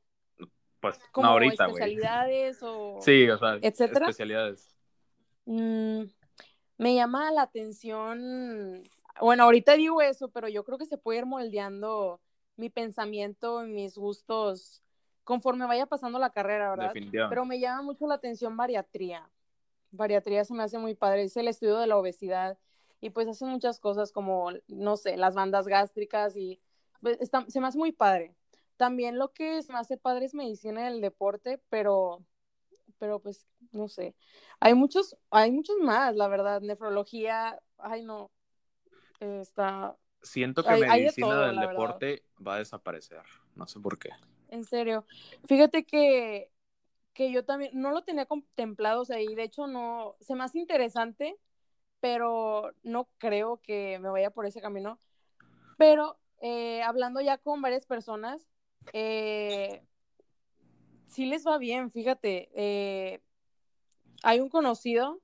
Pues 0.80 0.98
como 1.12 1.26
no 1.26 1.32
ahorita, 1.32 1.66
especialidades 1.66 2.62
o 2.62 2.98
Sí, 3.02 3.28
o 3.28 3.36
sea, 3.36 3.58
etcétera. 3.60 4.06
especialidades. 4.06 4.74
Mm, 5.44 6.04
me 6.78 6.94
llama 6.94 7.30
la 7.30 7.42
atención, 7.42 8.82
bueno, 9.20 9.44
ahorita 9.44 9.74
digo 9.74 10.00
eso, 10.00 10.28
pero 10.28 10.48
yo 10.48 10.64
creo 10.64 10.78
que 10.78 10.86
se 10.86 10.98
puede 10.98 11.18
ir 11.20 11.26
moldeando 11.26 12.20
mi 12.56 12.70
pensamiento 12.70 13.64
y 13.64 13.68
mis 13.70 13.96
gustos 13.98 14.82
conforme 15.24 15.66
vaya 15.66 15.86
pasando 15.86 16.18
la 16.18 16.30
carrera, 16.30 16.70
¿verdad? 16.70 16.86
Definitivamente. 16.88 17.28
Pero 17.28 17.44
me 17.44 17.60
llama 17.60 17.82
mucho 17.82 18.06
la 18.06 18.14
atención 18.14 18.56
bariatría. 18.56 19.28
Bariatría 19.90 20.44
se 20.44 20.54
me 20.54 20.62
hace 20.62 20.78
muy 20.78 20.94
padre, 20.94 21.24
es 21.24 21.36
el 21.36 21.48
estudio 21.48 21.78
de 21.78 21.86
la 21.86 21.96
obesidad 21.98 22.58
y 23.00 23.10
pues 23.10 23.28
hace 23.28 23.44
muchas 23.44 23.78
cosas 23.80 24.12
como, 24.12 24.50
no 24.68 24.96
sé, 24.96 25.16
las 25.16 25.34
bandas 25.34 25.66
gástricas 25.66 26.36
y 26.36 26.60
pues, 27.00 27.18
está- 27.20 27.44
se 27.48 27.60
me 27.60 27.66
hace 27.68 27.78
muy 27.78 27.92
padre. 27.92 28.34
También 28.76 29.18
lo 29.18 29.32
que 29.32 29.62
se 29.62 29.72
me 29.72 29.78
hace 29.78 29.96
padre 29.96 30.26
es 30.26 30.34
medicina 30.34 30.84
del 30.84 31.00
deporte, 31.00 31.60
pero, 31.70 32.22
pero 32.98 33.20
pues, 33.20 33.46
no 33.72 33.88
sé. 33.88 34.14
Hay 34.60 34.74
muchos, 34.74 35.16
hay 35.30 35.50
muchos 35.50 35.76
más, 35.80 36.14
la 36.16 36.28
verdad. 36.28 36.60
Nefrología, 36.60 37.60
ay 37.78 38.02
no, 38.02 38.30
está, 39.20 39.96
Siento 40.22 40.62
que 40.64 40.70
hay- 40.70 40.82
hay 40.82 40.88
de 40.88 40.96
medicina 41.04 41.28
todo, 41.28 41.40
del 41.46 41.56
verdad. 41.58 41.70
deporte 41.70 42.24
va 42.44 42.56
a 42.56 42.58
desaparecer. 42.58 43.22
No 43.54 43.66
sé 43.66 43.78
por 43.80 43.98
qué. 43.98 44.10
en 44.48 44.64
serio. 44.64 45.04
Fíjate 45.46 45.84
que, 45.84 46.50
que 47.12 47.32
yo 47.32 47.44
también 47.44 47.72
no 47.74 47.90
lo 47.90 48.04
tenía 48.04 48.26
contemplado, 48.26 49.02
o 49.02 49.04
sea, 49.04 49.20
y 49.20 49.34
de 49.34 49.42
hecho 49.42 49.66
no, 49.66 50.16
se 50.20 50.34
me 50.34 50.44
hace 50.44 50.58
interesante, 50.58 51.36
pero 52.00 52.72
no 52.82 53.08
creo 53.18 53.60
que 53.62 53.98
me 53.98 54.08
vaya 54.08 54.30
por 54.30 54.46
ese 54.46 54.60
camino. 54.60 54.98
Pero 55.78 56.18
eh, 56.40 56.82
hablando 56.82 57.20
ya 57.20 57.38
con 57.38 57.62
varias 57.62 57.86
personas, 57.86 58.46
eh, 58.92 59.82
sí 61.06 61.26
les 61.26 61.46
va 61.46 61.58
bien, 61.58 61.90
fíjate. 61.90 62.50
eh, 62.54 63.20
hay 64.22 64.40
un 64.40 64.48
conocido 64.48 65.20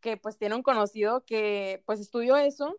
que 0.00 0.16
pues 0.16 0.36
tiene 0.36 0.54
un 0.54 0.62
conocido 0.62 1.24
que 1.24 1.82
pues 1.86 2.00
estudió 2.00 2.36
eso 2.36 2.76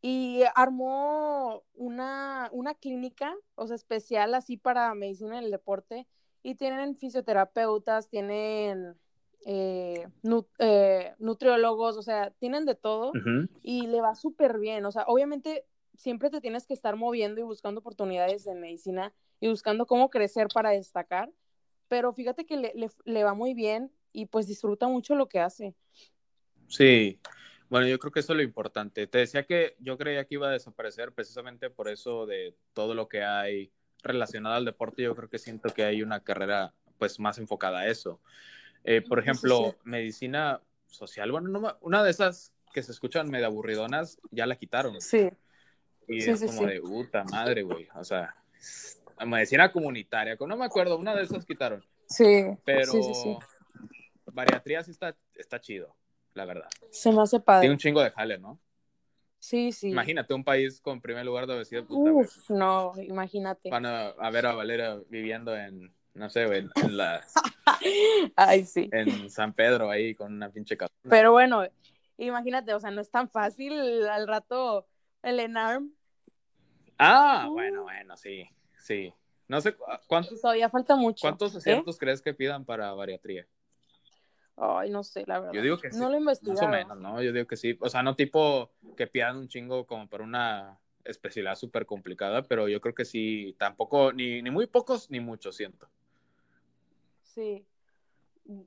y 0.00 0.42
armó 0.54 1.62
una, 1.74 2.48
una 2.52 2.74
clínica, 2.74 3.34
o 3.54 3.66
sea, 3.66 3.76
especial 3.76 4.34
así 4.34 4.56
para 4.56 4.94
medicina 4.94 5.38
en 5.38 5.44
el 5.44 5.50
deporte 5.50 6.06
y 6.42 6.56
tienen 6.56 6.96
fisioterapeutas, 6.96 8.08
tienen 8.08 8.98
eh, 9.44 10.08
eh, 10.58 11.14
nutriólogos, 11.18 11.96
o 11.96 12.02
sea, 12.02 12.30
tienen 12.38 12.64
de 12.64 12.74
todo 12.74 13.12
y 13.62 13.86
le 13.86 14.00
va 14.00 14.14
súper 14.14 14.58
bien. 14.58 14.84
O 14.86 14.92
sea, 14.92 15.04
obviamente 15.06 15.64
siempre 15.96 16.30
te 16.30 16.40
tienes 16.40 16.66
que 16.66 16.74
estar 16.74 16.96
moviendo 16.96 17.40
y 17.40 17.44
buscando 17.44 17.80
oportunidades 17.80 18.44
de 18.44 18.54
medicina 18.54 19.12
y 19.40 19.48
buscando 19.48 19.86
cómo 19.86 20.10
crecer 20.10 20.48
para 20.52 20.70
destacar, 20.70 21.30
pero 21.88 22.12
fíjate 22.12 22.46
que 22.46 22.56
le, 22.56 22.72
le- 22.74 22.90
le 23.04 23.24
va 23.24 23.34
muy 23.34 23.54
bien 23.54 23.92
y 24.12 24.26
pues 24.26 24.46
disfruta 24.46 24.88
mucho 24.88 25.14
lo 25.14 25.28
que 25.28 25.40
hace. 25.40 25.74
Sí, 26.68 27.20
bueno, 27.68 27.86
yo 27.86 27.98
creo 27.98 28.12
que 28.12 28.20
eso 28.20 28.32
es 28.32 28.36
lo 28.36 28.42
importante. 28.42 29.06
Te 29.06 29.18
decía 29.18 29.44
que 29.44 29.76
yo 29.78 29.98
creía 29.98 30.24
que 30.24 30.34
iba 30.36 30.48
a 30.48 30.52
desaparecer 30.52 31.12
precisamente 31.12 31.70
por 31.70 31.88
eso 31.88 32.26
de 32.26 32.56
todo 32.72 32.94
lo 32.94 33.08
que 33.08 33.22
hay 33.24 33.72
relacionado 34.02 34.56
al 34.56 34.64
deporte. 34.64 35.02
Yo 35.02 35.14
creo 35.14 35.28
que 35.28 35.38
siento 35.38 35.68
que 35.70 35.84
hay 35.84 36.02
una 36.02 36.20
carrera 36.20 36.74
pues 36.98 37.18
más 37.20 37.38
enfocada 37.38 37.80
a 37.80 37.88
eso. 37.88 38.20
Eh, 38.84 39.00
por 39.02 39.18
ejemplo, 39.18 39.76
medicina 39.84 40.60
social, 40.86 41.30
bueno, 41.30 41.48
no 41.48 41.78
una 41.80 42.02
de 42.02 42.10
esas 42.10 42.52
que 42.72 42.82
se 42.82 42.92
escuchan 42.92 43.30
medio 43.30 43.46
aburridonas 43.46 44.18
ya 44.30 44.46
la 44.46 44.56
quitaron. 44.56 45.00
Sí, 45.00 45.30
Y 46.08 46.20
Sí, 46.22 46.30
es 46.30 46.40
sí, 46.40 46.46
como 46.46 46.58
sí. 46.60 46.66
de 46.66 46.80
puta 46.80 47.24
madre, 47.24 47.62
güey. 47.62 47.86
O 47.94 48.04
sea, 48.04 48.34
medicina 49.26 49.70
comunitaria, 49.70 50.36
no 50.40 50.56
me 50.56 50.64
acuerdo, 50.64 50.96
una 50.98 51.14
de 51.14 51.22
esas 51.22 51.44
quitaron. 51.46 51.84
sí, 52.08 52.44
Pero 52.64 52.92
bariatría 54.26 54.82
sí 54.82 54.90
está, 54.90 55.14
está 55.34 55.60
chido, 55.60 55.94
la 56.34 56.44
verdad. 56.44 56.68
Se 56.90 57.12
me 57.12 57.22
hace 57.22 57.36
Tiene 57.36 57.44
padre. 57.44 57.70
un 57.70 57.78
chingo 57.78 58.02
de 58.02 58.10
jale, 58.10 58.38
¿no? 58.38 58.58
Sí, 59.38 59.72
sí. 59.72 59.88
Imagínate 59.90 60.34
un 60.34 60.44
país 60.44 60.80
con 60.80 61.00
primer 61.00 61.26
lugar 61.26 61.46
de 61.46 61.54
obesidad, 61.54 61.84
puta. 61.84 62.12
Uf, 62.12 62.50
no, 62.50 62.92
imagínate. 63.02 63.70
Van 63.70 63.84
a, 63.86 64.08
a 64.10 64.30
ver 64.30 64.46
a 64.46 64.54
Valera 64.54 64.98
viviendo 65.08 65.56
en, 65.56 65.92
no 66.14 66.28
sé, 66.30 66.46
güey, 66.46 66.66
en, 66.76 66.96
la, 66.96 67.24
Ay, 68.36 68.64
sí. 68.64 68.88
en 68.92 69.30
San 69.30 69.52
Pedro 69.52 69.90
ahí 69.90 70.14
con 70.14 70.32
una 70.32 70.50
pinche 70.50 70.76
cabeza. 70.76 70.92
Pero 71.08 71.32
bueno, 71.32 71.64
imagínate, 72.18 72.74
o 72.74 72.80
sea, 72.80 72.90
no 72.90 73.00
es 73.00 73.10
tan 73.10 73.28
fácil 73.28 74.06
al 74.08 74.26
rato 74.28 74.86
el 75.22 75.40
ENARM. 75.40 75.90
Ah, 76.98 77.46
Uh. 77.48 77.52
bueno, 77.52 77.82
bueno, 77.84 78.16
sí, 78.16 78.48
sí. 78.78 79.12
No 79.48 79.60
sé, 79.60 79.74
cu- 79.74 79.84
¿cuántos, 80.06 80.40
Todavía 80.40 80.70
falta 80.70 80.94
mucho. 80.96 81.20
cuántos 81.22 81.54
¿Eh? 81.54 81.58
asientos 81.58 81.98
crees 81.98 82.22
que 82.22 82.32
pidan 82.34 82.64
para 82.64 82.92
bariatría? 82.92 83.46
Ay, 84.56 84.90
no 84.90 85.02
sé, 85.02 85.24
la 85.26 85.40
verdad. 85.40 85.54
Yo 85.54 85.62
digo 85.62 85.78
que 85.78 85.90
sí, 85.90 85.98
No 85.98 86.08
lo 86.10 86.16
he 86.16 86.20
Más 86.20 86.40
o 86.62 86.68
menos, 86.68 86.96
¿no? 86.98 87.22
Yo 87.22 87.32
digo 87.32 87.46
que 87.46 87.56
sí. 87.56 87.76
O 87.80 87.88
sea, 87.88 88.02
no 88.02 88.14
tipo 88.14 88.70
que 88.96 89.06
pidan 89.06 89.36
un 89.36 89.48
chingo 89.48 89.86
como 89.86 90.08
para 90.08 90.22
una 90.22 90.78
especialidad 91.04 91.56
súper 91.56 91.84
complicada, 91.86 92.42
pero 92.42 92.68
yo 92.68 92.80
creo 92.80 92.94
que 92.94 93.04
sí, 93.04 93.56
tampoco, 93.58 94.12
ni, 94.12 94.40
ni 94.42 94.50
muy 94.50 94.66
pocos 94.66 95.10
ni 95.10 95.18
muchos, 95.20 95.56
siento. 95.56 95.88
Sí. 97.34 97.66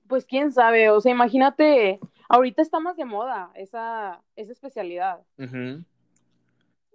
Pues 0.07 0.25
quién 0.25 0.51
sabe, 0.51 0.89
o 0.89 1.01
sea, 1.01 1.11
imagínate, 1.11 1.99
ahorita 2.29 2.61
está 2.61 2.79
más 2.79 2.95
de 2.95 3.05
moda 3.05 3.51
esa, 3.55 4.21
esa 4.35 4.51
especialidad. 4.51 5.19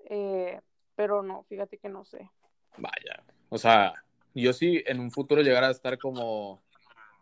Eh, 0.07 0.61
pero 0.97 1.23
no, 1.23 1.45
fíjate 1.45 1.79
que 1.79 1.89
no 1.89 2.05
sé. 2.05 2.31
Vaya. 2.79 3.23
O 3.49 3.59
sea, 3.59 3.95
yo 4.35 4.53
sí 4.53 4.83
en 4.87 5.01
un 5.01 5.11
futuro 5.11 5.43
llegara 5.43 5.69
a 5.69 5.73
estar 5.73 5.99
como, 5.99 6.63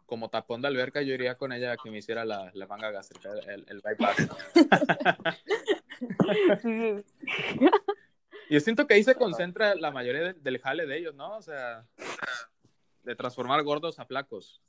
como 0.07 0.31
tapón 0.31 0.63
de 0.63 0.69
alberca, 0.69 1.03
yo 1.03 1.15
iría 1.15 1.35
con 1.35 1.53
ella 1.53 1.73
a 1.73 1.77
que 1.77 1.91
me 1.91 1.99
hiciera 1.99 2.25
la, 2.25 2.51
la 2.55 2.67
manga 2.67 2.91
gástrica, 2.91 3.31
el, 3.47 3.67
el 3.69 3.81
bypass. 3.81 4.17
Yo 8.51 8.61
siento 8.61 8.87
que 8.87 8.95
ahí 8.95 9.03
se 9.03 9.15
concentra 9.15 9.75
la 9.75 9.91
mayoría 9.91 10.33
del 10.33 10.61
jale 10.61 10.87
de 10.87 10.99
ellos, 10.99 11.15
¿no? 11.15 11.37
O 11.37 11.43
sea, 11.43 11.87
de 13.09 13.17
transformar 13.17 13.63
gordos 13.65 13.99
a 13.99 14.05
flacos. 14.05 14.61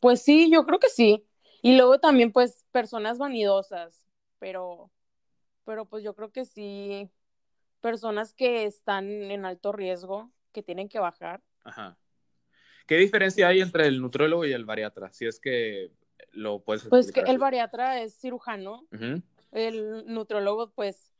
Pues 0.00 0.20
sí, 0.20 0.50
yo 0.50 0.66
creo 0.66 0.80
que 0.80 0.88
sí. 0.88 1.24
Y 1.62 1.76
luego 1.76 2.00
también, 2.00 2.32
pues, 2.32 2.66
personas 2.72 3.18
vanidosas, 3.18 4.04
pero, 4.40 4.90
pero 5.64 5.84
pues 5.84 6.02
yo 6.02 6.14
creo 6.14 6.32
que 6.32 6.44
sí, 6.44 7.08
personas 7.80 8.34
que 8.34 8.64
están 8.64 9.06
en 9.06 9.44
alto 9.44 9.70
riesgo, 9.70 10.32
que 10.52 10.62
tienen 10.62 10.88
que 10.88 10.98
bajar. 10.98 11.40
Ajá. 11.62 11.96
¿Qué 12.86 12.96
diferencia 12.96 13.46
hay 13.46 13.60
entre 13.60 13.86
el 13.86 14.00
nutriólogo 14.00 14.44
y 14.44 14.52
el 14.52 14.64
bariatra? 14.64 15.12
Si 15.12 15.24
es 15.24 15.38
que 15.38 15.92
lo 16.32 16.60
puedes 16.60 16.88
Pues 16.88 17.12
que 17.12 17.20
el 17.20 17.38
bariatra 17.38 18.00
es 18.00 18.18
cirujano, 18.18 18.88
el 19.52 20.04
nutriólogo, 20.12 20.70
pues, 20.70 21.12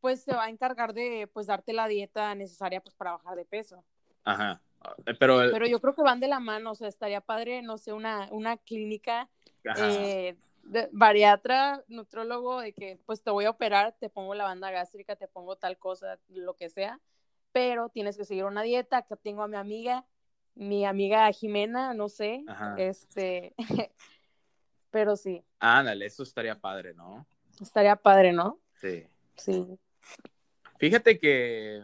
pues 0.00 0.24
se 0.24 0.34
va 0.34 0.46
a 0.46 0.50
encargar 0.50 0.94
de, 0.94 1.28
pues, 1.32 1.46
darte 1.46 1.72
la 1.72 1.86
dieta 1.86 2.34
necesaria, 2.34 2.80
pues, 2.80 2.96
para 2.96 3.12
bajar 3.12 3.36
de 3.36 3.44
peso. 3.44 3.84
Ajá. 4.24 4.60
Eh, 5.06 5.14
Pero, 5.18 5.38
Pero 5.50 5.66
yo 5.66 5.80
creo 5.80 5.94
que 5.94 6.02
van 6.02 6.20
de 6.20 6.28
la 6.28 6.40
mano, 6.40 6.72
o 6.72 6.74
sea, 6.74 6.88
estaría 6.88 7.20
padre, 7.20 7.62
no 7.62 7.78
sé, 7.78 7.92
una, 7.92 8.28
una 8.30 8.56
clínica 8.56 9.28
eh, 9.76 10.36
de- 10.64 10.88
bariatra, 10.92 11.82
nutrólogo, 11.88 12.60
de 12.60 12.72
que 12.72 12.98
pues 13.06 13.22
te 13.22 13.30
voy 13.30 13.44
a 13.44 13.50
operar, 13.50 13.94
te 13.98 14.08
pongo 14.08 14.34
la 14.34 14.44
banda 14.44 14.70
gástrica, 14.70 15.16
te 15.16 15.28
pongo 15.28 15.56
tal 15.56 15.78
cosa, 15.78 16.18
lo 16.28 16.54
que 16.54 16.68
sea, 16.68 17.00
pero 17.52 17.88
tienes 17.88 18.16
que 18.16 18.24
seguir 18.24 18.44
una 18.44 18.62
dieta. 18.62 18.98
Acá 18.98 19.16
tengo 19.16 19.42
a 19.42 19.48
mi 19.48 19.56
amiga, 19.56 20.04
mi 20.54 20.84
amiga 20.84 21.30
Jimena, 21.32 21.94
no 21.94 22.08
sé, 22.08 22.44
Ajá. 22.46 22.74
este, 22.78 23.54
pero 24.90 25.16
sí, 25.16 25.44
Ándale, 25.58 26.06
eso 26.06 26.22
estaría 26.22 26.58
padre, 26.58 26.92
¿no? 26.94 27.26
estaría 27.60 27.94
padre, 27.96 28.32
¿no? 28.32 28.58
Sí. 28.74 29.06
Sí. 29.36 29.78
Fíjate 30.78 31.18
que, 31.18 31.80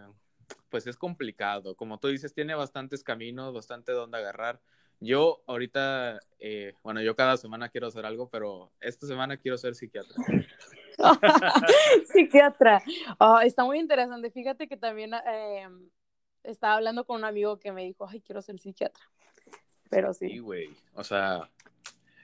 pues 0.70 0.86
es 0.86 0.96
complicado. 0.96 1.74
Como 1.76 1.98
tú 1.98 2.08
dices, 2.08 2.34
tiene 2.34 2.54
bastantes 2.54 3.02
caminos, 3.02 3.54
bastante 3.54 3.92
donde 3.92 4.18
agarrar. 4.18 4.60
Yo 5.00 5.42
ahorita, 5.46 6.18
eh, 6.40 6.74
bueno, 6.82 7.00
yo 7.00 7.14
cada 7.14 7.36
semana 7.36 7.68
quiero 7.68 7.86
hacer 7.86 8.04
algo, 8.04 8.28
pero 8.28 8.72
esta 8.80 9.06
semana 9.06 9.36
quiero 9.36 9.56
ser 9.56 9.74
psiquiatra. 9.74 10.16
Psiquiatra. 12.12 12.82
Ah, 13.18 13.42
está 13.44 13.64
muy 13.64 13.78
interesante. 13.78 14.30
Fíjate 14.30 14.68
que 14.68 14.76
también 14.76 15.12
eh, 15.14 15.68
estaba 16.42 16.74
hablando 16.74 17.04
con 17.04 17.18
un 17.18 17.24
amigo 17.24 17.58
que 17.58 17.72
me 17.72 17.84
dijo, 17.84 18.06
ay, 18.08 18.20
quiero 18.20 18.42
ser 18.42 18.58
psiquiatra. 18.58 19.04
Pero 19.90 20.12
Sí, 20.12 20.28
sí. 20.30 20.38
güey. 20.38 20.68
O 20.94 21.04
sea, 21.04 21.48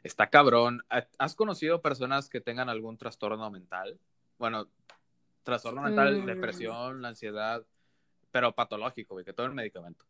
está 0.02 0.28
cabrón. 0.28 0.82
¿Has 1.18 1.34
conocido 1.34 1.80
personas 1.80 2.28
que 2.28 2.40
tengan 2.40 2.68
algún 2.68 2.98
trastorno 2.98 3.50
mental? 3.50 3.98
Bueno, 4.38 4.68
trastorno 5.44 5.82
mental, 5.82 6.22
Mm. 6.22 6.26
depresión, 6.26 7.04
ansiedad, 7.04 7.64
pero 8.34 8.52
patológico, 8.52 9.14
güey, 9.14 9.24
que 9.24 9.32
todo 9.32 9.46
el 9.46 9.52
medicamento. 9.54 10.04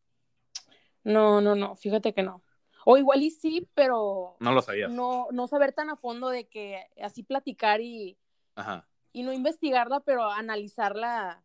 No, 1.03 1.43
no, 1.43 1.55
no, 1.55 1.77
fíjate 1.77 2.14
que 2.14 2.22
no. 2.22 2.43
O 2.87 2.97
igual 2.97 3.22
y 3.22 3.31
sí, 3.31 3.68
pero 3.75 4.39
No 4.41 4.53
lo 4.53 4.62
sabías. 4.62 4.91
no, 4.91 5.27
no 5.31 5.47
saber 5.47 5.75
tan 5.75 5.91
a 5.91 5.97
fondo 5.97 6.31
de 6.31 6.49
que 6.49 6.87
así 7.03 7.22
platicar 7.22 7.83
y, 7.83 8.16
Ajá. 8.55 8.89
y 9.12 9.25
no 9.25 9.33
investigarla, 9.35 10.01
pero 10.01 10.31
analizarla, 10.31 11.45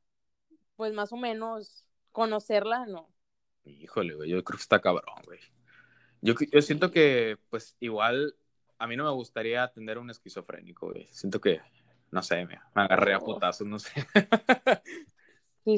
pues 0.77 0.93
más 0.93 1.11
o 1.11 1.17
menos, 1.17 1.85
conocerla, 2.13 2.85
no. 2.85 3.13
Híjole, 3.65 4.15
güey, 4.15 4.29
yo 4.29 4.41
creo 4.45 4.55
que 4.57 4.61
está 4.61 4.79
cabrón, 4.79 5.21
güey. 5.25 5.41
Yo, 6.21 6.33
yo 6.49 6.61
siento 6.61 6.91
que, 6.91 7.37
pues, 7.49 7.75
igual, 7.81 8.37
a 8.77 8.87
mí 8.87 8.95
no 8.95 9.03
me 9.03 9.11
gustaría 9.11 9.63
atender 9.63 9.97
a 9.97 9.99
un 9.99 10.11
esquizofrénico, 10.11 10.91
güey. 10.91 11.07
Siento 11.11 11.41
que, 11.41 11.59
no 12.09 12.23
sé, 12.23 12.45
me, 12.45 12.57
me 12.73 12.81
agarré 12.83 13.15
a 13.15 13.19
putazos, 13.19 13.67
no 13.67 13.79
sé. 13.79 13.91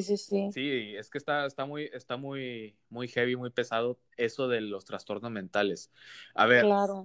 sí, 0.00 0.16
sí. 0.16 0.52
Sí, 0.52 0.96
es 0.96 1.10
que 1.10 1.18
está, 1.18 1.44
está, 1.44 1.66
muy, 1.66 1.90
está 1.92 2.16
muy, 2.16 2.74
muy 2.88 3.08
heavy, 3.08 3.36
muy 3.36 3.50
pesado 3.50 3.98
eso 4.16 4.48
de 4.48 4.62
los 4.62 4.86
trastornos 4.86 5.30
mentales. 5.30 5.90
A 6.34 6.46
ver, 6.46 6.64
Claro. 6.64 7.04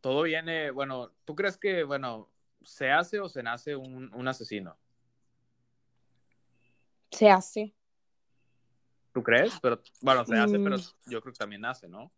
todo 0.00 0.22
viene, 0.22 0.72
bueno, 0.72 1.12
¿tú 1.24 1.36
crees 1.36 1.56
que, 1.56 1.84
bueno, 1.84 2.28
se 2.62 2.90
hace 2.90 3.20
o 3.20 3.28
se 3.28 3.42
nace 3.44 3.76
un, 3.76 4.12
un 4.12 4.28
asesino? 4.28 4.76
Se 7.12 7.30
hace. 7.30 7.74
¿Tú 9.12 9.22
crees? 9.22 9.54
Pero, 9.62 9.80
bueno, 10.00 10.24
se 10.24 10.36
hace, 10.36 10.58
pero 10.58 10.76
Mm. 10.76 11.10
yo 11.10 11.20
creo 11.20 11.32
que 11.32 11.38
también 11.38 11.60
nace, 11.60 11.88
¿no? 11.88 12.10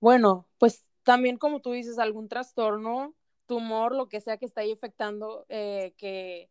Bueno, 0.00 0.48
pues 0.58 0.84
también 1.02 1.38
como 1.38 1.60
tú 1.60 1.72
dices, 1.72 1.98
algún 1.98 2.28
trastorno, 2.28 3.14
tumor, 3.46 3.94
lo 3.94 4.08
que 4.08 4.20
sea 4.20 4.36
que 4.36 4.44
está 4.46 4.60
ahí 4.60 4.72
afectando, 4.72 5.46
eh, 5.48 5.94
que, 5.96 6.50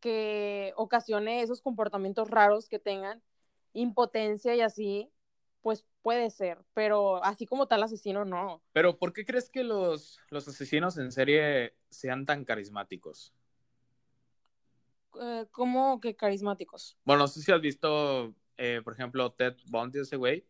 que 0.00 0.72
ocasione 0.76 1.42
esos 1.42 1.60
comportamientos 1.60 2.28
raros 2.30 2.68
que 2.68 2.78
tengan, 2.78 3.22
impotencia 3.72 4.54
y 4.54 4.60
así, 4.60 5.10
pues 5.62 5.84
puede 6.02 6.30
ser, 6.30 6.58
pero 6.74 7.22
así 7.24 7.46
como 7.46 7.66
tal 7.66 7.82
asesino, 7.82 8.24
no. 8.24 8.62
Pero, 8.72 8.98
¿por 8.98 9.12
qué 9.12 9.24
crees 9.24 9.50
que 9.50 9.64
los, 9.64 10.20
los 10.30 10.46
asesinos 10.46 10.96
en 10.98 11.10
serie 11.10 11.74
sean 11.90 12.24
tan 12.24 12.44
carismáticos? 12.44 13.34
Eh, 15.20 15.46
como 15.50 16.00
que 16.00 16.14
carismáticos. 16.14 16.96
Bueno, 17.04 17.22
no 17.22 17.28
sé 17.28 17.42
si 17.42 17.50
has 17.50 17.60
visto, 17.60 18.34
eh, 18.56 18.80
por 18.84 18.92
ejemplo, 18.92 19.32
Ted 19.32 19.56
Bundy, 19.66 20.00
ese 20.00 20.16
güey, 20.16 20.46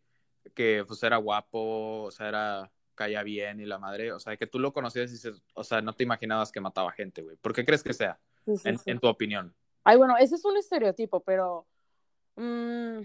que 0.55 0.85
pues 0.87 1.03
era 1.03 1.17
guapo, 1.17 2.05
o 2.05 2.11
sea, 2.11 2.29
era, 2.29 2.73
caía 2.95 3.23
bien 3.23 3.61
y 3.61 3.67
la 3.67 3.79
madre, 3.79 4.13
o 4.13 4.19
sea, 4.19 4.37
que 4.37 4.47
tú 4.47 4.59
lo 4.59 4.73
conocías 4.73 5.11
y 5.11 5.15
dices, 5.15 5.43
o 5.55 5.63
sea, 5.63 5.81
no 5.81 5.93
te 5.93 6.03
imaginabas 6.03 6.51
que 6.51 6.61
mataba 6.61 6.91
gente, 6.93 7.23
güey. 7.23 7.37
¿Por 7.37 7.53
qué 7.53 7.65
crees 7.65 7.83
que 7.85 7.95
sea, 7.95 8.19
Sí, 8.47 8.57
sí, 8.57 8.69
en, 8.87 9.01
tu 9.01 9.09
opinión? 9.09 9.55
Ay, 9.83 9.97
bueno, 9.97 10.17
ese 10.19 10.37
es 10.37 10.45
un 10.45 10.57
estereotipo, 10.57 11.21
pero 11.21 11.67
mm, 12.37 13.01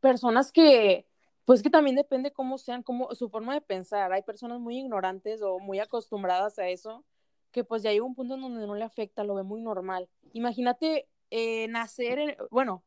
personas 0.00 0.50
que, 0.50 1.06
pues 1.44 1.62
que 1.62 1.70
también 1.70 1.96
depende 1.96 2.32
cómo 2.32 2.58
sean, 2.58 2.82
cómo, 2.82 3.14
su 3.14 3.28
forma 3.28 3.54
de 3.54 3.60
pensar. 3.60 4.12
Hay 4.12 4.22
personas 4.22 4.60
muy 4.60 4.78
ignorantes 4.78 5.40
o 5.40 5.60
muy 5.60 5.78
acostumbradas 5.78 6.58
a 6.58 6.68
eso, 6.68 7.04
que 7.52 7.62
pues 7.62 7.82
ya 7.84 7.92
llega 7.92 8.04
un 8.04 8.16
punto 8.16 8.34
en 8.34 8.40
donde 8.40 8.66
no 8.66 8.74
le 8.74 8.84
afecta, 8.84 9.22
lo 9.22 9.36
ve 9.36 9.44
muy 9.44 9.62
normal. 9.62 10.08
Imagínate 10.32 11.08
eh, 11.30 11.68
nacer 11.68 12.18
en, 12.18 12.36
bueno, 12.50 12.82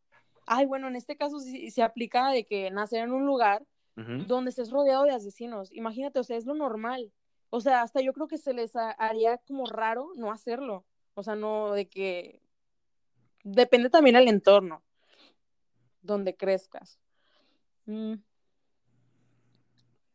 ay, 0.45 0.65
bueno, 0.65 0.89
en 0.89 0.97
este 0.97 1.15
caso 1.15 1.39
sí 1.39 1.71
se 1.71 1.81
aplica 1.81 2.29
de 2.31 2.45
que 2.45 2.69
nacer 2.71 3.03
en 3.03 3.13
un 3.13 3.25
lugar 3.25 3.65
donde 4.27 4.51
estés 4.51 4.69
rodeado 4.69 5.05
de 5.05 5.11
asesinos. 5.11 5.71
Imagínate, 5.71 6.19
o 6.19 6.23
sea, 6.23 6.37
es 6.37 6.45
lo 6.45 6.53
normal. 6.53 7.11
O 7.49 7.61
sea, 7.61 7.81
hasta 7.81 8.01
yo 8.01 8.13
creo 8.13 8.27
que 8.27 8.37
se 8.37 8.53
les 8.53 8.75
ha- 8.75 8.91
haría 8.91 9.37
como 9.39 9.65
raro 9.65 10.11
no 10.15 10.31
hacerlo. 10.31 10.85
O 11.13 11.23
sea, 11.23 11.35
no 11.35 11.71
de 11.73 11.87
que 11.87 12.41
depende 13.43 13.89
también 13.89 14.15
del 14.15 14.27
entorno 14.27 14.83
donde 16.01 16.35
crezcas. 16.35 16.99
Mm. 17.85 18.15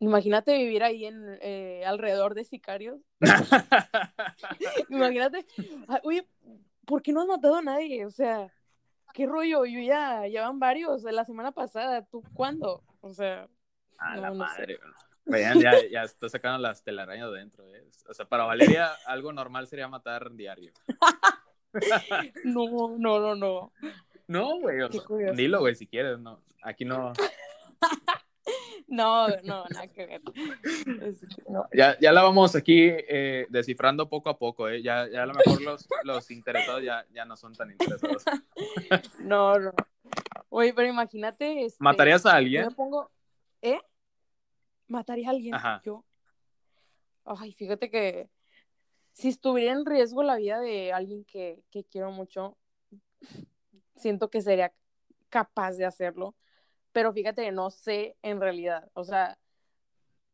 Imagínate 0.00 0.56
vivir 0.56 0.82
ahí 0.82 1.06
en 1.06 1.38
eh, 1.40 1.84
alrededor 1.86 2.34
de 2.34 2.44
sicarios. 2.44 3.00
Imagínate, 4.88 5.46
ah, 5.88 6.00
oye, 6.02 6.26
¿por 6.86 7.02
qué 7.02 7.12
no 7.12 7.20
has 7.22 7.28
matado 7.28 7.56
a 7.56 7.62
nadie? 7.62 8.04
O 8.04 8.10
sea, 8.10 8.52
¿qué 9.14 9.26
rollo? 9.26 9.64
Yo 9.64 9.80
ya, 9.80 10.26
ya 10.26 10.42
van 10.42 10.58
varios 10.58 11.02
de 11.02 11.12
la 11.12 11.24
semana 11.24 11.52
pasada. 11.52 12.04
¿Tú 12.04 12.22
cuándo? 12.34 12.82
O 13.00 13.12
sea, 13.12 13.48
A 13.98 14.16
la 14.16 14.30
no, 14.30 14.36
no 14.36 14.48
sé. 14.48 14.78
Vean, 15.24 15.60
ya, 15.60 15.72
ya 15.90 16.02
está 16.02 16.28
sacando 16.28 16.58
las 16.58 16.82
telarañas 16.82 17.30
de 17.30 17.38
dentro, 17.38 17.64
¿eh? 17.74 17.84
O 18.08 18.14
sea, 18.14 18.26
para 18.26 18.44
Valeria 18.44 18.90
algo 19.06 19.32
normal 19.32 19.66
sería 19.68 19.88
matar 19.88 20.32
diario. 20.32 20.72
No, 22.44 22.96
no, 22.98 23.18
no, 23.18 23.34
no. 23.34 23.72
No, 24.26 24.60
güey, 24.60 24.76
dilo, 25.34 25.60
güey, 25.60 25.74
si 25.74 25.86
quieres, 25.86 26.18
no. 26.18 26.42
Aquí 26.62 26.84
no. 26.84 27.12
No, 28.88 29.26
no, 29.44 29.64
nada 29.70 29.86
que 29.88 30.04
ver. 30.04 30.20
Es- 31.00 31.24
no. 31.48 31.66
Ya, 31.72 31.98
ya 31.98 32.12
la 32.12 32.22
vamos 32.22 32.54
aquí 32.54 32.90
eh, 32.90 33.46
descifrando 33.48 34.06
poco 34.10 34.28
a 34.28 34.36
poco, 34.38 34.68
¿eh? 34.68 34.82
Ya, 34.82 35.08
ya 35.08 35.22
a 35.22 35.26
lo 35.26 35.32
mejor 35.32 35.62
los, 35.62 35.88
los 36.04 36.30
interesados 36.30 36.82
ya, 36.82 37.06
ya 37.14 37.24
no 37.24 37.34
son 37.36 37.54
tan 37.54 37.70
interesados. 37.70 38.22
No, 39.20 39.58
no. 39.58 39.72
Oye, 40.50 40.74
pero 40.74 40.88
imagínate. 40.88 41.64
Este, 41.64 41.82
¿Matarías 41.82 42.26
a 42.26 42.32
yo 42.32 42.36
alguien? 42.36 42.66
me 42.66 42.70
pongo. 42.72 43.10
¿Eh? 43.62 43.80
¿Mataría 44.92 45.28
a 45.28 45.30
alguien? 45.30 45.54
Ajá. 45.54 45.80
Yo. 45.84 46.04
Ay, 47.24 47.52
fíjate 47.52 47.90
que 47.90 48.28
si 49.12 49.28
estuviera 49.28 49.72
en 49.72 49.86
riesgo 49.86 50.22
la 50.22 50.36
vida 50.36 50.60
de 50.60 50.92
alguien 50.92 51.24
que, 51.24 51.64
que 51.70 51.84
quiero 51.84 52.12
mucho, 52.12 52.58
siento 53.96 54.28
que 54.28 54.42
sería 54.42 54.72
capaz 55.30 55.72
de 55.72 55.86
hacerlo. 55.86 56.34
Pero 56.92 57.12
fíjate, 57.12 57.50
no 57.52 57.70
sé 57.70 58.18
en 58.20 58.38
realidad. 58.38 58.90
O 58.92 59.02
sea, 59.02 59.38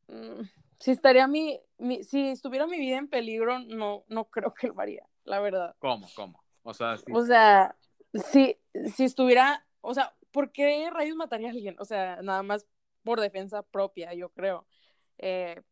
mm, 0.09 0.43
si 0.81 0.91
estaría 0.91 1.29
mi, 1.29 1.61
mi, 1.79 2.03
si 2.03 2.31
estuviera 2.31 2.67
mi 2.67 2.79
vida 2.79 2.99
en 2.99 3.09
peligro, 3.09 3.61
no, 3.61 4.05
no 4.09 4.25
creo 4.25 4.53
que 4.55 4.67
lo 4.67 4.81
haría, 4.81 5.07
la 5.23 5.39
verdad. 5.39 5.77
¿Cómo? 5.79 6.09
¿Cómo? 6.17 6.43
O 6.65 6.75
sea. 6.75 6.97
O 7.13 7.25
sea, 7.25 7.77
si, 8.33 8.59
si 8.93 9.05
estuviera, 9.05 9.65
o 9.83 9.95
sea, 9.95 10.17
¿por 10.33 10.51
qué 10.51 10.91
rayos 10.91 11.17
mataría 11.17 11.47
a 11.47 11.53
alguien? 11.53 11.77
O 11.79 11.85
sea, 11.85 12.21
nada 12.23 12.43
más 12.43 12.67
por 13.09 13.21
defensa 13.21 13.63
propia, 13.63 14.13
yo 14.13 14.29
creo. 14.29 14.67
Eh, 15.17 15.63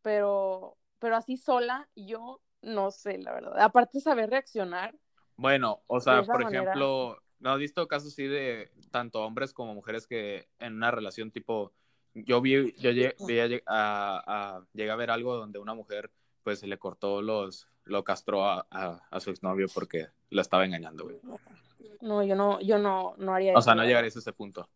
pero, 0.00 0.78
pero 1.00 1.16
así 1.16 1.36
sola, 1.36 1.88
yo 1.96 2.40
no 2.62 2.92
sé, 2.92 3.18
la 3.18 3.32
verdad. 3.32 3.58
Aparte 3.58 4.00
saber 4.00 4.30
reaccionar. 4.30 4.94
Bueno, 5.36 5.82
o 5.88 5.98
sea, 6.00 6.22
por 6.22 6.44
manera. 6.44 6.60
ejemplo, 6.62 7.18
¿no 7.40 7.50
has 7.50 7.58
visto 7.58 7.88
casos 7.88 8.12
así 8.12 8.28
de 8.28 8.70
tanto 8.92 9.22
hombres 9.24 9.52
como 9.52 9.74
mujeres 9.74 10.06
que 10.06 10.48
en 10.60 10.74
una 10.74 10.92
relación 10.92 11.32
tipo, 11.32 11.72
yo 12.14 12.40
vi, 12.40 12.72
yo 12.78 12.92
lle- 12.92 13.16
vi 13.26 13.60
a, 13.66 14.22
a- 14.56 14.64
llegué 14.72 14.94
ver 14.94 15.10
algo 15.10 15.34
donde 15.34 15.58
una 15.58 15.74
mujer 15.74 16.12
pues 16.44 16.62
le 16.62 16.78
cortó 16.78 17.22
los, 17.22 17.66
lo 17.86 18.04
castró 18.04 18.44
a, 18.46 18.68
a, 18.70 19.02
a 19.10 19.18
su 19.20 19.30
exnovio 19.30 19.66
porque 19.74 20.06
la 20.30 20.42
estaba 20.42 20.64
engañando, 20.64 21.02
güey. 21.04 21.16
No, 22.00 22.22
yo 22.22 22.36
no, 22.36 22.60
yo 22.60 22.78
no, 22.78 23.14
no 23.18 23.34
haría 23.34 23.54
O 23.54 23.58
eso. 23.58 23.64
sea, 23.64 23.74
no 23.74 23.84
llegarías 23.84 24.14
a 24.14 24.20
ese 24.20 24.32
punto. 24.32 24.68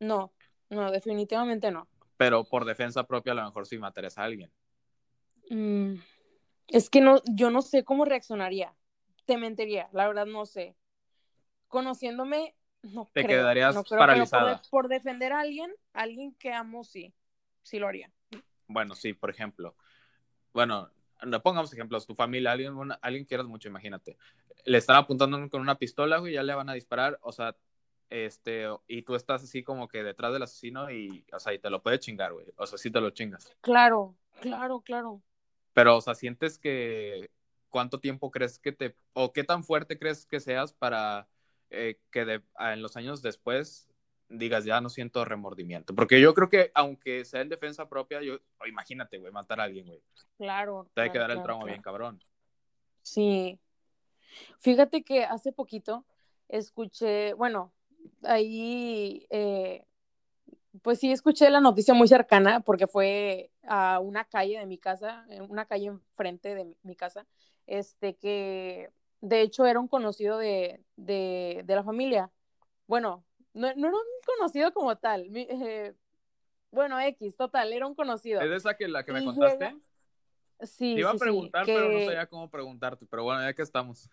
No, 0.00 0.32
no, 0.70 0.90
definitivamente 0.90 1.70
no. 1.70 1.88
Pero 2.16 2.44
por 2.44 2.64
defensa 2.64 3.04
propia 3.04 3.32
a 3.32 3.36
lo 3.36 3.44
mejor 3.44 3.66
sí 3.66 3.78
matarías 3.78 4.18
a 4.18 4.24
alguien. 4.24 4.50
Mm, 5.50 5.94
es 6.68 6.90
que 6.90 7.00
no, 7.00 7.22
yo 7.32 7.50
no 7.50 7.62
sé 7.62 7.84
cómo 7.84 8.04
reaccionaría. 8.04 8.74
Te 9.24 9.36
mentiría, 9.38 9.88
la 9.92 10.06
verdad 10.08 10.26
no 10.26 10.46
sé. 10.46 10.74
Conociéndome, 11.68 12.54
no 12.82 13.10
Te 13.12 13.24
creo, 13.24 13.40
quedarías 13.40 13.74
no 13.74 13.84
creo, 13.84 13.98
paralizada. 13.98 14.56
por, 14.56 14.62
de- 14.62 14.68
por 14.70 14.88
defender 14.88 15.32
a 15.32 15.40
alguien, 15.40 15.72
a 15.92 16.02
alguien 16.02 16.34
que 16.34 16.52
amo, 16.52 16.84
sí, 16.84 17.14
sí 17.62 17.78
lo 17.78 17.88
haría. 17.88 18.10
Bueno, 18.66 18.94
sí, 18.94 19.12
por 19.12 19.30
ejemplo. 19.30 19.74
Bueno, 20.52 20.90
no 21.26 21.42
pongamos 21.42 21.72
ejemplos. 21.72 22.06
Tu 22.06 22.14
familia, 22.14 22.52
alguien, 22.52 22.74
una- 22.74 22.98
alguien 23.02 23.24
que 23.24 23.28
quieras 23.28 23.46
mucho, 23.46 23.68
imagínate. 23.68 24.16
Le 24.64 24.78
están 24.78 24.96
apuntando 24.96 25.48
con 25.50 25.60
una 25.60 25.78
pistola, 25.78 26.18
güey, 26.18 26.34
ya 26.34 26.42
le 26.42 26.54
van 26.54 26.68
a 26.68 26.74
disparar, 26.74 27.18
o 27.22 27.32
sea, 27.32 27.56
este, 28.10 28.66
y 28.86 29.02
tú 29.02 29.14
estás 29.14 29.42
así 29.42 29.62
como 29.62 29.88
que 29.88 30.02
detrás 30.02 30.32
del 30.32 30.42
asesino 30.42 30.90
y, 30.90 31.24
o 31.32 31.38
sea, 31.38 31.52
y 31.52 31.58
te 31.58 31.70
lo 31.70 31.82
puede 31.82 31.98
chingar, 31.98 32.32
güey. 32.32 32.46
O 32.56 32.66
sea, 32.66 32.78
sí 32.78 32.90
te 32.90 33.00
lo 33.00 33.10
chingas. 33.10 33.54
Claro, 33.60 34.14
claro, 34.40 34.80
claro. 34.80 35.22
Pero, 35.74 35.96
o 35.96 36.00
sea, 36.00 36.14
sientes 36.14 36.58
que, 36.58 37.30
¿cuánto 37.68 38.00
tiempo 38.00 38.30
crees 38.30 38.58
que 38.58 38.72
te, 38.72 38.96
o 39.12 39.32
qué 39.32 39.44
tan 39.44 39.62
fuerte 39.64 39.98
crees 39.98 40.26
que 40.26 40.40
seas 40.40 40.72
para 40.72 41.28
eh, 41.70 42.00
que 42.10 42.24
de- 42.24 42.42
a- 42.54 42.72
en 42.72 42.80
los 42.82 42.96
años 42.96 43.20
después 43.22 43.88
digas, 44.28 44.64
ya 44.64 44.80
no 44.80 44.88
siento 44.88 45.24
remordimiento? 45.24 45.94
Porque 45.94 46.20
yo 46.20 46.34
creo 46.34 46.48
que, 46.48 46.70
aunque 46.74 47.24
sea 47.24 47.42
en 47.42 47.48
defensa 47.50 47.88
propia, 47.88 48.22
yo, 48.22 48.38
imagínate, 48.66 49.18
güey, 49.18 49.32
matar 49.32 49.60
a 49.60 49.64
alguien, 49.64 49.86
güey. 49.86 50.02
Claro. 50.36 50.90
Te 50.94 51.02
hay 51.02 51.08
que 51.08 51.12
claro, 51.18 51.22
dar 51.22 51.30
el 51.30 51.36
claro, 51.36 51.44
trauma 51.44 51.62
claro. 51.64 51.72
bien 51.74 51.82
cabrón. 51.82 52.22
Sí. 53.02 53.58
Fíjate 54.60 55.02
que 55.04 55.24
hace 55.24 55.52
poquito 55.52 56.04
escuché, 56.48 57.34
bueno, 57.34 57.72
ahí, 58.24 59.26
eh, 59.30 59.84
pues 60.82 61.00
sí 61.00 61.10
escuché 61.12 61.50
la 61.50 61.60
noticia 61.60 61.94
muy 61.94 62.08
cercana 62.08 62.60
porque 62.60 62.86
fue 62.86 63.50
a 63.64 64.00
una 64.00 64.24
calle 64.24 64.58
de 64.58 64.66
mi 64.66 64.78
casa, 64.78 65.26
en 65.30 65.50
una 65.50 65.66
calle 65.66 65.86
enfrente 65.86 66.54
de 66.54 66.76
mi, 66.82 66.96
casa, 66.96 67.26
este 67.66 68.16
que 68.16 68.90
de 69.20 69.40
hecho 69.42 69.66
era 69.66 69.80
un 69.80 69.88
conocido 69.88 70.38
de, 70.38 70.80
de, 70.96 71.62
de 71.64 71.74
la 71.74 71.82
familia. 71.82 72.30
Bueno, 72.86 73.24
no, 73.54 73.74
no 73.74 73.88
era 73.88 73.96
un 73.96 74.36
conocido 74.36 74.72
como 74.72 74.96
tal, 74.96 75.30
mi- 75.30 75.46
eh, 75.50 75.94
bueno, 76.70 77.00
X, 77.00 77.36
total, 77.36 77.72
era 77.72 77.86
un 77.86 77.94
conocido. 77.94 78.40
¿Es 78.42 78.50
esa 78.52 78.74
que 78.76 78.88
la 78.88 79.04
que 79.04 79.12
me 79.12 79.20
Y 79.22 79.24
contaste? 79.24 79.64
llega- 79.64 79.76
Sí, 80.60 80.94
Te 80.94 81.00
iba 81.00 81.10
sí, 81.10 81.16
a 81.16 81.18
sí, 81.18 81.24
preguntar, 81.24 81.66
pero 81.66 81.92
no 81.92 82.00
sabía 82.00 82.26
cómo 82.26 82.50
preguntarte. 82.50 83.06
Pero 83.06 83.22
bueno, 83.22 83.42
ya 83.42 83.54
que 83.54 83.62
estamos. 83.62 84.10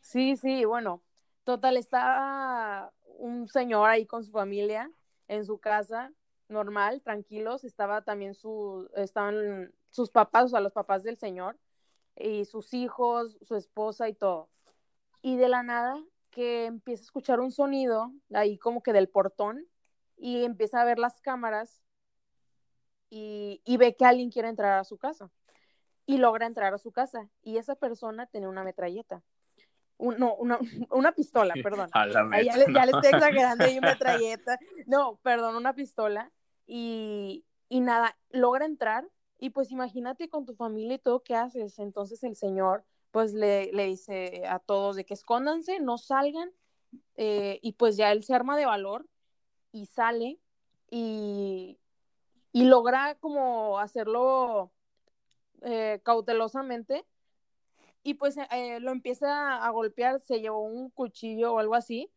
Sí, 0.00 0.36
sí, 0.36 0.64
bueno, 0.64 1.02
total, 1.44 1.76
está 1.76 2.92
un 3.18 3.48
señor 3.48 3.88
ahí 3.88 4.06
con 4.06 4.24
su 4.24 4.32
familia 4.32 4.90
en 5.28 5.44
su 5.44 5.58
casa, 5.58 6.12
normal, 6.48 7.02
tranquilos, 7.02 7.64
estaba 7.64 8.02
también 8.02 8.34
su, 8.34 8.90
estaban 8.96 9.72
sus 9.90 10.10
papás, 10.10 10.44
o 10.46 10.48
sea, 10.48 10.60
los 10.60 10.72
papás 10.72 11.02
del 11.02 11.16
señor, 11.16 11.58
y 12.16 12.44
sus 12.44 12.74
hijos, 12.74 13.38
su 13.42 13.56
esposa 13.56 14.08
y 14.08 14.14
todo. 14.14 14.48
Y 15.22 15.36
de 15.36 15.48
la 15.48 15.62
nada 15.62 16.02
que 16.30 16.66
empieza 16.66 17.02
a 17.02 17.04
escuchar 17.04 17.40
un 17.40 17.52
sonido 17.52 18.12
ahí 18.32 18.58
como 18.58 18.82
que 18.82 18.92
del 18.92 19.08
portón 19.08 19.66
y 20.16 20.44
empieza 20.44 20.80
a 20.80 20.84
ver 20.84 20.98
las 20.98 21.20
cámaras 21.20 21.82
y, 23.10 23.60
y 23.64 23.76
ve 23.76 23.94
que 23.96 24.04
alguien 24.04 24.30
quiere 24.30 24.48
entrar 24.48 24.78
a 24.78 24.84
su 24.84 24.98
casa 24.98 25.30
y 26.06 26.18
logra 26.18 26.46
entrar 26.46 26.74
a 26.74 26.78
su 26.78 26.92
casa 26.92 27.28
y 27.42 27.58
esa 27.58 27.74
persona 27.74 28.26
tiene 28.26 28.48
una 28.48 28.64
metralleta. 28.64 29.22
No, 30.18 30.34
una, 30.34 30.58
una, 30.90 31.12
pistola, 31.12 31.54
perdón. 31.62 31.88
ya, 31.94 32.06
le, 32.06 32.72
ya, 32.72 32.86
le, 32.86 32.92
estoy 32.92 33.10
exagerando, 33.12 33.68
y 33.68 33.80
metralleta. 33.80 34.58
No, 34.86 35.18
perdón, 35.22 35.56
una 35.56 35.74
pistola. 35.74 36.30
Y, 36.66 37.44
y 37.68 37.80
nada, 37.80 38.16
logra 38.30 38.64
entrar 38.64 39.08
y 39.38 39.50
pues 39.50 39.72
imagínate 39.72 40.28
con 40.28 40.46
tu 40.46 40.54
familia 40.54 40.94
y 40.94 40.98
todo, 40.98 41.22
¿qué 41.22 41.34
haces? 41.34 41.78
Entonces 41.78 42.22
el 42.22 42.36
señor 42.36 42.84
pues 43.10 43.34
le, 43.34 43.72
le 43.72 43.86
dice 43.86 44.44
a 44.48 44.58
todos 44.58 44.96
de 44.96 45.04
que 45.04 45.14
escóndanse, 45.14 45.80
no 45.80 45.98
salgan, 45.98 46.50
eh, 47.16 47.58
y 47.62 47.72
pues 47.72 47.96
ya 47.96 48.12
él 48.12 48.24
se 48.24 48.34
arma 48.34 48.56
de 48.56 48.66
valor 48.66 49.06
y 49.70 49.86
sale 49.86 50.38
y, 50.90 51.78
y 52.52 52.64
logra 52.64 53.16
como 53.16 53.78
hacerlo 53.78 54.72
eh, 55.62 56.00
cautelosamente 56.02 57.04
y 58.02 58.14
pues 58.14 58.36
eh, 58.50 58.80
lo 58.80 58.90
empieza 58.90 59.64
a 59.64 59.70
golpear, 59.70 60.20
se 60.20 60.40
llevó 60.40 60.62
un 60.62 60.90
cuchillo 60.90 61.54
o 61.54 61.58
algo 61.58 61.74
así, 61.74 62.10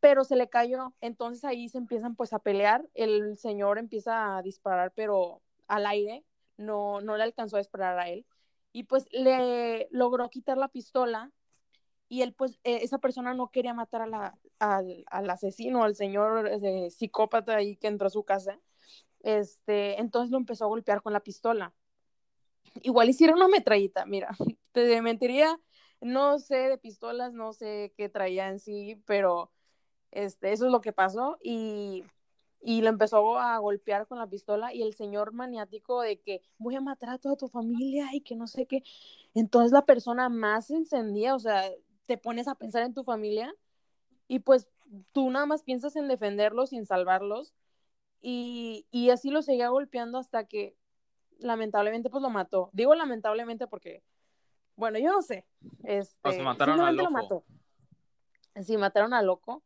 pero 0.00 0.24
se 0.24 0.36
le 0.36 0.48
cayó, 0.48 0.94
entonces 1.00 1.44
ahí 1.44 1.68
se 1.68 1.78
empiezan 1.78 2.16
pues 2.16 2.32
a 2.32 2.38
pelear, 2.38 2.88
el 2.94 3.38
señor 3.38 3.78
empieza 3.78 4.36
a 4.36 4.42
disparar 4.42 4.92
pero 4.94 5.42
al 5.68 5.86
aire, 5.86 6.24
no, 6.56 7.00
no 7.00 7.16
le 7.16 7.24
alcanzó 7.24 7.56
a 7.56 7.60
disparar 7.60 7.98
a 7.98 8.08
él. 8.08 8.26
Y 8.72 8.84
pues 8.84 9.08
le 9.10 9.88
logró 9.90 10.28
quitar 10.30 10.58
la 10.58 10.68
pistola 10.68 11.32
y 12.08 12.22
él 12.22 12.34
pues 12.34 12.60
e, 12.64 12.84
esa 12.84 12.98
persona 12.98 13.34
no 13.34 13.50
quería 13.50 13.74
matar 13.74 14.02
a 14.02 14.06
la, 14.06 14.38
al, 14.58 15.04
al, 15.10 15.30
asesino, 15.30 15.82
al 15.84 15.96
señor 15.96 16.46
ese, 16.48 16.90
psicópata 16.90 17.56
ahí 17.56 17.76
que 17.76 17.88
entró 17.88 18.06
a 18.08 18.10
su 18.10 18.24
casa, 18.24 18.60
este, 19.20 19.98
entonces 20.00 20.30
lo 20.30 20.38
empezó 20.38 20.64
a 20.64 20.68
golpear 20.68 21.02
con 21.02 21.12
la 21.12 21.20
pistola. 21.20 21.74
Igual 22.82 23.08
hicieron 23.08 23.36
una 23.36 23.48
metrallita, 23.48 24.04
mira, 24.06 24.36
te 24.84 25.02
mentiría, 25.02 25.58
no 26.00 26.38
sé 26.38 26.56
de 26.68 26.78
pistolas, 26.78 27.32
no 27.32 27.52
sé 27.52 27.92
qué 27.96 28.08
traía 28.08 28.48
en 28.48 28.58
sí, 28.60 29.02
pero 29.06 29.52
este, 30.12 30.52
eso 30.52 30.66
es 30.66 30.72
lo 30.72 30.80
que 30.80 30.92
pasó 30.92 31.38
y 31.42 32.04
y 32.60 32.82
lo 32.82 32.88
empezó 32.88 33.38
a 33.38 33.58
golpear 33.58 34.08
con 34.08 34.18
la 34.18 34.26
pistola 34.26 34.74
y 34.74 34.82
el 34.82 34.94
señor 34.94 35.32
maniático 35.32 36.00
de 36.00 36.18
que 36.20 36.42
voy 36.58 36.74
a 36.74 36.80
matar 36.80 37.10
a 37.10 37.18
toda 37.18 37.36
tu 37.36 37.46
familia 37.48 38.08
y 38.12 38.22
que 38.22 38.34
no 38.34 38.48
sé 38.48 38.66
qué. 38.66 38.82
Entonces 39.34 39.72
la 39.72 39.84
persona 39.84 40.28
más 40.28 40.70
encendía, 40.70 41.36
o 41.36 41.38
sea, 41.38 41.62
te 42.06 42.18
pones 42.18 42.48
a 42.48 42.56
pensar 42.56 42.82
en 42.82 42.92
tu 42.92 43.04
familia 43.04 43.54
y 44.28 44.40
pues 44.40 44.68
tú 45.12 45.30
nada 45.30 45.46
más 45.46 45.62
piensas 45.62 45.96
en 45.96 46.08
defenderlos, 46.08 46.70
sin 46.70 46.86
salvarlos 46.86 47.54
y, 48.20 48.86
y 48.90 49.10
así 49.10 49.30
lo 49.30 49.42
seguía 49.42 49.68
golpeando 49.68 50.18
hasta 50.18 50.44
que 50.44 50.76
lamentablemente 51.38 52.10
pues 52.10 52.22
lo 52.22 52.30
mató. 52.30 52.70
Digo 52.72 52.94
lamentablemente 52.96 53.66
porque, 53.68 54.02
bueno, 54.76 54.98
yo 54.98 55.10
no 55.10 55.22
sé. 55.22 55.46
Este, 55.84 56.40
o 56.40 56.42
mataron 56.42 56.80
a 56.80 56.92
loco. 56.92 57.04
Lo 57.04 57.10
mató. 57.10 57.44
Sí, 58.62 58.76
mataron 58.76 59.14
a 59.14 59.22
loco. 59.22 59.62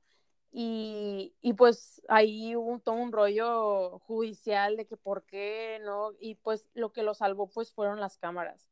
Y, 0.52 1.34
y, 1.40 1.52
pues 1.52 2.02
ahí 2.08 2.56
hubo 2.56 2.80
todo 2.80 2.96
un 2.96 3.12
rollo 3.12 4.00
judicial 4.00 4.76
de 4.76 4.86
que 4.86 4.96
por 4.96 5.24
qué, 5.24 5.80
¿no? 5.84 6.10
Y 6.18 6.36
pues 6.36 6.66
lo 6.74 6.92
que 6.92 7.04
lo 7.04 7.14
salvó 7.14 7.48
pues 7.48 7.72
fueron 7.72 8.00
las 8.00 8.18
cámaras, 8.18 8.68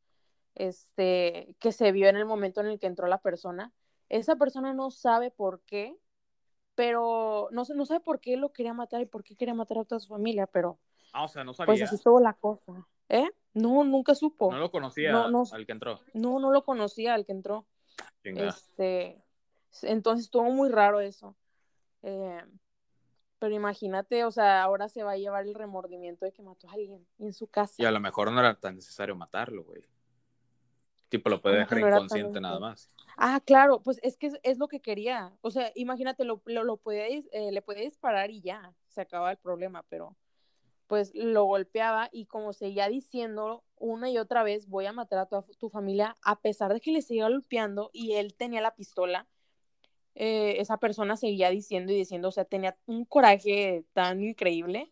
este, 0.57 1.55
que 1.61 1.71
se 1.71 1.93
vio 1.93 2.09
en 2.09 2.17
el 2.17 2.25
momento 2.25 2.61
en 2.61 2.67
el 2.67 2.81
que 2.81 2.89
entró 2.89 3.07
la 3.07 3.19
persona. 3.19 3.73
Esa 4.09 4.35
persona 4.35 4.75
no 4.75 4.91
sabe 4.91 5.31
por 5.31 5.61
qué, 5.61 5.97
pero 6.75 7.49
no, 7.53 7.63
no 7.73 7.87
sabe 7.87 8.01
por 8.01 8.19
qué 8.19 8.37
lo 8.37 8.53
quería 8.53 8.75
matar 8.75 9.01
y 9.01 9.07
por 9.07 9.23
qué 9.23 9.37
quería 9.37 9.55
matar 9.55 9.79
a 9.79 9.85
toda 9.85 10.01
su 10.01 10.09
familia, 10.09 10.49
pero... 10.49 10.81
Ah, 11.13 11.25
o 11.25 11.29
sea, 11.29 11.45
no 11.45 11.55
sabía. 11.55 11.67
Pues 11.67 11.83
así 11.83 11.95
estuvo 11.95 12.19
la 12.19 12.33
cosa. 12.35 12.87
¿Eh? 13.09 13.29
No, 13.59 13.85
nunca 13.85 14.15
supo. 14.15 14.53
No 14.53 14.59
lo 14.59 14.71
conocía 14.71 15.25
al 15.25 15.67
que 15.67 15.73
entró. 15.73 16.01
No, 16.15 16.39
no 16.39 16.53
lo 16.53 16.65
conocía 16.65 17.15
al 17.15 17.25
que 17.25 17.33
entró. 17.33 17.67
Este, 18.23 19.23
entonces 19.83 20.27
estuvo 20.27 20.45
muy 20.45 20.69
raro 20.69 21.01
eso. 21.01 21.37
Eh, 22.03 22.43
pero 23.39 23.55
imagínate, 23.55 24.25
o 24.25 24.31
sea, 24.31 24.63
ahora 24.63 24.89
se 24.89 25.03
va 25.03 25.13
a 25.13 25.17
llevar 25.17 25.47
el 25.47 25.55
remordimiento 25.55 26.25
de 26.25 26.33
que 26.33 26.43
mató 26.43 26.69
a 26.69 26.73
alguien 26.73 27.07
en 27.19 27.33
su 27.33 27.47
casa. 27.47 27.75
Y 27.79 27.85
a 27.85 27.91
lo 27.91 28.01
mejor 28.01 28.33
no 28.33 28.41
era 28.41 28.55
tan 28.55 28.75
necesario 28.75 29.15
matarlo, 29.15 29.65
güey. 29.65 29.83
Tipo, 31.09 31.31
lo 31.31 31.41
puede 31.41 31.59
dejar 31.59 31.79
inconsciente 31.79 32.41
nada 32.41 32.59
más. 32.61 32.89
Ah, 33.17 33.41
claro, 33.45 33.81
pues 33.83 33.99
es 34.03 34.17
que 34.19 34.31
es, 34.43 34.59
lo 34.59 34.69
que 34.69 34.81
quería. 34.81 35.33
O 35.41 35.51
sea, 35.51 35.73
imagínate, 35.75 36.25
lo, 36.25 36.43
lo, 36.45 36.77
puede, 36.77 37.25
eh, 37.33 37.51
le 37.51 37.63
puede 37.63 37.81
disparar 37.83 38.31
y 38.31 38.43
ya, 38.43 38.75
se 38.89 39.01
acaba 39.01 39.31
el 39.31 39.39
problema, 39.39 39.85
pero 39.89 40.17
pues 40.89 41.13
lo 41.15 41.45
golpeaba 41.45 42.09
y 42.11 42.27
como 42.27 42.53
seguía 42.53 42.89
diciendo 42.89 43.63
una 43.77 44.11
y 44.11 44.19
otra 44.19 44.43
vez, 44.43 44.67
voy 44.69 44.87
a 44.87 44.93
matar 44.93 45.21
a 45.21 45.27
tu, 45.27 45.43
tu 45.59 45.71
familia, 45.71 46.17
a 46.23 46.41
pesar 46.41 46.73
de 46.75 46.81
que 46.81 46.91
le 46.91 47.03
seguía 47.03 47.29
golpeando 47.29 47.91
y 47.93 48.15
él 48.15 48.35
tenía 48.35 48.61
la 48.61 48.75
pistola, 48.75 49.29
eh, 50.21 50.61
esa 50.61 50.79
persona 50.79 51.17
seguía 51.17 51.49
diciendo 51.49 51.93
y 51.93 51.97
diciendo, 51.97 52.29
o 52.29 52.33
sea, 52.33 52.45
tenía 52.45 52.77
un 52.87 53.05
coraje 53.05 53.85
tan 53.93 54.21
increíble. 54.21 54.91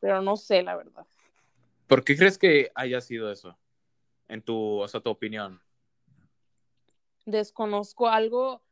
Pero 0.00 0.20
no 0.20 0.36
sé, 0.36 0.62
la 0.62 0.76
verdad. 0.76 1.06
¿Por 1.86 2.04
qué 2.04 2.14
crees 2.14 2.36
que 2.36 2.70
haya 2.74 3.00
sido 3.00 3.32
eso? 3.32 3.56
En 4.28 4.42
tu, 4.42 4.80
o 4.80 4.86
sea, 4.86 5.00
tu 5.00 5.08
opinión. 5.08 5.62
Desconozco 7.24 8.08
algo. 8.08 8.62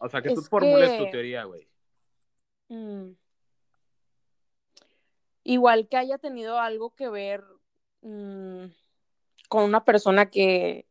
o 0.00 0.08
sea, 0.08 0.22
que 0.22 0.34
tú 0.34 0.42
formules 0.42 0.98
tu 0.98 1.10
teoría, 1.10 1.44
güey. 1.44 1.68
Mm. 2.68 3.12
Igual 5.48 5.88
que 5.88 5.96
haya 5.96 6.18
tenido 6.18 6.58
algo 6.58 6.94
que 6.94 7.08
ver 7.08 7.42
mm, 8.02 8.66
con 9.48 9.64
una 9.64 9.82
persona 9.82 10.28
que 10.28 10.86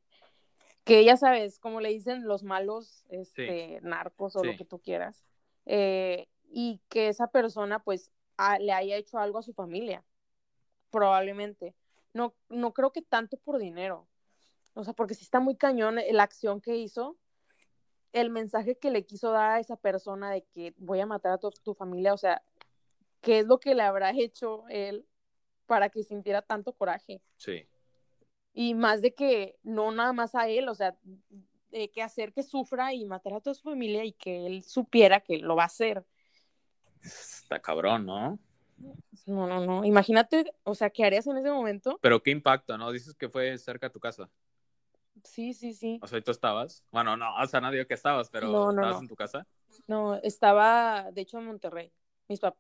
que 0.84 1.06
ya 1.06 1.16
sabes, 1.16 1.60
como 1.60 1.80
le 1.80 1.90
dicen 1.90 2.26
los 2.28 2.42
malos 2.42 3.06
este, 3.10 3.80
narcos 3.84 4.36
o 4.36 4.44
lo 4.44 4.56
que 4.56 4.66
tú 4.66 4.80
quieras, 4.80 5.22
eh, 5.66 6.28
y 6.50 6.82
que 6.90 7.10
esa 7.10 7.28
persona 7.28 7.84
pues 7.84 8.10
le 8.60 8.72
haya 8.72 8.96
hecho 8.96 9.20
algo 9.20 9.38
a 9.38 9.44
su 9.44 9.54
familia, 9.54 10.04
probablemente. 10.90 11.76
No, 12.14 12.34
no 12.50 12.74
creo 12.74 12.92
que 12.92 13.04
tanto 13.04 13.38
por 13.38 13.60
dinero, 13.60 14.08
o 14.74 14.84
sea, 14.84 14.94
porque 14.94 15.14
si 15.14 15.24
está 15.24 15.40
muy 15.40 15.56
cañón 15.56 16.00
la 16.10 16.24
acción 16.24 16.62
que 16.62 16.78
hizo, 16.78 17.16
el 18.12 18.32
mensaje 18.32 18.76
que 18.76 18.90
le 18.90 19.06
quiso 19.06 19.30
dar 19.32 19.52
a 19.52 19.60
esa 19.60 19.76
persona 19.76 20.32
de 20.32 20.46
que 20.46 20.74
voy 20.78 21.00
a 21.00 21.06
matar 21.06 21.34
a 21.34 21.38
tu, 21.38 21.52
tu 21.52 21.76
familia, 21.76 22.14
o 22.14 22.18
sea, 22.18 22.42
¿qué 23.28 23.40
es 23.40 23.46
lo 23.46 23.60
que 23.60 23.76
le 23.76 23.84
habrá 23.84 24.12
hecho 24.12 24.64
él 24.70 25.06
para 25.66 25.90
que 25.90 26.02
sintiera 26.02 26.42
tanto 26.42 26.74
coraje? 26.74 27.22
Sí 27.36 27.68
y 28.60 28.74
más 28.74 29.04
de 29.04 29.14
que 29.14 29.56
no 29.62 29.92
nada 29.92 30.14
más 30.14 30.34
a 30.34 30.48
él, 30.50 30.68
o 30.68 30.74
sea, 30.74 30.98
de 31.70 31.92
que 31.92 32.02
hacer 32.02 32.34
que 32.34 32.42
sufra 32.42 32.92
y 32.92 33.06
matar 33.06 33.34
a 33.34 33.40
toda 33.40 33.54
su 33.54 33.62
familia 33.62 34.04
y 34.04 34.14
que 34.14 34.48
él 34.48 34.64
supiera 34.64 35.20
que 35.20 35.38
lo 35.38 35.56
va 35.56 35.62
a 35.62 35.68
hacer. 35.68 36.04
Está 37.04 37.60
cabrón, 37.60 38.08
¿no? 38.08 38.40
No, 39.28 39.46
no, 39.46 39.64
no. 39.64 39.86
Imagínate, 39.86 40.56
o 40.64 40.74
sea, 40.74 40.90
¿qué 40.90 41.06
harías 41.06 41.28
en 41.28 41.38
ese 41.38 41.52
momento? 41.52 42.00
Pero 42.02 42.24
qué 42.24 42.32
impacto, 42.32 42.80
¿no? 42.80 42.92
Dices 42.92 43.14
que 43.14 43.30
fue 43.30 43.56
cerca 43.60 43.90
de 43.90 43.94
tu 43.94 44.00
casa. 44.00 44.28
Sí, 45.24 45.54
sí, 45.54 45.74
sí. 45.74 46.00
O 46.02 46.08
sea, 46.08 46.20
¿tú 46.20 46.32
estabas? 46.32 46.84
Bueno, 46.92 47.16
no, 47.16 47.36
o 47.36 47.46
sea, 47.46 47.62
nadie 47.62 47.86
que 47.86 47.94
estabas, 47.94 48.28
pero 48.32 48.72
¿estabas 48.72 49.02
en 49.02 49.08
tu 49.08 49.16
casa? 49.16 49.46
No, 49.86 50.16
estaba, 50.16 51.12
de 51.12 51.22
hecho, 51.22 51.38
en 51.38 51.46
Monterrey. 51.46 51.94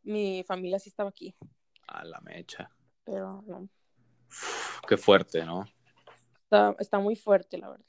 Mi 0.04 0.44
familia 0.44 0.80
sí 0.80 0.90
estaba 0.90 1.10
aquí. 1.10 1.36
A 1.88 2.04
la 2.04 2.20
mecha. 2.22 2.70
Pero 3.04 3.44
no. 3.48 3.70
qué 4.88 4.98
fuerte, 4.98 5.46
¿no? 5.46 5.66
Está, 6.80 7.00
muy 7.00 7.16
fuerte, 7.16 7.58
la 7.58 7.70
verdad. 7.70 7.86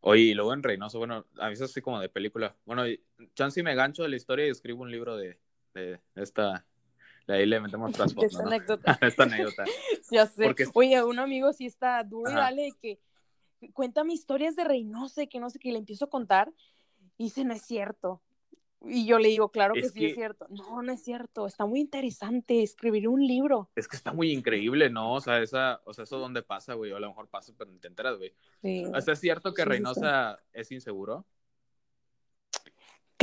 Oye, 0.00 0.22
y 0.22 0.34
luego 0.34 0.52
en 0.52 0.62
Reynoso, 0.62 0.98
bueno, 0.98 1.26
a 1.38 1.46
mí 1.46 1.52
es 1.52 1.62
así 1.62 1.80
como 1.80 2.00
de 2.00 2.08
película. 2.08 2.56
Bueno, 2.64 2.82
chance 3.34 3.62
me 3.62 3.74
gancho 3.74 4.02
de 4.02 4.08
la 4.08 4.16
historia 4.16 4.46
y 4.46 4.50
escribo 4.50 4.82
un 4.82 4.90
libro 4.90 5.16
de, 5.16 5.38
de 5.74 6.00
esta. 6.16 6.66
De 7.26 7.34
ahí 7.34 7.46
le 7.46 7.60
metemos 7.60 7.92
trasfondo. 7.92 8.26
esta 8.26 8.42
anécdota. 8.42 8.98
esta 9.00 9.22
anécdota. 9.22 9.64
ya 10.10 10.26
sé. 10.26 10.54
Oye, 10.74 11.02
un 11.04 11.18
amigo 11.18 11.52
sí 11.52 11.66
está 11.66 12.02
duro 12.02 12.30
y 12.30 12.34
dale 12.34 12.72
que 12.80 12.98
cuéntame 13.72 14.12
historias 14.12 14.56
de 14.56 14.64
Reynoso, 14.64 15.22
que 15.30 15.38
no 15.38 15.50
sé 15.50 15.58
qué, 15.58 15.70
le 15.70 15.78
empiezo 15.78 16.06
a 16.06 16.10
contar. 16.10 16.52
Y 17.16 17.24
dice, 17.24 17.44
no 17.44 17.54
es 17.54 17.62
cierto. 17.62 18.20
Y 18.84 19.06
yo 19.06 19.18
le 19.18 19.28
digo, 19.28 19.50
claro 19.50 19.74
que, 19.74 19.88
sí 19.88 20.06
es 20.06 20.14
cierto. 20.14 20.46
No, 20.48 20.82
no 20.82 20.92
es 20.92 21.02
cierto. 21.02 21.46
Está 21.46 21.66
muy 21.66 21.80
interesante. 21.80 22.62
Escribir 22.62 23.08
un 23.08 23.26
libro. 23.26 23.70
Es 23.76 23.86
que 23.86 23.96
está 23.96 24.12
muy 24.12 24.32
increíble, 24.32 24.90
¿no? 24.90 25.14
O 25.14 25.20
sea, 25.20 25.40
esa, 25.40 25.80
o 25.84 25.94
sea 25.94 26.04
eso 26.04 26.18
dónde 26.18 26.42
pasa, 26.42 26.74
güey. 26.74 26.90
O 26.92 26.96
a 26.96 27.00
lo 27.00 27.08
mejor 27.08 27.28
pasa, 27.28 27.52
pero 27.56 27.70
no 27.70 27.78
te 27.78 27.88
enteras, 27.88 28.18
güey. 28.18 28.34
Sí. 28.62 28.84
O 28.92 29.00
sea, 29.00 29.14
¿es 29.14 29.20
cierto 29.20 29.54
que 29.54 29.64
Reynosa 29.64 30.36
es 30.52 30.72
inseguro? 30.72 31.24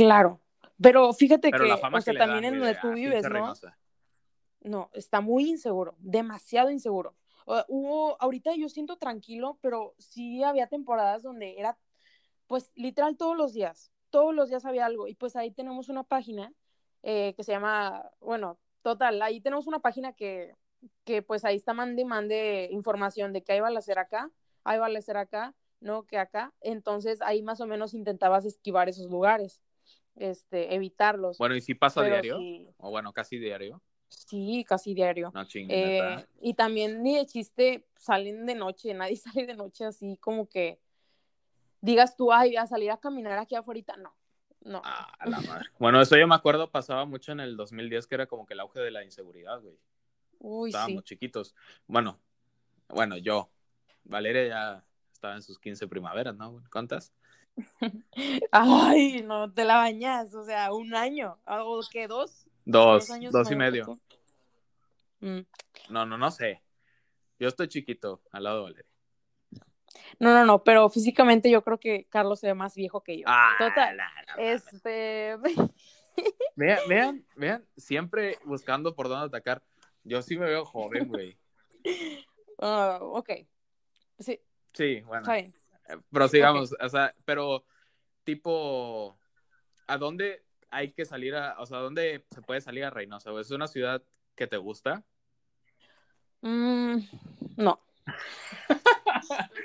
Claro, 0.00 0.40
pero 0.80 1.12
fíjate 1.12 1.50
que, 1.50 1.72
o 1.72 2.00
sea, 2.00 2.14
también 2.14 2.54
en 2.54 2.58
donde 2.58 2.74
tú 2.80 2.92
vives, 2.92 3.22
¿no? 3.28 3.52
No, 4.62 4.90
está 4.94 5.20
muy 5.20 5.50
inseguro, 5.50 5.94
demasiado 5.98 6.70
inseguro. 6.70 7.14
hubo, 7.68 8.16
ahorita 8.20 8.54
yo 8.56 8.68
siento 8.68 8.96
tranquilo, 8.96 9.58
pero 9.60 9.94
sí 9.98 10.42
había 10.42 10.68
temporadas 10.68 11.22
donde 11.22 11.58
era, 11.58 11.78
pues, 12.46 12.72
literal 12.74 13.18
todos 13.18 13.36
los 13.36 13.52
días, 13.52 13.92
todos 14.10 14.34
los 14.34 14.48
días 14.48 14.64
había 14.64 14.86
algo. 14.86 15.08
Y 15.08 15.14
pues 15.14 15.36
ahí 15.36 15.50
tenemos 15.50 15.88
una 15.88 16.02
página 16.02 16.52
eh, 17.02 17.34
que 17.36 17.44
se 17.44 17.52
llama, 17.52 18.10
bueno, 18.20 18.58
total, 18.82 19.20
ahí 19.22 19.40
tenemos 19.40 19.66
una 19.66 19.80
página 19.80 20.12
que, 20.12 20.54
que 21.04 21.22
pues 21.22 21.44
ahí 21.44 21.56
está 21.56 21.72
mande 21.72 22.04
mande 22.04 22.68
información 22.70 23.32
de 23.32 23.42
que 23.42 23.52
ahí 23.52 23.60
va 23.60 23.68
a 23.68 23.78
hacer 23.78 23.98
acá, 23.98 24.30
ahí 24.64 24.78
va 24.78 24.86
a 24.86 24.98
hacer 24.98 25.16
acá, 25.16 25.54
no 25.80 26.06
que 26.06 26.18
acá. 26.18 26.52
Entonces 26.60 27.22
ahí 27.22 27.42
más 27.42 27.60
o 27.60 27.66
menos 27.66 27.94
intentabas 27.94 28.44
esquivar 28.44 28.88
esos 28.88 29.10
lugares, 29.10 29.60
este, 30.16 30.74
evitarlos. 30.74 31.38
Bueno, 31.38 31.56
¿y 31.56 31.60
si 31.60 31.74
pasa 31.74 32.02
diario? 32.02 32.38
O 32.78 32.90
bueno, 32.90 33.12
casi 33.12 33.38
diario. 33.38 33.82
Sí, 34.08 34.64
casi 34.68 34.92
diario. 34.92 35.30
No 35.32 35.44
eh, 35.54 36.26
y 36.40 36.54
también 36.54 37.02
ni 37.02 37.16
de 37.16 37.26
chiste 37.26 37.86
salen 37.96 38.44
de 38.44 38.56
noche, 38.56 38.92
nadie 38.92 39.16
sale 39.16 39.46
de 39.46 39.54
noche 39.54 39.84
así 39.84 40.16
como 40.18 40.48
que 40.48 40.80
digas 41.80 42.16
tú, 42.16 42.32
ay, 42.32 42.56
a 42.56 42.66
salir 42.66 42.90
a 42.90 42.98
caminar 42.98 43.38
aquí 43.38 43.54
afuera, 43.54 43.96
no. 43.96 44.14
No. 44.62 44.82
Ah, 44.84 45.10
la 45.24 45.40
madre. 45.40 45.68
Bueno, 45.78 46.00
eso 46.00 46.16
yo 46.16 46.26
me 46.28 46.34
acuerdo, 46.34 46.70
pasaba 46.70 47.06
mucho 47.06 47.32
en 47.32 47.40
el 47.40 47.56
2010, 47.56 48.06
que 48.06 48.14
era 48.14 48.26
como 48.26 48.46
que 48.46 48.54
el 48.54 48.60
auge 48.60 48.80
de 48.80 48.90
la 48.90 49.04
inseguridad, 49.04 49.60
güey. 49.60 49.78
Uy, 50.38 50.70
Estábamos 50.70 51.04
chiquitos. 51.04 51.54
Bueno, 51.86 52.18
bueno, 52.88 53.16
yo. 53.16 53.50
Valeria 54.04 54.48
ya 54.48 54.84
estaba 55.12 55.34
en 55.34 55.42
sus 55.42 55.58
15 55.58 55.86
primaveras, 55.86 56.34
¿no? 56.34 56.62
¿Cuántas? 56.72 57.12
Ay, 58.52 59.22
no 59.22 59.52
te 59.52 59.64
la 59.64 59.76
bañas, 59.76 60.34
o 60.34 60.44
sea, 60.44 60.72
un 60.72 60.94
año, 60.94 61.38
o 61.46 61.80
qué, 61.90 62.08
dos. 62.08 62.46
Dos, 62.64 63.08
dos, 63.30 63.50
y 63.50 63.56
medio. 63.56 63.98
Mm. 65.20 65.40
No, 65.90 66.06
no, 66.06 66.16
no 66.16 66.30
sé. 66.30 66.62
Yo 67.38 67.48
estoy 67.48 67.68
chiquito 67.68 68.22
al 68.30 68.44
lado 68.44 68.56
de 68.56 68.62
Valeria. 68.62 68.89
No, 70.18 70.32
no, 70.32 70.44
no, 70.44 70.62
pero 70.62 70.88
físicamente 70.88 71.50
yo 71.50 71.62
creo 71.62 71.78
que 71.78 72.06
Carlos 72.08 72.40
se 72.40 72.48
ve 72.48 72.54
más 72.54 72.74
viejo 72.74 73.02
que 73.02 73.18
yo. 73.18 73.24
Ah, 73.26 73.54
Total. 73.58 73.98
este. 74.38 75.36
vean, 76.56 76.78
vean, 76.88 77.26
vean, 77.36 77.66
siempre 77.76 78.38
buscando 78.44 78.94
por 78.94 79.08
dónde 79.08 79.26
atacar. 79.26 79.62
Yo 80.04 80.22
sí 80.22 80.38
me 80.38 80.46
veo 80.46 80.64
joven, 80.64 81.08
güey. 81.08 81.38
Ah, 82.58 82.98
ok. 83.00 83.30
Sí. 84.18 84.40
Sí, 84.72 85.00
bueno. 85.00 85.32
Eh, 85.32 85.52
pero 86.12 86.28
sigamos, 86.28 86.74
o 86.78 86.88
sea, 86.88 87.14
pero 87.24 87.64
tipo, 88.24 89.18
¿a 89.86 89.98
dónde 89.98 90.44
hay 90.70 90.92
que 90.92 91.04
salir 91.04 91.34
a, 91.34 91.58
o 91.58 91.66
sea, 91.66 91.78
¿a 91.78 91.82
dónde 91.82 92.24
se 92.30 92.42
puede 92.42 92.60
salir 92.60 92.84
a 92.84 92.90
Reynosa? 92.90 93.30
¿Es 93.40 93.50
una 93.50 93.66
ciudad 93.66 94.02
que 94.36 94.46
te 94.46 94.56
gusta? 94.56 95.02
Mm, 96.42 96.98
no. 97.56 97.80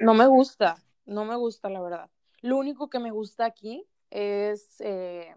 no 0.02 0.14
me 0.14 0.28
gusta, 0.28 0.76
no 1.06 1.26
me 1.26 1.36
gusta, 1.36 1.70
la 1.70 1.82
verdad. 1.82 2.10
Lo 2.42 2.58
único 2.58 2.90
que 2.90 3.00
me 3.00 3.12
gusta 3.12 3.46
aquí 3.46 3.88
es, 4.10 4.80
eh, 4.82 5.36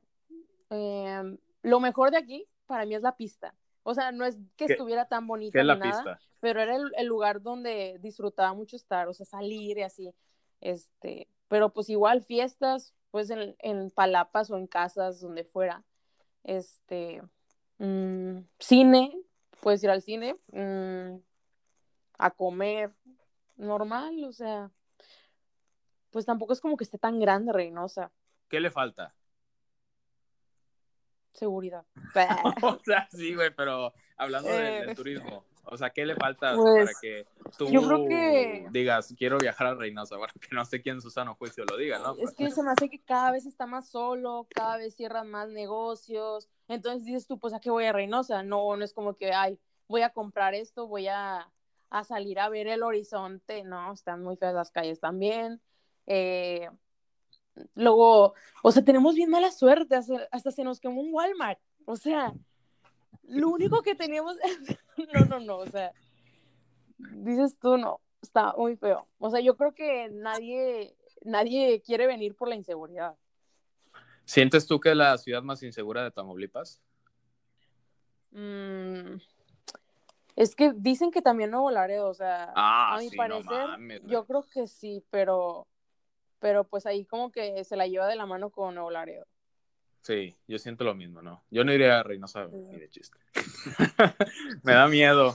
em, 0.71 1.39
lo 1.63 1.81
mejor 1.81 2.11
de 2.11 2.19
aquí 2.19 2.47
para 2.67 2.85
mí 2.85 2.95
es 2.95 3.03
la 3.03 3.17
pista. 3.17 3.55
O 3.83 3.95
sea, 3.95 4.13
no 4.13 4.25
es 4.25 4.39
que 4.57 4.67
estuviera 4.67 5.07
tan 5.07 5.27
bonita 5.27 5.63
ni 5.63 5.67
nada, 5.67 6.21
pero 6.41 6.61
era 6.61 6.77
el, 6.77 7.07
lugar 7.07 7.41
donde 7.41 7.99
disfrutaba 8.01 8.53
mucho 8.53 8.77
estar, 8.77 9.09
o 9.09 9.15
sea, 9.15 9.25
salir 9.25 9.79
y 9.79 9.83
así. 9.83 10.15
Este, 10.61 11.29
pero 11.49 11.73
pues 11.73 11.89
igual 11.89 12.23
fiestas, 12.23 12.95
pues 13.11 13.31
en, 13.31 13.57
en 13.61 13.91
palapas 13.91 14.51
o 14.51 14.59
en 14.59 14.67
casas, 14.67 15.21
donde 15.21 15.45
fuera. 15.45 15.85
Este, 16.45 17.23
mm, 17.79 18.41
cine, 18.59 19.19
puedes 19.61 19.83
ir 19.83 19.91
al 19.91 20.03
cine, 20.03 20.37
mm, 20.53 21.21
a 22.19 22.31
comer, 22.31 22.93
normal, 23.59 24.25
o 24.25 24.33
sea, 24.33 24.71
pues 26.11 26.25
tampoco 26.25 26.53
es 26.53 26.61
como 26.61 26.77
que 26.77 26.85
esté 26.85 26.99
tan 26.99 27.21
grande 27.21 27.53
Reynosa. 27.53 28.11
¿Qué 28.49 28.61
le 28.61 28.71
falta? 28.71 29.15
Seguridad. 31.33 31.85
o 32.63 32.79
sea, 32.85 33.09
sí, 33.11 33.35
güey, 33.35 33.55
pero 33.55 33.93
hablando 34.17 34.49
del, 34.49 34.89
eh. 34.89 34.95
turismo, 34.95 35.45
o 35.65 35.77
sea, 35.77 35.91
¿qué 35.91 36.07
le 36.07 36.17
falta 36.17 36.53
para 36.53 36.63
pues, 36.63 36.99
que 37.01 37.27
tú 37.59 37.67
digas, 38.71 39.15
quiero 39.17 39.39
viajar 39.39 39.69
a 39.69 39.75
Reynosa? 39.75 40.17
Bueno, 40.19 40.33
que 40.41 40.55
no 40.55 40.65
sé 40.65 40.81
quién 40.81 41.01
Susano 41.01 41.35
Juicio 41.35 41.65
lo 41.65 41.77
diga, 41.77 41.99
¿no? 41.99 42.17
Es 42.17 42.35
que 42.35 42.51
se 42.51 42.63
me 42.63 42.71
hace 42.71 42.89
que 42.89 43.01
cada 43.03 43.31
vez 43.31 43.47
está 43.47 43.67
más 43.67 43.89
solo, 43.91 44.49
cada 44.51 44.79
vez 44.79 44.97
cierran 44.97 45.31
más 45.31 45.51
negocios, 45.51 46.49
entonces 46.67 47.05
dices 47.05 47.27
tú, 47.27 47.39
pues, 47.39 47.53
¿a 47.55 47.61
qué 47.61 47.71
voy 47.71 47.85
a 47.85 47.93
Reynosa? 47.93 48.43
No, 48.43 48.77
no 48.77 48.85
es 48.85 48.93
como 48.95 49.15
que, 49.15 49.33
ay, 49.33 49.61
voy 49.87 50.03
a 50.03 50.11
comprar 50.11 50.55
esto, 50.55 50.87
voy 50.87 51.09
a 51.09 51.49
a 51.91 52.05
salir 52.05 52.39
a 52.39 52.49
ver 52.49 52.67
el 52.67 52.83
horizonte, 52.83 53.65
¿no? 53.65 53.93
Están 53.93 54.23
muy 54.23 54.37
feas 54.37 54.55
las 54.55 54.71
calles 54.71 55.01
también. 55.01 55.61
Eh, 56.07 56.69
luego, 57.75 58.35
o 58.63 58.73
sea, 58.73 58.85
tenemos 58.85 59.15
bien 59.15 59.31
mala 59.31 59.51
suerte, 59.51 59.97
hasta, 59.97 60.51
se 60.51 60.65
nos 60.65 60.81
quemó 60.81 61.01
un 61.01 61.13
Walmart. 61.13 61.61
O 61.87 61.97
sea, 61.97 62.33
lo 63.25 63.49
único 63.49 63.83
que 63.83 63.95
teníamos, 63.95 64.37
no, 65.15 65.25
no, 65.27 65.41
no, 65.41 65.59
o 65.59 65.67
sea, 65.67 65.93
dices 66.99 67.59
tú, 67.59 67.77
no, 67.77 68.01
está 68.23 68.55
muy 68.57 68.77
feo. 68.77 69.09
O 69.19 69.31
sea, 69.31 69.41
yo 69.41 69.57
creo 69.57 69.75
que 69.75 70.09
nadie, 70.11 70.97
nadie 71.23 71.83
quiere 71.83 72.07
venir 72.07 72.35
por 72.35 72.49
la 72.49 72.57
inseguridad. 72.57 73.17
¿Sientes 74.25 74.67
tú 74.67 74.79
que 74.79 74.91
es 74.91 74.97
la 74.97 75.17
ciudad 75.17 75.43
más 75.43 75.63
insegura 75.63 76.05
de 76.05 76.11
Tamaulipas? 76.11 76.83
Mm, 78.31 79.17
es 80.39 80.55
que 80.55 80.73
dicen 80.73 81.11
que 81.11 81.21
también 81.21 81.51
Nuevo 81.51 81.69
Laredo, 81.73 82.09
o 82.09 82.15
sea, 82.15 82.53
ah, 82.55 82.95
a 82.95 82.99
mi 82.99 83.11
parecer, 83.11 84.03
yo 84.07 84.25
creo 84.25 84.47
que 84.49 84.69
sí, 84.69 85.03
pero, 85.11 85.67
pero 86.39 86.63
pues 86.63 86.87
ahí 86.87 87.05
como 87.05 87.33
que 87.33 87.65
se 87.65 87.75
la 87.75 87.89
lleva 87.89 88.07
de 88.07 88.15
la 88.15 88.25
mano 88.25 88.51
con 88.51 88.73
Nuevo 88.77 88.93
Laredo. 88.93 89.27
Sí, 90.01 90.37
yo 90.47 90.61
siento 90.61 90.85
lo 90.85 90.95
mismo, 90.95 91.23
¿no? 91.23 91.43
Yo 91.51 91.65
no 91.65 91.73
iría 91.73 91.99
a 91.99 92.03
Reynosa 92.05 92.47
ni 92.47 92.79
de 92.79 92.89
chiste. 92.89 93.19
Me 94.63 94.75
da 94.75 94.87
miedo. 94.87 95.35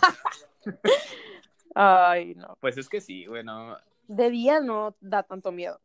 Ay, 1.75 2.33
no. 2.35 2.57
Pues 2.61 2.77
es 2.77 2.87
que 2.87 3.01
sí, 3.01 3.27
bueno. 3.27 3.75
De 4.07 4.29
día 4.29 4.61
no 4.61 4.95
da 5.01 5.23
tanto 5.23 5.51
miedo. 5.51 5.81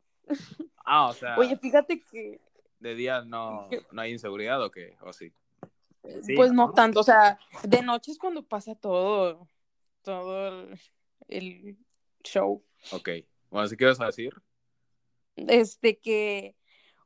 Ah, 0.85 1.09
o 1.09 1.13
sea. 1.13 1.37
Oye, 1.37 1.57
fíjate 1.57 2.01
que. 2.03 2.41
De 2.79 2.95
día 2.95 3.23
no, 3.23 3.69
no 3.91 4.01
hay 4.01 4.13
inseguridad 4.13 4.63
o 4.63 4.71
qué, 4.71 4.97
o 5.01 5.13
sí 5.13 5.33
pues 6.37 6.53
no, 6.53 6.73
tanto, 6.73 7.01
o 7.01 7.03
sea, 7.03 7.39
de 7.63 7.83
noche 7.83 8.13
es 8.13 8.19
cuando 8.19 8.43
pasa 8.43 8.75
todo, 8.75 9.49
todo 10.03 10.69
el, 11.29 11.79
show. 12.25 12.65
Ok, 12.93 13.09
bueno, 13.51 13.69
¿qué 13.77 13.85
vas 13.85 14.01
a 14.01 14.07
decir? 14.07 14.33
Este 15.37 15.99
que 15.99 16.57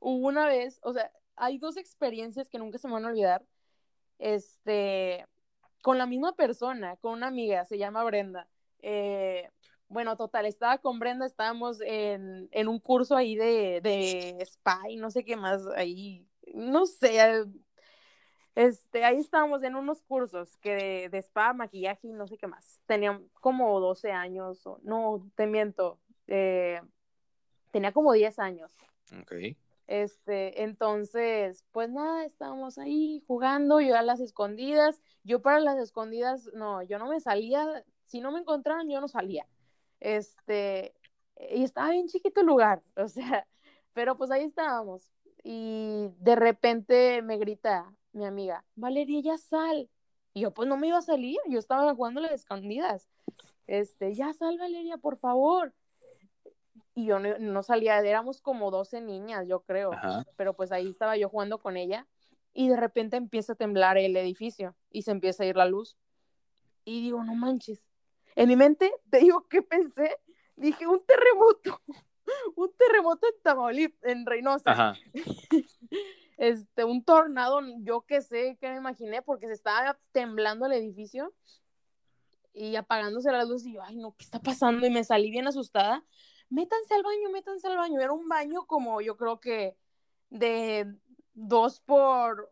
hubo 0.01 0.29
una 0.29 0.47
vez, 0.47 0.79
o 0.83 0.93
sea, 0.93 1.13
hay 1.37 1.59
dos 1.59 1.77
experiencias 1.77 2.49
que 2.49 2.59
nunca 2.59 2.79
se 2.79 2.89
me 2.89 2.95
van 2.95 3.05
a 3.05 3.09
olvidar, 3.09 3.45
este, 4.19 5.27
con 5.83 5.99
la 5.99 6.07
misma 6.07 6.35
persona, 6.35 6.97
con 6.97 7.15
una 7.15 7.27
amiga, 7.27 7.65
se 7.65 7.79
llama 7.79 8.05
Brenda. 8.05 8.49
Eh, 8.81 9.49
bueno, 9.89 10.17
total, 10.17 10.47
estaba 10.47 10.79
con 10.79 10.99
Brenda, 10.99 11.27
estábamos 11.27 11.81
en, 11.83 12.49
en 12.51 12.69
un 12.69 12.79
curso 12.79 13.15
ahí 13.17 13.37
de, 13.37 13.81
de 13.83 14.39
spa 14.43 14.81
y 14.89 14.97
no 14.97 15.11
sé 15.11 15.25
qué 15.25 15.37
más, 15.37 15.67
ahí, 15.77 16.27
no 16.55 16.87
sé, 16.87 17.45
este, 18.55 19.05
ahí 19.05 19.19
estábamos 19.19 19.63
en 19.63 19.77
unos 19.77 20.03
cursos 20.03 20.57
que 20.59 21.09
de, 21.11 21.19
spa, 21.19 21.53
maquillaje 21.53 22.09
y 22.09 22.13
no 22.13 22.27
sé 22.27 22.37
qué 22.37 22.47
más. 22.47 22.83
Tenía 22.87 23.21
como 23.41 23.81
12 23.81 24.13
años, 24.13 24.67
o, 24.67 24.79
no, 24.83 25.31
te 25.35 25.47
miento, 25.47 25.99
eh, 26.27 26.81
tenía 27.71 27.93
como 27.93 28.13
10 28.13 28.39
años. 28.39 28.73
Ok. 29.21 29.33
Este, 29.87 30.63
entonces, 30.63 31.65
pues 31.73 31.91
nada, 31.91 32.25
estábamos 32.25 32.79
ahí 32.79 33.23
jugando, 33.27 33.81
yo 33.81 33.97
a 33.97 34.03
las 34.03 34.21
escondidas, 34.21 35.03
yo 35.25 35.43
para 35.43 35.61
las 35.61 35.79
escondidas, 35.79 36.51
no, 36.55 36.83
yo 36.83 36.99
no 36.99 37.09
me 37.09 37.21
salía, 37.21 37.85
si 38.07 38.21
no 38.21 38.33
me 38.33 38.41
encontraban, 38.41 38.89
yo 38.89 39.01
no 39.01 39.09
salía. 39.09 39.47
Este, 40.01 40.95
y 41.51 41.65
estaba 41.65 41.91
bien 41.91 42.09
chiquito 42.09 42.41
el 42.41 42.47
lugar, 42.47 42.83
o 42.97 43.09
sea, 43.09 43.47
pero 43.93 44.17
pues 44.17 44.31
ahí 44.31 44.45
estábamos. 44.45 45.11
Y 45.45 46.09
de 46.19 46.37
repente 46.37 47.21
me 47.23 47.37
grita, 47.37 47.93
mi 48.13 48.25
amiga, 48.25 48.65
Valeria, 48.75 49.21
ya 49.21 49.39
sal. 49.39 49.89
Y 50.35 50.41
yo, 50.43 50.53
pues 50.53 50.69
no 50.69 50.77
me 50.77 50.89
iba 50.89 50.99
a 50.99 51.03
salir, 51.03 51.39
yo 51.49 51.59
estaba 51.59 51.95
jugando 51.95 52.21
las 52.21 52.33
escondidas. 52.33 53.09
Este, 53.67 54.15
ya 54.15 54.33
sal, 54.33 54.59
Valeria, 54.59 54.97
por 54.97 55.19
favor. 55.19 55.75
Y 56.95 57.07
yo 57.07 57.19
no, 57.19 57.63
salía, 57.63 57.99
éramos 58.01 58.41
como 58.41 58.71
12 58.71 59.01
niñas, 59.01 59.47
yo 59.49 59.61
creo. 59.61 59.93
Pero 60.37 60.55
pues 60.55 60.73
ahí 60.73 60.89
estaba 60.89 61.17
yo 61.17 61.29
jugando 61.29 61.59
con 61.59 61.77
ella. 61.77 62.07
Y 62.55 62.69
de 62.69 62.77
repente 62.77 63.17
empieza 63.17 63.55
a 63.55 63.57
temblar 63.57 63.97
el 63.97 64.15
edificio 64.17 64.77
y 64.91 65.03
se 65.03 65.11
empieza 65.11 65.43
a 65.43 65.47
ir 65.47 65.57
la 65.57 65.65
luz. 65.65 65.97
Y 66.85 67.01
digo, 67.01 67.25
no 67.25 67.35
manches. 67.35 67.87
En 68.35 68.49
mi 68.49 68.57
mente, 68.57 68.93
te 69.11 69.19
digo, 69.19 69.47
¿qué 69.49 69.63
pensé? 69.63 70.19
Dije, 70.57 70.87
un 70.87 71.03
terremoto. 71.05 71.81
un 72.57 72.73
terremoto 72.77 73.27
en 73.27 73.43
Tamaulipas, 73.43 74.05
en 74.05 74.27
Reynosa. 74.27 74.95
este, 76.43 76.83
un 76.83 77.05
tornado, 77.05 77.61
yo 77.83 78.01
qué 78.01 78.21
sé, 78.21 78.59
qué 78.61 78.69
me 78.69 78.79
imaginé, 78.79 79.23
porque 79.23 79.47
se 79.47 79.53
estaba 79.53 79.97
temblando 80.11 80.67
el 80.67 80.73
edificio 80.73 81.33
y 82.53 82.75
apagándose 82.75 83.31
las 83.31 83.49
luces 83.49 83.69
y 83.69 83.75
yo, 83.75 83.83
ay, 83.85 83.95
no, 83.95 84.17
¿qué 84.17 84.25
está 84.25 84.41
pasando? 84.41 84.85
Y 84.85 84.91
me 84.91 85.05
salí 85.05 85.31
bien 85.31 85.47
asustada. 85.47 86.05
Métanse 86.51 86.95
al 86.95 87.05
baño, 87.05 87.31
métanse 87.31 87.69
al 87.69 87.77
baño. 87.77 88.01
Era 88.01 88.13
un 88.13 88.29
baño 88.29 88.67
como 88.67 89.01
yo 89.01 89.17
creo 89.17 89.39
que 89.39 89.77
de 90.31 90.93
dos 91.33 91.79
por 91.79 92.51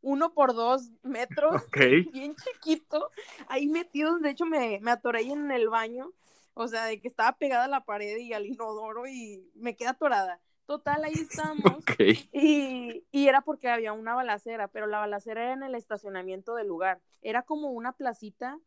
uno 0.00 0.32
por 0.32 0.54
dos 0.54 0.90
metros, 1.02 1.62
bien 2.14 2.34
chiquito, 2.34 3.10
ahí 3.46 3.68
metido, 3.68 4.20
de 4.20 4.30
hecho 4.30 4.46
me, 4.46 4.80
me 4.80 4.90
atoré 4.90 5.18
ahí 5.18 5.32
en 5.32 5.50
el 5.50 5.68
baño, 5.68 6.14
o 6.54 6.66
sea, 6.66 6.86
de 6.86 6.98
que 6.98 7.08
estaba 7.08 7.36
pegada 7.36 7.64
a 7.64 7.68
la 7.68 7.84
pared 7.84 8.16
y 8.16 8.32
al 8.32 8.46
inodoro 8.46 9.06
y 9.06 9.50
me 9.54 9.76
quedé 9.76 9.90
atorada. 9.90 10.40
Total, 10.66 11.04
ahí 11.04 11.12
estamos. 11.30 11.84
Y, 12.32 13.04
y, 13.10 13.28
era 13.28 13.42
porque 13.42 13.68
había 13.68 13.92
una 13.92 14.14
balacera, 14.14 14.68
pero 14.68 14.86
la 14.86 15.00
balacera 15.00 15.42
era 15.42 15.52
en 15.52 15.62
el 15.62 15.74
estacionamiento 15.74 16.54
del 16.54 16.68
lugar. 16.68 17.00
Era 17.20 17.42
como 17.42 17.70
una 17.70 17.92
placita, 17.92 18.58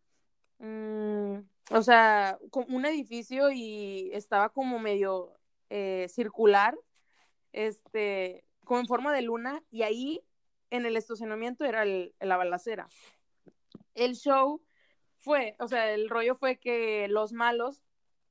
mmm, 0.60 1.38
o 1.72 1.82
sea, 1.82 2.38
un 2.68 2.86
edificio 2.86 3.52
y 3.52 4.12
estaba 4.14 4.50
como 4.50 4.80
medio 4.80 5.34
eh, 5.70 6.08
circular, 6.10 6.78
este, 7.54 8.46
como 8.64 8.82
en 8.82 8.88
forma 8.88 9.14
de 9.14 9.22
luna, 9.22 9.64
y 9.72 9.84
ahí 9.84 10.22
en 10.70 10.86
el 10.86 10.98
estacionamiento 10.98 11.66
era 11.66 11.84
el, 11.84 12.14
la 12.20 12.38
balacera. 12.38 12.88
El 13.96 14.16
show 14.16 14.62
fue, 15.20 15.56
o 15.60 15.68
sea, 15.68 15.92
el 15.92 16.10
rollo 16.10 16.36
fue 16.36 16.58
que 16.60 17.08
los 17.08 17.34
malos 17.34 17.82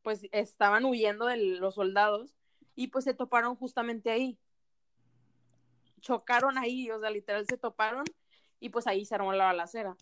pues 0.03 0.29
estaban 0.33 0.85
huyendo 0.85 1.25
de 1.27 1.39
los 1.39 1.77
soldados 1.77 2.37
y 2.75 2.89
pues 2.89 3.05
se 3.05 3.15
toparon 3.15 3.57
justamente 3.57 4.11
ahí. 4.11 4.39
Chocaron 6.01 6.59
ahí, 6.59 6.91
o 6.91 7.01
sea, 7.01 7.11
literal 7.11 7.47
se 7.47 7.57
toparon 7.57 8.05
y 8.61 8.69
pues 8.69 8.87
ahí 8.87 9.05
se 9.05 9.15
armó 9.15 9.33
la 9.33 9.45
balacera. 9.45 9.97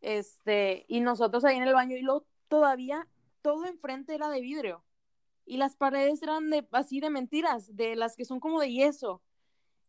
Este, 0.00 0.84
y 0.88 1.00
nosotros 1.00 1.44
ahí 1.44 1.56
en 1.56 1.62
el 1.62 1.74
baño 1.74 1.96
y 1.96 2.02
luego 2.02 2.26
todavía 2.48 3.08
todo 3.42 3.64
enfrente 3.64 4.14
era 4.14 4.28
de 4.28 4.40
vidrio 4.40 4.84
y 5.46 5.56
las 5.56 5.76
paredes 5.76 6.22
eran 6.22 6.50
de 6.50 6.66
así 6.72 7.00
de 7.00 7.08
mentiras, 7.08 7.74
de 7.74 7.94
las 7.94 8.16
que 8.16 8.24
son 8.24 8.40
como 8.40 8.60
de 8.60 8.72
yeso. 8.72 9.22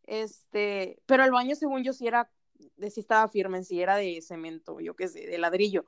Este, 0.03 1.01
pero 1.05 1.25
el 1.25 1.31
baño, 1.31 1.55
según 1.55 1.83
yo, 1.83 1.91
sí 1.91 2.07
era, 2.07 2.31
de 2.77 2.91
sí 2.91 3.01
estaba 3.01 3.27
firme, 3.27 3.63
sí 3.63 3.81
era 3.81 3.97
de 3.97 4.21
cemento, 4.21 4.79
yo 4.79 4.95
qué 4.95 5.07
sé, 5.07 5.25
de 5.25 5.37
ladrillo. 5.39 5.85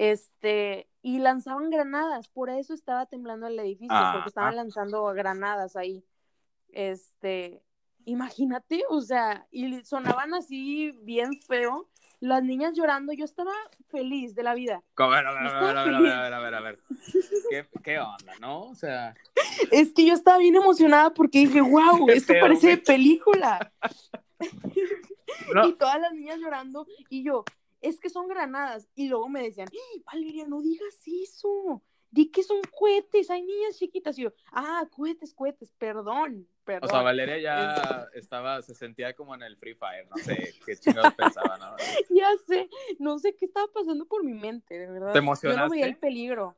Este, 0.00 0.88
y 1.02 1.18
lanzaban 1.18 1.68
granadas, 1.68 2.30
por 2.30 2.48
eso 2.48 2.72
estaba 2.72 3.04
temblando 3.04 3.48
el 3.48 3.58
edificio, 3.58 3.94
porque 4.14 4.30
estaban 4.30 4.56
lanzando 4.56 5.04
granadas 5.12 5.76
ahí. 5.76 6.06
Este, 6.68 7.62
imagínate, 8.06 8.82
o 8.88 9.02
sea, 9.02 9.46
y 9.50 9.84
sonaban 9.84 10.32
así 10.32 10.92
bien 11.02 11.38
feo, 11.46 11.90
las 12.18 12.42
niñas 12.42 12.72
llorando, 12.74 13.12
yo 13.12 13.26
estaba 13.26 13.52
feliz 13.90 14.34
de 14.34 14.42
la 14.42 14.54
vida. 14.54 14.82
A 14.96 15.06
ver, 15.06 15.26
a 15.26 15.34
ver, 15.34 15.46
a 15.46 15.60
ver, 15.60 15.76
a 15.76 15.84
ver, 15.84 15.94
a 15.94 16.00
ver, 16.00 16.32
a 16.32 16.40
ver, 16.40 16.54
a 16.54 16.60
ver, 16.60 16.78
¿Qué, 17.50 17.66
¿Qué, 17.84 17.98
onda, 17.98 18.32
no? 18.40 18.62
O 18.68 18.74
sea. 18.74 19.14
Es 19.70 19.92
que 19.92 20.06
yo 20.06 20.14
estaba 20.14 20.38
bien 20.38 20.56
emocionada 20.56 21.12
porque 21.12 21.40
dije, 21.40 21.60
wow, 21.60 22.08
esto 22.08 22.32
parece 22.40 22.68
de 22.68 22.78
película. 22.78 23.70
Y 25.66 25.72
todas 25.72 26.00
las 26.00 26.12
niñas 26.12 26.38
llorando, 26.38 26.86
y 27.08 27.24
yo, 27.24 27.44
es 27.80 28.00
que 28.00 28.10
son 28.10 28.28
granadas. 28.28 28.88
Y 28.94 29.08
luego 29.08 29.28
me 29.28 29.42
decían, 29.42 29.68
Valeria, 30.04 30.46
no 30.46 30.60
digas 30.60 30.94
eso 31.06 31.82
di 32.10 32.30
que 32.30 32.42
son 32.42 32.60
cohetes, 32.76 33.30
hay 33.30 33.42
niñas 33.42 33.78
chiquitas. 33.78 34.18
Y 34.18 34.22
yo, 34.22 34.32
ah, 34.52 34.86
cohetes, 34.90 35.32
cohetes, 35.32 35.72
perdón, 35.78 36.46
perdón. 36.64 36.90
O 36.90 36.92
sea, 36.92 37.02
Valeria 37.02 37.38
ya 37.38 38.08
estaba, 38.14 38.60
se 38.62 38.74
sentía 38.74 39.14
como 39.14 39.34
en 39.34 39.42
el 39.42 39.56
Free 39.56 39.74
Fire, 39.74 40.08
no 40.08 40.16
sé 40.16 40.54
qué 40.64 40.76
chingados 40.76 41.14
pensaba, 41.14 41.56
¿no? 41.58 41.76
ya 42.10 42.28
sé, 42.46 42.68
no 42.98 43.18
sé 43.18 43.34
qué 43.36 43.44
estaba 43.44 43.68
pasando 43.72 44.06
por 44.06 44.24
mi 44.24 44.34
mente, 44.34 44.78
de 44.78 44.90
verdad. 44.90 45.12
¿Te 45.12 45.18
emocionaste? 45.18 45.60
Yo 45.60 45.64
no 45.64 45.70
veía 45.70 45.86
el 45.86 45.96
peligro. 45.96 46.56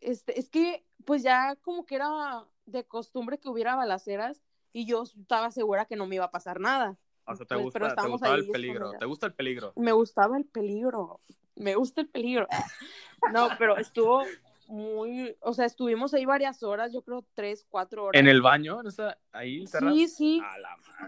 Este, 0.00 0.38
es 0.38 0.48
que, 0.48 0.84
pues 1.04 1.22
ya 1.22 1.56
como 1.56 1.84
que 1.84 1.96
era 1.96 2.44
de 2.66 2.84
costumbre 2.84 3.38
que 3.38 3.48
hubiera 3.48 3.76
balaceras 3.76 4.42
y 4.72 4.86
yo 4.86 5.02
estaba 5.02 5.50
segura 5.50 5.86
que 5.86 5.96
no 5.96 6.06
me 6.06 6.16
iba 6.16 6.26
a 6.26 6.30
pasar 6.30 6.60
nada. 6.60 6.96
O 7.26 7.34
sea, 7.34 7.46
¿te, 7.46 7.54
pues, 7.54 7.64
gusta, 7.64 7.94
¿te 7.94 8.08
gustaba 8.08 8.34
el 8.36 8.48
peligro? 8.48 8.92
¿Te 8.98 9.06
gusta 9.06 9.26
el 9.26 9.34
peligro? 9.34 9.72
Me 9.76 9.92
gustaba 9.92 10.36
el 10.36 10.44
peligro. 10.44 11.20
Me 11.56 11.74
gusta 11.74 12.00
el 12.00 12.08
peligro. 12.08 12.46
No, 13.32 13.48
pero 13.58 13.78
estuvo 13.78 14.22
muy, 14.68 15.36
o 15.40 15.54
sea, 15.54 15.64
estuvimos 15.64 16.12
ahí 16.14 16.24
varias 16.24 16.62
horas, 16.62 16.92
yo 16.92 17.02
creo 17.02 17.24
tres, 17.34 17.66
cuatro 17.68 18.04
horas. 18.04 18.20
¿En 18.20 18.28
el 18.28 18.42
baño? 18.42 18.82
¿No 18.82 18.88
está 18.88 19.18
ahí 19.32 19.66
Sí, 19.66 20.08
sí. 20.08 20.42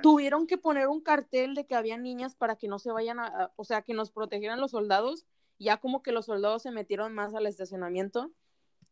Tuvieron 0.02 0.46
que 0.46 0.58
poner 0.58 0.88
un 0.88 1.00
cartel 1.00 1.54
de 1.54 1.66
que 1.66 1.74
había 1.74 1.96
niñas 1.96 2.34
para 2.34 2.56
que 2.56 2.68
no 2.68 2.78
se 2.78 2.90
vayan 2.90 3.20
a, 3.20 3.52
o 3.56 3.64
sea, 3.64 3.82
que 3.82 3.94
nos 3.94 4.10
protegieran 4.10 4.60
los 4.60 4.72
soldados. 4.72 5.26
Ya 5.58 5.78
como 5.78 6.02
que 6.02 6.12
los 6.12 6.26
soldados 6.26 6.62
se 6.62 6.70
metieron 6.70 7.14
más 7.14 7.34
al 7.34 7.46
estacionamiento, 7.46 8.30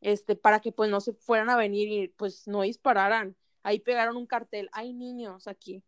este, 0.00 0.34
para 0.34 0.60
que 0.60 0.72
pues 0.72 0.90
no 0.90 1.00
se 1.00 1.12
fueran 1.12 1.48
a 1.48 1.56
venir 1.56 1.88
y 1.88 2.08
pues 2.08 2.48
no 2.48 2.62
dispararan. 2.62 3.36
Ahí 3.62 3.78
pegaron 3.78 4.16
un 4.16 4.26
cartel, 4.26 4.68
hay 4.72 4.92
niños 4.92 5.46
aquí. 5.46 5.82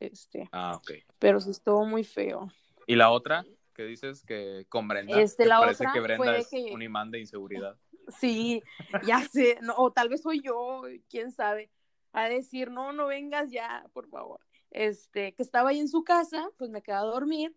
Este. 0.00 0.48
Ah, 0.52 0.76
ok. 0.76 0.90
Pero 1.18 1.40
sí 1.40 1.50
estuvo 1.50 1.84
muy 1.86 2.04
feo. 2.04 2.50
¿Y 2.86 2.96
la 2.96 3.10
otra? 3.10 3.44
que 3.74 3.84
dices 3.84 4.22
que 4.24 4.66
con 4.68 4.88
Brenda, 4.88 5.20
este, 5.20 5.46
la 5.46 5.58
parece 5.58 5.82
otra 5.82 5.92
que 5.92 6.00
Brenda 6.00 6.36
es 6.36 6.48
un 6.72 6.80
imán 6.80 7.10
de 7.10 7.20
inseguridad. 7.20 7.76
Sí, 8.20 8.62
ya 9.06 9.20
sé, 9.20 9.58
no, 9.62 9.74
o 9.78 9.90
tal 9.90 10.10
vez 10.10 10.20
soy 10.20 10.42
yo, 10.42 10.82
quién 11.08 11.32
sabe, 11.32 11.70
a 12.12 12.28
decir, 12.28 12.70
no, 12.70 12.92
no 12.92 13.06
vengas 13.06 13.50
ya, 13.50 13.86
por 13.94 14.10
favor. 14.10 14.40
Este, 14.70 15.32
que 15.32 15.42
estaba 15.42 15.70
ahí 15.70 15.78
en 15.78 15.88
su 15.88 16.04
casa, 16.04 16.50
pues 16.58 16.68
me 16.68 16.82
quedé 16.82 16.96
a 16.96 17.00
dormir 17.00 17.56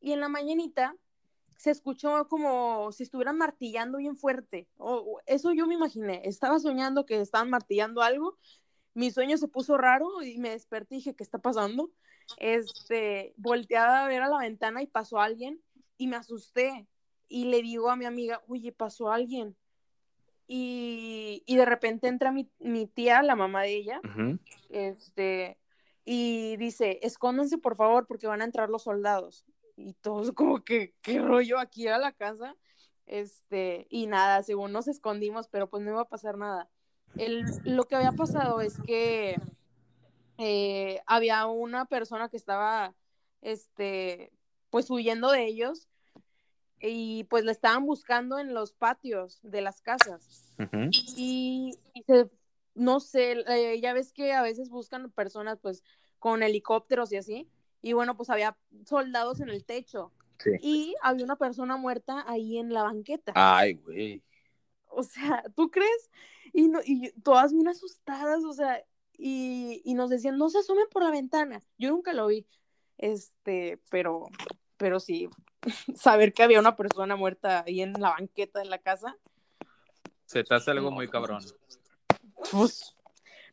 y 0.00 0.12
en 0.12 0.20
la 0.20 0.30
mañanita 0.30 0.96
se 1.58 1.70
escuchó 1.70 2.26
como 2.26 2.90
si 2.92 3.02
estuvieran 3.02 3.36
martillando 3.36 3.98
bien 3.98 4.16
fuerte. 4.16 4.66
O, 4.78 5.20
eso 5.26 5.52
yo 5.52 5.66
me 5.66 5.74
imaginé, 5.74 6.22
estaba 6.24 6.58
soñando 6.58 7.04
que 7.04 7.20
estaban 7.20 7.50
martillando 7.50 8.00
algo, 8.00 8.38
mi 8.94 9.10
sueño 9.10 9.36
se 9.38 9.48
puso 9.48 9.76
raro 9.78 10.22
y 10.22 10.38
me 10.38 10.50
desperté 10.50 10.94
y 10.94 10.98
dije, 10.98 11.14
¿qué 11.14 11.24
está 11.24 11.38
pasando? 11.38 11.90
Este, 12.36 13.34
volteaba 13.36 14.04
a 14.04 14.08
ver 14.08 14.22
a 14.22 14.28
la 14.28 14.38
ventana 14.38 14.82
y 14.82 14.86
pasó 14.86 15.20
alguien 15.20 15.60
y 15.96 16.06
me 16.06 16.16
asusté 16.16 16.86
y 17.28 17.46
le 17.46 17.62
digo 17.62 17.90
a 17.90 17.96
mi 17.96 18.04
amiga, 18.04 18.42
oye, 18.46 18.72
pasó 18.72 19.10
alguien. 19.10 19.56
Y, 20.46 21.42
y 21.46 21.56
de 21.56 21.64
repente 21.64 22.08
entra 22.08 22.30
mi, 22.30 22.50
mi, 22.58 22.86
tía, 22.86 23.22
la 23.22 23.36
mamá 23.36 23.62
de 23.62 23.74
ella, 23.74 24.00
este, 24.68 25.58
y 26.04 26.56
dice, 26.58 26.98
escóndanse 27.02 27.56
por 27.58 27.76
favor 27.76 28.06
porque 28.06 28.26
van 28.26 28.42
a 28.42 28.44
entrar 28.44 28.68
los 28.68 28.82
soldados. 28.82 29.46
Y 29.76 29.94
todos 29.94 30.32
como 30.32 30.62
que, 30.62 30.94
¿qué 31.00 31.18
rollo 31.20 31.58
aquí 31.58 31.88
a 31.88 31.96
la 31.96 32.12
casa? 32.12 32.56
Este, 33.06 33.86
y 33.88 34.06
nada, 34.06 34.42
según 34.42 34.72
nos 34.72 34.88
escondimos, 34.88 35.48
pero 35.48 35.70
pues 35.70 35.82
no 35.82 35.90
iba 35.90 36.02
a 36.02 36.08
pasar 36.08 36.36
nada. 36.36 36.68
El, 37.16 37.44
lo 37.64 37.84
que 37.84 37.96
había 37.96 38.12
pasado 38.12 38.60
es 38.60 38.78
que 38.86 39.40
eh, 40.38 41.00
había 41.06 41.46
una 41.46 41.84
persona 41.84 42.28
que 42.28 42.36
estaba, 42.36 42.94
este, 43.42 44.32
pues 44.70 44.90
huyendo 44.90 45.30
de 45.30 45.44
ellos 45.46 45.88
y 46.80 47.24
pues 47.24 47.44
la 47.44 47.52
estaban 47.52 47.86
buscando 47.86 48.38
en 48.38 48.54
los 48.54 48.72
patios 48.72 49.38
de 49.42 49.60
las 49.60 49.80
casas. 49.80 50.54
Y, 50.80 51.78
no 52.74 53.00
sé, 53.00 53.44
eh, 53.48 53.80
ya 53.80 53.92
ves 53.92 54.12
que 54.12 54.32
a 54.32 54.42
veces 54.42 54.68
buscan 54.68 55.10
personas 55.10 55.58
pues 55.60 55.82
con 56.18 56.42
helicópteros 56.42 57.12
y 57.12 57.16
así. 57.16 57.48
Y 57.82 57.92
bueno, 57.92 58.16
pues 58.16 58.30
había 58.30 58.56
soldados 58.84 59.40
en 59.40 59.48
el 59.48 59.64
techo. 59.64 60.12
Y 60.60 60.94
había 61.02 61.24
una 61.24 61.36
persona 61.36 61.76
muerta 61.76 62.24
ahí 62.26 62.58
en 62.58 62.72
la 62.72 62.82
banqueta. 62.82 63.32
Ay, 63.36 63.74
güey. 63.74 64.22
O 64.94 65.02
sea, 65.02 65.42
¿tú 65.54 65.70
crees? 65.70 66.10
Y, 66.52 66.68
no, 66.68 66.80
y 66.84 67.12
todas 67.22 67.52
bien 67.52 67.68
asustadas, 67.68 68.44
o 68.44 68.52
sea, 68.52 68.84
y, 69.16 69.82
y 69.84 69.94
nos 69.94 70.10
decían, 70.10 70.38
no 70.38 70.48
se 70.50 70.58
asomen 70.58 70.86
por 70.90 71.02
la 71.02 71.10
ventana. 71.10 71.62
Yo 71.78 71.90
nunca 71.90 72.12
lo 72.12 72.26
vi, 72.26 72.46
este, 72.98 73.80
pero, 73.90 74.26
pero 74.76 75.00
sí, 75.00 75.28
saber 75.94 76.32
que 76.32 76.42
había 76.42 76.60
una 76.60 76.76
persona 76.76 77.16
muerta 77.16 77.64
ahí 77.66 77.80
en 77.80 77.94
la 77.94 78.10
banqueta 78.10 78.58
de 78.58 78.66
la 78.66 78.78
casa. 78.78 79.16
Se 80.26 80.44
te 80.44 80.54
hace 80.54 80.70
algo 80.70 80.90
muy 80.90 81.08
cabrón. 81.08 81.44
Pues 82.50 82.96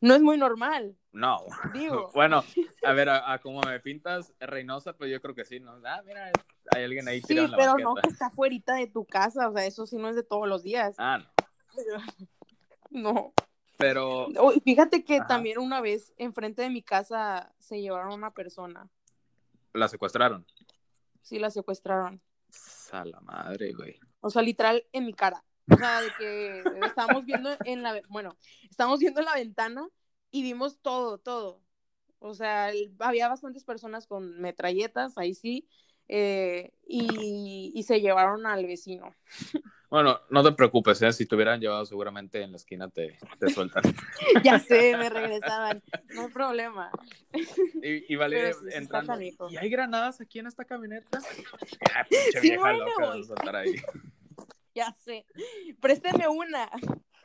no 0.02 0.16
es 0.16 0.22
muy 0.22 0.38
normal. 0.38 0.98
No. 1.12 1.46
Digo. 1.74 2.12
bueno, 2.14 2.44
a 2.84 2.94
ver, 2.94 3.10
a, 3.10 3.40
como 3.40 3.62
me 3.62 3.80
pintas 3.80 4.34
Reynosa, 4.40 4.94
pues 4.94 5.12
yo 5.12 5.22
creo 5.22 5.36
que 5.36 5.46
sí, 5.46 5.60
¿no? 5.60 5.80
Ah, 5.86 6.02
mira, 6.06 6.32
hay 6.76 6.84
alguien 6.84 7.08
ahí 7.08 7.22
tirado 7.22 7.48
sí, 7.48 7.52
la 7.52 7.58
pero 7.58 7.72
banqueta. 7.72 7.90
no 7.90 7.96
que 7.96 8.10
está 8.10 8.30
fuera 8.30 8.76
de 8.76 8.88
tu 8.88 9.06
casa, 9.06 9.50
o 9.50 9.54
sea, 9.54 9.66
eso 9.66 9.86
sí 9.86 9.98
no 9.98 10.10
es 10.10 10.16
de 10.16 10.24
todos 10.24 10.48
los 10.48 10.64
días. 10.64 10.96
Ah, 10.98 11.20
no. 11.20 11.30
no. 12.90 13.34
Pero. 13.78 14.28
fíjate 14.64 15.06
que 15.06 15.22
también 15.22 15.58
una 15.58 15.80
vez 15.80 16.14
enfrente 16.18 16.62
de 16.62 16.70
mi 16.70 16.84
casa 16.84 17.54
se 17.60 17.82
llevaron 17.82 18.12
a 18.12 18.16
una 18.16 18.34
persona. 18.34 18.90
¿La 19.74 19.88
secuestraron? 19.88 20.46
Sí, 21.22 21.40
la 21.40 21.50
secuestraron. 21.50 22.22
A 22.92 23.06
la 23.06 23.22
madre, 23.22 23.72
güey. 23.74 23.98
O 24.20 24.30
sea, 24.30 24.42
literal 24.42 24.86
en 24.92 25.06
mi 25.06 25.14
cara. 25.14 25.46
O 25.72 25.78
sea, 25.78 26.02
de 26.02 26.10
que 26.18 26.64
estábamos 26.86 27.26
viendo 27.26 27.50
en 27.66 27.84
la, 27.84 28.02
bueno, 28.10 28.36
estábamos 28.70 29.00
viendo 29.00 29.20
en 29.20 29.26
la 29.26 29.36
ventana 29.36 29.88
y 30.32 30.41
vimos 30.41 30.80
todo, 30.82 31.18
todo. 31.18 31.62
O 32.20 32.34
sea, 32.34 32.72
había 33.00 33.30
bastantes 33.30 33.64
personas 33.64 34.06
con 34.08 34.40
metralletas, 34.41 35.18
ahí 35.18 35.34
sí, 35.34 35.68
eh, 36.10 36.72
y, 36.88 37.84
se 37.84 38.02
llevaron 38.02 38.46
al 38.46 38.66
vecino. 38.66 39.16
Bueno, 39.90 40.20
no 40.30 40.44
te 40.44 40.52
preocupes, 40.52 41.02
¿eh? 41.02 41.12
si 41.12 41.26
te 41.26 41.34
hubieran 41.34 41.60
llevado 41.60 41.84
seguramente 41.84 42.44
en 42.44 42.52
la 42.52 42.58
esquina 42.58 42.90
te, 42.90 43.18
te 43.40 43.50
sueltan. 43.50 43.82
ya 44.44 44.60
sé, 44.60 44.96
me 44.96 45.10
regresaban, 45.10 45.82
no 46.14 46.22
hay 46.22 46.28
problema. 46.28 46.91
Y, 47.82 48.14
y 48.14 48.16
vale 48.16 48.52
entrando. 48.72 49.20
¿Y 49.20 49.58
hay 49.58 49.68
granadas 49.68 50.22
aquí 50.22 50.38
en 50.38 50.46
esta 50.46 50.64
camioneta? 50.64 51.20
Ah, 51.96 52.06
pinche 52.08 52.40
vieja 52.40 52.72
loca 52.72 53.16
de 53.16 53.24
soltar 53.24 53.56
ahí. 53.56 53.82
Ya 54.80 54.94
sé, 54.94 55.26
présteme 55.82 56.26
una. 56.30 56.70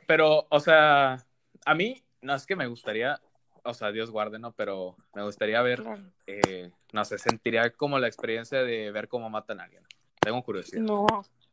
Pero, 0.08 0.48
o 0.50 0.58
sea, 0.58 1.24
a 1.64 1.74
mí, 1.76 2.02
no 2.20 2.34
es 2.34 2.46
que 2.46 2.56
me 2.56 2.66
gustaría, 2.66 3.20
o 3.62 3.72
sea, 3.72 3.92
Dios 3.92 4.10
guarde, 4.10 4.40
¿no? 4.40 4.50
Pero 4.50 4.96
me 5.14 5.22
gustaría 5.22 5.62
ver, 5.62 5.84
eh, 6.26 6.72
no 6.92 7.04
sé, 7.04 7.16
sentiría 7.16 7.70
como 7.70 8.00
la 8.00 8.08
experiencia 8.08 8.64
de 8.64 8.90
ver 8.90 9.06
cómo 9.06 9.30
matan 9.30 9.60
a 9.60 9.64
alguien. 9.64 9.84
Tengo 10.18 10.42
curiosidad. 10.42 10.82
No, 10.82 11.06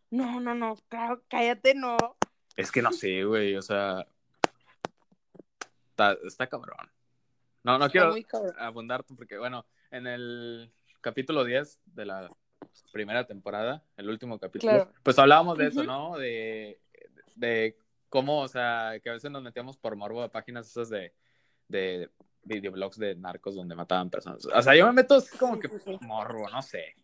no, 0.09 0.39
no, 0.39 0.55
no, 0.55 0.75
cállate, 1.27 1.75
no. 1.75 1.97
Es 2.55 2.71
que 2.71 2.81
no 2.81 2.91
sé, 2.91 3.23
güey, 3.23 3.55
o 3.55 3.61
sea, 3.61 4.07
está, 6.25 6.47
cabrón. 6.47 6.91
No, 7.61 7.77
no 7.77 7.91
quiero 7.91 8.15
abundar 8.57 9.03
porque, 9.03 9.37
bueno, 9.37 9.67
en 9.91 10.07
el 10.07 10.73
capítulo 10.99 11.43
10 11.43 11.79
de 11.85 12.05
la 12.07 12.27
primera 12.91 13.25
temporada, 13.25 13.83
el 13.97 14.09
último 14.09 14.39
capítulo, 14.39 14.91
pues 15.03 15.17
hablábamos 15.19 15.57
de 15.57 15.67
eso, 15.67 15.83
¿no? 15.83 16.17
De, 16.17 16.79
de 17.35 17.77
cómo, 18.09 18.41
o 18.41 18.47
sea, 18.47 18.99
que 19.01 19.09
a 19.09 19.13
veces 19.13 19.31
nos 19.31 19.41
metíamos 19.41 19.77
por 19.77 19.95
morbo 19.95 20.21
a 20.21 20.31
páginas 20.31 20.67
esas 20.67 20.89
de, 20.89 21.13
de 21.67 22.09
videoblogs 22.43 22.97
de 22.97 23.15
narcos 23.15 23.55
donde 23.55 23.75
mataban 23.75 24.09
personas. 24.09 24.45
O 24.45 24.61
sea, 24.61 24.75
yo 24.75 24.85
me 24.87 24.93
meto 24.93 25.17
como 25.39 25.59
que 25.59 25.69
morbo, 26.01 26.49
no 26.49 26.61
sé. 26.61 26.95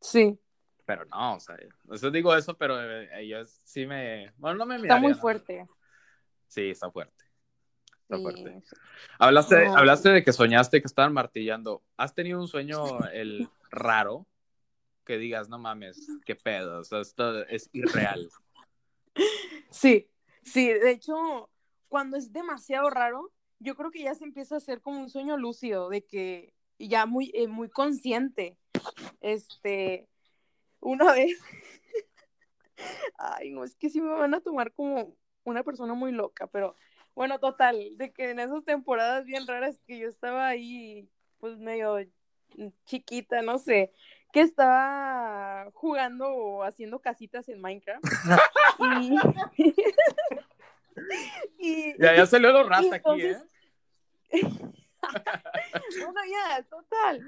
Sí. 0.00 0.38
Pero 0.84 1.04
no, 1.06 1.34
o 1.34 1.40
sea, 1.40 1.56
yo 2.00 2.10
digo 2.10 2.34
eso, 2.34 2.56
pero 2.56 2.80
eh, 2.80 3.28
yo 3.28 3.44
sí 3.62 3.86
me... 3.86 4.32
Bueno, 4.38 4.58
no 4.58 4.66
me 4.66 4.76
Está 4.76 4.98
muy 4.98 5.14
fuerte. 5.14 5.66
Sí, 6.46 6.70
está 6.70 6.90
fuerte. 6.90 7.24
Está 8.02 8.18
fuerte. 8.18 8.62
Hablaste, 9.18 9.66
hablaste 9.66 10.08
de 10.10 10.24
que 10.24 10.32
soñaste 10.32 10.80
que 10.80 10.86
estaban 10.86 11.12
martillando. 11.12 11.82
¿Has 11.98 12.14
tenido 12.14 12.40
un 12.40 12.48
sueño 12.48 13.00
el 13.12 13.50
raro? 13.70 14.26
Que 15.08 15.16
digas, 15.16 15.48
no 15.48 15.58
mames, 15.58 16.06
qué 16.26 16.34
pedo, 16.36 16.82
esto 16.82 17.44
es 17.46 17.70
irreal. 17.72 18.28
Sí, 19.70 20.06
sí, 20.42 20.68
de 20.68 20.90
hecho, 20.90 21.50
cuando 21.88 22.18
es 22.18 22.30
demasiado 22.32 22.90
raro, 22.90 23.32
yo 23.58 23.74
creo 23.74 23.90
que 23.90 24.02
ya 24.02 24.14
se 24.14 24.24
empieza 24.24 24.54
a 24.54 24.58
hacer 24.58 24.82
como 24.82 25.00
un 25.00 25.08
sueño 25.08 25.38
lúcido, 25.38 25.88
de 25.88 26.04
que 26.04 26.52
ya 26.78 27.06
muy, 27.06 27.30
eh, 27.34 27.48
muy 27.48 27.70
consciente. 27.70 28.58
Este, 29.20 30.08
una 30.80 31.12
vez, 31.12 31.38
ay, 33.18 33.50
no, 33.50 33.64
es 33.64 33.76
que 33.76 33.88
sí 33.88 34.02
me 34.02 34.10
van 34.10 34.34
a 34.34 34.40
tomar 34.40 34.72
como 34.74 35.16
una 35.44 35.64
persona 35.64 35.94
muy 35.94 36.12
loca, 36.12 36.46
pero 36.48 36.76
bueno, 37.14 37.40
total, 37.40 37.96
de 37.96 38.12
que 38.12 38.30
en 38.30 38.40
esas 38.40 38.62
temporadas 38.64 39.24
bien 39.24 39.46
raras 39.46 39.80
que 39.86 39.98
yo 39.98 40.08
estaba 40.08 40.48
ahí, 40.48 41.08
pues 41.38 41.58
medio 41.58 41.98
chiquita, 42.84 43.42
no 43.42 43.58
sé, 43.58 43.92
que 44.38 44.44
estaba 44.44 45.68
jugando 45.74 46.28
o 46.28 46.62
haciendo 46.62 47.00
casitas 47.00 47.48
en 47.48 47.60
Minecraft. 47.60 48.04
y, 51.58 51.96
ya, 52.02 52.16
ya 52.16 52.26
salió 52.26 52.52
lo 52.52 52.62
rata 52.62 52.96
aquí, 52.96 53.22
¿eh? 53.22 53.36
bueno, 54.30 56.20
ya, 56.30 56.62
total. 56.70 57.20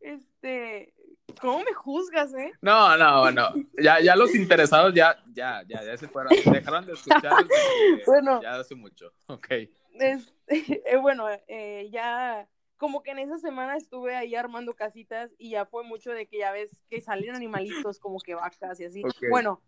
Este, 0.00 0.92
¿cómo 1.40 1.60
me 1.60 1.72
juzgas, 1.72 2.34
eh? 2.34 2.52
No, 2.60 2.98
no, 2.98 3.30
no. 3.30 3.54
Ya, 3.82 4.00
ya 4.00 4.14
los 4.14 4.34
interesados 4.34 4.92
ya, 4.92 5.16
ya, 5.32 5.62
ya, 5.66 5.82
ya 5.82 5.96
se 5.96 6.06
fueron, 6.08 6.34
dejaron 6.52 6.84
de 6.84 6.92
escuchar 6.92 7.32
bueno, 8.06 8.42
ya 8.42 8.56
hace 8.56 8.74
mucho. 8.74 9.10
Ok. 9.26 9.48
Este, 9.94 10.82
eh, 10.84 10.96
bueno, 10.98 11.28
eh, 11.48 11.88
ya 11.90 12.46
como 12.82 13.04
que 13.04 13.12
en 13.12 13.20
esa 13.20 13.38
semana 13.38 13.76
estuve 13.76 14.16
ahí 14.16 14.34
armando 14.34 14.74
casitas 14.74 15.30
y 15.38 15.50
ya 15.50 15.66
fue 15.66 15.84
mucho 15.84 16.10
de 16.10 16.26
que 16.26 16.38
ya 16.38 16.50
ves 16.50 16.82
que 16.90 17.00
salen 17.00 17.32
animalitos 17.32 18.00
como 18.00 18.18
que 18.18 18.34
vacas 18.34 18.80
y 18.80 18.84
así. 18.86 19.04
Bueno, 19.30 19.62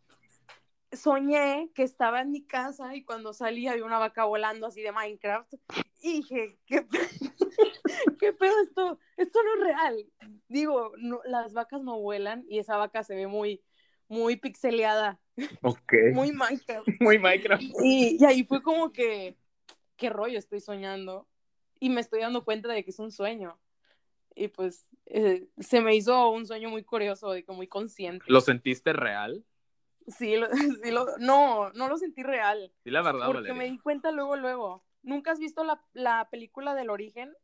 soñé 0.91 1.71
que 1.77 1.85
estaba 1.85 2.23
en 2.23 2.33
mi 2.33 2.45
casa 2.45 2.97
y 2.97 3.05
cuando 3.05 3.33
salí 3.33 3.69
había 3.69 3.85
una 3.85 4.01
vaca 4.01 4.25
volando 4.25 4.67
así 4.67 4.83
de 4.83 4.91
Minecraft 4.91 5.55
y 6.03 6.15
dije, 6.15 6.59
¿qué, 6.67 6.89
¿qué 8.19 8.33
pedo 8.33 8.61
esto? 8.65 8.99
Esto 9.17 9.39
no 9.45 9.55
es 9.55 9.61
real. 9.61 10.07
Digo, 10.49 10.91
las 11.25 11.53
vacas 11.53 11.83
no 11.83 12.01
vuelan 12.01 12.45
y 12.49 12.59
esa 12.59 12.77
vaca 12.77 13.05
se 13.05 13.15
ve 13.15 13.29
muy, 13.29 13.63
muy 14.09 14.35
pixeleada. 14.35 15.21
Ok. 15.63 15.93
Muy 16.15 16.33
Minecraft. 16.33 16.89
Muy 16.99 17.21
Minecraft. 17.21 17.63
Y, 17.81 18.17
y 18.21 18.25
ahí 18.25 18.43
fue 18.43 18.61
como 18.61 18.93
que, 18.93 19.37
¿qué 19.95 20.11
rollo 20.11 20.37
estoy 20.37 20.59
soñando? 20.59 21.29
Y 21.85 21.91
me 21.91 22.01
estoy 22.01 22.21
dando 22.21 22.47
cuenta 22.47 22.73
de 22.73 22.83
que 22.83 22.93
es 22.93 22.99
un 22.99 23.13
sueño. 23.13 23.61
Y 24.35 24.49
pues 24.49 24.87
eh, 25.05 25.47
se 25.59 25.83
me 25.83 25.95
hizo 25.95 26.31
un 26.31 26.47
sueño 26.47 26.71
muy 26.71 26.83
curioso, 26.83 27.31
de 27.31 27.45
que 27.45 27.53
muy 27.53 27.69
consciente. 27.69 28.25
¿Lo 28.27 28.41
sentiste 28.41 28.95
real? 28.95 29.45
Sí, 30.07 30.35
sí 30.83 30.91
lo, 30.91 31.07
no, 31.19 31.71
no 31.73 31.89
lo 31.89 31.99
sentí 31.99 32.23
real. 32.23 32.73
Sí, 32.85 32.91
la 32.91 33.03
verdad, 33.03 33.27
Porque 33.27 33.53
me 33.53 33.67
di 33.67 33.79
cuenta 33.79 34.13
luego, 34.13 34.35
luego. 34.37 34.83
¿Nunca 35.03 35.33
has 35.33 35.39
visto 35.39 35.63
la, 35.63 35.85
la 35.93 36.31
película 36.31 36.75
del 36.75 36.89
origen? 36.89 37.37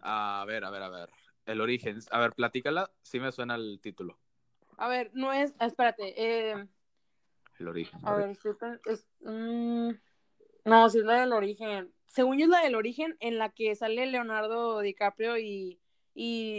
A 0.00 0.44
ver, 0.46 0.64
a 0.64 0.70
ver, 0.70 0.82
a 0.82 0.88
ver. 0.88 1.10
El 1.44 1.60
origen. 1.60 1.98
A 2.10 2.20
ver, 2.20 2.32
platícala, 2.32 2.90
sí 3.02 3.20
me 3.20 3.32
suena 3.32 3.56
el 3.56 3.80
título. 3.82 4.18
A 4.78 4.88
ver, 4.88 5.10
no 5.12 5.30
es, 5.30 5.52
espérate. 5.60 6.14
Eh... 6.16 6.66
El 7.58 7.68
origen. 7.68 8.00
A 8.02 8.14
ver, 8.14 8.34
es, 8.86 9.06
mm, 9.20 9.90
no, 10.64 10.88
sí 10.88 11.00
es 11.00 11.04
la 11.04 11.20
del 11.20 11.34
origen 11.34 11.93
según 12.14 12.38
yo 12.38 12.44
es 12.44 12.50
la 12.50 12.60
del 12.60 12.76
origen, 12.76 13.16
en 13.18 13.38
la 13.38 13.50
que 13.50 13.74
sale 13.74 14.06
Leonardo 14.06 14.78
DiCaprio 14.78 15.36
y, 15.36 15.80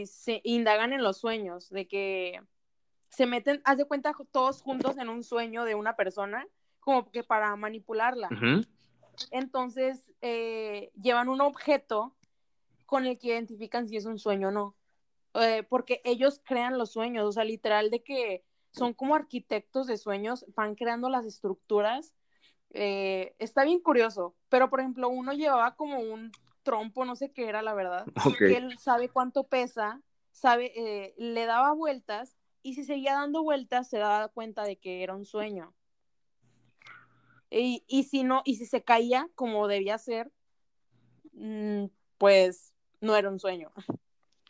se 0.06 0.42
indagan 0.44 0.92
en 0.92 1.02
los 1.02 1.18
sueños, 1.18 1.70
de 1.70 1.88
que 1.88 2.42
se 3.08 3.26
meten, 3.26 3.62
haz 3.64 3.78
de 3.78 3.86
cuenta, 3.86 4.14
todos 4.32 4.62
juntos 4.62 4.98
en 4.98 5.08
un 5.08 5.24
sueño 5.24 5.64
de 5.64 5.74
una 5.74 5.96
persona, 5.96 6.46
como 6.82 7.10
que 7.10 7.24
para 7.24 7.56
manipularla. 7.56 8.28
Entonces, 9.32 10.12
eh, 10.20 10.92
llevan 11.02 11.30
un 11.30 11.40
objeto 11.40 12.18
con 12.86 13.06
el 13.06 13.18
que 13.18 13.28
identifican 13.28 13.88
si 13.88 13.96
es 13.96 14.06
un 14.06 14.20
sueño 14.20 14.50
o 14.50 14.52
no. 14.52 14.76
Eh, 15.36 15.64
porque 15.70 16.02
ellos 16.04 16.42
crean 16.44 16.78
los 16.78 16.92
sueños, 16.92 17.26
o 17.26 17.32
sea, 17.32 17.46
literal 17.46 17.92
de 17.92 18.04
que 18.04 18.44
son 18.72 18.94
como 18.94 19.16
arquitectos 19.16 19.88
de 19.88 19.98
sueños, 19.98 20.46
van 20.54 20.76
creando 20.76 21.08
las 21.08 21.26
estructuras 21.26 22.14
eh, 22.72 23.36
está 23.40 23.64
bien 23.64 23.80
curioso, 23.80 24.36
pero 24.50 24.70
por 24.70 24.80
ejemplo, 24.80 25.10
uno 25.10 25.34
llevaba 25.34 25.76
como 25.76 26.00
un 26.00 26.32
trompo, 26.64 27.06
no 27.06 27.16
sé 27.16 27.32
qué 27.32 27.48
era 27.48 27.62
la 27.62 27.74
verdad, 27.74 28.06
porque 28.24 28.58
él 28.58 28.78
sabe 28.80 29.10
cuánto 29.10 29.46
pesa, 29.46 30.02
sabe, 30.32 30.74
eh, 30.76 31.14
le 31.18 31.46
daba 31.46 31.74
vueltas 31.74 32.36
y 32.62 32.74
si 32.74 32.84
seguía 32.84 33.14
dando 33.14 33.44
vueltas 33.44 33.90
se 33.90 33.98
daba 33.98 34.28
cuenta 34.28 34.64
de 34.64 34.78
que 34.78 35.04
era 35.04 35.16
un 35.16 35.26
sueño. 35.26 35.74
Y, 37.50 37.86
y 37.88 38.04
si 38.04 38.24
no, 38.24 38.42
y 38.44 38.56
si 38.56 38.66
se 38.66 38.84
caía 38.84 39.30
como 39.36 39.68
debía 39.68 39.98
ser, 39.98 40.32
mm, 41.34 41.86
pues 42.18 42.74
no 43.02 43.16
era 43.16 43.30
un 43.30 43.40
sueño. 43.40 43.72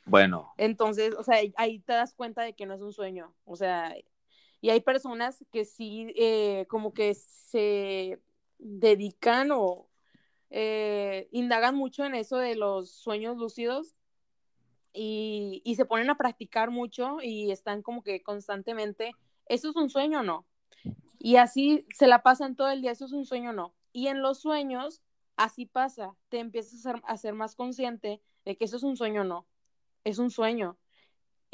Bueno. 0.06 0.54
Entonces, 0.58 1.14
o 1.16 1.24
sea, 1.24 1.38
ahí 1.58 1.80
te 1.80 1.94
das 1.94 2.14
cuenta 2.14 2.44
de 2.44 2.54
que 2.54 2.66
no 2.66 2.74
es 2.74 2.82
un 2.82 2.94
sueño. 2.94 3.36
O 3.44 3.56
sea, 3.56 3.94
y 4.62 4.70
hay 4.70 4.82
personas 4.82 5.44
que 5.52 5.66
sí, 5.66 6.14
eh, 6.16 6.66
como 6.70 6.94
que 6.94 7.14
se 7.14 8.22
dedican 8.58 9.52
o 9.52 9.90
eh, 10.50 11.28
indagan 11.32 11.76
mucho 11.76 12.06
en 12.06 12.16
eso 12.16 12.38
de 12.38 12.56
los 12.56 12.92
sueños 12.92 13.38
lúcidos 13.38 13.96
y, 14.94 15.62
se 15.76 15.86
ponen 15.86 16.10
a 16.10 16.18
practicar 16.18 16.72
mucho 16.72 17.18
y 17.22 17.52
están 17.52 17.82
como 17.82 18.02
que 18.02 18.24
constantemente, 18.24 19.12
¿eso 19.48 19.70
es 19.70 19.76
un 19.76 19.90
sueño 19.90 20.22
o 20.22 20.24
no? 20.24 20.46
Y 21.20 21.36
así 21.36 21.86
se 21.94 22.08
la 22.08 22.24
pasan 22.24 22.56
todo 22.56 22.70
el 22.70 22.82
día, 22.82 22.92
¿eso 22.92 23.06
es 23.06 23.12
un 23.12 23.26
sueño 23.26 23.50
o 23.50 23.54
no? 23.54 23.76
Y 23.92 24.08
en 24.08 24.22
los 24.22 24.40
sueños, 24.40 25.02
así 25.36 25.66
pasa, 25.66 26.16
te 26.30 26.40
empiezas 26.40 26.86
a 26.86 27.02
a 27.06 27.18
ser 27.18 27.34
más 27.34 27.56
consciente 27.56 28.22
de 28.46 28.56
que 28.56 28.66
eso 28.66 28.78
es 28.78 28.84
un 28.84 28.96
sueño 28.96 29.22
o 29.22 29.26
no, 29.26 29.48
es 30.06 30.18
un 30.18 30.32
sueño 30.32 30.78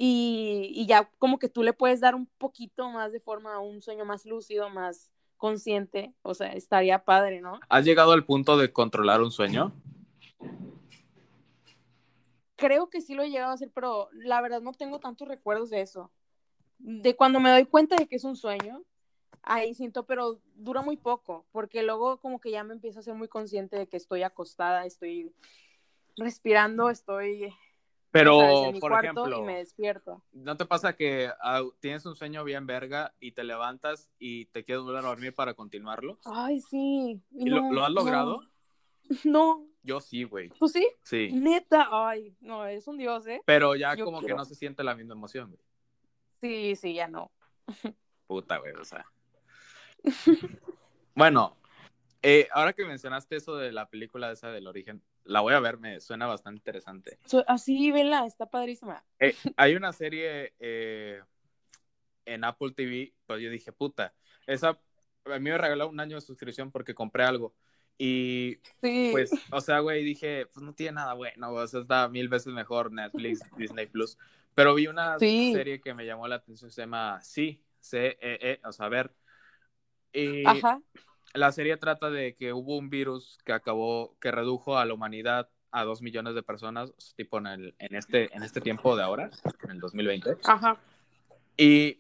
y, 0.04 0.88
ya 0.88 1.12
como 1.20 1.38
que 1.38 1.48
tú 1.48 1.62
le 1.62 1.74
puedes 1.74 2.00
dar 2.00 2.16
un 2.16 2.26
poquito 2.40 2.90
más 2.90 3.12
de 3.12 3.20
forma 3.20 3.54
a 3.54 3.60
un 3.60 3.84
sueño 3.84 4.04
más 4.04 4.26
lúcido, 4.26 4.68
más 4.68 5.12
consciente, 5.38 6.16
o 6.24 6.34
sea, 6.34 6.54
estaría 6.54 7.06
padre, 7.06 7.40
¿no? 7.40 7.60
¿Has 7.70 7.86
llegado 7.86 8.12
al 8.12 8.26
punto 8.26 8.58
de 8.58 8.74
controlar 8.74 9.22
un 9.22 9.30
sueño? 9.30 9.72
Creo 12.56 12.90
que 12.90 13.02
sí 13.02 13.14
lo 13.14 13.22
he 13.22 13.30
llegado 13.30 13.52
a 13.52 13.54
hacer, 13.54 13.70
pero 13.76 14.10
la 14.14 14.42
verdad 14.42 14.62
no 14.62 14.74
tengo 14.74 15.00
tantos 15.00 15.28
recuerdos 15.28 15.70
de 15.70 15.82
eso. 15.82 16.12
De 16.80 17.16
cuando 17.16 17.40
me 17.40 17.52
doy 17.52 17.66
cuenta 17.66 17.96
de 17.96 18.08
que 18.08 18.16
es 18.16 18.24
un 18.24 18.36
sueño, 18.36 18.84
ahí 19.44 19.76
siento, 19.76 20.08
pero 20.08 20.42
dura 20.56 20.82
muy 20.82 20.98
poco, 20.98 21.46
porque 21.52 21.84
luego 21.84 22.20
como 22.20 22.42
que 22.42 22.50
ya 22.50 22.64
me 22.64 22.74
empiezo 22.74 23.02
a 23.02 23.04
ser 23.04 23.14
muy 23.14 23.28
consciente 23.28 23.78
de 23.78 23.88
que 23.88 23.98
estoy 23.98 24.24
acostada, 24.24 24.84
estoy 24.88 25.32
respirando, 26.18 26.90
estoy 26.90 27.54
Pero, 28.12 28.74
por 28.80 28.94
ejemplo, 28.94 29.40
y 29.40 29.42
me 29.42 29.58
despierto. 29.58 30.22
¿no 30.34 30.58
te 30.58 30.66
pasa 30.66 30.94
que 30.94 31.32
ah, 31.42 31.64
tienes 31.80 32.06
un 32.06 32.16
sueño 32.16 32.44
bien 32.44 32.68
verga 32.68 33.14
y 33.22 33.32
te 33.32 33.46
levantas 33.46 34.12
y 34.20 34.46
te 34.48 34.66
quieres 34.66 34.84
volver 34.84 35.06
a 35.06 35.08
dormir 35.08 35.34
para 35.34 35.54
continuarlo? 35.54 36.20
Ay, 36.26 36.60
sí. 36.60 37.22
¿Y 37.32 37.50
lo, 37.50 37.62
no, 37.62 37.72
lo 37.72 37.86
has 37.86 37.92
logrado? 37.92 38.42
No, 39.26 39.68
Yo 39.84 40.00
sí, 40.00 40.24
güey. 40.24 40.50
¿tú 40.52 40.70
sí? 40.70 40.88
Sí. 41.04 41.32
Neta, 41.34 41.90
ay, 41.92 42.34
no, 42.40 42.66
es 42.66 42.88
un 42.88 42.98
dios, 42.98 43.28
¿eh? 43.28 43.42
Pero 43.46 43.76
ya 43.76 43.94
Yo 43.94 44.06
como 44.06 44.22
que 44.22 44.34
no 44.34 44.46
se 44.46 44.56
siente 44.56 44.86
la 44.86 44.96
misma 44.96 45.16
emoción, 45.16 45.50
güey. 45.50 45.62
Sí, 46.40 46.76
sí, 46.78 46.94
ya 46.94 47.10
no. 47.10 47.30
Puta, 48.28 48.58
güey, 48.58 48.74
o 48.74 48.86
sea. 48.86 49.06
bueno, 51.16 51.58
eh, 52.22 52.48
ahora 52.54 52.74
que 52.74 52.86
mencionaste 52.86 53.36
eso 53.36 53.56
de 53.58 53.72
la 53.72 53.90
película 53.90 54.32
esa 54.32 54.52
del 54.52 54.68
origen, 54.68 55.02
la 55.24 55.42
voy 55.42 55.54
a 55.54 55.60
ver, 55.60 55.78
me 55.78 56.00
suena 56.00 56.28
bastante 56.28 56.60
interesante. 56.60 57.18
So- 57.26 57.46
así, 57.48 57.92
vela, 57.92 58.26
está 58.26 58.46
padrísima. 58.48 59.04
Eh, 59.20 59.36
hay 59.58 59.76
una 59.76 59.94
serie 59.94 60.54
eh, 60.60 61.22
en 62.26 62.44
Apple 62.44 62.72
TV, 62.76 63.14
pues 63.26 63.42
yo 63.42 63.50
dije, 63.50 63.72
puta, 63.72 64.14
esa, 64.48 64.70
a 65.26 65.40
mí 65.40 65.50
me 65.50 65.58
regaló 65.58 65.90
un 65.90 66.00
año 66.00 66.16
de 66.16 66.22
suscripción 66.22 66.72
porque 66.72 66.94
compré 66.94 67.24
algo. 67.24 67.54
Y 67.98 68.60
Sí. 68.82 69.10
pues, 69.12 69.32
o 69.52 69.62
sea, 69.62 69.80
güey, 69.80 70.04
dije, 70.04 70.48
pues 70.48 70.64
no 70.64 70.74
tiene 70.74 70.94
nada 70.94 71.14
bueno, 71.14 71.52
o 71.52 71.68
sea, 71.68 71.82
está 71.82 72.08
mil 72.10 72.30
veces 72.30 72.52
mejor 72.54 72.92
Netflix, 72.92 73.42
Disney 73.58 73.86
Plus. 73.88 74.18
Pero 74.56 74.74
vi 74.76 74.88
una 74.88 75.20
Sí. 75.20 75.52
serie 75.54 75.82
que 75.82 75.94
me 75.94 76.06
llamó 76.06 76.28
la 76.28 76.36
atención, 76.36 76.72
se 76.72 76.82
llama 76.82 77.22
Sí, 77.22 77.64
C, 77.80 78.18
E, 78.22 78.40
E, 78.42 78.60
o 78.68 78.72
sea, 78.72 78.88
a 78.88 78.90
ver. 78.90 79.14
Y 80.14 80.46
Ajá. 80.46 80.82
La 81.34 81.52
serie 81.52 81.78
trata 81.78 82.10
de 82.10 82.36
que 82.36 82.54
hubo 82.54 82.78
un 82.78 82.90
virus 82.90 83.38
que 83.46 83.54
acabó, 83.54 84.16
que 84.20 84.32
redujo 84.32 84.78
a 84.78 84.86
la 84.86 84.94
humanidad 84.94 85.50
a 85.72 85.84
dos 85.84 86.02
millones 86.02 86.36
de 86.36 86.44
personas, 86.44 86.92
tipo 87.16 87.38
en, 87.38 87.48
el, 87.48 87.76
en, 87.80 87.96
este, 87.96 88.36
en 88.36 88.44
este 88.44 88.60
tiempo 88.60 88.96
de 88.96 89.04
ahora, 89.04 89.30
en 89.64 89.72
el 89.72 89.80
2020. 89.80 90.38
Ajá. 90.44 90.78
Y 91.58 92.00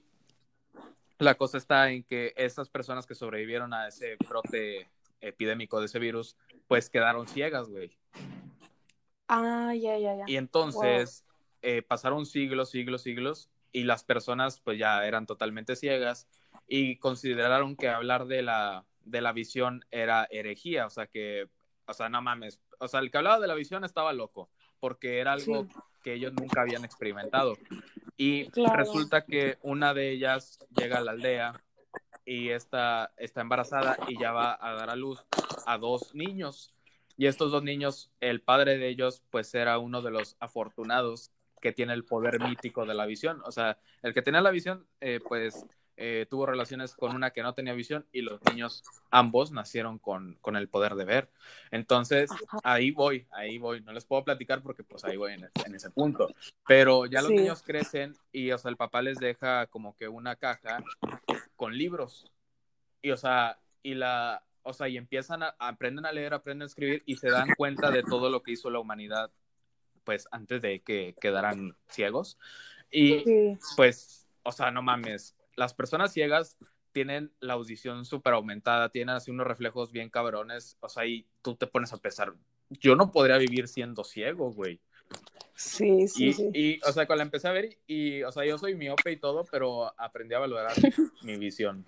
la 1.19 1.35
cosa 1.35 1.57
está 1.57 1.89
en 1.91 2.03
que 2.03 2.33
esas 2.35 2.69
personas 2.69 3.05
que 3.05 3.15
sobrevivieron 3.15 3.73
a 3.73 3.87
ese 3.87 4.17
brote 4.27 4.89
epidémico 5.21 5.79
de 5.79 5.85
ese 5.85 5.99
virus, 5.99 6.35
pues 6.67 6.89
quedaron 6.89 7.27
ciegas, 7.27 7.69
güey. 7.69 7.97
Ah, 9.27 9.73
ya, 9.73 9.97
ya, 9.97 10.15
ya. 10.15 10.25
Y 10.27 10.35
entonces 10.35 11.23
eh, 11.61 11.81
pasaron 11.81 12.25
siglos, 12.25 12.71
siglos, 12.71 13.03
siglos, 13.03 13.49
y 13.71 13.83
las 13.83 14.03
personas 14.03 14.59
pues 14.59 14.77
ya 14.77 15.05
eran 15.05 15.25
totalmente 15.25 15.77
ciegas 15.77 16.27
y 16.67 16.97
consideraron 16.97 17.77
que 17.77 17.87
hablar 17.87 18.25
de 18.25 18.41
la, 18.41 18.85
de 19.05 19.21
la 19.21 19.31
visión 19.33 19.85
era 19.91 20.27
herejía, 20.31 20.85
o 20.85 20.89
sea 20.89 21.07
que, 21.07 21.49
o 21.85 21.93
sea, 21.93 22.09
no 22.09 22.21
mames, 22.21 22.59
o 22.79 22.87
sea, 22.87 22.99
el 22.99 23.11
que 23.11 23.17
hablaba 23.17 23.39
de 23.39 23.47
la 23.47 23.55
visión 23.55 23.83
estaba 23.83 24.13
loco, 24.13 24.49
porque 24.79 25.19
era 25.19 25.33
algo 25.33 25.63
Sí. 25.65 25.69
que 26.03 26.13
ellos 26.13 26.33
nunca 26.33 26.61
habían 26.61 26.83
experimentado. 26.85 27.57
Y 28.17 28.45
Claro. 28.49 28.75
resulta 28.77 29.23
que 29.25 29.57
una 29.61 29.93
de 29.93 30.11
ellas 30.11 30.59
llega 30.75 30.97
a 30.97 31.01
la 31.01 31.11
aldea 31.11 31.53
y 32.25 32.49
está, 32.49 33.13
está 33.17 33.41
embarazada 33.41 33.97
y 34.07 34.19
ya 34.19 34.31
va 34.31 34.57
a 34.59 34.73
dar 34.73 34.89
a 34.89 34.95
luz 34.95 35.23
a 35.65 35.77
dos 35.77 36.13
niños. 36.15 36.73
Y 37.17 37.27
estos 37.27 37.51
dos 37.51 37.63
niños, 37.63 38.11
el 38.19 38.41
padre 38.41 38.77
de 38.77 38.87
ellos, 38.87 39.21
pues 39.29 39.53
era 39.53 39.77
uno 39.77 40.01
de 40.01 40.11
los 40.11 40.37
afortunados 40.39 41.31
que 41.61 41.71
tiene 41.71 41.93
el 41.93 42.03
poder 42.05 42.39
mítico 42.39 42.85
de 42.85 42.95
la 42.95 43.05
visión. 43.05 43.41
O 43.45 43.51
sea, 43.51 43.77
el 44.01 44.13
que 44.13 44.23
tenía 44.23 44.41
la 44.41 44.49
visión, 44.49 44.87
eh, 45.01 45.19
pues 45.27 45.65
eh, 45.97 46.26
tuvo 46.30 46.45
relaciones 46.45 46.95
con 46.95 47.15
una 47.15 47.31
que 47.31 47.43
no 47.43 47.53
tenía 47.53 47.73
visión 47.73 48.05
y 48.11 48.22
los 48.22 48.41
niños 48.45 48.84
ambos 49.11 49.51
nacieron 49.51 49.99
con, 49.99 50.35
con 50.41 50.55
el 50.55 50.68
poder 50.68 50.95
de 50.95 51.05
ver. 51.05 51.30
Entonces, 51.69 52.31
Ajá. 52.31 52.59
ahí 52.63 52.91
voy, 52.91 53.27
ahí 53.31 53.57
voy. 53.57 53.81
No 53.81 53.91
les 53.93 54.05
puedo 54.05 54.23
platicar 54.23 54.61
porque 54.63 54.84
pues 54.84 55.03
ahí 55.03 55.18
voy 55.18 55.34
en, 55.34 55.49
en 55.65 55.76
ese 55.76 55.89
punto. 55.91 56.34
Pero 56.68 57.05
ya 57.05 57.22
los 57.22 57.30
Sí. 57.30 57.35
niños 57.38 57.61
crecen 57.61 58.15
y, 58.31 58.51
o 58.51 58.57
sea, 58.57 58.69
el 58.69 58.77
papá 58.77 59.01
les 59.01 59.19
deja 59.19 59.68
como 59.68 59.95
que 59.95 60.07
una 60.07 60.35
caja 60.35 60.84
con 61.55 61.77
libros. 61.77 62.31
Y, 63.01 63.11
o 63.11 63.18
sea, 63.18 63.59
y 63.84 63.93
la, 63.93 64.43
o 64.63 64.73
sea, 64.73 64.88
y 64.88 64.97
empiezan 64.97 65.43
a, 65.43 65.55
aprenden 65.59 66.05
a 66.05 66.11
leer, 66.11 66.34
aprenden 66.34 66.63
a 66.63 66.68
escribir 66.68 67.03
y 67.05 67.15
se 67.18 67.30
dan 67.30 67.49
cuenta 67.57 67.91
de 67.91 68.03
todo 68.03 68.30
lo 68.30 68.41
que 68.43 68.51
hizo 68.51 68.69
la 68.69 68.80
humanidad, 68.80 69.31
pues, 70.03 70.27
antes 70.31 70.61
de 70.61 70.81
que 70.81 71.15
quedaran 71.19 71.76
ciegos. 71.89 72.38
Y, 72.91 73.19
Sí. 73.23 73.57
pues, 73.76 74.27
o 74.43 74.51
sea, 74.51 74.72
no 74.72 74.81
mames, 74.81 75.35
las 75.55 75.73
personas 75.73 76.13
ciegas 76.13 76.57
tienen 76.91 77.31
la 77.39 77.53
audición 77.53 78.05
súper 78.05 78.33
aumentada, 78.33 78.89
tienen 78.89 79.15
así 79.15 79.31
unos 79.31 79.47
reflejos 79.47 79.91
bien 79.91 80.09
cabrones, 80.09 80.77
o 80.81 80.89
sea, 80.89 81.05
y 81.05 81.25
tú 81.41 81.55
te 81.55 81.67
pones 81.67 81.93
a 81.93 81.97
pensar, 81.97 82.33
yo 82.69 82.95
no 82.95 83.11
podría 83.11 83.37
vivir 83.37 83.67
siendo 83.67 84.03
ciego, 84.03 84.51
güey. 84.51 84.79
Sí, 85.55 86.07
sí, 86.07 86.29
Y, 86.29 86.33
sí. 86.33 86.49
y, 86.53 86.81
o 86.81 86.91
sea, 86.91 87.05
cuando 87.05 87.17
la 87.17 87.23
empecé 87.23 87.47
a 87.47 87.51
ver, 87.51 87.77
y, 87.87 88.23
o 88.23 88.31
sea, 88.31 88.45
yo 88.45 88.57
soy 88.57 88.75
miope 88.75 89.11
y 89.11 89.17
todo, 89.17 89.45
pero 89.49 89.93
aprendí 89.99 90.33
a 90.35 90.39
valorar 90.39 90.73
mi 91.23 91.37
visión. 91.37 91.85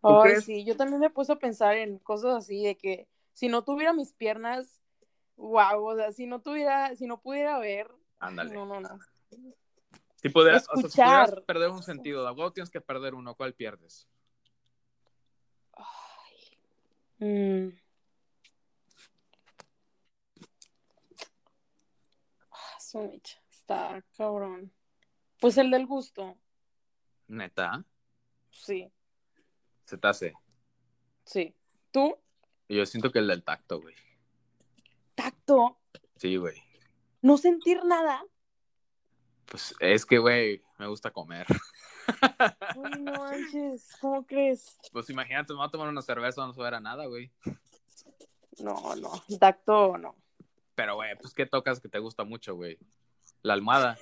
¿Tú 0.00 0.08
Ay, 0.08 0.22
crees? 0.22 0.44
sí, 0.44 0.64
yo 0.64 0.76
también 0.76 1.00
me 1.00 1.10
puse 1.10 1.32
a 1.32 1.36
pensar 1.36 1.76
en 1.76 1.98
cosas 1.98 2.36
así 2.36 2.62
de 2.62 2.76
que 2.76 3.06
si 3.34 3.48
no 3.48 3.62
tuviera 3.62 3.92
mis 3.92 4.12
piernas, 4.12 4.80
wow, 5.36 5.84
o 5.84 5.96
sea, 5.96 6.12
si 6.12 6.26
no 6.26 6.40
tuviera, 6.40 6.94
si 6.96 7.06
no 7.06 7.20
pudiera 7.20 7.58
ver, 7.58 7.90
Ándale. 8.20 8.54
no, 8.54 8.66
no, 8.66 8.80
no. 8.80 8.98
Si 10.20 10.28
pudieras, 10.28 10.66
o 10.70 10.76
sea, 10.80 10.90
si 10.90 10.96
pudieras 11.00 11.40
perder 11.46 11.70
un 11.70 11.82
sentido, 11.82 12.24
de 12.24 12.30
huevo 12.32 12.52
tienes 12.52 12.70
que 12.70 12.80
perder 12.80 13.14
uno, 13.14 13.34
¿cuál 13.34 13.54
pierdes? 13.54 14.06
Mm. 17.18 17.68
Ah, 22.50 22.78
Está 23.50 24.02
cabrón. 24.16 24.72
Pues 25.38 25.56
el 25.58 25.70
del 25.70 25.86
gusto, 25.86 26.36
Neta, 27.28 27.84
sí, 28.50 28.92
se 29.84 29.96
te 29.96 30.08
hace. 30.08 30.34
sí. 31.24 31.54
¿Tú? 31.92 32.16
Yo 32.68 32.86
siento 32.86 33.10
que 33.10 33.18
el 33.18 33.26
del 33.26 33.42
tacto, 33.42 33.80
güey. 33.80 33.96
Tacto, 35.16 35.80
Sí, 36.16 36.36
güey. 36.36 36.62
no 37.22 37.36
sentir 37.36 37.84
nada. 37.84 38.24
Pues 39.50 39.74
es 39.80 40.06
que, 40.06 40.18
güey, 40.18 40.62
me 40.78 40.86
gusta 40.86 41.10
comer. 41.10 41.44
Uy, 42.76 43.00
no 43.00 43.12
manches, 43.12 43.96
¿cómo 44.00 44.24
crees? 44.24 44.78
Pues 44.92 45.10
imagínate, 45.10 45.52
me 45.52 45.58
voy 45.58 45.66
a 45.66 45.70
tomar 45.70 45.88
una 45.88 46.02
cerveza, 46.02 46.46
no 46.46 46.54
saber 46.54 46.74
a 46.74 46.80
nada, 46.80 47.06
güey. 47.06 47.32
No, 48.60 48.94
no, 48.94 49.10
tacto 49.40 49.98
no. 49.98 50.14
Pero, 50.76 50.94
güey, 50.94 51.16
pues 51.20 51.34
¿qué 51.34 51.46
tocas 51.46 51.80
que 51.80 51.88
te 51.88 51.98
gusta 51.98 52.22
mucho, 52.22 52.54
güey? 52.54 52.78
La 53.42 53.54
almohada, 53.54 53.98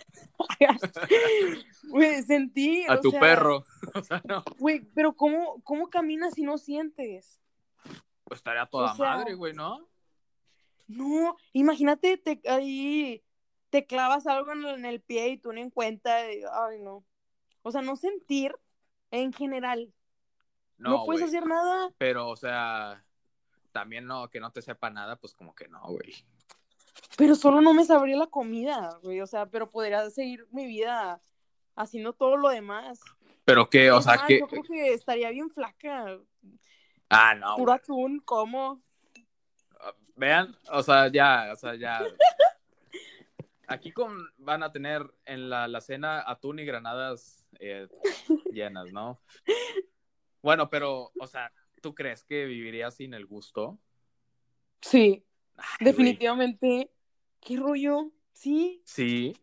Güey, 1.88 2.22
sentí. 2.24 2.84
a 2.88 2.94
o 2.94 3.00
tu 3.00 3.10
sea, 3.10 3.20
perro. 3.20 3.64
O 3.94 4.02
sea, 4.02 4.20
no. 4.24 4.44
Güey, 4.58 4.80
pero 4.94 5.14
¿cómo, 5.14 5.62
¿cómo 5.62 5.88
caminas 5.88 6.34
si 6.34 6.42
no 6.42 6.58
sientes? 6.58 7.40
Pues 8.24 8.38
estaría 8.40 8.66
toda 8.66 8.92
O 8.92 8.96
sea- 8.96 9.16
madre, 9.16 9.34
güey, 9.34 9.54
¿no? 9.54 9.88
No, 10.88 11.36
imagínate, 11.52 12.16
te, 12.16 12.40
ahí 12.50 13.22
te 13.70 13.86
clavas 13.86 14.26
algo 14.26 14.52
en 14.52 14.84
el, 14.84 15.00
pie 15.00 15.28
y 15.28 15.38
tú 15.38 15.52
ni 15.52 15.60
en 15.60 15.70
cuenta. 15.70 16.32
y- 16.32 16.42
ay, 16.52 16.80
no. 16.80 17.04
O 17.62 17.70
sea, 17.70 17.82
no 17.82 17.96
sentir 17.96 18.54
en 19.10 19.32
general. 19.32 19.92
No, 20.76 20.90
No, 20.90 21.04
puedes 21.04 21.22
hacer 21.22 21.46
nada. 21.46 21.90
Pero, 21.98 22.28
o 22.28 22.36
sea, 22.36 23.04
también 23.72 24.06
no, 24.06 24.28
que 24.28 24.40
no 24.40 24.52
te 24.52 24.62
sepa 24.62 24.90
nada, 24.90 25.16
pues 25.16 25.34
como 25.34 25.54
que 25.54 25.68
no, 25.68 25.80
güey. 25.82 26.14
Pero 27.16 27.34
solo 27.34 27.60
no 27.60 27.74
me 27.74 27.84
sabría 27.84 28.16
la 28.16 28.26
comida, 28.26 28.98
güey. 29.02 29.20
O 29.20 29.26
sea, 29.26 29.46
pero 29.46 29.70
podría 29.70 30.08
seguir 30.10 30.46
mi 30.50 30.66
vida 30.66 31.20
haciendo 31.74 32.12
todo 32.12 32.36
lo 32.36 32.48
demás. 32.48 33.00
Pero 33.44 33.68
que, 33.68 33.90
o 33.90 34.00
sea, 34.00 34.24
que... 34.26 34.40
Yo 34.40 34.46
creo 34.46 34.62
que 34.62 34.94
estaría 34.94 35.30
bien 35.30 35.50
flaca. 35.50 36.18
Ah, 37.08 37.34
no, 37.34 37.56
Puro 37.56 37.72
atún, 37.72 38.20
¿cómo? 38.20 38.82
Vean, 40.16 40.54
o 40.70 40.82
sea, 40.82 41.08
ya, 41.08 41.50
o 41.52 41.56
sea, 41.56 41.74
ya. 41.76 42.00
Aquí 43.68 43.92
con, 43.92 44.16
van 44.38 44.62
a 44.62 44.72
tener 44.72 45.02
en 45.26 45.50
la, 45.50 45.68
la 45.68 45.80
cena 45.80 46.22
atún 46.26 46.58
y 46.58 46.64
granadas 46.64 47.46
eh, 47.60 47.86
llenas, 48.52 48.90
¿no? 48.92 49.20
Bueno, 50.42 50.70
pero, 50.70 51.12
o 51.18 51.26
sea, 51.26 51.52
¿tú 51.82 51.94
crees 51.94 52.24
que 52.24 52.46
vivirías 52.46 52.94
sin 52.96 53.12
el 53.14 53.26
gusto? 53.26 53.78
Sí, 54.80 55.24
Ay, 55.56 55.66
güey. 55.80 55.84
definitivamente. 55.92 56.90
¿Qué 57.40 57.56
rollo? 57.56 58.10
Sí, 58.32 58.80
Sí, 58.84 59.36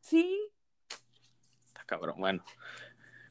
sí. 0.00 0.50
está 1.66 1.84
cabrón, 1.84 2.16
bueno. 2.18 2.44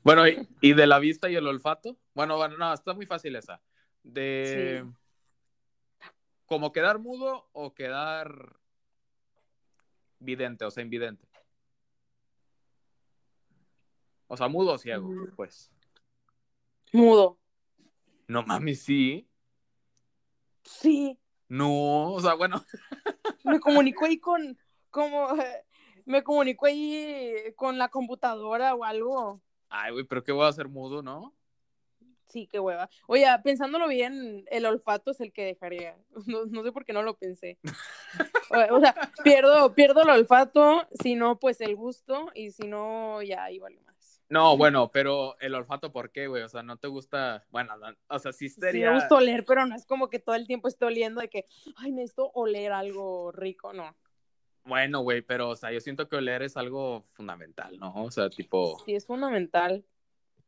Bueno, 0.03 0.27
¿y, 0.27 0.47
y 0.61 0.73
de 0.73 0.87
la 0.87 0.99
vista 0.99 1.29
y 1.29 1.35
el 1.35 1.47
olfato? 1.47 1.97
Bueno, 2.13 2.37
bueno, 2.37 2.57
no, 2.57 2.73
está 2.73 2.93
muy 2.93 3.05
fácil 3.05 3.35
esa. 3.35 3.61
De... 4.03 4.85
¿Como 6.45 6.71
quedar 6.71 6.99
mudo 6.99 7.49
o 7.53 7.73
quedar 7.73 8.57
vidente, 10.23 10.65
o 10.65 10.71
sea, 10.71 10.83
invidente? 10.83 11.27
O 14.27 14.37
sea, 14.37 14.47
mudo 14.47 14.73
o 14.73 14.77
ciego, 14.77 15.09
pues. 15.35 15.71
Mudo. 16.91 17.37
No 18.27 18.43
mames, 18.43 18.81
sí. 18.81 19.27
Sí. 20.63 21.19
No, 21.47 22.13
o 22.13 22.19
sea, 22.19 22.33
bueno. 22.33 22.63
me 23.43 23.59
comunico 23.59 24.05
ahí 24.05 24.19
con, 24.19 24.57
como, 24.89 25.27
me 26.05 26.23
comunico 26.23 26.65
ahí 26.65 27.53
con 27.55 27.77
la 27.77 27.89
computadora 27.89 28.73
o 28.73 28.83
algo. 28.83 29.41
Ay, 29.69 29.91
güey, 29.91 30.05
pero 30.05 30.23
qué 30.23 30.31
voy 30.31 30.45
a 30.45 30.49
hacer 30.49 30.67
mudo, 30.67 31.01
¿no? 31.01 31.35
Sí, 32.33 32.47
qué 32.51 32.59
hueva. 32.59 32.89
Oye, 33.05 33.27
pensándolo 33.43 33.87
bien, 33.87 34.43
el 34.49 34.65
olfato 34.65 35.11
es 35.11 35.21
el 35.21 35.31
que 35.31 35.45
dejaría. 35.45 35.95
No, 36.49 36.63
sé 36.63 36.71
por 36.71 36.83
qué 36.83 36.91
no 36.91 37.03
lo 37.03 37.15
pensé. 37.15 37.59
o, 38.71 38.79
sea, 38.79 38.95
pierdo, 39.23 39.75
pierdo 39.75 40.01
el 40.01 40.09
olfato, 40.09 40.87
si 41.03 41.13
no, 41.13 41.39
pues 41.39 41.61
el 41.61 41.75
gusto, 41.75 42.31
y 42.33 42.49
si 42.49 42.67
no, 42.67 43.21
ya 43.21 43.51
igual 43.51 43.77
más. 43.85 44.23
No, 44.29 44.57
bueno, 44.57 44.89
pero 44.91 45.39
el 45.41 45.53
olfato, 45.53 45.91
¿por 45.91 46.11
qué, 46.11 46.25
güey? 46.25 46.41
O 46.41 46.49
sea, 46.49 46.63
no 46.63 46.77
te 46.77 46.87
gusta, 46.87 47.45
bueno, 47.51 47.75
o 48.07 48.17
sea, 48.17 48.33
sí 48.33 48.49
sería... 48.49 48.87
Sí 48.87 48.93
me 48.93 48.99
gusta 48.99 49.15
oler, 49.15 49.45
pero 49.45 49.67
no 49.67 49.75
es 49.75 49.85
como 49.85 50.09
que 50.09 50.17
todo 50.17 50.33
el 50.33 50.47
tiempo 50.47 50.67
estoy 50.67 50.87
oliendo 50.87 51.21
de 51.21 51.29
que, 51.29 51.45
ay, 51.75 51.91
necesito 51.91 52.31
oler 52.33 52.71
algo 52.71 53.31
rico, 53.31 53.73
no. 53.73 53.95
Bueno, 54.63 55.01
güey, 55.01 55.21
pero, 55.21 55.49
o 55.49 55.55
sea, 55.55 55.71
yo 55.71 55.79
siento 55.81 56.09
que 56.09 56.15
oler 56.15 56.41
es 56.41 56.57
algo 56.57 57.05
fundamental, 57.11 57.77
¿no? 57.77 57.93
O 57.95 58.09
sea, 58.09 58.31
tipo... 58.31 58.81
Sí, 58.85 58.95
es 58.95 59.05
fundamental. 59.05 59.85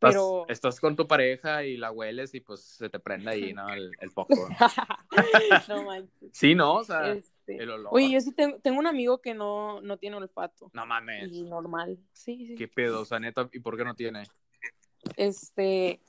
Pero... 0.09 0.45
Estás, 0.47 0.79
con 0.79 0.95
tu 0.95 1.07
pareja 1.07 1.63
y 1.63 1.77
la 1.77 1.91
hueles 1.91 2.33
y 2.33 2.39
pues 2.39 2.61
se 2.61 2.89
te 2.89 2.99
prende 2.99 3.29
ahí, 3.29 3.53
¿no? 3.53 3.67
El, 3.69 3.91
el 3.99 4.11
foco. 4.11 4.33
no 5.69 5.83
manches. 5.83 6.29
Sí, 6.31 6.55
¿no? 6.55 6.75
O 6.75 6.83
sea, 6.83 7.11
este... 7.11 7.57
el 7.57 7.69
olor. 7.69 7.89
Oye, 7.93 8.11
yo 8.11 8.21
sí 8.21 8.31
tengo, 8.31 8.59
tengo, 8.59 8.79
un 8.79 8.87
amigo 8.87 9.21
que 9.21 9.33
no, 9.33 9.81
no 9.81 9.97
tiene 9.97 10.17
olfato. 10.17 10.69
No 10.73 10.85
mames. 10.85 11.31
Y 11.31 11.43
normal. 11.43 11.97
Sí, 12.13 12.45
sí. 12.47 12.55
¿Qué 12.55 12.67
pedo? 12.67 13.01
O 13.01 13.05
sea, 13.05 13.19
neta, 13.19 13.49
¿y 13.51 13.59
por 13.59 13.77
qué 13.77 13.83
no 13.83 13.95
tiene? 13.95 14.23
Este, 15.17 16.01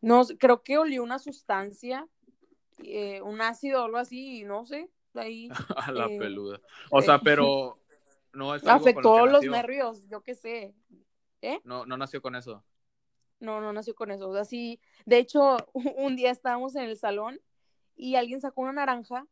no, 0.00 0.24
creo 0.38 0.62
que 0.62 0.78
olió 0.78 1.02
una 1.02 1.18
sustancia, 1.18 2.06
eh, 2.82 3.22
un 3.22 3.40
ácido 3.40 3.82
o 3.82 3.84
algo 3.84 3.98
así, 3.98 4.40
y 4.40 4.44
no 4.44 4.66
sé, 4.66 4.90
ahí. 5.14 5.48
A 5.76 5.92
la 5.92 6.06
eh, 6.06 6.18
peluda. 6.18 6.60
O 6.90 7.00
sea, 7.00 7.18
pero 7.20 7.78
no 8.32 8.54
es 8.54 8.66
Afectó 8.66 9.26
los 9.26 9.44
nervios, 9.44 10.06
yo 10.08 10.22
qué 10.22 10.34
sé. 10.34 10.74
¿Eh? 11.40 11.60
No, 11.64 11.86
no 11.86 11.96
nació 11.96 12.22
con 12.22 12.36
eso. 12.36 12.64
No, 13.42 13.60
no 13.60 13.72
nació 13.72 13.94
con 13.96 14.12
eso. 14.12 14.28
O 14.28 14.32
sea, 14.32 14.44
sí, 14.44 14.80
de 15.04 15.18
hecho, 15.18 15.56
un 15.96 16.16
día 16.16 16.30
estábamos 16.30 16.76
en 16.76 16.84
el 16.84 16.96
salón 16.96 17.40
y 17.96 18.14
alguien 18.14 18.40
sacó 18.40 18.62
una 18.62 18.72
naranja 18.72 19.26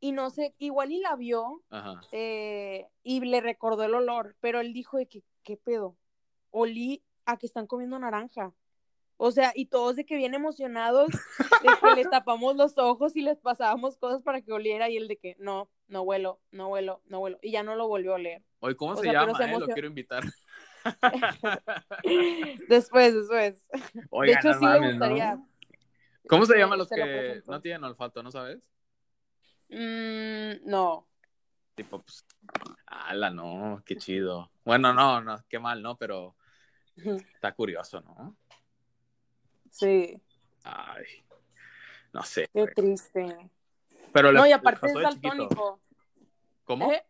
y 0.00 0.12
no 0.12 0.30
sé, 0.30 0.54
igual 0.58 0.92
y 0.92 0.98
la 0.98 1.14
vio 1.14 1.62
eh, 2.10 2.88
y 3.02 3.20
le 3.20 3.40
recordó 3.40 3.84
el 3.84 3.94
olor, 3.94 4.34
pero 4.40 4.60
él 4.60 4.72
dijo 4.72 4.96
de 4.96 5.06
que, 5.06 5.22
¿qué 5.42 5.56
pedo? 5.56 5.96
Olí 6.50 7.04
a 7.24 7.36
que 7.36 7.46
están 7.46 7.66
comiendo 7.66 7.98
naranja. 7.98 8.52
O 9.16 9.30
sea, 9.30 9.52
y 9.54 9.66
todos 9.66 9.96
de 9.96 10.06
que 10.06 10.16
bien 10.16 10.32
emocionados, 10.32 11.08
de 11.08 11.68
que 11.80 11.94
le 11.94 12.04
tapamos 12.10 12.56
los 12.56 12.78
ojos 12.78 13.14
y 13.14 13.20
les 13.20 13.38
pasábamos 13.38 13.98
cosas 13.98 14.22
para 14.22 14.40
que 14.40 14.52
oliera 14.52 14.88
y 14.88 14.96
él 14.96 15.06
de 15.06 15.18
que, 15.18 15.36
no, 15.38 15.68
no 15.86 16.02
huelo, 16.02 16.40
no 16.50 16.68
huelo, 16.68 17.02
no 17.04 17.20
huelo. 17.20 17.38
Y 17.42 17.52
ya 17.52 17.62
no 17.62 17.76
lo 17.76 17.86
volvió 17.86 18.12
a 18.12 18.14
oler. 18.14 18.42
Oye, 18.60 18.74
¿cómo 18.76 18.96
se 18.96 19.12
llama? 19.12 19.32
Eh? 19.38 19.58
Lo 19.58 19.66
quiero 19.68 19.86
invitar. 19.86 20.24
después, 22.68 23.14
después. 23.14 23.68
de 23.68 24.32
hecho, 24.32 24.54
sí 24.54 24.64
me 24.64 24.90
gustaría. 24.90 25.38
¿Cómo 26.28 26.46
se 26.46 26.58
llaman 26.58 26.78
los 26.78 26.88
que 26.88 27.42
no 27.46 27.60
tienen 27.60 27.84
olfato, 27.84 28.22
no 28.22 28.30
sabes? 28.30 28.58
Mm, 29.68 30.68
no. 30.68 31.06
Tipo, 31.74 32.02
pues, 32.02 32.24
ala, 32.86 33.30
no, 33.30 33.82
qué 33.84 33.96
chido. 33.96 34.50
Bueno, 34.64 34.92
no, 34.92 35.20
no, 35.20 35.44
qué 35.48 35.58
mal, 35.58 35.82
¿no? 35.82 35.96
Pero 35.96 36.36
está 37.34 37.52
curioso, 37.52 38.00
¿no? 38.00 38.36
Sí. 39.70 40.20
Ay, 40.64 41.04
no 42.12 42.22
sé. 42.22 42.48
Qué 42.52 42.66
triste. 42.66 43.50
Pero 44.12 44.32
no, 44.32 44.46
y 44.46 44.52
aparte 44.52 44.88
es 44.88 44.94
daltónico. 44.94 45.80
¿Cómo? 46.64 46.92
¿Eh? 46.92 47.04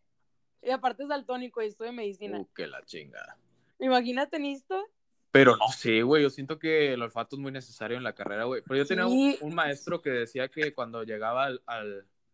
Y 0.63 0.71
aparte 0.71 1.03
es 1.03 1.09
daltónico 1.09 1.63
y 1.63 1.67
estoy 1.67 1.93
medicina. 1.93 2.39
Uh, 2.39 2.49
que 2.55 2.67
la 2.67 2.83
chingada. 2.85 3.39
Imagínate 3.81 4.36
esto. 4.52 4.89
Pero 5.31 5.57
no 5.57 5.69
sé, 5.69 6.02
güey, 6.02 6.23
yo 6.23 6.31
siento 6.31 6.59
que 6.59 6.93
el 6.93 7.02
olfato 7.02 7.36
es 7.36 7.40
muy 7.40 7.52
necesario 7.52 7.97
en 7.97 8.02
la 8.02 8.15
carrera, 8.15 8.44
güey. 8.44 8.62
Pero 8.62 8.77
yo 8.77 8.86
tenía 8.86 9.07
un, 9.07 9.55
maestro 9.55 10.02
que 10.02 10.11
decía 10.11 10.48
que 10.48 10.74
cuando 10.74 11.05
llegaba 11.05 11.47
al, 11.47 11.62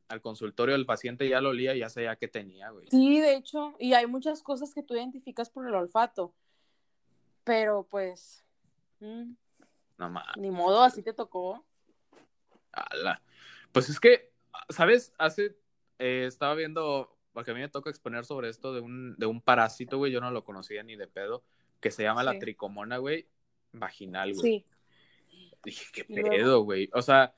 al, 0.09 0.20
consultorio 0.23 0.74
el 0.74 0.86
paciente 0.86 1.28
ya 1.28 1.43
lo 1.43 1.51
olía 1.51 1.74
y 1.74 1.81
ya 1.81 1.90
sabía 1.90 2.16
qué 2.16 2.27
tenía, 2.27 2.70
güey. 2.70 2.86
Sí, 2.90 3.20
de 3.20 3.36
hecho, 3.36 3.74
y 3.78 3.93
hay 3.93 4.06
muchas 4.06 4.43
cosas 4.43 4.73
que 4.73 4.82
tú 4.82 4.94
identificas 4.94 5.51
por 5.51 5.66
el 5.66 5.74
olfato. 5.74 6.35
Pero 7.44 7.86
pues... 7.89 8.44
Mm, 9.01 9.32
no 9.98 10.10
más. 10.10 10.36
Ni 10.39 10.51
modo, 10.51 10.82
así 10.82 11.02
te 11.02 11.12
tocó. 11.12 11.64
Ala. 12.73 13.23
Pues 13.73 13.90
es 13.90 14.01
que, 14.01 14.32
¿sabes? 14.70 15.12
Hace... 15.18 15.56
Eh, 15.98 16.24
estaba 16.27 16.55
viendo 16.55 17.16
porque 17.37 17.51
a 17.51 17.55
mí 17.55 17.61
me 17.61 17.69
toca 17.69 17.91
exponer 17.91 18.25
sobre 18.25 18.49
esto 18.49 18.73
de 18.73 18.81
un, 18.81 19.15
de 19.19 19.27
un 19.27 19.43
parásito, 19.43 19.99
güey, 19.99 20.11
yo 20.11 20.23
no 20.23 20.31
lo 20.31 20.43
conocía 20.43 20.83
ni 20.83 20.97
de 20.97 21.07
pedo, 21.07 21.45
que 21.81 21.91
se 21.91 22.03
llama 22.03 22.25
la 22.25 22.39
tricomona, 22.39 22.97
güey, 22.97 23.29
vaginal, 23.73 24.33
güey. 24.33 24.43
Sí. 24.43 24.67
Dije, 25.63 25.85
qué 25.93 26.05
pedo, 26.07 26.63
güey. 26.63 26.89
O 26.95 27.03
sea, 27.03 27.35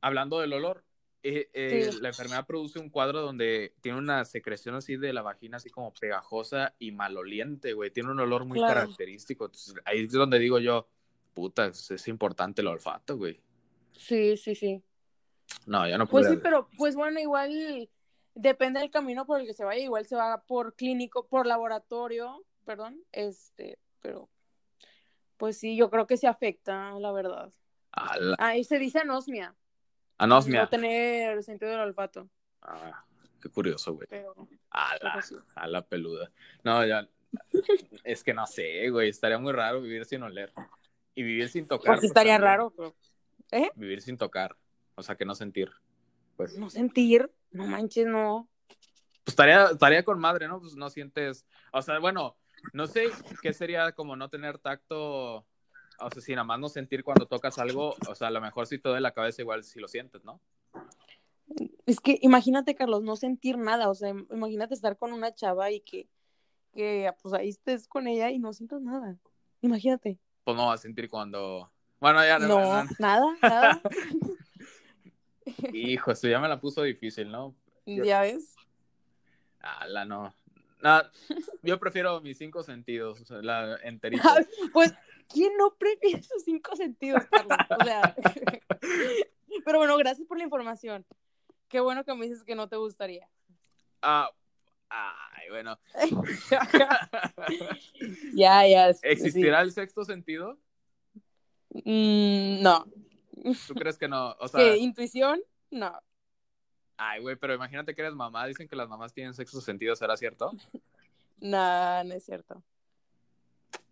hablando 0.00 0.40
del 0.40 0.54
olor, 0.54 0.82
eh, 1.22 1.50
eh, 1.52 1.90
la 2.00 2.08
enfermedad 2.08 2.46
produce 2.46 2.78
un 2.78 2.88
cuadro 2.88 3.20
donde 3.20 3.74
tiene 3.82 3.98
una 3.98 4.24
secreción 4.24 4.76
así 4.76 4.96
de 4.96 5.12
la 5.12 5.20
vagina, 5.20 5.58
así 5.58 5.68
como 5.68 5.92
pegajosa 5.92 6.74
y 6.78 6.92
maloliente, 6.92 7.74
güey. 7.74 7.90
Tiene 7.90 8.12
un 8.12 8.20
olor 8.20 8.46
muy 8.46 8.58
característico. 8.58 9.44
Entonces, 9.44 9.74
ahí 9.84 10.04
es 10.04 10.12
donde 10.12 10.38
digo 10.38 10.58
yo, 10.58 10.88
puta, 11.34 11.66
es, 11.66 12.08
importante 12.08 12.62
el 12.62 12.68
olfato, 12.68 13.18
güey. 13.18 13.42
Sí, 13.92 14.38
sí, 14.38 14.54
sí. 14.54 14.82
No, 15.66 15.86
ya 15.86 15.98
no 15.98 16.06
puedo. 16.06 16.24
Pues 16.24 16.34
sí, 16.34 16.40
pero 16.42 16.70
pues 16.78 16.96
bueno, 16.96 17.20
igual 17.20 17.90
depende 18.34 18.80
del 18.80 18.90
camino 18.90 19.26
por 19.26 19.40
el 19.40 19.46
que 19.46 19.54
se 19.54 19.64
vaya, 19.64 19.82
igual 19.82 20.06
se 20.06 20.16
va 20.16 20.42
por 20.42 20.74
clínico, 20.74 21.26
por 21.26 21.46
laboratorio, 21.46 22.44
perdón, 22.64 23.02
este, 23.12 23.78
pero 24.00 24.28
pues 25.36 25.58
sí, 25.58 25.76
yo 25.76 25.90
creo 25.90 26.06
que 26.06 26.16
se 26.16 26.26
afecta, 26.26 26.98
la 26.98 27.12
verdad. 27.12 27.52
Ahí 28.38 28.64
se 28.64 28.78
dice 28.78 29.00
anosmia. 29.00 29.54
Anosmia. 30.18 30.62
No 30.62 30.68
tener 30.68 31.42
sentido 31.42 31.72
del 31.72 31.80
olfato. 31.80 32.28
Ah, 32.62 33.04
qué 33.40 33.48
curioso, 33.48 33.94
güey. 33.94 34.08
a, 34.70 34.96
la, 35.00 35.24
a 35.54 35.66
la 35.66 35.86
peluda. 35.86 36.30
No, 36.62 36.84
ya. 36.86 37.08
es 38.04 38.24
que 38.24 38.34
no 38.34 38.46
sé, 38.46 38.88
güey. 38.90 39.08
Estaría 39.08 39.38
muy 39.38 39.52
raro 39.52 39.80
vivir 39.80 40.04
sin 40.04 40.22
oler. 40.22 40.52
Y 41.14 41.22
vivir 41.22 41.48
sin 41.48 41.66
tocar. 41.66 41.94
Pues 41.94 42.04
estaría 42.04 42.38
raro, 42.38 42.72
pero... 42.76 42.94
¿Eh? 43.52 43.70
Vivir 43.74 44.00
sin 44.02 44.16
tocar. 44.16 44.56
O 44.96 45.02
sea, 45.02 45.16
que 45.16 45.24
no 45.24 45.34
sentir. 45.34 45.70
Pues. 46.36 46.58
No 46.58 46.70
sentir. 46.70 47.30
No 47.54 47.66
manches, 47.66 48.06
no. 48.06 48.48
Pues 48.68 49.32
estaría, 49.32 49.66
estaría 49.66 50.04
con 50.04 50.18
madre, 50.18 50.48
¿no? 50.48 50.60
Pues 50.60 50.74
no 50.74 50.90
sientes, 50.90 51.46
o 51.72 51.80
sea, 51.80 52.00
bueno, 52.00 52.36
no 52.72 52.86
sé 52.88 53.06
qué 53.40 53.52
sería 53.52 53.92
como 53.92 54.16
no 54.16 54.28
tener 54.28 54.58
tacto, 54.58 55.36
o 55.36 56.10
sea, 56.12 56.20
si 56.20 56.32
nada 56.32 56.44
más 56.44 56.58
no 56.58 56.68
sentir 56.68 57.04
cuando 57.04 57.26
tocas 57.26 57.58
algo, 57.58 57.94
o 58.08 58.14
sea, 58.14 58.28
a 58.28 58.30
lo 58.32 58.40
mejor 58.40 58.66
si 58.66 58.78
todo 58.78 58.94
de 58.94 59.00
la 59.00 59.12
cabeza 59.12 59.40
igual 59.40 59.62
si 59.62 59.78
lo 59.78 59.86
sientes, 59.86 60.24
¿no? 60.24 60.40
Es 61.86 62.00
que 62.00 62.18
imagínate, 62.22 62.74
Carlos, 62.74 63.02
no 63.02 63.14
sentir 63.14 63.56
nada, 63.56 63.88
o 63.88 63.94
sea, 63.94 64.10
imagínate 64.10 64.74
estar 64.74 64.98
con 64.98 65.12
una 65.12 65.32
chava 65.32 65.70
y 65.70 65.80
que, 65.80 66.08
que 66.72 67.08
pues 67.22 67.34
ahí 67.34 67.50
estés 67.50 67.86
con 67.86 68.08
ella 68.08 68.30
y 68.30 68.40
no 68.40 68.52
sientas 68.52 68.82
nada. 68.82 69.16
Imagínate. 69.60 70.18
Pues 70.42 70.56
no 70.56 70.66
vas 70.66 70.80
a 70.80 70.82
sentir 70.82 71.08
cuando... 71.08 71.70
Bueno, 72.00 72.22
ya 72.24 72.40
no. 72.40 72.48
No, 72.48 72.84
nada, 72.98 73.36
nada. 73.40 73.80
Hijo, 75.72 76.12
eso 76.12 76.28
ya 76.28 76.40
me 76.40 76.48
la 76.48 76.60
puso 76.60 76.82
difícil, 76.82 77.30
¿no? 77.30 77.54
Ya 77.86 78.22
ves. 78.22 78.54
la 79.88 80.04
no. 80.04 80.34
yo 81.62 81.78
prefiero 81.78 82.20
mis 82.20 82.38
cinco 82.38 82.62
sentidos, 82.62 83.20
o 83.20 83.24
sea, 83.24 83.42
la 83.42 83.76
enterita. 83.82 84.24
pues, 84.72 84.94
¿quién 85.28 85.56
no 85.56 85.74
prefiere 85.74 86.22
sus 86.22 86.44
cinco 86.44 86.76
sentidos, 86.76 87.24
Carlos? 87.30 87.58
O 87.78 87.84
sea, 87.84 88.14
pero 89.64 89.78
bueno, 89.78 89.96
gracias 89.96 90.26
por 90.26 90.38
la 90.38 90.44
información. 90.44 91.04
Qué 91.68 91.80
bueno 91.80 92.04
que 92.04 92.14
me 92.14 92.26
dices 92.26 92.44
que 92.44 92.54
no 92.54 92.68
te 92.68 92.76
gustaría. 92.76 93.28
Ah, 94.00 94.30
ay, 94.88 95.50
bueno. 95.50 95.78
ya, 98.34 98.66
ya. 98.66 98.90
¿Existirá 99.02 99.62
el 99.62 99.72
sexto 99.72 100.04
sentido? 100.04 100.58
Mm, 101.70 102.62
no. 102.62 102.86
¿Tú 103.66 103.74
crees 103.74 103.98
que 103.98 104.08
no? 104.08 104.32
O 104.40 104.48
sea, 104.48 104.60
¿Qué? 104.60 104.76
¿Intuición? 104.78 105.40
No. 105.70 106.00
Ay, 106.96 107.20
güey, 107.20 107.36
pero 107.36 107.54
imagínate 107.54 107.94
que 107.94 108.02
eres 108.02 108.14
mamá. 108.14 108.46
Dicen 108.46 108.68
que 108.68 108.76
las 108.76 108.88
mamás 108.88 109.12
tienen 109.12 109.34
sexo 109.34 109.60
sentido. 109.60 109.94
¿Será 109.96 110.16
cierto? 110.16 110.52
No, 111.38 112.04
no 112.04 112.14
es 112.14 112.24
cierto. 112.24 112.62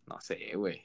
No 0.06 0.18
sé, 0.20 0.52
güey. 0.54 0.82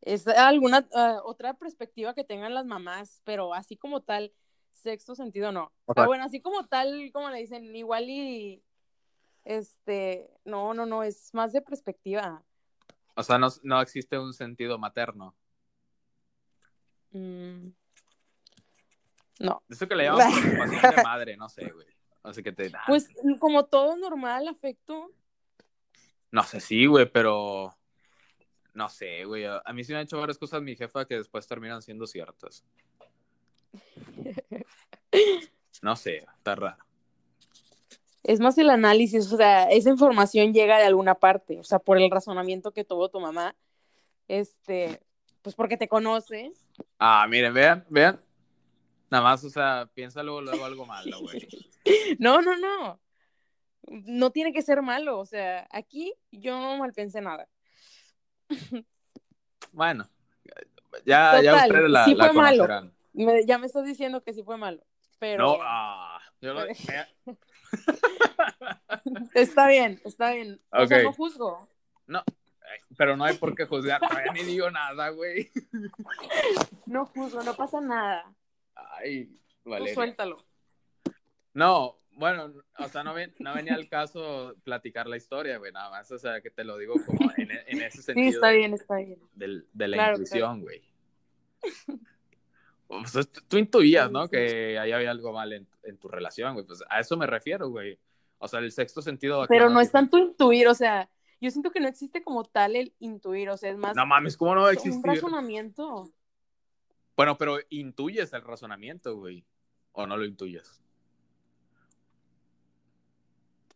Es 0.00 0.26
alguna 0.26 0.88
ah, 0.94 1.20
otra 1.24 1.52
perspectiva 1.54 2.14
que 2.14 2.24
tengan 2.24 2.54
las 2.54 2.64
mamás, 2.64 3.20
pero 3.24 3.52
así 3.52 3.76
como 3.76 4.00
tal, 4.00 4.32
sexto 4.72 5.14
sentido 5.14 5.52
no. 5.52 5.72
O 5.84 5.92
sea, 5.92 6.06
bueno, 6.06 6.24
así 6.24 6.40
como 6.40 6.66
tal, 6.66 7.10
como 7.12 7.28
le 7.28 7.38
dicen, 7.38 7.76
igual 7.76 8.08
y 8.08 8.62
este, 9.44 10.30
no, 10.44 10.72
no, 10.72 10.86
no, 10.86 11.02
es 11.02 11.34
más 11.34 11.52
de 11.52 11.60
perspectiva. 11.60 12.42
O 13.14 13.22
sea, 13.22 13.36
no, 13.36 13.48
no 13.62 13.82
existe 13.82 14.18
un 14.18 14.32
sentido 14.32 14.78
materno. 14.78 15.34
Mm. 17.12 17.68
No. 19.40 19.62
Eso 19.68 19.88
que 19.88 19.96
le 19.96 20.04
preocupación 20.12 20.96
de 20.96 21.02
madre, 21.02 21.36
no 21.36 21.48
sé, 21.48 21.70
güey. 21.72 21.86
Así 22.22 22.42
que 22.42 22.52
te. 22.52 22.70
Pues 22.86 23.08
como 23.40 23.64
todo 23.64 23.96
normal, 23.96 24.46
afecto. 24.46 25.10
No 26.30 26.42
sé, 26.44 26.60
sí, 26.60 26.86
güey, 26.86 27.10
pero. 27.10 27.74
No 28.74 28.88
sé, 28.88 29.24
güey. 29.24 29.46
A 29.46 29.72
mí 29.72 29.82
sí 29.82 29.92
me 29.92 29.98
han 29.98 30.04
hecho 30.04 30.20
varias 30.20 30.38
cosas 30.38 30.62
mi 30.62 30.76
jefa 30.76 31.06
que 31.06 31.16
después 31.16 31.46
terminan 31.46 31.82
siendo 31.82 32.06
ciertas. 32.06 32.64
No 35.82 35.96
sé, 35.96 36.26
está 36.36 36.54
raro. 36.54 36.84
Es 38.22 38.38
más 38.38 38.58
el 38.58 38.68
análisis, 38.68 39.32
o 39.32 39.36
sea, 39.38 39.64
esa 39.70 39.88
información 39.88 40.52
llega 40.52 40.76
de 40.76 40.84
alguna 40.84 41.14
parte, 41.14 41.58
o 41.58 41.64
sea, 41.64 41.78
por 41.78 41.96
el 41.96 42.10
razonamiento 42.10 42.72
que 42.72 42.84
tuvo 42.84 43.08
tu 43.08 43.18
mamá, 43.18 43.56
este, 44.28 45.00
pues 45.40 45.54
porque 45.54 45.78
te 45.78 45.88
conoce. 45.88 46.52
Ah, 46.98 47.26
miren, 47.30 47.54
vean, 47.54 47.86
vean. 47.88 48.20
Nada 49.10 49.24
más, 49.24 49.44
o 49.44 49.50
sea, 49.50 49.90
piensa 49.92 50.22
luego, 50.22 50.40
luego 50.40 50.64
algo 50.64 50.86
malo, 50.86 51.20
güey. 51.20 51.46
no, 52.18 52.40
no, 52.40 52.56
no. 52.56 53.00
No 53.88 54.30
tiene 54.30 54.52
que 54.52 54.62
ser 54.62 54.82
malo, 54.82 55.18
o 55.18 55.26
sea, 55.26 55.66
aquí 55.70 56.14
yo 56.30 56.60
no 56.60 56.78
mal 56.78 56.92
pensé 56.92 57.20
nada. 57.20 57.48
bueno, 59.72 60.08
ya, 61.04 61.42
ya 61.42 61.56
ustedes 61.56 61.90
la, 61.90 62.04
sí 62.04 62.14
la 62.14 62.26
fue 62.26 62.34
malo. 62.34 62.92
ya 63.46 63.58
me 63.58 63.66
estás 63.66 63.84
diciendo 63.84 64.22
que 64.22 64.32
sí 64.32 64.44
fue 64.44 64.56
malo, 64.56 64.84
pero... 65.18 65.44
No, 65.44 65.58
ah, 65.60 66.20
yo 66.40 66.54
no... 66.54 66.60
está 69.34 69.66
bien, 69.66 70.00
está 70.04 70.32
bien. 70.32 70.60
O 70.70 70.86
sea, 70.86 71.02
no 71.02 71.12
juzgo. 71.12 71.66
No, 72.06 72.22
pero 72.96 73.16
no 73.16 73.24
hay 73.24 73.36
por 73.36 73.54
qué 73.54 73.66
juzgar, 73.66 74.00
todavía 74.00 74.32
ni 74.32 74.42
digo 74.42 74.70
nada, 74.70 75.10
güey. 75.10 75.50
No 76.86 77.06
juzgo, 77.06 77.42
no 77.42 77.54
pasa 77.54 77.80
nada. 77.80 78.24
Ay, 78.98 79.36
vale. 79.64 79.94
Suéltalo. 79.94 80.36
No, 81.54 81.98
bueno, 82.12 82.52
o 82.78 82.88
sea, 82.88 83.02
no, 83.02 83.14
ven, 83.14 83.34
no 83.38 83.54
venía 83.54 83.74
al 83.74 83.88
caso 83.88 84.54
platicar 84.62 85.06
la 85.06 85.16
historia, 85.16 85.58
güey, 85.58 85.72
nada 85.72 85.90
más, 85.90 86.10
o 86.12 86.18
sea, 86.18 86.40
que 86.40 86.50
te 86.50 86.64
lo 86.64 86.76
digo 86.76 86.94
como 87.06 87.30
en, 87.36 87.50
en 87.50 87.82
ese 87.82 88.02
sentido. 88.02 88.30
Sí, 88.30 88.34
está 88.34 88.50
bien, 88.50 88.74
está 88.74 88.96
bien. 88.96 89.18
De, 89.32 89.62
de 89.72 89.88
la 89.88 90.10
intuición, 90.10 90.60
güey. 90.60 90.82
O 92.88 93.06
sea, 93.06 93.22
tú 93.48 93.56
intuías, 93.56 94.10
¿no? 94.10 94.28
Que 94.28 94.78
ahí 94.78 94.92
había 94.92 95.10
algo 95.10 95.32
mal 95.32 95.52
en, 95.52 95.68
en 95.84 95.96
tu 95.98 96.08
relación, 96.08 96.54
güey. 96.54 96.66
Pues 96.66 96.82
a 96.88 97.00
eso 97.00 97.16
me 97.16 97.26
refiero, 97.26 97.68
güey. 97.68 97.98
O 98.38 98.48
sea, 98.48 98.60
el 98.60 98.72
sexto 98.72 99.00
sentido. 99.00 99.46
Pero 99.48 99.70
no 99.70 99.80
es 99.80 99.92
tanto 99.92 100.18
intuir, 100.18 100.66
o 100.66 100.74
sea, 100.74 101.08
yo 101.40 101.50
siento 101.50 101.70
que 101.70 101.80
no 101.80 101.88
existe 101.88 102.22
como 102.22 102.44
tal 102.44 102.76
el 102.76 102.92
intuir, 102.98 103.50
o 103.50 103.56
sea, 103.56 103.70
es 103.70 103.76
más. 103.76 103.94
No 103.94 104.06
mames, 104.06 104.36
¿cómo 104.36 104.54
no 104.54 104.62
va 104.62 104.70
a 104.70 104.72
existir? 104.72 104.98
Un 104.98 105.04
razonamiento. 105.04 106.10
Bueno, 107.16 107.36
pero 107.36 107.58
intuyes 107.68 108.32
el 108.32 108.42
razonamiento, 108.42 109.16
güey. 109.16 109.44
¿O 109.92 110.06
no 110.06 110.16
lo 110.16 110.24
intuyes? 110.24 110.82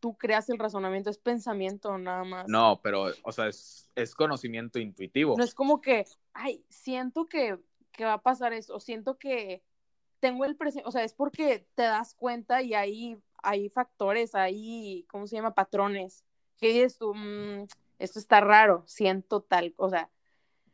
Tú 0.01 0.16
creas 0.16 0.48
el 0.51 0.59
razonamiento, 0.59 1.11
es 1.11 1.19
pensamiento 1.19 1.97
nada 1.98 2.24
más. 2.24 2.48
No, 2.48 2.81
pero, 2.82 3.06
o 3.23 3.32
sea, 3.32 3.48
es, 3.48 3.90
es 3.94 4.15
conocimiento 4.15 4.78
intuitivo. 4.78 5.35
No 5.36 5.44
es 5.44 5.55
como 5.55 5.81
que, 5.81 6.05
ay, 6.35 6.65
siento 6.69 7.27
que, 7.27 7.59
que 7.90 8.05
va 8.05 8.15
a 8.15 8.23
pasar 8.23 8.52
eso, 8.52 8.81
siento 8.81 9.19
que 9.19 9.62
tengo 10.20 10.44
el 10.44 10.56
presente, 10.56 10.89
o 10.89 10.90
sea, 10.90 11.05
es 11.05 11.15
porque 11.15 11.66
te 11.74 11.82
das 11.82 12.15
cuenta 12.15 12.62
y 12.62 12.74
hay, 12.74 13.19
hay 13.43 13.69
factores, 13.69 14.35
hay, 14.35 15.05
¿cómo 15.09 15.27
se 15.27 15.36
llama? 15.36 15.55
Patrones. 15.55 16.24
Que 16.59 16.69
dices 16.69 16.98
tú, 16.98 17.15
mm, 17.15 17.66
esto 17.98 18.19
está 18.19 18.40
raro, 18.40 18.85
siento 18.86 19.43
tal, 19.43 19.74
o 19.77 19.89
sea, 19.89 20.11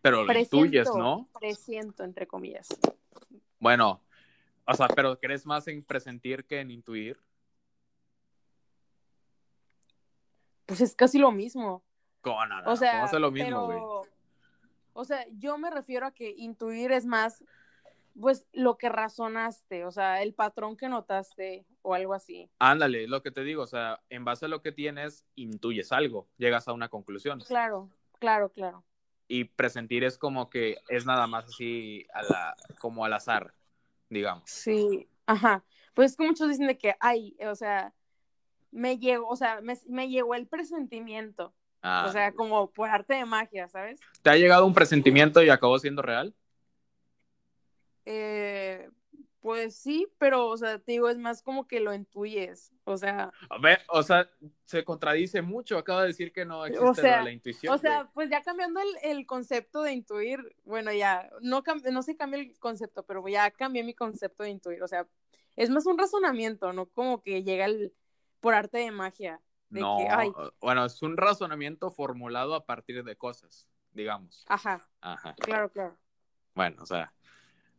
pero 0.03 0.25
lo 0.25 0.39
intuyes, 0.39 0.89
¿no? 0.95 1.29
Presiento, 1.39 2.05
entre 2.05 2.27
comillas. 2.27 2.69
Bueno, 3.59 4.01
o 4.67 4.75
sea, 4.75 4.89
pero 4.89 5.19
¿crees 5.19 5.45
más 5.47 5.69
en 5.69 5.83
presentir 5.83 6.45
que 6.45 6.61
en 6.61 6.71
intuir? 6.71 7.19
Pues 10.67 10.81
es 10.81 10.95
casi 10.95 11.19
lo 11.19 11.31
mismo. 11.33 11.83
¿Cómo 12.21 12.45
nada? 12.47 12.71
O 12.71 12.77
sea, 12.77 12.93
¿Cómo 12.93 13.05
es 13.07 13.13
lo 13.13 13.31
mismo, 13.31 13.67
güey? 13.67 13.81
O 14.93 15.05
sea, 15.05 15.27
yo 15.33 15.59
me 15.59 15.71
refiero 15.71 16.07
a 16.07 16.13
que 16.13 16.31
intuir 16.37 16.93
es 16.93 17.07
más, 17.07 17.43
pues, 18.19 18.47
lo 18.53 18.77
que 18.77 18.89
razonaste, 18.89 19.85
o 19.85 19.91
sea, 19.91 20.23
el 20.23 20.35
patrón 20.35 20.77
que 20.77 20.89
notaste 20.89 21.65
o 21.83 21.95
algo 21.95 22.13
así. 22.13 22.51
Ándale, 22.59 23.07
lo 23.07 23.23
que 23.23 23.31
te 23.31 23.43
digo, 23.43 23.63
o 23.63 23.67
sea, 23.67 24.01
en 24.11 24.25
base 24.25 24.47
a 24.47 24.49
lo 24.49 24.63
que 24.63 24.73
tienes, 24.73 25.25
intuyes 25.37 25.93
algo, 25.93 26.29
llegas 26.37 26.69
a 26.69 26.73
una 26.73 26.89
conclusión. 26.89 27.41
Claro, 27.41 27.89
claro, 28.19 28.51
claro 28.51 28.85
y 29.31 29.45
presentir 29.45 30.03
es 30.03 30.19
como 30.19 30.51
que 30.51 30.79
es 30.89 31.07
nada 31.07 31.29
más 31.29 31.45
así 31.45 32.05
a 32.13 32.23
la, 32.25 32.57
como 32.81 33.05
al 33.05 33.13
azar, 33.13 33.55
digamos. 34.09 34.51
Sí, 34.51 35.09
ajá. 35.25 35.65
Pues 35.95 36.11
es 36.11 36.17
que 36.17 36.27
muchos 36.27 36.49
dicen 36.49 36.67
de 36.67 36.77
que, 36.77 36.97
ay, 36.99 37.37
o 37.49 37.55
sea, 37.55 37.95
me 38.73 38.99
llegó, 38.99 39.29
o 39.29 39.37
sea, 39.37 39.61
me, 39.61 40.09
llegó 40.09 40.35
el 40.35 40.49
presentimiento. 40.49 41.55
Ah, 41.81 42.07
o 42.09 42.13
sea, 42.13 42.33
como 42.33 42.73
por 42.73 42.91
arte 42.91 43.15
de 43.15 43.25
magia, 43.25 43.69
¿sabes? 43.69 44.01
¿Te 44.21 44.31
ha 44.31 44.37
llegado 44.37 44.67
un 44.67 44.75
presentimiento 44.75 45.41
y 45.45 45.49
acabó 45.49 45.79
siendo 45.79 46.03
real? 46.03 46.35
Eh, 48.05 48.91
pues 49.41 49.75
sí, 49.77 50.07
pero, 50.19 50.49
o 50.49 50.57
sea, 50.57 50.79
te 50.79 50.93
digo, 50.93 51.09
es 51.09 51.19
más 51.19 51.43
como 51.43 51.67
que 51.67 51.81
lo 51.81 51.95
intuyes, 51.95 52.73
o 52.85 52.97
sea... 52.97 53.33
A 53.49 53.59
ver, 53.59 53.81
o 53.89 54.03
sea, 54.03 54.29
se 54.65 54.85
contradice 54.85 55.41
mucho, 55.41 55.79
acaba 55.79 56.03
de 56.03 56.09
decir 56.09 56.33
que 56.33 56.45
no 56.45 56.67
existe 56.67 57.03
la 57.03 57.31
intuición. 57.31 57.75
O 57.75 57.79
sea, 57.79 58.11
pues 58.13 58.29
ya 58.29 58.43
cambiando 58.43 58.81
el, 59.03 59.27
concepto 59.27 59.83
de 59.83 59.93
intuir, 59.93 60.55
bueno, 60.65 60.93
ya, 60.93 61.31
no, 61.41 61.63
no 61.91 62.03
se 62.03 62.17
cambia 62.17 62.41
el 62.41 62.59
concepto, 62.59 63.03
pero 63.05 63.27
ya 63.29 63.51
cambié 63.51 63.83
mi 63.83 63.95
concepto 63.95 64.43
de 64.43 64.51
intuir, 64.51 64.83
o 64.83 64.89
sea, 64.89 65.07
es 65.57 65.71
más 65.71 65.87
un 65.87 65.99
razonamiento, 65.99 66.73
¿no? 66.73 66.87
Como 66.87 67.23
que 67.23 67.43
llega 67.43 67.65
el, 67.65 67.95
por 68.41 68.55
arte 68.55 68.79
de 68.79 68.91
magia. 68.91 69.41
no, 69.71 69.99
bueno, 70.61 70.85
es 70.85 71.01
un 71.03 71.17
razonamiento 71.17 71.91
formulado 71.91 72.55
a 72.55 72.67
partir 72.67 73.05
de 73.05 73.17
cosas, 73.17 73.67
digamos. 73.93 74.45
Ajá. 74.49 74.87
Ajá. 75.01 75.35
Claro, 75.37 75.71
claro. 75.71 75.99
Bueno, 76.55 76.83
o 76.83 76.87
sea, 76.87 77.13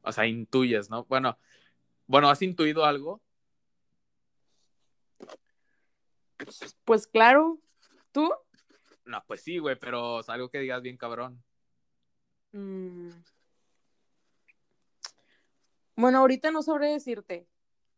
o 0.02 0.12
sea, 0.12 0.28
intuyes, 0.28 0.90
¿no? 0.90 1.06
Bueno, 1.06 1.38
bueno, 2.08 2.30
¿has 2.30 2.42
intuido 2.42 2.86
algo? 2.86 3.22
Pues 6.86 7.08
claro, 7.08 7.60
¿tú? 8.12 8.32
No, 9.06 9.24
pues 9.28 9.42
sí, 9.44 9.58
güey, 9.60 9.78
pero 9.78 10.20
es 10.20 10.30
algo 10.30 10.50
que 10.50 10.60
digas 10.60 10.82
bien 10.82 10.98
cabrón. 10.98 11.44
Mm. 12.52 13.10
Bueno, 15.96 16.20
ahorita 16.20 16.52
no 16.52 16.62
sabré 16.64 16.92
decirte 16.92 17.48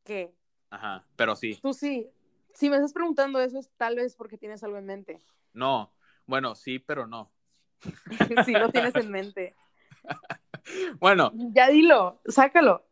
qué. 0.04 0.34
Ajá, 0.70 1.06
pero 1.16 1.36
sí. 1.36 1.58
Tú 1.62 1.74
sí. 1.74 2.10
Si 2.54 2.70
me 2.70 2.76
estás 2.76 2.94
preguntando 2.94 3.40
eso 3.40 3.60
es 3.60 3.70
tal 3.78 3.96
vez 3.96 4.16
porque 4.16 4.38
tienes 4.38 4.64
algo 4.64 4.78
en 4.78 4.86
mente. 4.86 5.20
No, 5.54 5.94
bueno, 6.26 6.56
sí, 6.56 6.80
pero 6.80 7.08
no. 7.08 7.32
sí, 8.46 8.52
lo 8.52 8.70
tienes 8.70 8.96
en 8.96 9.12
mente. 9.12 9.56
bueno. 11.00 11.32
Ya 11.54 11.70
dilo, 11.70 12.22
sácalo. 12.26 12.86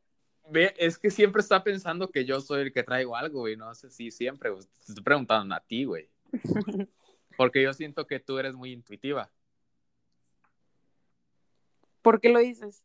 Ve, 0.49 0.73
es 0.77 0.97
que 0.97 1.09
siempre 1.09 1.41
está 1.41 1.63
pensando 1.63 2.09
que 2.09 2.25
yo 2.25 2.41
soy 2.41 2.63
el 2.63 2.73
que 2.73 2.83
traigo 2.83 3.15
algo, 3.15 3.41
güey. 3.41 3.55
No 3.55 3.73
sé 3.73 3.89
si 3.89 4.11
siempre, 4.11 4.51
Te 4.51 4.59
estoy 4.89 5.03
preguntando 5.03 5.55
a 5.55 5.59
ti, 5.61 5.85
güey. 5.85 6.09
Porque 7.37 7.61
yo 7.61 7.73
siento 7.73 8.05
que 8.05 8.19
tú 8.19 8.37
eres 8.37 8.55
muy 8.55 8.71
intuitiva. 8.71 9.31
¿Por 12.01 12.19
qué 12.19 12.29
lo 12.29 12.39
dices? 12.39 12.83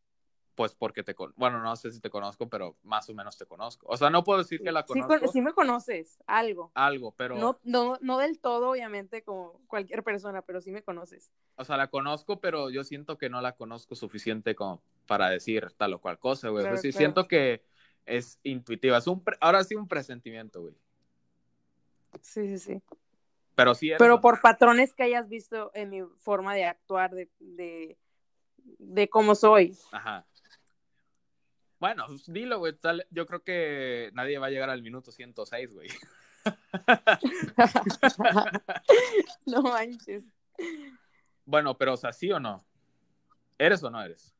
Pues 0.57 0.73
porque 0.73 1.03
te 1.03 1.15
bueno, 1.35 1.61
no 1.61 1.75
sé 1.75 1.91
si 1.91 1.99
te 1.99 2.09
conozco, 2.09 2.49
pero 2.49 2.77
más 2.81 3.07
o 3.09 3.13
menos 3.13 3.37
te 3.37 3.45
conozco. 3.45 3.85
O 3.87 3.95
sea, 3.95 4.09
no 4.09 4.23
puedo 4.23 4.39
decir 4.39 4.59
que 4.59 4.71
la 4.71 4.87
conozco. 4.87 5.19
Sí, 5.19 5.33
sí 5.33 5.41
me 5.41 5.53
conoces, 5.53 6.17
algo. 6.25 6.71
Algo, 6.73 7.13
pero. 7.15 7.35
No, 7.37 7.59
no, 7.63 7.99
no 8.01 8.17
del 8.17 8.39
todo, 8.39 8.71
obviamente, 8.71 9.21
como 9.21 9.61
cualquier 9.67 10.03
persona, 10.03 10.41
pero 10.41 10.59
sí 10.59 10.71
me 10.71 10.81
conoces. 10.81 11.31
O 11.57 11.63
sea, 11.63 11.77
la 11.77 11.91
conozco, 11.91 12.39
pero 12.39 12.71
yo 12.71 12.83
siento 12.83 13.19
que 13.19 13.29
no 13.29 13.39
la 13.39 13.51
conozco 13.51 13.93
suficiente 13.93 14.55
como 14.55 14.81
para 15.05 15.29
decir 15.29 15.71
tal 15.77 15.93
o 15.93 16.01
cual 16.01 16.17
cosa, 16.17 16.49
güey. 16.49 16.65
sí, 16.79 16.91
siento 16.91 17.27
que 17.27 17.63
es 18.07 18.39
intuitiva. 18.41 18.97
Es 18.97 19.05
un 19.05 19.23
ahora 19.39 19.63
sí 19.63 19.75
un 19.75 19.87
presentimiento, 19.87 20.61
güey. 20.61 20.73
Sí, 22.21 22.47
sí, 22.47 22.57
sí. 22.57 22.81
Pero 23.53 23.75
sí. 23.75 23.91
Pero 23.99 24.21
por 24.21 24.41
patrones 24.41 24.95
que 24.95 25.03
hayas 25.03 25.29
visto 25.29 25.69
en 25.75 25.91
mi 25.91 26.01
forma 26.17 26.55
de 26.55 26.65
actuar, 26.65 27.11
de, 27.11 27.29
de, 27.37 27.95
de 28.79 29.07
cómo 29.07 29.35
soy. 29.35 29.77
Ajá. 29.91 30.25
Bueno, 31.79 32.05
dilo, 32.27 32.59
güey. 32.59 32.77
Yo 33.11 33.25
creo 33.25 33.43
que 33.43 34.09
nadie 34.13 34.39
va 34.39 34.47
a 34.47 34.49
llegar 34.49 34.69
al 34.69 34.81
minuto 34.81 35.11
106, 35.11 35.73
güey. 35.73 35.89
no 39.45 39.61
manches. 39.61 40.25
Bueno, 41.45 41.77
pero, 41.77 41.93
o 41.93 41.97
sea, 41.97 42.13
¿sí 42.13 42.31
o 42.31 42.39
no? 42.39 42.65
¿Eres 43.57 43.83
o 43.83 43.89
no 43.89 44.01
eres? 44.01 44.33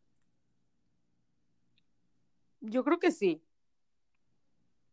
Yo 2.62 2.84
creo 2.84 3.00
que 3.00 3.12
sí. 3.12 3.44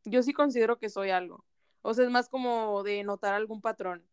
Yo 0.04 0.22
sí 0.22 0.32
considero 0.32 0.78
que 0.78 0.90
soy 0.90 1.10
algo. 1.10 1.44
O 1.82 1.94
sea, 1.94 2.04
es 2.04 2.10
más 2.10 2.28
como 2.28 2.82
de 2.82 3.02
notar 3.04 3.34
algún 3.34 3.60
patrón. 3.60 4.04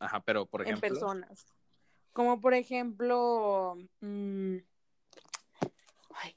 Ajá, 0.00 0.20
pero 0.20 0.46
por 0.46 0.62
ejemplo. 0.62 0.86
En 0.86 0.92
personas. 0.92 1.46
Como 2.12 2.40
por 2.40 2.54
ejemplo. 2.54 3.76
Mmm, 4.00 4.56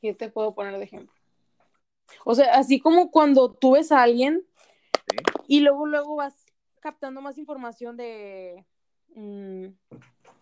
¿qué 0.02 0.14
te 0.14 0.30
puedo 0.30 0.54
poner 0.54 0.78
de 0.78 0.84
ejemplo? 0.84 1.14
O 2.24 2.36
sea, 2.36 2.54
así 2.56 2.80
como 2.80 3.12
cuando 3.12 3.52
tú 3.52 3.72
ves 3.72 3.92
a 3.92 4.02
alguien 4.02 4.46
Y 5.48 5.60
luego, 5.62 5.86
luego 5.86 6.16
vas 6.16 6.46
captando 6.80 7.22
más 7.22 7.38
información 7.38 7.98
de 7.98 8.66
mm, 9.16 9.68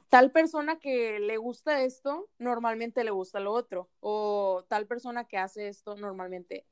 tal 0.09 0.31
persona 0.31 0.77
que 0.79 1.19
le 1.19 1.37
gusta 1.37 1.81
esto, 1.83 2.29
normalmente 2.37 3.03
le 3.03 3.11
gusta 3.11 3.39
lo 3.39 3.51
otro. 3.53 3.89
O 3.99 4.65
tal 4.67 4.87
persona 4.87 5.25
que 5.25 5.37
hace 5.37 5.67
esto, 5.67 5.95
normalmente 5.95 6.65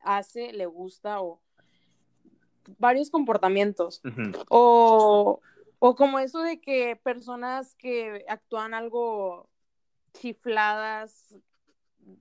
hace, 0.00 0.52
le 0.52 0.66
gusta 0.66 1.20
o 1.20 1.40
varios 2.78 3.10
comportamientos. 3.10 4.02
o, 4.48 5.40
o 5.78 5.94
como 5.96 6.18
eso 6.18 6.40
de 6.42 6.60
que 6.60 6.96
personas 6.96 7.74
que 7.76 8.24
actúan 8.28 8.74
algo 8.74 9.48
chifladas, 10.14 11.34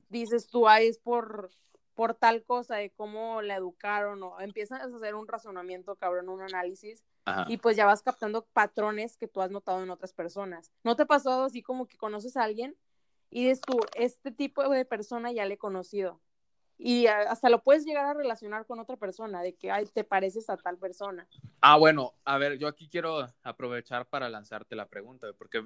dices 0.09 0.47
tú, 0.47 0.68
ahí 0.68 0.88
es 0.88 0.97
por, 0.97 1.49
por 1.93 2.14
tal 2.14 2.43
cosa 2.43 2.76
de 2.76 2.91
cómo 2.91 3.41
la 3.41 3.55
educaron 3.55 4.22
o 4.23 4.39
empiezas 4.39 4.81
a 4.81 4.85
hacer 4.85 5.15
un 5.15 5.27
razonamiento, 5.27 5.95
cabrón, 5.95 6.30
un 6.30 6.41
análisis 6.41 7.03
y 7.47 7.57
pues 7.57 7.76
ya 7.76 7.85
vas 7.85 8.01
captando 8.01 8.45
patrones 8.53 9.18
que 9.18 9.27
tú 9.27 9.41
has 9.41 9.51
notado 9.51 9.84
en 9.84 9.89
otras 9.89 10.14
personas. 10.14 10.72
¿No 10.84 10.95
te 10.95 11.03
ha 11.03 11.07
pasado 11.07 11.43
así 11.43 11.61
como 11.61 11.88
que 11.88 11.97
conoces 11.97 12.38
a 12.38 12.43
alguien 12.43 12.77
y 13.30 13.47
dices 13.47 13.61
tú, 13.61 13.80
este 13.95 14.31
tipo 14.31 14.68
de 14.69 14.85
persona 14.85 15.31
ya 15.31 15.45
le 15.45 15.55
he 15.55 15.57
conocido? 15.57 16.22
Y 16.77 17.07
hasta 17.07 17.49
lo 17.49 17.64
puedes 17.64 17.85
llegar 17.85 18.05
a 18.05 18.14
relacionar 18.14 18.68
con 18.68 18.80
otra 18.80 18.97
persona, 18.97 19.41
de 19.41 19.55
que, 19.55 19.72
ay, 19.72 19.88
te 19.88 20.03
pareces 20.03 20.47
a 20.49 20.57
tal 20.57 20.77
persona. 20.77 21.27
Ah, 21.59 21.77
bueno, 21.77 22.14
a 22.23 22.38
ver, 22.38 22.59
yo 22.59 22.68
aquí 22.68 22.88
quiero 22.88 23.27
aprovechar 23.41 24.07
para 24.07 24.30
lanzarte 24.30 24.76
la 24.76 24.88
pregunta, 24.88 25.27
porque 25.38 25.65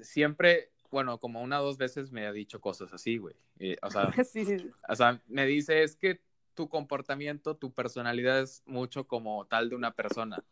siempre 0.00 0.72
bueno, 0.90 1.18
como 1.18 1.42
una 1.42 1.60
o 1.60 1.64
dos 1.64 1.78
veces 1.78 2.12
me 2.12 2.26
ha 2.26 2.32
dicho 2.32 2.60
cosas 2.60 2.92
así, 2.92 3.18
güey. 3.18 3.34
o, 3.82 3.90
sea, 3.90 4.10
o 4.88 4.96
sea, 4.96 5.20
me 5.26 5.46
dice, 5.46 5.82
es 5.82 5.96
que 5.96 6.20
tu 6.54 6.68
comportamiento, 6.68 7.56
tu 7.56 7.72
personalidad 7.72 8.40
es 8.40 8.62
mucho 8.66 9.06
como 9.06 9.46
tal 9.46 9.68
de 9.70 9.76
una 9.76 9.92
persona. 9.92 10.42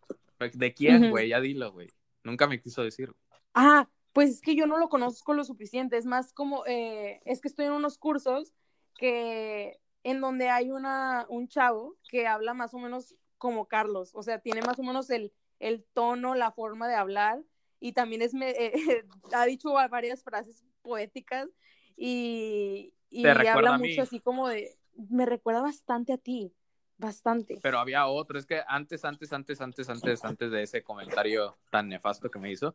¿De 0.52 0.74
quién, 0.74 1.10
güey? 1.10 1.28
Ya 1.28 1.40
dilo, 1.40 1.72
güey. 1.72 1.88
Nunca 2.22 2.46
me 2.46 2.60
quiso 2.60 2.82
decir. 2.82 3.14
Ah, 3.54 3.88
pues 4.12 4.30
es 4.30 4.40
que 4.42 4.54
yo 4.54 4.66
no 4.66 4.78
lo 4.78 4.88
conozco 4.88 5.32
lo 5.32 5.44
suficiente. 5.44 5.96
Es 5.96 6.04
más 6.04 6.32
como, 6.32 6.64
eh, 6.66 7.20
es 7.24 7.40
que 7.40 7.48
estoy 7.48 7.66
en 7.66 7.72
unos 7.72 7.98
cursos 7.98 8.52
que, 8.96 9.80
en 10.02 10.20
donde 10.20 10.50
hay 10.50 10.70
una, 10.70 11.26
un 11.28 11.48
chavo 11.48 11.96
que 12.08 12.26
habla 12.26 12.52
más 12.52 12.74
o 12.74 12.78
menos 12.78 13.16
como 13.38 13.66
Carlos. 13.66 14.10
O 14.14 14.22
sea, 14.22 14.38
tiene 14.38 14.60
más 14.60 14.78
o 14.78 14.82
menos 14.82 15.08
el, 15.10 15.32
el 15.58 15.84
tono, 15.94 16.34
la 16.34 16.52
forma 16.52 16.86
de 16.86 16.94
hablar 16.94 17.42
y 17.84 17.92
también 17.92 18.22
es 18.22 18.32
me, 18.32 18.48
eh, 18.48 18.72
ha 19.34 19.44
dicho 19.44 19.70
varias 19.90 20.22
frases 20.22 20.64
poéticas 20.80 21.50
y, 21.98 22.94
y 23.10 23.26
habla 23.26 23.76
mucho 23.76 24.00
así 24.00 24.20
como 24.20 24.48
de, 24.48 24.74
me 25.10 25.26
recuerda 25.26 25.60
bastante 25.60 26.14
a 26.14 26.16
ti, 26.16 26.54
bastante. 26.96 27.58
Pero 27.62 27.78
había 27.78 28.06
otro, 28.06 28.38
es 28.38 28.46
que 28.46 28.62
antes, 28.66 29.04
antes, 29.04 29.34
antes, 29.34 29.60
antes, 29.60 29.90
antes, 29.90 30.24
antes 30.24 30.50
de 30.50 30.62
ese 30.62 30.82
comentario 30.82 31.58
tan 31.70 31.90
nefasto 31.90 32.30
que 32.30 32.38
me 32.38 32.50
hizo, 32.50 32.74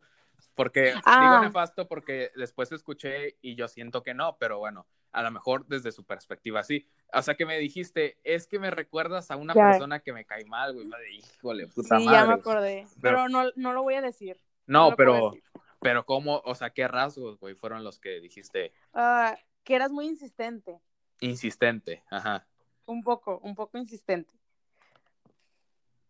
porque 0.54 0.90
digo 0.90 1.00
ah. 1.06 1.40
nefasto 1.42 1.88
porque 1.88 2.30
después 2.36 2.70
escuché 2.70 3.36
y 3.42 3.56
yo 3.56 3.66
siento 3.66 4.04
que 4.04 4.14
no, 4.14 4.36
pero 4.38 4.60
bueno, 4.60 4.86
a 5.10 5.24
lo 5.24 5.32
mejor 5.32 5.66
desde 5.66 5.90
su 5.90 6.04
perspectiva 6.04 6.62
sí. 6.62 6.86
O 7.12 7.20
sea 7.20 7.34
que 7.34 7.46
me 7.46 7.58
dijiste, 7.58 8.20
es 8.22 8.46
que 8.46 8.60
me 8.60 8.70
recuerdas 8.70 9.32
a 9.32 9.36
una 9.36 9.54
persona 9.54 9.98
que 9.98 10.12
me 10.12 10.24
cae 10.24 10.44
mal, 10.44 10.72
güey. 10.72 10.88
Híjole, 11.18 11.66
puta 11.66 11.98
sí, 11.98 12.04
madre. 12.04 12.18
ya 12.20 12.26
me 12.26 12.34
acordé, 12.34 12.86
pero, 13.00 13.16
pero 13.16 13.28
no, 13.28 13.50
no 13.56 13.72
lo 13.72 13.82
voy 13.82 13.94
a 13.94 14.02
decir. 14.02 14.40
No, 14.70 14.94
pero, 14.94 15.32
pero 15.80 16.06
¿cómo? 16.06 16.42
O 16.44 16.54
sea, 16.54 16.70
¿qué 16.70 16.86
rasgos, 16.86 17.40
güey, 17.40 17.56
fueron 17.56 17.82
los 17.82 17.98
que 17.98 18.20
dijiste? 18.20 18.72
Ah, 18.94 19.36
que 19.64 19.74
eras 19.74 19.90
muy 19.90 20.06
insistente. 20.06 20.80
Insistente, 21.18 22.04
ajá. 22.08 22.46
Un 22.86 23.02
poco, 23.02 23.40
un 23.42 23.56
poco 23.56 23.78
insistente. 23.78 24.32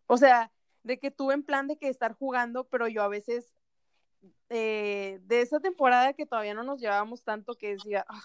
O 0.06 0.18
sea, 0.18 0.52
de 0.82 0.98
que 0.98 1.10
tuve 1.10 1.32
en 1.32 1.42
plan 1.42 1.68
de 1.68 1.78
que 1.78 1.88
estar 1.88 2.12
jugando, 2.12 2.64
pero 2.64 2.86
yo 2.86 3.02
a 3.02 3.08
veces, 3.08 3.54
eh, 4.50 5.20
de 5.22 5.40
esa 5.40 5.60
temporada 5.60 6.12
que 6.12 6.26
todavía 6.26 6.52
no 6.52 6.62
nos 6.62 6.82
llevábamos 6.82 7.24
tanto, 7.24 7.54
que 7.54 7.76
decía, 7.76 8.04
ah, 8.10 8.24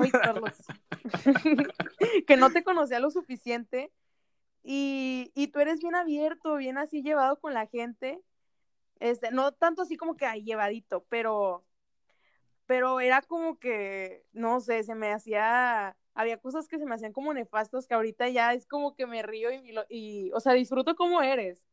ay, 0.00 0.10
Carlos, 0.22 0.54
que 2.28 2.36
no 2.36 2.52
te 2.52 2.62
conocía 2.62 3.00
lo 3.00 3.10
suficiente 3.10 3.90
y, 4.62 5.32
y 5.34 5.48
tú 5.48 5.58
eres 5.58 5.80
bien 5.80 5.96
abierto, 5.96 6.54
bien 6.54 6.78
así 6.78 7.02
llevado 7.02 7.40
con 7.40 7.54
la 7.54 7.66
gente 7.66 8.22
este, 9.02 9.32
no 9.32 9.52
tanto 9.52 9.82
así 9.82 9.96
como 9.96 10.16
que 10.16 10.26
ahí 10.26 10.44
llevadito, 10.44 11.04
pero, 11.08 11.64
pero 12.66 13.00
era 13.00 13.20
como 13.20 13.58
que, 13.58 14.24
no 14.32 14.60
sé, 14.60 14.84
se 14.84 14.94
me 14.94 15.12
hacía, 15.12 15.96
había 16.14 16.38
cosas 16.38 16.68
que 16.68 16.78
se 16.78 16.86
me 16.86 16.94
hacían 16.94 17.12
como 17.12 17.34
nefastas 17.34 17.88
que 17.88 17.94
ahorita 17.94 18.28
ya 18.28 18.54
es 18.54 18.64
como 18.64 18.94
que 18.94 19.06
me 19.06 19.22
río 19.22 19.50
y, 19.50 19.74
y 19.88 20.30
o 20.32 20.38
sea, 20.38 20.52
disfruto 20.52 20.94
como 20.94 21.20
eres, 21.20 21.66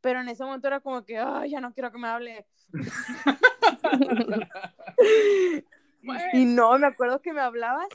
pero 0.00 0.22
en 0.22 0.30
ese 0.30 0.42
momento 0.42 0.68
era 0.68 0.80
como 0.80 1.04
que, 1.04 1.18
ay, 1.18 1.50
ya 1.50 1.60
no 1.60 1.74
quiero 1.74 1.92
que 1.92 1.98
me 1.98 2.08
hable. 2.08 2.46
y 6.32 6.46
no, 6.46 6.78
me 6.78 6.86
acuerdo 6.86 7.20
que 7.20 7.34
me 7.34 7.42
hablabas, 7.42 7.90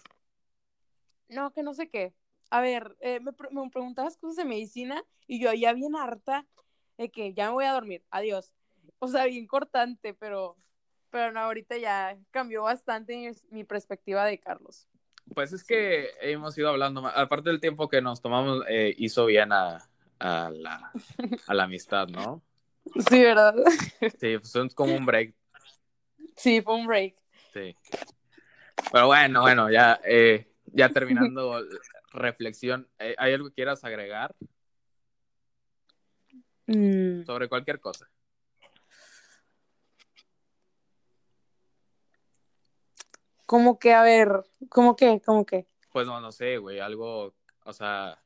no, 1.27 1.51
que 1.51 1.63
no 1.63 1.73
sé 1.73 1.89
qué. 1.89 2.13
A 2.51 2.61
ver, 2.61 2.95
eh, 2.99 3.19
me, 3.19 3.31
me 3.51 3.69
preguntabas 3.71 4.15
cosas 4.17 4.35
de 4.35 4.45
medicina 4.45 5.03
y 5.25 5.39
yo 5.39 5.51
ya 5.53 5.73
bien 5.73 5.95
harta 5.95 6.45
de 6.99 7.09
que 7.09 7.33
ya 7.33 7.47
me 7.47 7.53
voy 7.53 7.65
a 7.65 7.73
dormir, 7.73 8.05
adiós 8.11 8.54
o 8.99 9.07
sea, 9.07 9.25
bien 9.25 9.47
cortante, 9.47 10.13
pero, 10.13 10.57
pero 11.09 11.31
no, 11.31 11.41
ahorita 11.41 11.77
ya 11.77 12.17
cambió 12.31 12.63
bastante 12.63 13.33
mi, 13.49 13.63
perspectiva 13.63 14.25
de 14.25 14.39
Carlos. 14.39 14.87
Pues 15.33 15.53
es 15.53 15.63
que 15.63 16.09
hemos 16.21 16.57
ido 16.57 16.69
hablando, 16.69 17.05
aparte 17.07 17.49
del 17.49 17.59
tiempo 17.59 17.89
que 17.89 18.01
nos 18.01 18.21
tomamos, 18.21 18.63
eh, 18.69 18.93
hizo 18.97 19.25
bien 19.25 19.51
a, 19.51 19.89
a, 20.19 20.51
la, 20.51 20.91
a 21.47 21.53
la 21.53 21.63
amistad, 21.63 22.07
¿no? 22.09 22.43
Sí, 23.09 23.23
¿verdad? 23.23 23.55
Sí, 24.19 24.37
pues 24.37 24.55
es 24.55 24.75
como 24.75 24.95
un 24.95 25.05
break. 25.05 25.33
Sí, 26.35 26.61
fue 26.61 26.75
un 26.75 26.85
break. 26.85 27.15
Sí. 27.53 27.75
Pero 28.91 29.07
bueno, 29.07 29.41
bueno, 29.41 29.71
ya, 29.71 29.99
eh, 30.03 30.47
ya 30.65 30.89
terminando 30.89 31.59
reflexión, 32.11 32.87
eh, 32.99 33.15
¿hay 33.17 33.33
algo 33.33 33.49
que 33.49 33.55
quieras 33.55 33.83
agregar? 33.83 34.35
Mm. 36.67 37.23
Sobre 37.25 37.47
cualquier 37.47 37.79
cosa. 37.79 38.09
Como 43.45 43.79
que, 43.79 43.93
a 43.93 44.01
ver, 44.01 44.43
¿cómo 44.69 44.95
que? 44.95 45.21
¿Cómo 45.21 45.45
que? 45.45 45.67
Pues 45.91 46.07
no, 46.07 46.19
no 46.19 46.31
sé, 46.31 46.57
güey, 46.57 46.79
algo, 46.79 47.33
o 47.63 47.73
sea, 47.73 48.21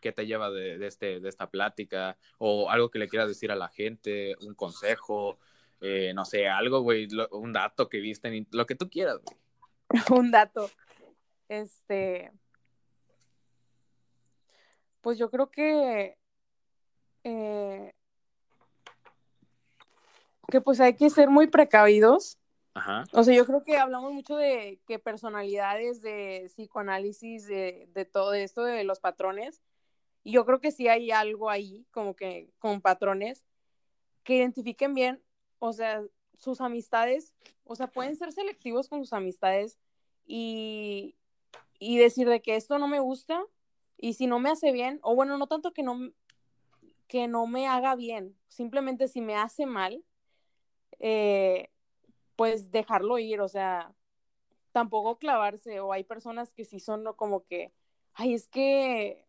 ¿qué 0.00 0.12
te 0.12 0.26
lleva 0.26 0.50
de, 0.50 0.84
este, 0.86 1.20
de 1.20 1.28
esta 1.28 1.50
plática? 1.50 2.18
O 2.38 2.70
algo 2.70 2.90
que 2.90 2.98
le 2.98 3.08
quieras 3.08 3.28
decir 3.28 3.52
a 3.52 3.56
la 3.56 3.68
gente, 3.68 4.34
un 4.40 4.54
consejo, 4.54 5.38
eh, 5.80 6.12
no 6.14 6.24
sé, 6.24 6.48
algo, 6.48 6.80
güey, 6.80 7.08
un 7.30 7.52
dato 7.52 7.88
que 7.88 8.00
viste, 8.00 8.46
lo 8.50 8.66
que 8.66 8.74
tú 8.74 8.88
quieras, 8.88 9.18
güey. 9.22 9.36
un 10.20 10.30
dato. 10.30 10.70
Este. 11.48 12.32
Pues 15.00 15.18
yo 15.18 15.30
creo 15.30 15.50
que. 15.50 16.16
Eh, 17.24 17.94
que 20.48 20.60
pues 20.60 20.80
hay 20.80 20.94
que 20.94 21.08
ser 21.08 21.30
muy 21.30 21.46
precavidos 21.46 22.38
o 23.12 23.24
sea, 23.24 23.34
yo 23.34 23.44
creo 23.44 23.64
que 23.64 23.76
hablamos 23.76 24.12
mucho 24.12 24.36
de 24.36 24.80
personalidades, 25.04 26.00
de 26.00 26.44
psicoanálisis, 26.48 27.46
de, 27.46 27.88
de 27.92 28.04
todo 28.04 28.32
esto, 28.34 28.64
de 28.64 28.84
los 28.84 29.00
patrones. 29.00 29.62
Y 30.24 30.32
yo 30.32 30.46
creo 30.46 30.60
que 30.60 30.70
sí 30.70 30.88
hay 30.88 31.10
algo 31.10 31.50
ahí, 31.50 31.86
como 31.90 32.14
que 32.14 32.50
con 32.58 32.80
patrones, 32.80 33.44
que 34.22 34.36
identifiquen 34.36 34.94
bien, 34.94 35.22
o 35.58 35.72
sea, 35.72 36.02
sus 36.38 36.60
amistades, 36.60 37.34
o 37.64 37.74
sea, 37.74 37.88
pueden 37.88 38.16
ser 38.16 38.32
selectivos 38.32 38.88
con 38.88 39.00
sus 39.00 39.12
amistades 39.12 39.78
y, 40.24 41.16
y 41.78 41.98
decir 41.98 42.28
de 42.28 42.40
que 42.40 42.56
esto 42.56 42.78
no 42.78 42.88
me 42.88 43.00
gusta 43.00 43.42
y 43.96 44.14
si 44.14 44.26
no 44.26 44.38
me 44.38 44.50
hace 44.50 44.72
bien, 44.72 45.00
o 45.02 45.14
bueno, 45.14 45.38
no 45.38 45.46
tanto 45.46 45.72
que 45.72 45.82
no, 45.82 46.12
que 47.08 47.28
no 47.28 47.46
me 47.46 47.66
haga 47.66 47.94
bien, 47.96 48.36
simplemente 48.48 49.08
si 49.08 49.20
me 49.20 49.36
hace 49.36 49.66
mal, 49.66 50.04
eh, 50.98 51.71
pues 52.42 52.72
dejarlo 52.72 53.20
ir, 53.20 53.40
o 53.40 53.46
sea, 53.46 53.94
tampoco 54.72 55.16
clavarse, 55.16 55.78
o 55.78 55.92
hay 55.92 56.02
personas 56.02 56.52
que 56.54 56.64
sí 56.64 56.80
son 56.80 57.04
como 57.14 57.44
que, 57.44 57.72
ay, 58.14 58.34
es 58.34 58.48
que, 58.48 59.24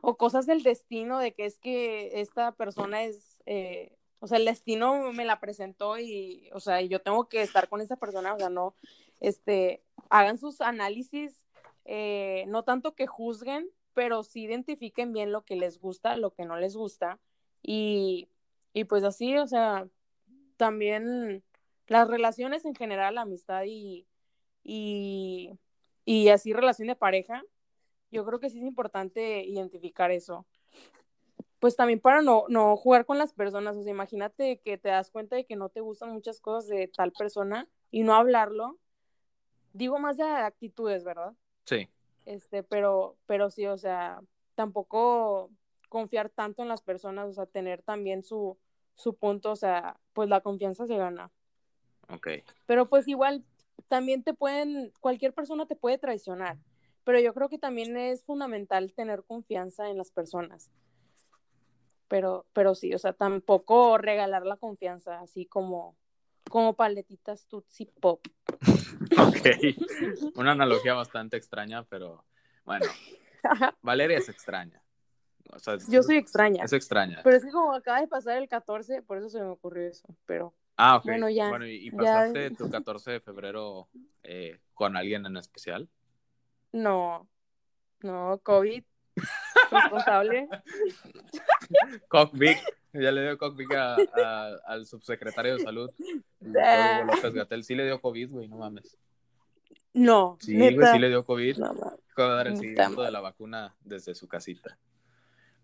o 0.00 0.16
cosas 0.16 0.44
del 0.44 0.64
destino, 0.64 1.20
de 1.20 1.32
que 1.32 1.44
es 1.44 1.60
que 1.60 2.20
esta 2.20 2.50
persona 2.50 3.04
es, 3.04 3.40
eh, 3.46 3.96
o 4.18 4.26
sea, 4.26 4.38
el 4.38 4.46
destino 4.46 5.12
me 5.12 5.24
la 5.24 5.38
presentó 5.38 5.96
y, 5.96 6.50
o 6.52 6.58
sea, 6.58 6.80
yo 6.80 7.00
tengo 7.00 7.28
que 7.28 7.40
estar 7.40 7.68
con 7.68 7.80
esa 7.80 7.94
persona, 7.94 8.34
o 8.34 8.38
sea, 8.40 8.48
no, 8.48 8.74
este, 9.20 9.84
hagan 10.10 10.36
sus 10.36 10.60
análisis, 10.60 11.44
eh, 11.84 12.46
no 12.48 12.64
tanto 12.64 12.96
que 12.96 13.06
juzguen, 13.06 13.70
pero 13.92 14.24
sí 14.24 14.42
identifiquen 14.42 15.12
bien 15.12 15.30
lo 15.30 15.44
que 15.44 15.54
les 15.54 15.78
gusta, 15.78 16.16
lo 16.16 16.34
que 16.34 16.46
no 16.46 16.56
les 16.56 16.74
gusta, 16.74 17.20
y, 17.62 18.28
y 18.72 18.86
pues 18.86 19.04
así, 19.04 19.36
o 19.36 19.46
sea, 19.46 19.86
también 20.56 21.44
las 21.88 22.08
relaciones 22.08 22.64
en 22.64 22.74
general, 22.74 23.16
la 23.16 23.22
amistad 23.22 23.64
y, 23.66 24.06
y, 24.62 25.58
y 26.04 26.28
así 26.30 26.52
relación 26.52 26.88
de 26.88 26.96
pareja, 26.96 27.42
yo 28.10 28.24
creo 28.26 28.40
que 28.40 28.50
sí 28.50 28.58
es 28.60 28.64
importante 28.66 29.44
identificar 29.44 30.10
eso. 30.12 30.46
pues 31.58 31.76
también 31.76 32.00
para 32.00 32.20
no, 32.22 32.44
no 32.48 32.76
jugar 32.76 33.06
con 33.06 33.18
las 33.18 33.32
personas, 33.32 33.76
o 33.76 33.82
sea, 33.82 33.90
imagínate 33.92 34.60
que 34.60 34.76
te 34.78 34.90
das 34.90 35.10
cuenta 35.10 35.36
de 35.36 35.46
que 35.46 35.56
no 35.56 35.70
te 35.70 35.80
gustan 35.80 36.12
muchas 36.12 36.40
cosas 36.40 36.68
de 36.68 36.88
tal 36.88 37.12
persona 37.12 37.68
y 37.90 38.02
no 38.02 38.14
hablarlo. 38.14 38.78
Digo 39.72 39.98
más 39.98 40.16
de 40.16 40.24
actitudes, 40.24 41.04
¿verdad? 41.04 41.34
Sí. 41.66 41.88
Este, 42.26 42.62
pero, 42.64 43.18
pero 43.26 43.50
sí, 43.50 43.66
o 43.66 43.78
sea, 43.78 44.20
tampoco 44.54 45.50
confiar 45.88 46.30
tanto 46.30 46.62
en 46.62 46.68
las 46.68 46.82
personas, 46.82 47.28
o 47.28 47.32
sea, 47.34 47.46
tener 47.46 47.82
también 47.82 48.22
su, 48.24 48.58
su 48.96 49.16
punto, 49.16 49.52
o 49.52 49.56
sea, 49.56 50.00
pues 50.12 50.28
la 50.28 50.40
confianza 50.42 50.86
se 50.86 50.96
gana. 50.96 51.32
Ok. 52.08 52.28
Pero 52.66 52.88
pues 52.88 53.08
igual, 53.08 53.44
también 53.88 54.22
te 54.22 54.34
pueden, 54.34 54.92
cualquier 55.00 55.32
persona 55.32 55.66
te 55.66 55.76
puede 55.76 55.98
traicionar, 55.98 56.58
pero 57.04 57.20
yo 57.20 57.34
creo 57.34 57.48
que 57.48 57.58
también 57.58 57.96
es 57.96 58.24
fundamental 58.24 58.92
tener 58.94 59.24
confianza 59.24 59.88
en 59.88 59.98
las 59.98 60.10
personas. 60.10 60.70
Pero, 62.08 62.46
pero 62.52 62.74
sí, 62.74 62.94
o 62.94 62.98
sea, 62.98 63.12
tampoco 63.12 63.98
regalar 63.98 64.46
la 64.46 64.56
confianza, 64.56 65.20
así 65.20 65.46
como, 65.46 65.96
como 66.50 66.74
paletitas 66.74 67.46
Tutsi 67.46 67.86
Pop. 67.86 68.26
ok, 69.18 70.36
una 70.36 70.52
analogía 70.52 70.94
bastante 70.94 71.36
extraña, 71.36 71.84
pero 71.84 72.24
bueno, 72.64 72.86
Valeria 73.82 74.18
es 74.18 74.28
extraña. 74.28 74.82
yo 75.88 76.02
soy 76.02 76.16
extraña. 76.16 76.64
Es 76.64 76.72
extraña. 76.72 77.20
Pero 77.22 77.36
es 77.36 77.44
que 77.44 77.50
como 77.50 77.74
acaba 77.74 78.00
de 78.00 78.08
pasar 78.08 78.38
el 78.38 78.48
14, 78.48 79.02
por 79.02 79.18
eso 79.18 79.28
se 79.28 79.40
me 79.40 79.48
ocurrió 79.48 79.88
eso, 79.88 80.08
pero... 80.26 80.54
Ah, 80.76 80.96
ok. 80.96 81.04
Bueno, 81.04 81.28
ya. 81.30 81.48
Bueno, 81.50 81.66
¿y 81.66 81.90
pasaste 81.90 82.50
tu 82.50 82.70
14 82.70 83.12
de 83.12 83.20
febrero 83.20 83.88
eh, 84.22 84.58
con 84.74 84.96
alguien 84.96 85.24
en 85.26 85.36
especial? 85.36 85.88
No, 86.72 87.28
no, 88.00 88.38
COVID, 88.42 88.82
responsable. 89.70 90.48
Cockvic, 92.08 92.58
ya 92.92 93.12
le 93.12 93.22
dio 93.22 93.38
Cockvic 93.38 93.72
a, 93.74 93.96
al 94.66 94.86
subsecretario 94.86 95.56
de 95.56 95.62
salud, 95.62 95.90
Ah. 96.60 97.02
López 97.06 97.32
Gatel. 97.34 97.64
Sí 97.64 97.74
le 97.74 97.84
dio 97.84 98.00
COVID, 98.00 98.30
güey, 98.30 98.48
no 98.48 98.56
mames. 98.58 98.96
No, 99.92 100.36
Sí, 100.40 100.56
güey, 100.56 100.92
sí 100.92 100.98
le 100.98 101.08
dio 101.08 101.24
COVID. 101.24 101.58
No, 101.58 101.70
Acaba 102.10 102.30
de 102.30 102.34
dar 102.36 102.46
el 102.48 102.56
seguimiento 102.56 103.02
de 103.02 103.10
la 103.12 103.20
vacuna 103.20 103.74
desde 103.84 104.14
su 104.14 104.26
casita. 104.28 104.76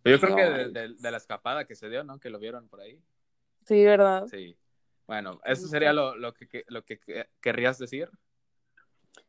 Pero 0.02 0.16
yo 0.16 0.20
creo 0.20 0.36
que 0.36 0.42
de- 0.70 0.94
de 0.94 1.10
la 1.10 1.16
escapada 1.16 1.64
que 1.66 1.74
se 1.74 1.88
dio, 1.90 2.04
¿no? 2.04 2.18
Que 2.18 2.30
lo 2.30 2.38
vieron 2.38 2.68
por 2.68 2.80
ahí. 2.80 2.98
Sí, 3.66 3.84
¿verdad? 3.84 4.26
Sí. 4.28 4.56
Bueno, 5.10 5.40
¿eso 5.44 5.66
sería 5.66 5.92
lo, 5.92 6.14
lo 6.14 6.32
que, 6.34 6.64
lo 6.68 6.84
que 6.84 7.00
que- 7.00 7.28
querrías 7.40 7.78
decir? 7.78 8.08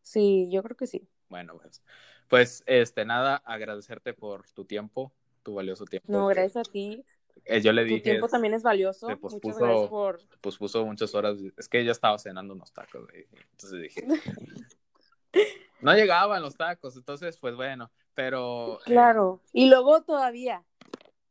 Sí, 0.04 0.48
yo 0.52 0.62
creo 0.62 0.78
que 0.78 0.86
sí. 0.86 1.08
Bueno, 1.28 1.58
pues, 1.58 1.82
pues, 2.28 2.64
este, 2.68 3.04
nada, 3.04 3.38
agradecerte 3.38 4.14
por 4.14 4.48
tu 4.52 4.64
tiempo, 4.66 5.12
tu 5.42 5.56
valioso 5.56 5.86
tiempo. 5.86 6.06
No, 6.12 6.28
gracias 6.28 6.68
a 6.68 6.72
ti. 6.72 7.04
Eh, 7.46 7.62
yo 7.62 7.74
le 7.74 7.82
Tu 7.82 7.88
dije, 7.96 8.02
tiempo 8.02 8.28
también 8.28 8.54
es 8.54 8.62
valioso. 8.62 9.08
Muchas 9.08 9.20
pospuso- 9.22 9.58
gracias 9.58 9.90
por... 9.90 10.20
pues 10.40 10.56
puso 10.58 10.86
muchas 10.86 11.16
horas, 11.16 11.38
es 11.58 11.68
que 11.68 11.80
ella 11.80 11.94
estaba 11.94 12.20
cenando 12.20 12.54
unos 12.54 12.72
tacos, 12.72 13.08
güey. 13.10 13.26
entonces 13.52 13.82
dije, 13.82 14.06
no 15.82 15.94
llegaban 15.96 16.44
los 16.44 16.56
tacos, 16.58 16.96
entonces, 16.96 17.38
pues 17.40 17.56
bueno, 17.56 17.92
pero... 18.14 18.76
eh, 18.82 18.84
Claro. 18.86 19.42
Y 19.52 19.68
luego 19.68 20.04
todavía, 20.04 20.64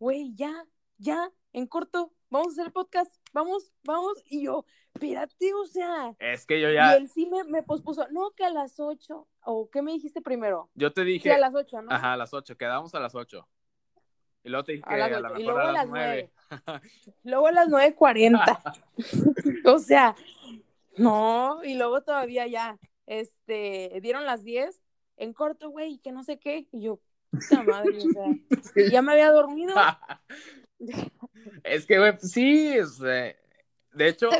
güey, 0.00 0.34
ya, 0.34 0.66
ya, 0.98 1.30
en 1.52 1.68
corto, 1.68 2.12
vamos 2.30 2.48
a 2.48 2.50
hacer 2.52 2.66
el 2.66 2.72
podcast, 2.72 3.12
vamos, 3.32 3.72
vamos. 3.84 4.22
Y 4.26 4.44
yo, 4.44 4.64
espérate, 4.94 5.54
o 5.54 5.66
sea. 5.66 6.14
es 6.18 6.46
que 6.46 6.60
yo 6.60 6.70
Y 6.70 6.74
ya, 6.74 6.96
él 6.96 7.08
sí 7.08 7.26
me, 7.26 7.44
me 7.44 7.62
pospuso, 7.62 8.06
no, 8.10 8.30
que 8.32 8.44
a 8.44 8.50
las 8.50 8.78
8. 8.78 9.26
¿O 9.44 9.70
qué 9.70 9.82
me 9.82 9.92
dijiste 9.92 10.20
primero? 10.20 10.70
yo 10.74 10.92
te 10.92 11.02
Sí, 11.02 11.08
dije, 11.08 11.32
a 11.32 11.38
las 11.38 11.54
8, 11.54 11.82
¿no? 11.82 11.92
ajá, 11.92 12.12
a 12.12 12.16
las 12.16 12.32
8, 12.34 12.56
quedamos 12.56 12.94
a 12.94 13.00
las 13.00 13.14
8. 13.14 13.48
Y 14.42 14.48
luego 14.48 14.64
te 14.64 14.72
dije 14.72 14.84
A 14.86 14.92
que 14.92 14.98
las 14.98 15.12
a 15.12 15.18
ocho, 15.18 15.28
lo 15.34 15.40
y 15.40 15.44
luego 15.44 15.58
a 15.58 15.62
a 15.62 15.72
las 15.72 15.74
las 15.74 15.88
9. 15.88 16.30
Luego 17.24 17.46
a 17.46 17.52
las 17.52 17.68
9.40. 17.68 18.84
o 19.66 19.78
sea, 19.78 20.16
no, 20.96 21.62
y 21.62 21.74
luego 21.74 22.02
todavía 22.02 22.46
ya, 22.46 22.78
este, 23.06 23.98
dieron 24.02 24.24
las 24.24 24.42
10 24.42 24.82
en 25.18 25.32
corto, 25.34 25.70
güey, 25.70 25.98
que 25.98 26.12
no 26.12 26.24
sé 26.24 26.38
qué. 26.38 26.66
Y 26.72 26.82
yo, 26.82 27.00
puta 27.30 27.62
madre, 27.62 27.98
o 27.98 28.12
sea, 28.12 28.26
ya 28.90 29.02
me 29.02 29.12
había 29.12 29.30
dormido. 29.30 29.74
Es 31.64 31.86
que, 31.86 31.98
güey, 31.98 32.12
pues 32.12 32.32
sí, 32.32 32.76
sea, 32.86 33.36
de 33.92 34.08
hecho, 34.08 34.30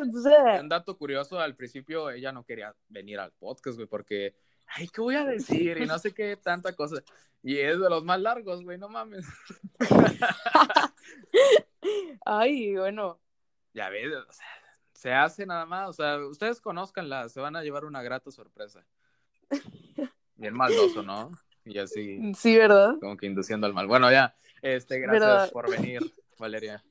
un 0.61 0.69
dato 0.69 0.97
curioso, 0.97 1.39
al 1.39 1.57
principio 1.57 2.11
ella 2.11 2.32
no 2.32 2.45
quería 2.45 2.74
venir 2.89 3.19
al 3.19 3.32
podcast, 3.32 3.77
güey, 3.77 3.89
porque, 3.89 4.35
ay, 4.66 4.89
¿qué 4.89 5.01
voy 5.01 5.16
a 5.16 5.24
decir? 5.24 5.78
Y 5.78 5.87
no 5.87 5.99
sé 5.99 6.12
qué, 6.12 6.37
tanta 6.37 6.74
cosa. 6.74 7.03
Y 7.43 7.59
es 7.59 7.81
de 7.81 7.91
los 7.91 8.05
más 8.05 8.20
largos, 8.20 8.62
güey, 8.62 8.78
no 8.78 8.89
mames. 8.89 9.27
Ay, 12.24 12.77
bueno, 12.77 13.19
Ya 13.73 13.89
ves, 13.89 14.12
o 14.12 14.32
sea, 14.32 14.47
se 14.95 15.12
hace 15.12 15.47
nada 15.47 15.65
más, 15.66 15.89
o 15.89 15.93
sea, 15.93 16.19
ustedes 16.19 16.61
conózcanla, 16.61 17.28
se 17.28 17.41
van 17.41 17.57
a 17.57 17.62
llevar 17.62 17.85
una 17.85 18.03
grata 18.03 18.31
sorpresa. 18.31 18.85
Bien 20.37 20.55
maldoso, 20.55 21.03
¿no? 21.03 21.32
Y 21.65 21.78
así, 21.78 22.32
sí, 22.35 22.57
¿verdad? 22.57 22.97
como 23.01 23.16
que 23.16 23.27
induciendo 23.27 23.66
al 23.66 23.74
mal. 23.74 23.87
Bueno, 23.87 24.11
ya, 24.11 24.37
este, 24.62 24.99
gracias 25.01 25.51
por 25.51 25.70
venir, 25.70 26.01
Valeria. 26.40 26.82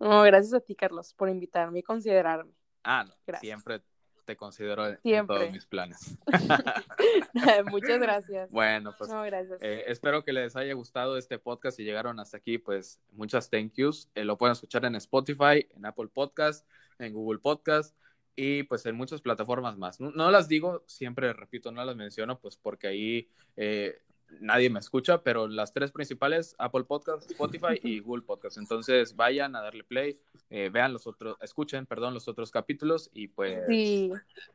No, 0.00 0.22
gracias 0.22 0.54
a 0.54 0.60
ti, 0.60 0.74
Carlos, 0.74 1.14
por 1.14 1.28
invitarme 1.28 1.78
y 1.78 1.82
considerarme. 1.82 2.52
Ah, 2.82 3.04
no, 3.06 3.14
Gracias. 3.24 3.40
siempre 3.40 3.82
te 4.24 4.36
considero 4.36 4.86
en 5.02 5.26
todos 5.26 5.50
mis 5.50 5.66
planes. 5.66 6.18
Muchas 7.70 8.00
gracias. 8.00 8.50
Bueno, 8.50 8.94
pues 8.96 9.10
No, 9.10 9.22
gracias. 9.22 9.60
Eh, 9.62 9.84
espero 9.86 10.24
que 10.24 10.32
les 10.32 10.56
haya 10.56 10.74
gustado 10.74 11.16
este 11.18 11.38
podcast. 11.38 11.76
Si 11.76 11.84
llegaron 11.84 12.18
hasta 12.20 12.36
aquí, 12.36 12.58
pues 12.58 13.00
muchas 13.12 13.50
thank 13.50 13.72
yous. 13.74 14.08
Eh, 14.14 14.24
lo 14.24 14.38
pueden 14.38 14.52
escuchar 14.52 14.84
en 14.84 14.96
Spotify, 14.96 15.68
en 15.74 15.86
Apple 15.86 16.08
Podcast, 16.08 16.66
en 16.98 17.12
Google 17.12 17.40
Podcast 17.40 17.96
y 18.34 18.62
pues 18.64 18.86
en 18.86 18.96
muchas 18.96 19.20
plataformas 19.20 19.76
más. 19.76 20.00
No, 20.00 20.10
no 20.10 20.30
las 20.30 20.48
digo, 20.48 20.84
siempre 20.86 21.32
repito, 21.32 21.70
no 21.70 21.84
las 21.84 21.96
menciono, 21.96 22.38
pues 22.38 22.56
porque 22.56 22.86
ahí 22.86 23.28
eh, 23.56 24.00
nadie 24.40 24.70
me 24.70 24.78
escucha, 24.78 25.22
pero 25.22 25.48
las 25.48 25.72
tres 25.72 25.92
principales, 25.92 26.54
Apple 26.58 26.84
Podcast, 26.84 27.30
Spotify 27.30 27.78
y 27.82 28.00
Google 28.00 28.22
Podcast. 28.22 28.58
Entonces 28.58 29.16
vayan 29.16 29.56
a 29.56 29.62
darle 29.62 29.84
play, 29.84 30.18
eh, 30.50 30.70
vean 30.72 30.92
los 30.92 31.06
otros, 31.06 31.36
escuchen, 31.40 31.86
perdón, 31.86 32.14
los 32.14 32.28
otros 32.28 32.50
capítulos 32.50 33.10
y 33.12 33.28
pues... 33.28 33.60
Sí, 33.68 34.10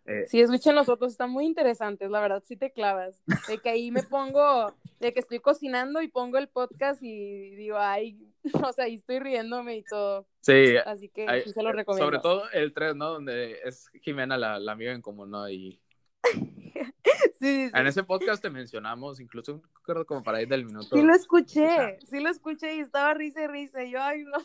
eh, 0.05 0.25
sí, 0.27 0.41
escuchen 0.41 0.75
los 0.75 0.89
otros, 0.89 1.11
están 1.11 1.31
muy 1.31 1.45
interesantes, 1.45 2.09
la 2.09 2.21
verdad, 2.21 2.43
sí 2.45 2.55
te 2.57 2.71
clavas. 2.71 3.21
De 3.47 3.57
que 3.57 3.69
ahí 3.69 3.91
me 3.91 4.03
pongo, 4.03 4.73
de 4.99 5.13
que 5.13 5.19
estoy 5.19 5.39
cocinando 5.39 6.01
y 6.01 6.07
pongo 6.07 6.37
el 6.37 6.47
podcast 6.47 7.01
y 7.03 7.55
digo, 7.55 7.77
ay, 7.77 8.19
o 8.69 8.73
sea, 8.73 8.85
ahí 8.85 8.95
estoy 8.95 9.19
riéndome 9.19 9.77
y 9.77 9.83
todo. 9.83 10.27
sí, 10.41 10.75
Así 10.85 11.09
que 11.09 11.25
sí 11.43 11.51
se 11.51 11.63
lo 11.63 11.69
eh, 11.69 11.73
recomiendo. 11.73 12.05
Sobre 12.05 12.19
todo 12.19 12.49
el 12.51 12.73
3, 12.73 12.95
¿no? 12.95 13.13
Donde 13.13 13.59
es 13.63 13.89
Jimena 14.01 14.37
la, 14.37 14.59
la 14.59 14.71
amiga 14.71 14.93
en 14.93 15.01
común, 15.01 15.31
¿no? 15.31 15.49
Y 15.49 15.79
Sí, 17.39 17.67
sí, 17.67 17.71
en 17.73 17.87
ese 17.87 18.03
podcast 18.03 18.41
te 18.41 18.49
mencionamos, 18.49 19.19
incluso 19.19 19.61
creo 19.83 20.05
como 20.05 20.23
para 20.23 20.41
ir 20.41 20.47
del 20.47 20.65
minuto. 20.65 20.95
sí 20.95 21.01
lo 21.03 21.13
escuché, 21.13 21.99
sí 22.09 22.19
lo 22.19 22.29
escuché 22.29 22.75
y 22.75 22.79
estaba 22.79 23.13
risa 23.13 23.43
y 23.43 23.47
risa. 23.47 23.83
Y 23.83 23.91
yo, 23.91 24.01
ay, 24.01 24.23
no. 24.23 24.37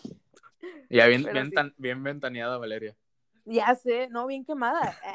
Ya 0.90 1.06
bien, 1.06 1.24
bien, 1.24 1.46
sí. 1.46 1.52
tan- 1.52 1.74
bien 1.78 2.02
ventaneada, 2.02 2.58
Valeria. 2.58 2.94
Ya 3.44 3.74
sé, 3.74 4.08
no, 4.08 4.26
bien 4.26 4.44
quemada. 4.44 4.96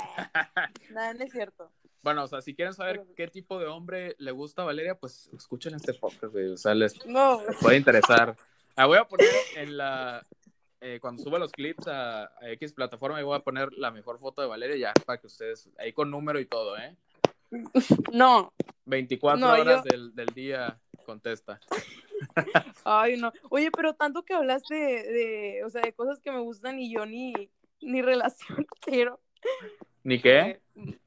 Eh, 0.87 0.93
nada, 0.93 1.13
no 1.13 1.23
es 1.23 1.31
cierto. 1.31 1.71
bueno, 2.01 2.23
o 2.23 2.27
sea, 2.27 2.41
si 2.41 2.55
quieren 2.55 2.73
saber 2.73 3.05
qué 3.15 3.27
tipo 3.27 3.59
de 3.59 3.67
hombre 3.67 4.15
le 4.17 4.31
gusta 4.31 4.63
a 4.63 4.65
Valeria, 4.65 4.95
pues 4.95 5.29
escuchen 5.37 5.75
este 5.75 5.93
podcast, 5.93 6.33
güey. 6.33 6.47
O 6.49 6.57
sea, 6.57 6.73
les 6.73 7.05
No, 7.05 7.39
puede 7.61 7.77
interesar. 7.77 8.35
Ah, 8.75 8.85
voy 8.87 8.97
a 8.97 9.05
poner 9.05 9.27
en 9.55 9.77
la. 9.77 10.25
eh, 10.81 10.99
cuando 11.01 11.23
suba 11.23 11.39
los 11.39 11.51
clips 11.51 11.87
a, 11.87 12.23
a 12.25 12.49
X 12.51 12.73
plataforma, 12.73 13.17
ahí 13.17 13.23
voy 13.23 13.35
a 13.37 13.43
poner 13.43 13.71
la 13.73 13.91
mejor 13.91 14.19
foto 14.19 14.41
de 14.41 14.47
Valeria 14.47 14.75
ya 14.77 14.93
para 15.05 15.19
que 15.19 15.27
ustedes, 15.27 15.69
ahí 15.79 15.93
con 15.93 16.11
número 16.11 16.39
y 16.39 16.45
todo, 16.45 16.77
¿eh? 16.77 16.95
no, 18.13 18.53
24 18.85 19.39
No, 19.39 19.53
horas 19.53 19.83
yo- 19.83 19.89
del, 19.89 20.15
del 20.15 20.27
día 20.27 20.79
contesta. 21.05 21.59
ay, 22.85 23.17
no. 23.17 23.31
Oye, 23.49 23.71
pero 23.71 23.93
tanto 23.93 24.23
que 24.23 24.33
hablaste 24.33 24.75
de, 24.75 25.03
de, 25.11 25.63
o 25.65 25.69
sea, 25.69 25.81
de 25.81 25.93
cosas 25.93 26.19
que 26.19 26.31
me 26.31 26.39
gustan 26.39 26.79
y 26.79 26.93
yo 26.93 27.05
ni, 27.05 27.33
ni 27.81 28.01
relación 28.01 28.65
quiero. 28.81 29.19
¿Ni 30.03 30.19
qué? 30.19 30.39
Eh, 30.75 30.99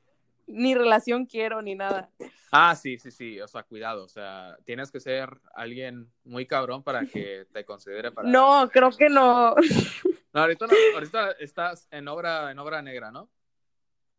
Ni 0.47 0.75
relación 0.75 1.27
quiero, 1.27 1.63
ni 1.63 1.75
nada. 1.75 2.11
Ah, 2.53 2.75
sí, 2.75 2.99
sí, 2.99 3.11
sí, 3.11 3.41
o 3.41 3.47
sea, 3.47 3.63
cuidado, 3.63 4.05
o 4.05 4.09
sea, 4.09 4.57
tienes 4.65 4.91
que 4.91 4.99
ser 5.01 5.31
alguien 5.55 6.11
muy 6.25 6.47
cabrón 6.47 6.83
para 6.83 7.07
que 7.07 7.47
te 7.53 7.65
considere 7.65 8.11
para... 8.11 8.29
No, 8.29 8.69
creo 8.73 8.91
que 8.91 9.09
no. 9.09 9.55
No, 10.33 10.41
ahorita, 10.41 10.67
no, 10.67 10.73
ahorita 10.95 11.31
estás 11.39 11.87
en 11.93 12.09
obra, 12.09 12.51
en 12.51 12.59
obra 12.59 12.83
negra, 12.83 13.11
¿no? 13.13 13.29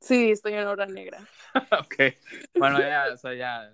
Sí, 0.01 0.31
estoy 0.31 0.53
en 0.53 0.67
obra 0.67 0.87
negra. 0.87 1.19
ok, 1.79 1.95
bueno, 2.55 2.79
ya, 2.79 3.05
o 3.13 3.17
sea, 3.17 3.33
ya, 3.35 3.71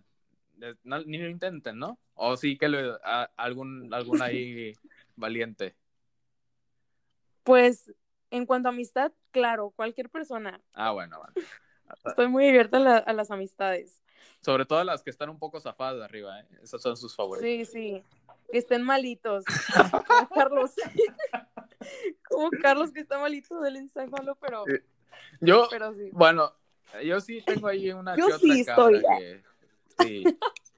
eh, 0.62 0.76
no, 0.84 1.02
ni 1.04 1.18
lo 1.18 1.30
intenten, 1.30 1.80
¿no? 1.80 1.98
O 2.16 2.36
sí 2.36 2.58
que 2.58 2.68
lo, 2.68 3.00
a- 3.04 3.32
algún, 3.38 3.94
algún 3.94 4.22
ahí 4.22 4.74
valiente. 5.16 5.76
Pues, 7.44 7.94
en 8.30 8.46
cuanto 8.46 8.68
a 8.68 8.72
amistad, 8.74 9.14
claro, 9.32 9.72
cualquier 9.76 10.10
persona. 10.10 10.62
Ah, 10.74 10.92
bueno, 10.92 11.18
bueno. 11.18 11.34
Estoy 12.06 12.28
muy 12.28 12.50
abierta 12.50 12.78
a, 12.98 13.14
las 13.14 13.32
amistades. 13.32 14.02
Sobre 14.42 14.66
todo 14.66 14.84
las 14.84 15.04
que 15.04 15.10
están 15.10 15.30
un 15.30 15.40
poco 15.40 15.62
zafadas 15.62 15.98
de 15.98 16.04
arriba, 16.04 16.42
¿eh? 16.42 16.48
Esos 16.62 16.82
son 16.82 16.98
sus 16.98 17.16
favoritos. 17.16 17.50
Sí, 17.50 17.66
sí. 17.66 18.04
Que 18.52 18.58
estén 18.58 18.84
malitos. 18.84 19.46
Carlos. 20.36 20.74
Como 22.30 22.52
Carlos 22.62 22.92
que 22.92 23.00
está 23.00 23.18
malito 23.18 23.62
del 23.62 23.78
encéfalo, 23.78 24.36
pero. 24.36 24.66
Yo, 25.42 25.68
pero 25.72 25.94
sí. 25.94 26.10
bueno, 26.12 26.54
yo 27.04 27.20
sí 27.20 27.42
tengo 27.46 27.68
ahí 27.68 27.92
una 27.92 28.16
yo 28.16 28.38
sí 28.40 28.62
estoy 28.62 29.02
que, 29.02 29.42
sí, 30.00 30.24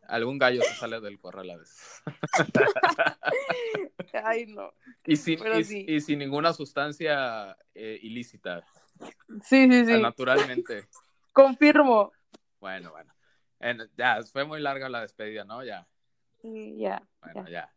algún 0.07 0.38
gallo 0.38 0.61
se 0.61 0.73
sale 0.76 0.99
del 0.99 1.19
corral 1.19 1.49
a 1.51 1.57
veces. 1.57 2.03
Ay, 4.23 4.47
no. 4.47 4.73
Y 5.06 5.15
sin, 5.15 5.39
y, 5.88 6.01
sin 6.01 6.19
ninguna 6.19 6.53
sustancia 6.53 7.56
eh, 7.76 7.99
ilícita. 8.01 8.64
Sí, 9.43 9.72
sí, 9.72 9.85
sí. 9.85 10.01
Naturalmente. 10.01 10.88
Confirmo. 11.31 12.11
Bueno, 12.60 12.91
bueno. 12.91 13.14
ya, 13.95 14.22
fue 14.23 14.45
muy 14.45 14.60
larga 14.60 14.89
la 14.89 15.01
despedida, 15.01 15.45
¿no? 15.45 15.64
Ya. 15.64 15.88
Ya. 16.43 17.01
Bueno, 17.22 17.47
ya. 17.47 17.72